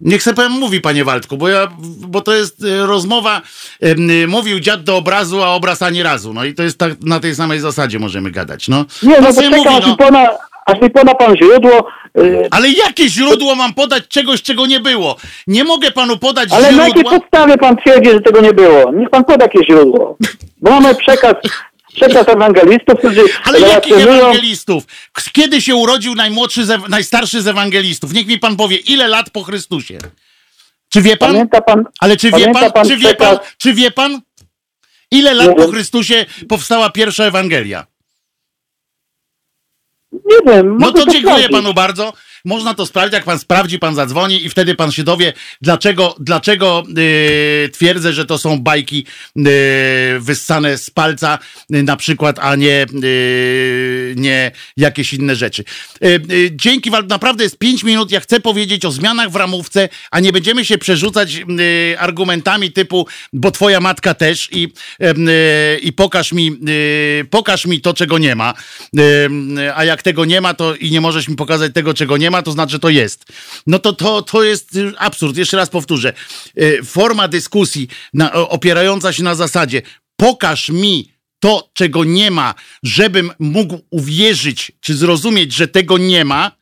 Niech 0.00 0.22
se 0.22 0.34
pan 0.34 0.52
mówi, 0.52 0.80
panie 0.80 1.04
Waldku, 1.04 1.36
bo, 1.36 1.48
ja, 1.48 1.68
bo 2.08 2.20
to 2.20 2.34
jest 2.34 2.64
y, 2.64 2.86
rozmowa, 2.86 3.42
em, 3.80 4.10
y, 4.10 4.26
mówił 4.26 4.60
dziad 4.60 4.82
do 4.84 4.96
obrazu, 4.96 5.42
a 5.42 5.48
obraz 5.48 5.82
ani 5.82 6.02
razu. 6.02 6.34
No 6.34 6.44
i 6.44 6.54
to 6.54 6.62
jest 6.62 6.78
tak, 6.78 6.92
na 7.02 7.20
tej 7.20 7.34
samej 7.34 7.60
zasadzie 7.60 7.98
możemy 7.98 8.30
gadać. 8.30 8.68
No. 8.68 8.84
Nie, 9.02 9.20
no 9.20 9.26
bo 9.26 9.32
sobie 9.32 9.50
czekam, 9.50 9.74
mówi, 9.74 9.86
no. 9.86 9.90
mi 9.90 9.96
pona, 9.96 10.28
aż 10.68 10.80
mi 10.80 10.90
poda 10.90 11.14
pan 11.14 11.36
źródło, 11.36 11.86
yy, 12.14 12.48
Ale 12.50 12.68
jakie 12.70 13.08
źródło 13.08 13.54
mam 13.54 13.74
podać 13.74 14.08
czegoś, 14.08 14.42
czego 14.42 14.66
nie 14.66 14.80
było? 14.80 15.16
Nie 15.46 15.64
mogę 15.64 15.90
panu 15.90 16.16
podać 16.18 16.52
Ale 16.52 16.72
na 16.72 16.86
jakiej 16.86 17.02
źródła. 17.02 17.18
podstawie 17.18 17.58
pan 17.58 17.76
twierdzi, 17.76 18.10
że 18.10 18.20
tego 18.20 18.40
nie 18.40 18.52
było? 18.52 18.92
Niech 18.92 19.10
pan 19.10 19.24
poda 19.24 19.44
jakieś 19.44 19.66
źródło. 19.66 20.16
Bo 20.62 20.70
mamy 20.70 20.94
przekaz, 20.94 21.34
przekaz 21.94 22.28
ewangelistów, 22.28 22.98
którzy 22.98 23.20
Ale 23.44 23.60
jakich 23.60 23.98
ewangelistów? 23.98 24.84
Kiedy 25.32 25.60
się 25.60 25.74
urodził 25.74 26.14
najmłodszy, 26.14 26.64
z, 26.64 26.88
najstarszy 26.88 27.42
z 27.42 27.46
ewangelistów? 27.46 28.12
Niech 28.12 28.26
mi 28.26 28.38
pan 28.38 28.56
powie, 28.56 28.76
ile 28.76 29.08
lat 29.08 29.30
po 29.30 29.42
Chrystusie? 29.42 29.98
Czy 30.88 31.02
wie 31.02 31.16
pan? 31.16 31.32
Pamięta 31.32 31.60
pan... 31.60 31.84
Ale 32.00 32.16
czy 32.16 32.30
wie 32.30 32.52
pan, 32.52 32.72
pan 32.72 32.88
czy 32.88 32.96
wie 32.96 33.14
pan, 33.14 33.38
czy 33.58 33.74
wie 33.74 33.90
pan? 33.90 34.20
Ile 35.10 35.34
lat 35.34 35.56
po. 35.56 35.68
Chrystusie 35.68 36.26
powstała 36.48 36.90
pierwsza 36.90 37.24
Ewangelia? 37.24 37.86
Nie 40.12 40.52
wiem, 40.52 40.76
No 40.80 40.92
to 40.92 40.98
dziękuję 40.98 41.20
sprawdzić. 41.22 41.50
panu 41.50 41.74
bardzo. 41.74 42.12
Można 42.48 42.74
to 42.74 42.86
sprawdzić, 42.86 43.14
jak 43.14 43.24
pan 43.24 43.38
sprawdzi, 43.38 43.78
pan 43.78 43.94
zadzwoni 43.94 44.44
i 44.44 44.50
wtedy 44.50 44.74
pan 44.74 44.92
się 44.92 45.04
dowie, 45.04 45.32
dlaczego, 45.60 46.14
dlaczego 46.20 46.84
yy, 46.96 47.68
twierdzę, 47.68 48.12
że 48.12 48.26
to 48.26 48.38
są 48.38 48.58
bajki 48.58 49.04
yy, 49.36 49.44
wyssane 50.20 50.78
z 50.78 50.90
palca 50.90 51.38
yy, 51.70 51.82
na 51.82 51.96
przykład, 51.96 52.38
a 52.38 52.56
nie, 52.56 52.86
yy, 52.92 54.14
nie 54.16 54.50
jakieś 54.76 55.12
inne 55.12 55.36
rzeczy. 55.36 55.64
Yy, 56.00 56.20
yy, 56.28 56.50
dzięki, 56.52 56.90
Wal- 56.90 57.06
naprawdę 57.06 57.44
jest 57.44 57.58
pięć 57.58 57.84
minut. 57.84 58.12
Ja 58.12 58.20
chcę 58.20 58.40
powiedzieć 58.40 58.84
o 58.84 58.90
zmianach 58.90 59.30
w 59.30 59.36
ramówce, 59.36 59.88
a 60.10 60.20
nie 60.20 60.32
będziemy 60.32 60.64
się 60.64 60.78
przerzucać 60.78 61.34
yy, 61.34 61.44
argumentami 61.98 62.72
typu, 62.72 63.06
bo 63.32 63.50
twoja 63.50 63.80
matka 63.80 64.14
też 64.14 64.48
i, 64.52 64.72
i 65.82 65.92
pokaż 65.92 66.32
mi, 66.32 66.58
pokaż 67.30 67.66
mi 67.66 67.80
to, 67.80 67.94
czego 67.94 68.18
nie 68.18 68.34
ma. 68.34 68.54
A 69.74 69.84
jak 69.84 70.02
tego 70.02 70.24
nie 70.24 70.40
ma, 70.40 70.54
to 70.54 70.74
i 70.74 70.90
nie 70.90 71.00
możesz 71.00 71.28
mi 71.28 71.36
pokazać 71.36 71.74
tego, 71.74 71.94
czego 71.94 72.16
nie 72.16 72.30
ma, 72.30 72.37
to 72.42 72.52
znaczy, 72.52 72.72
że 72.72 72.78
to 72.78 72.88
jest. 72.88 73.24
No 73.66 73.78
to, 73.78 73.92
to, 73.92 74.22
to 74.22 74.42
jest 74.42 74.76
y, 74.76 74.92
absurd. 74.98 75.36
Jeszcze 75.36 75.56
raz 75.56 75.70
powtórzę. 75.70 76.12
Y, 76.58 76.80
Forma 76.84 77.28
dyskusji 77.28 77.88
na, 78.14 78.32
opierająca 78.32 79.12
się 79.12 79.22
na 79.22 79.34
zasadzie 79.34 79.82
pokaż 80.16 80.68
mi 80.68 81.12
to, 81.40 81.70
czego 81.72 82.04
nie 82.04 82.30
ma, 82.30 82.54
żebym 82.82 83.32
mógł 83.38 83.80
uwierzyć 83.90 84.72
czy 84.80 84.94
zrozumieć, 84.94 85.52
że 85.52 85.68
tego 85.68 85.98
nie 85.98 86.24
ma, 86.24 86.58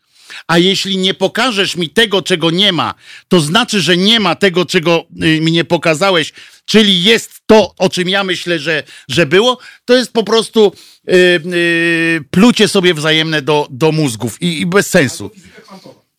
a 0.46 0.58
jeśli 0.58 0.98
nie 0.98 1.14
pokażesz 1.14 1.76
mi 1.76 1.90
tego, 1.90 2.22
czego 2.22 2.50
nie 2.50 2.72
ma, 2.72 2.94
to 3.28 3.40
znaczy, 3.40 3.80
że 3.80 3.96
nie 3.96 4.20
ma 4.20 4.34
tego, 4.34 4.66
czego 4.66 5.04
y, 5.22 5.40
mi 5.40 5.52
nie 5.52 5.64
pokazałeś, 5.64 6.32
czyli 6.64 7.02
jest 7.02 7.40
to, 7.46 7.74
o 7.78 7.88
czym 7.88 8.08
ja 8.08 8.24
myślę, 8.24 8.58
że, 8.58 8.82
że 9.08 9.26
było, 9.26 9.58
to 9.84 9.94
jest 9.94 10.12
po 10.12 10.24
prostu 10.24 10.72
y, 11.08 11.12
y, 11.14 12.24
plucie 12.30 12.68
sobie 12.68 12.94
wzajemne 12.94 13.42
do, 13.42 13.68
do 13.70 13.92
mózgów 13.92 14.42
i, 14.42 14.60
i 14.60 14.66
bez 14.66 14.90
sensu. 14.90 15.30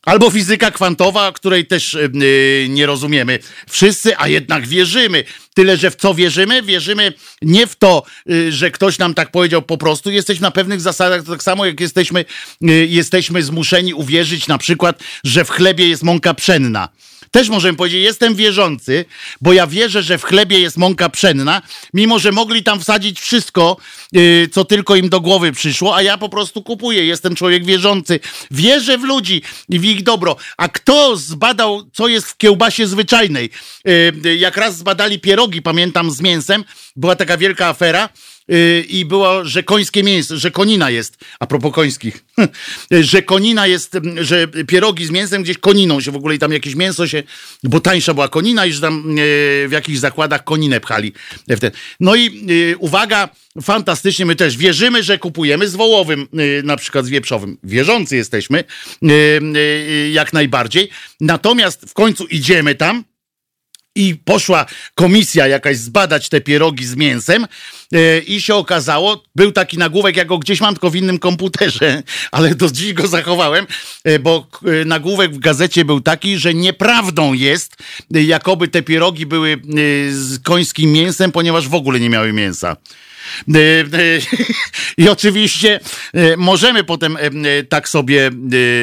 Albo 0.07 0.31
fizyka 0.31 0.71
kwantowa, 0.71 1.31
której 1.31 1.65
też 1.65 1.93
y, 1.93 2.11
y, 2.23 2.67
nie 2.69 2.85
rozumiemy 2.85 3.39
wszyscy, 3.69 4.17
a 4.17 4.27
jednak 4.27 4.67
wierzymy. 4.67 5.23
Tyle, 5.53 5.77
że 5.77 5.91
w 5.91 5.95
co 5.95 6.13
wierzymy? 6.13 6.63
Wierzymy 6.63 7.13
nie 7.41 7.67
w 7.67 7.75
to, 7.75 8.03
y, 8.29 8.51
że 8.51 8.71
ktoś 8.71 8.97
nam 8.97 9.13
tak 9.13 9.31
powiedział 9.31 9.61
po 9.61 9.77
prostu. 9.77 10.11
Jesteśmy 10.11 10.41
na 10.41 10.51
pewnych 10.51 10.81
zasadach, 10.81 11.23
to 11.23 11.31
tak 11.31 11.43
samo 11.43 11.65
jak 11.65 11.79
jesteśmy, 11.79 12.25
y, 12.63 12.87
jesteśmy 12.89 13.43
zmuszeni 13.43 13.93
uwierzyć 13.93 14.47
na 14.47 14.57
przykład, 14.57 14.99
że 15.23 15.45
w 15.45 15.49
chlebie 15.49 15.87
jest 15.87 16.03
mąka 16.03 16.33
pszenna. 16.33 16.89
Też 17.31 17.49
możemy 17.49 17.77
powiedzieć, 17.77 18.03
jestem 18.03 18.35
wierzący, 18.35 19.05
bo 19.41 19.53
ja 19.53 19.67
wierzę, 19.67 20.03
że 20.03 20.17
w 20.17 20.23
chlebie 20.23 20.59
jest 20.59 20.77
mąka 20.77 21.09
pszenna, 21.09 21.61
mimo 21.93 22.19
że 22.19 22.31
mogli 22.31 22.63
tam 22.63 22.79
wsadzić 22.79 23.19
wszystko, 23.19 23.77
yy, 24.11 24.49
co 24.51 24.65
tylko 24.65 24.95
im 24.95 25.09
do 25.09 25.21
głowy 25.21 25.51
przyszło, 25.51 25.95
a 25.95 26.01
ja 26.01 26.17
po 26.17 26.29
prostu 26.29 26.63
kupuję. 26.63 27.05
Jestem 27.05 27.35
człowiek 27.35 27.65
wierzący. 27.65 28.19
Wierzę 28.51 28.97
w 28.97 29.03
ludzi 29.03 29.41
i 29.69 29.79
w 29.79 29.85
ich 29.85 30.03
dobro. 30.03 30.35
A 30.57 30.67
kto 30.67 31.17
zbadał, 31.17 31.89
co 31.93 32.07
jest 32.07 32.27
w 32.27 32.37
kiełbasie 32.37 32.87
zwyczajnej? 32.87 33.49
Yy, 34.23 34.37
jak 34.37 34.57
raz 34.57 34.77
zbadali 34.77 35.19
pierogi, 35.19 35.61
pamiętam, 35.61 36.11
z 36.11 36.21
mięsem, 36.21 36.63
była 36.95 37.15
taka 37.15 37.37
wielka 37.37 37.67
afera. 37.67 38.09
Yy, 38.47 38.81
i 38.89 39.05
było, 39.05 39.45
że 39.45 39.63
końskie 39.63 40.03
mięso, 40.03 40.37
że 40.37 40.51
konina 40.51 40.89
jest, 40.89 41.17
a 41.39 41.47
propos 41.47 41.73
końskich, 41.73 42.25
że 42.91 43.21
konina 43.21 43.67
jest, 43.67 43.97
że 44.21 44.47
pierogi 44.47 45.05
z 45.05 45.11
mięsem 45.11 45.43
gdzieś 45.43 45.57
koniną 45.57 46.01
się 46.01 46.11
w 46.11 46.15
ogóle 46.15 46.35
i 46.35 46.39
tam 46.39 46.51
jakieś 46.51 46.75
mięso 46.75 47.07
się, 47.07 47.23
bo 47.63 47.79
tańsza 47.79 48.13
była 48.13 48.27
konina 48.27 48.65
i 48.65 48.73
że 48.73 48.81
tam 48.81 49.03
yy, 49.07 49.67
w 49.67 49.69
jakichś 49.71 49.99
zakładach 49.99 50.43
koninę 50.43 50.79
pchali. 50.79 51.13
No 51.99 52.15
i 52.15 52.45
yy, 52.45 52.77
uwaga, 52.77 53.29
fantastycznie, 53.61 54.25
my 54.25 54.35
też 54.35 54.57
wierzymy, 54.57 55.03
że 55.03 55.17
kupujemy 55.17 55.67
z 55.67 55.75
wołowym, 55.75 56.27
na 56.63 56.77
przykład 56.77 57.05
z 57.05 57.09
wieprzowym. 57.09 57.57
Wierzący 57.63 58.15
jesteśmy, 58.15 58.63
jak 60.11 60.33
najbardziej. 60.33 60.89
Natomiast 61.21 61.85
w 61.89 61.93
końcu 61.93 62.25
idziemy 62.25 62.75
tam, 62.75 63.03
i 63.97 64.15
poszła 64.15 64.65
komisja 64.95 65.47
jakaś 65.47 65.77
zbadać 65.77 66.29
te 66.29 66.41
pierogi 66.41 66.85
z 66.85 66.95
mięsem 66.95 67.47
e, 67.93 68.19
i 68.19 68.41
się 68.41 68.55
okazało, 68.55 69.23
był 69.35 69.51
taki 69.51 69.77
nagłówek, 69.77 70.17
ja 70.17 70.25
go 70.25 70.37
gdzieś 70.37 70.61
mam 70.61 70.73
tylko 70.73 70.89
w 70.89 70.95
innym 70.95 71.19
komputerze, 71.19 72.03
ale 72.31 72.55
do 72.55 72.71
dziś 72.71 72.93
go 72.93 73.07
zachowałem, 73.07 73.67
e, 74.03 74.19
bo 74.19 74.47
e, 74.81 74.85
nagłówek 74.85 75.33
w 75.33 75.39
gazecie 75.39 75.85
był 75.85 76.01
taki, 76.01 76.37
że 76.37 76.53
nieprawdą 76.53 77.33
jest, 77.33 77.75
jakoby 78.11 78.67
te 78.67 78.81
pierogi 78.81 79.25
były 79.25 79.61
z 80.09 80.39
końskim 80.43 80.91
mięsem, 80.91 81.31
ponieważ 81.31 81.67
w 81.67 81.73
ogóle 81.73 81.99
nie 81.99 82.09
miały 82.09 82.33
mięsa. 82.33 82.77
E, 83.55 83.59
e, 83.59 83.85
I 85.03 85.09
oczywiście 85.09 85.79
e, 86.13 86.37
możemy 86.37 86.83
potem 86.83 87.17
tak 87.69 87.89
sobie 87.89 88.31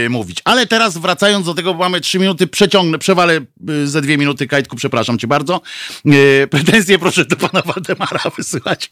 mówić. 0.08 0.38
Ale 0.44 0.66
teraz 0.66 0.98
wracając 0.98 1.46
do 1.46 1.54
tego, 1.54 1.74
bo 1.74 1.80
mamy 1.80 2.00
trzy 2.00 2.18
minuty, 2.18 2.46
przeciągnę, 2.46 2.98
przewalę 2.98 3.40
ze 3.84 4.02
dwie 4.02 4.18
minuty, 4.18 4.46
Kajtku, 4.46 4.76
przepraszam 4.76 5.18
cię 5.18 5.26
bardzo. 5.26 5.60
Pretensje 6.50 6.98
proszę 6.98 7.24
do 7.24 7.36
pana 7.36 7.62
Waldemara 7.62 8.30
wysyłać. 8.36 8.90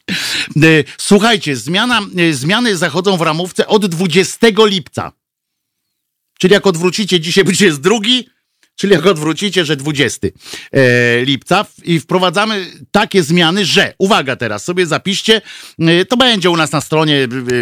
Słuchajcie, 0.98 1.56
zmiana, 1.56 2.00
zmiany 2.32 2.76
zachodzą 2.76 3.16
w 3.16 3.22
ramówce 3.22 3.66
od 3.66 3.86
20 3.86 4.46
lipca. 4.58 5.12
Czyli 6.38 6.54
jak 6.54 6.66
odwrócicie, 6.66 7.20
dzisiaj 7.20 7.44
będzie 7.44 7.66
jest 7.66 7.80
drugi, 7.80 8.28
czyli 8.76 8.92
jak 8.92 9.06
odwrócicie, 9.06 9.64
że 9.64 9.76
20 9.76 10.28
e, 10.72 11.24
lipca 11.24 11.66
i 11.84 12.00
wprowadzamy 12.00 12.66
takie 12.90 13.22
zmiany, 13.22 13.64
że, 13.64 13.94
uwaga 13.98 14.36
teraz, 14.36 14.64
sobie 14.64 14.86
zapiszcie, 14.86 15.42
e, 15.78 16.04
to 16.04 16.16
będzie 16.16 16.50
u 16.50 16.56
nas 16.56 16.72
na 16.72 16.80
stronie, 16.80 17.16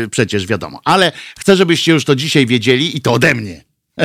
e, 0.05 0.09
przecież 0.11 0.47
wiadomo, 0.47 0.81
ale 0.85 1.13
chcę, 1.39 1.57
żebyście 1.57 1.93
już 1.93 2.05
to 2.05 2.17
dzisiaj 2.17 2.47
wiedzieli 2.47 2.97
i 2.97 3.01
to 3.01 3.13
ode 3.13 3.35
mnie. 3.35 3.65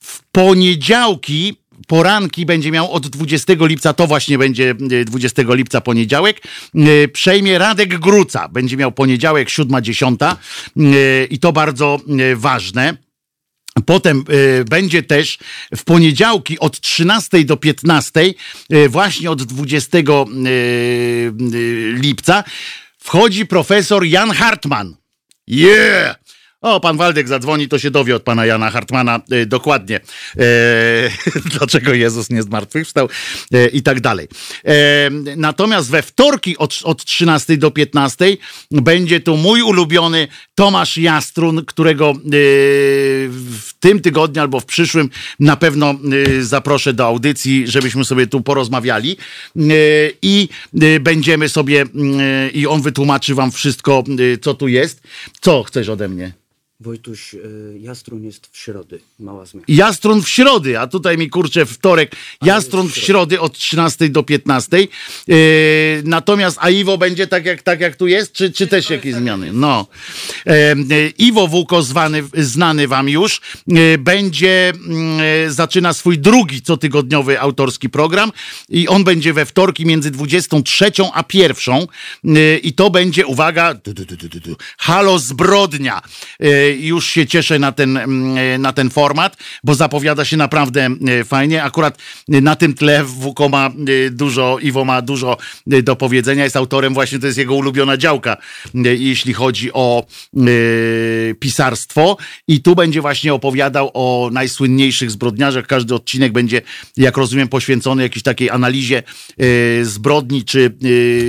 W 0.00 0.22
poniedziałki 0.32 1.56
poranki 1.86 2.46
będzie 2.46 2.70
miał 2.70 2.92
od 2.92 3.08
20 3.08 3.52
lipca, 3.60 3.92
to 3.92 4.06
właśnie 4.06 4.38
będzie 4.38 4.74
e, 5.00 5.04
20 5.04 5.42
lipca 5.48 5.80
poniedziałek, 5.80 6.40
przejmie 7.12 7.58
Radek 7.58 7.98
Gruca. 7.98 8.48
Będzie 8.48 8.76
miał 8.76 8.92
poniedziałek 8.92 9.48
7-10 9.48 10.16
e, 10.24 11.24
i 11.24 11.38
to 11.38 11.52
bardzo 11.52 12.00
ważne. 12.36 13.03
Potem 13.86 14.24
y, 14.60 14.64
będzie 14.64 15.02
też 15.02 15.38
w 15.76 15.84
poniedziałki 15.84 16.58
od 16.58 16.80
13 16.80 17.44
do 17.44 17.56
15, 17.56 18.20
y, 18.72 18.88
właśnie 18.88 19.30
od 19.30 19.42
20 19.42 19.98
y, 19.98 20.02
y, 21.54 21.94
lipca, 22.00 22.44
wchodzi 22.98 23.46
profesor 23.46 24.04
Jan 24.04 24.30
Hartman. 24.30 24.96
Yeah! 25.46 26.23
O, 26.64 26.80
pan 26.80 26.96
Waldek 26.96 27.28
zadzwoni, 27.28 27.68
to 27.68 27.78
się 27.78 27.90
dowie 27.90 28.16
od 28.16 28.22
pana 28.22 28.46
Jana 28.46 28.70
Hartmana 28.70 29.20
e, 29.30 29.46
dokładnie, 29.46 29.96
e, 29.96 30.00
dlaczego 31.58 31.94
Jezus 31.94 32.30
nie 32.30 32.42
zmartwychwstał 32.42 33.08
e, 33.52 33.66
i 33.68 33.82
tak 33.82 34.00
dalej. 34.00 34.28
E, 34.64 35.10
natomiast 35.36 35.90
we 35.90 36.02
wtorki 36.02 36.58
od, 36.58 36.80
od 36.84 37.04
13 37.04 37.56
do 37.56 37.70
15 37.70 38.36
będzie 38.70 39.20
tu 39.20 39.36
mój 39.36 39.62
ulubiony 39.62 40.28
Tomasz 40.54 40.96
Jastrun, 40.96 41.64
którego 41.64 42.10
e, 42.10 42.16
w 43.38 43.70
tym 43.80 44.00
tygodniu 44.00 44.42
albo 44.42 44.60
w 44.60 44.64
przyszłym 44.64 45.10
na 45.40 45.56
pewno 45.56 45.90
e, 45.90 46.42
zaproszę 46.42 46.92
do 46.92 47.06
audycji, 47.06 47.64
żebyśmy 47.66 48.04
sobie 48.04 48.26
tu 48.26 48.40
porozmawiali 48.40 49.16
i 50.22 50.48
będziemy 51.00 51.48
sobie 51.48 51.82
e, 51.82 52.50
i 52.50 52.66
on 52.66 52.82
wytłumaczy 52.82 53.34
wam 53.34 53.52
wszystko, 53.52 54.04
co 54.40 54.54
tu 54.54 54.68
jest. 54.68 55.02
Co 55.40 55.62
chcesz 55.62 55.88
ode 55.88 56.08
mnie? 56.08 56.44
Wojtuś, 56.84 57.34
y, 57.34 57.78
Jastrun 57.80 58.24
jest 58.24 58.46
w 58.52 58.58
środę, 58.58 58.98
mała 59.18 59.46
zmiana. 59.46 59.64
Jastrun 59.68 60.22
w 60.22 60.28
środy, 60.28 60.78
a 60.78 60.86
tutaj 60.86 61.18
mi 61.18 61.30
kurczę 61.30 61.66
wtorek. 61.66 62.16
Jastrun 62.42 62.88
w 62.88 62.96
środy 62.96 63.40
od 63.40 63.58
13 63.58 64.08
do 64.08 64.22
15. 64.22 64.78
Yy, 65.26 65.36
natomiast 66.04 66.58
a 66.60 66.70
Iwo 66.70 66.98
będzie 66.98 67.26
tak 67.26 67.44
jak, 67.46 67.62
tak 67.62 67.80
jak 67.80 67.96
tu 67.96 68.06
jest, 68.06 68.32
czy, 68.32 68.52
czy 68.52 68.66
też 68.66 68.90
jakieś 68.90 69.14
zmiany? 69.14 69.52
No. 69.52 69.86
E, 70.46 70.50
e, 70.50 70.76
Iwo 71.18 71.48
Wuko, 71.48 71.82
zwany, 71.82 72.22
znany 72.34 72.88
wam 72.88 73.08
już, 73.08 73.40
e, 73.68 73.98
będzie, 73.98 74.72
mm, 74.88 75.52
zaczyna 75.52 75.92
swój 75.92 76.18
drugi 76.18 76.62
cotygodniowy 76.62 77.40
autorski 77.40 77.88
program 77.88 78.32
i 78.68 78.88
on 78.88 79.04
będzie 79.04 79.32
we 79.32 79.46
wtorki 79.46 79.86
między 79.86 80.10
23 80.10 80.92
a 81.14 81.24
1 81.34 81.74
e, 82.24 82.58
i 82.58 82.72
to 82.72 82.90
będzie, 82.90 83.26
uwaga, 83.26 83.74
du, 83.74 83.94
du, 83.94 84.04
du, 84.04 84.16
du, 84.16 84.28
du, 84.28 84.40
du, 84.40 84.56
Halo 84.78 85.18
Zbrodnia. 85.18 86.02
Już 86.78 87.06
się 87.06 87.26
cieszę 87.26 87.58
na 87.58 87.72
ten, 87.72 87.96
mm, 87.96 88.38
e, 88.38 88.58
na 88.58 88.72
ten 88.72 88.90
format, 88.90 89.36
bo 89.64 89.74
zapowiada 89.74 90.24
się 90.24 90.36
naprawdę 90.36 90.88
e, 91.06 91.24
fajnie. 91.24 91.62
Akurat 91.62 91.98
e, 92.28 92.40
na 92.40 92.56
tym 92.56 92.74
tle 92.74 93.04
WUKO 93.04 93.48
ma 93.48 93.70
dużo, 94.10 94.58
Iwo 94.62 94.84
ma 94.84 95.02
dużo 95.02 95.36
do 95.66 95.96
powiedzenia. 95.96 96.44
Jest 96.44 96.56
autorem 96.56 96.94
właśnie, 96.94 97.18
to 97.18 97.26
jest 97.26 97.38
jego 97.38 97.54
ulubiona 97.54 97.96
działka, 97.96 98.36
jeśli 98.84 99.34
chodzi 99.34 99.72
o 99.72 100.06
pisarstwo. 101.40 102.16
I 102.48 102.62
tu 102.62 102.74
będzie 102.74 103.00
właśnie 103.00 103.34
opowiadał 103.34 103.90
o 103.94 104.30
najsłynniejszych 104.32 105.10
zbrodniarzach. 105.10 105.66
Każdy 105.66 105.94
odcinek 105.94 106.32
będzie, 106.32 106.62
jak 106.96 107.16
rozumiem, 107.16 107.48
poświęcony 107.48 108.02
jakiejś 108.02 108.22
takiej 108.22 108.50
analizie 108.50 109.02
zbrodni, 109.82 110.44
czy 110.44 110.76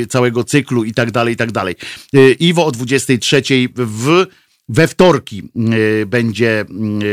całego 0.10 0.44
cyklu 0.44 0.84
i 0.84 0.94
tak 0.94 1.12
dalej, 1.12 1.34
i 1.34 1.38
tak 1.38 1.52
dalej. 1.52 1.76
Iwo 2.40 2.66
o 2.66 2.72
23 2.72 3.42
w 3.76 4.26
we 4.70 4.88
wtorki 4.88 5.44
y, 5.74 6.06
będzie 6.06 6.66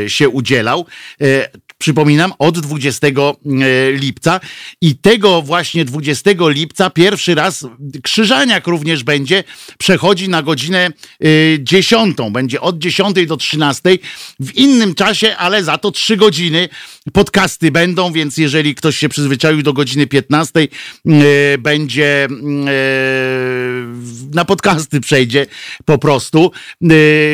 y, 0.05 0.11
się 0.11 0.29
udzielał. 0.29 0.87
Przypominam, 1.83 2.33
od 2.39 2.59
20 2.59 3.07
y, 3.07 3.13
lipca 3.93 4.41
i 4.81 4.97
tego 4.97 5.43
właśnie 5.43 5.85
20 5.85 6.31
lipca 6.41 6.91
pierwszy 6.91 7.35
raz 7.35 7.67
Krzyżaniak 8.03 8.67
również 8.67 9.05
będzie, 9.05 9.45
przechodzi 9.79 10.29
na 10.29 10.43
godzinę 10.43 10.91
y, 11.25 11.59
10. 11.63 12.17
Będzie 12.31 12.61
od 12.61 12.79
10 12.79 13.27
do 13.27 13.37
13 13.37 13.99
w 14.41 14.57
innym 14.57 14.95
czasie, 14.95 15.37
ale 15.37 15.65
za 15.65 15.79
to 15.79 15.91
3 15.91 16.17
godziny 16.17 16.69
podcasty 17.13 17.71
będą, 17.71 18.13
więc 18.13 18.37
jeżeli 18.37 18.75
ktoś 18.75 18.97
się 18.97 19.09
przyzwyczaił 19.09 19.63
do 19.63 19.73
godziny 19.73 20.07
15, 20.07 20.61
y, 20.61 20.69
będzie 21.59 22.29
y, 22.31 22.31
na 24.35 24.45
podcasty 24.45 25.01
przejdzie 25.01 25.47
po 25.85 25.99
prostu. 25.99 26.53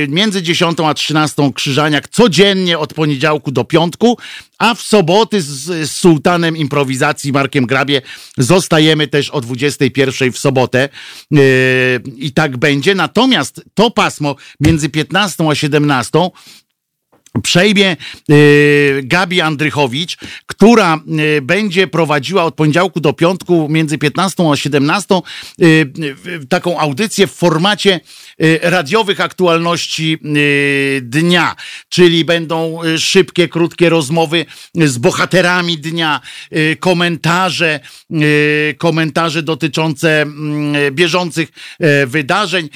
Między 0.08 0.42
10 0.42 0.78
a 0.80 0.94
13 0.94 1.52
Krzyżaniak 1.54 2.08
codziennie 2.08 2.78
od 2.78 2.94
poniedziałku 2.94 3.52
do 3.52 3.64
piątku, 3.64 4.18
a 4.58 4.74
w 4.74 4.82
soboty 4.82 5.42
z, 5.42 5.48
z 5.90 5.90
sułtanem 5.90 6.56
improwizacji 6.56 7.32
Markiem 7.32 7.66
Grabie 7.66 8.02
zostajemy 8.38 9.08
też 9.08 9.30
o 9.30 9.40
21 9.40 10.32
w 10.32 10.38
sobotę 10.38 10.88
Yy, 11.30 11.40
i 12.16 12.32
tak 12.32 12.56
będzie. 12.56 12.94
Natomiast 12.94 13.64
to 13.74 13.90
pasmo 13.90 14.36
między 14.60 14.88
15 14.88 15.48
a 15.48 15.54
17 15.54 16.18
przejmie 17.42 17.96
y, 18.30 19.00
Gabi 19.04 19.40
Andrychowicz, 19.40 20.16
która 20.46 21.00
y, 21.36 21.42
będzie 21.42 21.86
prowadziła 21.86 22.44
od 22.44 22.54
poniedziałku 22.54 23.00
do 23.00 23.12
piątku 23.12 23.68
między 23.70 23.98
15 23.98 24.50
a 24.52 24.56
17 24.56 25.20
y, 25.62 25.92
taką 26.48 26.78
audycję 26.78 27.26
w 27.26 27.32
formacie 27.32 28.00
radiowych 28.62 29.20
aktualności 29.20 30.18
dnia, 31.02 31.56
czyli 31.88 32.24
będą 32.24 32.80
szybkie, 32.98 33.48
krótkie 33.48 33.88
rozmowy 33.88 34.46
z 34.74 34.98
bohaterami 34.98 35.78
dnia, 35.78 36.20
komentarze, 36.80 37.80
komentarze 38.78 39.42
dotyczące 39.42 40.22
mm, 40.22 40.94
bieżących 40.94 41.48
wydarzeń, 42.06 42.68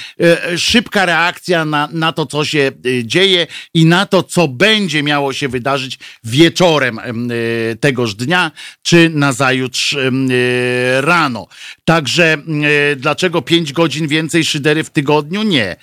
szybka 0.57 1.07
reakcja 1.07 1.65
na, 1.65 1.89
na 1.93 2.12
to, 2.12 2.27
co 2.27 2.45
się 2.45 2.73
dzieje 3.05 3.47
i 3.74 3.85
na 3.85 4.07
to, 4.07 4.23
co 4.23 4.41
będzie 4.48 5.02
miało 5.02 5.32
się 5.32 5.48
wydarzyć 5.48 5.98
wieczorem 6.24 6.98
em, 6.98 7.31
y, 7.31 7.77
tegoż 7.81 8.14
dnia, 8.14 8.51
czy 8.82 9.10
nazajutrz 9.10 9.93
y, 9.93 10.10
rano. 11.01 11.47
Także 11.85 12.36
y, 12.93 12.97
dlaczego 12.97 13.43
5 13.43 13.73
godzin 13.73 14.09
więcej 14.09 14.44
szydery 14.44 14.85
w 14.85 14.90
tygodniu? 14.90 15.43
Nie. 15.43 15.77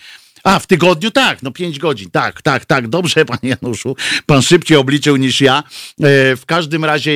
A, 0.50 0.60
w 0.60 0.68
tygodniu 0.68 1.12
tak, 1.12 1.44
no 1.44 1.52
pięć 1.52 1.80
godzin, 1.80 2.10
tak, 2.12 2.42
tak, 2.42 2.66
tak, 2.66 2.88
dobrze, 2.88 3.26
panie 3.26 3.56
Januszu, 3.62 3.96
pan 4.26 4.42
szybciej 4.42 4.78
obliczył 4.78 5.16
niż 5.16 5.42
ja. 5.42 5.58
E, 5.58 6.36
w 6.36 6.46
każdym 6.46 6.86
razie, 6.86 7.12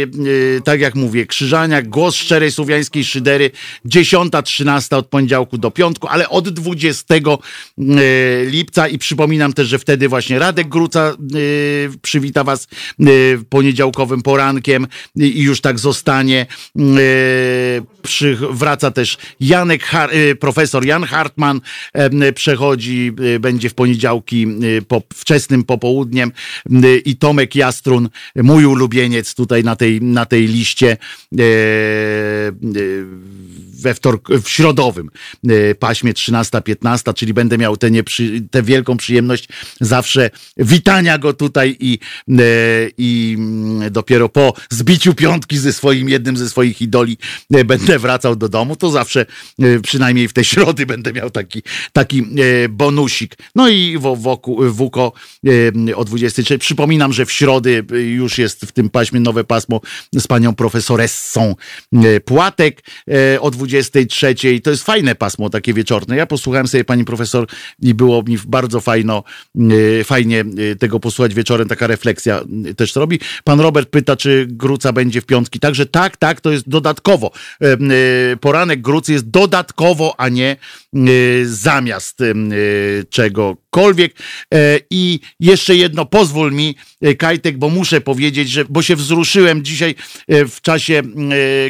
e, 0.58 0.62
tak 0.62 0.80
jak 0.80 0.96
mówię, 0.96 1.26
Krzyżaniak, 1.26 1.90
głos 1.90 2.16
szczerej 2.16 2.52
słowiańskiej 2.52 3.04
szydery, 3.04 3.52
10-13 3.86 4.96
od 4.96 5.08
poniedziałku 5.08 5.58
do 5.58 5.72
piątku, 5.72 6.08
ale 6.08 6.30
od 6.30 6.50
20 6.50 7.16
e, 7.16 7.20
lipca 8.46 8.88
i 8.88 8.98
przypominam 8.98 9.54
też, 9.54 9.68
że 9.68 9.80
wtedy 9.80 10.10
właśnie 10.10 10.40
Radek 10.40 10.68
Gruca 10.68 11.14
przywita 12.02 12.44
was 12.44 12.68
poniedziałkowym 13.50 14.22
porankiem 14.22 14.88
i 15.16 15.42
już 15.42 15.62
tak 15.62 15.80
zostanie. 15.80 16.46
Wraca 18.52 18.92
też 18.92 19.18
Janek, 19.40 19.92
profesor 20.40 20.86
Jan 20.86 21.04
Hartman, 21.04 21.62
przechodzi, 22.36 23.12
będzie 23.40 23.70
w 23.70 23.74
poniedziałki 23.74 24.48
e, 24.78 24.82
po, 24.82 25.02
wczesnym 25.14 25.64
popołudniem. 25.64 26.32
E, 26.84 26.98
i 26.98 27.16
Tomek 27.16 27.56
Jastrun, 27.56 28.10
mój 28.36 28.66
ulubieniec 28.66 29.36
tutaj 29.36 29.64
na 29.64 29.76
tej, 29.76 30.02
na 30.02 30.26
tej 30.26 30.48
liście, 30.48 30.92
e, 30.92 31.38
we 33.84 33.94
wtork, 33.94 34.30
w 34.30 34.50
środowym 34.50 35.10
e, 35.50 35.76
paśmie 35.76 36.14
13-15, 36.14 37.14
czyli 37.14 37.34
będę 37.34 37.58
miał 37.58 37.78
tę 37.78 37.92
nieprzy, 37.92 38.42
tę 38.52 38.64
wielką 38.64 38.98
przyjemność 38.98 39.48
zawsze 39.82 40.30
witania 40.58 41.18
go 41.18 41.34
tutaj 41.34 41.78
i, 41.80 42.00
e, 42.30 42.42
i 42.98 43.36
mm, 43.38 43.92
dopiero 43.92 44.30
po 44.30 44.54
zbiciu 44.70 45.14
piątki 45.14 45.58
ze 45.58 45.74
swoim, 45.74 46.10
jednym 46.10 46.38
ze 46.38 46.50
swoich 46.50 46.82
idoli 46.82 47.18
e, 47.54 47.66
będę 47.66 48.00
wracał 48.00 48.36
do 48.36 48.50
domu, 48.50 48.76
to 48.76 48.92
zawsze 48.92 49.26
przynajmniej 49.84 50.28
w 50.28 50.34
te 50.34 50.44
środy 50.44 50.86
będę 50.86 51.14
miał 51.14 51.30
taki, 51.30 51.62
taki 51.94 52.24
bonusik. 52.70 53.38
No 53.56 53.70
i 53.70 53.98
wo- 53.98 54.16
wokół, 54.16 54.72
Wuko 54.72 55.14
o 55.96 56.06
23. 56.06 56.58
Przypominam, 56.58 57.14
że 57.14 57.26
w 57.26 57.32
środy 57.32 57.86
już 58.16 58.38
jest 58.38 58.66
w 58.66 58.72
tym 58.72 58.90
paśmie 58.90 59.20
nowe 59.20 59.44
pasmo 59.44 59.82
z 60.14 60.28
panią 60.28 60.56
profesoressą 60.56 61.56
Płatek 62.26 62.84
o 63.40 63.52
23. 63.74 64.36
To 64.64 64.70
jest 64.72 64.84
fajne 64.84 65.16
pasmo, 65.16 65.50
takie 65.50 65.74
wieczorne. 65.74 66.18
Ja 66.18 66.26
posłuchałem 66.26 66.68
sobie 66.68 66.84
pani 66.84 67.06
profesor 67.06 67.48
i 67.82 67.94
było 67.94 68.24
mi 68.24 68.38
bardzo 68.48 68.82
fajno, 68.82 69.24
e, 70.00 70.04
fajnie 70.04 70.46
e, 70.72 70.76
tego 70.76 71.00
posłuchać 71.00 71.34
wieczorem, 71.34 71.68
taka 71.68 71.88
refleksja 71.88 72.44
e, 72.70 72.74
też 72.74 72.96
robi. 72.96 73.20
Pan 73.44 73.60
Robert 73.60 73.90
pyta, 73.90 74.16
czy 74.16 74.48
Gruca 74.50 74.94
będzie 74.94 75.22
w 75.22 75.26
piątki. 75.26 75.60
Także 75.60 75.86
tak, 75.86 76.18
tak, 76.18 76.42
to 76.42 76.52
jest 76.52 76.70
dodatkowo. 76.70 77.32
Poranek 78.42 78.82
Grucy 78.82 79.14
jest 79.14 79.30
dodatkowo, 79.30 80.16
a 80.18 80.30
nie 80.30 80.58
zamiast 81.46 82.20
czegokolwiek. 83.10 83.63
E, 84.54 84.80
I 84.90 85.20
jeszcze 85.40 85.76
jedno, 85.76 86.06
pozwól 86.06 86.52
mi, 86.52 86.76
e, 87.02 87.16
Kajtek, 87.16 87.58
bo 87.58 87.70
muszę 87.70 88.02
powiedzieć, 88.02 88.50
że, 88.50 88.66
bo 88.66 88.82
się 88.82 88.96
wzruszyłem 88.96 89.64
dzisiaj 89.64 89.96
e, 90.28 90.46
w 90.46 90.62
czasie 90.62 91.02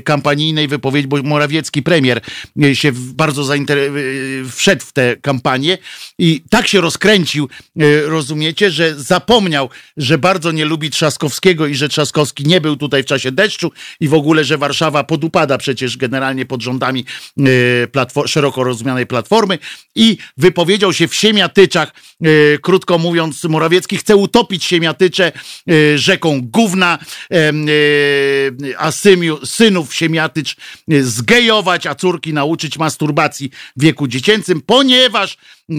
kampanijnej 0.03 0.67
wypowiedzi, 0.67 1.07
bo 1.07 1.23
Morawiecki 1.23 1.83
premier 1.83 2.21
się 2.73 2.91
bardzo 2.93 3.43
wszedł 4.51 4.85
w 4.85 4.93
tę 4.93 5.15
kampanię 5.21 5.77
i 6.19 6.43
tak 6.49 6.67
się 6.67 6.81
rozkręcił, 6.81 7.49
rozumiecie, 8.05 8.71
że 8.71 8.95
zapomniał, 8.95 9.69
że 9.97 10.17
bardzo 10.17 10.51
nie 10.51 10.65
lubi 10.65 10.89
Trzaskowskiego 10.89 11.67
i 11.67 11.75
że 11.75 11.89
Trzaskowski 11.89 12.43
nie 12.43 12.61
był 12.61 12.75
tutaj 12.75 13.03
w 13.03 13.05
czasie 13.05 13.31
deszczu 13.31 13.71
i 13.99 14.07
w 14.07 14.13
ogóle, 14.13 14.43
że 14.43 14.57
Warszawa 14.57 15.03
podupada 15.03 15.57
przecież 15.57 15.97
generalnie 15.97 16.45
pod 16.45 16.61
rządami 16.61 17.05
platform, 17.91 18.27
szeroko 18.27 18.63
rozumianej 18.63 19.07
platformy 19.07 19.59
i 19.95 20.17
wypowiedział 20.37 20.93
się 20.93 21.07
w 21.07 21.15
siemiatyczach, 21.15 21.92
krótko 22.61 22.97
mówiąc, 22.97 23.43
Morawiecki 23.43 23.97
chce 23.97 24.15
utopić 24.15 24.63
siemiatycze 24.63 25.31
e, 25.69 25.97
rzeką 25.97 26.41
gówna, 26.43 26.99
e, 27.31 27.51
a 28.77 28.91
symiu, 28.91 29.45
synów 29.45 29.95
siemiatycz 29.95 30.55
e, 30.91 31.03
zgejować, 31.03 31.87
a 31.87 31.95
córki 31.95 32.33
nauczyć 32.33 32.77
masturbacji 32.77 33.49
w 33.75 33.81
wieku 33.81 34.07
dziecięcym, 34.07 34.61
ponieważ 34.61 35.37
e, 35.69 35.75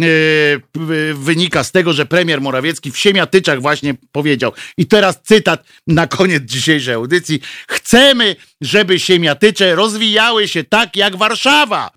wynika 1.14 1.64
z 1.64 1.72
tego, 1.72 1.92
że 1.92 2.06
premier 2.06 2.40
Morawiecki 2.40 2.92
w 2.92 2.98
siemiatyczach 2.98 3.60
właśnie 3.60 3.94
powiedział. 4.12 4.52
I 4.76 4.86
teraz 4.86 5.20
cytat 5.22 5.64
na 5.86 6.06
koniec 6.06 6.42
dzisiejszej 6.42 6.94
audycji. 6.94 7.40
Chcemy, 7.68 8.36
żeby 8.60 9.00
siemiatycze 9.00 9.74
rozwijały 9.74 10.48
się 10.48 10.64
tak 10.64 10.96
jak 10.96 11.16
Warszawa. 11.16 11.90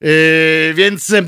Yy, 0.00 0.74
więc 0.74 1.12
e, 1.12 1.22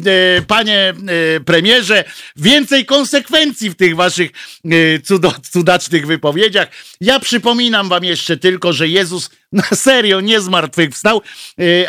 panie 0.46 0.94
e, 1.36 1.40
premierze, 1.40 2.04
więcej 2.36 2.84
konsekwencji 2.84 3.70
w 3.70 3.74
tych 3.74 3.96
waszych 3.96 4.30
cudacznych 5.52 6.06
wypowiedziach. 6.06 6.68
Ja 7.00 7.20
przypominam 7.20 7.88
wam 7.88 8.04
jeszcze 8.04 8.36
tylko, 8.36 8.72
że 8.72 8.88
Jezus 8.88 9.30
na 9.52 9.62
serio 9.62 10.20
nie 10.20 10.40
zmartwychwstał, 10.40 11.22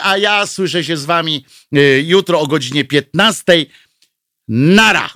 a 0.04 0.18
ja 0.18 0.48
słyszę 0.48 0.84
się 0.84 0.98
z 0.98 1.06
wami 1.06 1.46
jutro 2.04 2.40
o 2.40 2.48
godzinie 2.48 2.86
15. 2.86 3.66
Nara! 4.48 5.10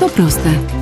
To 0.00 0.08
proste. 0.08 0.81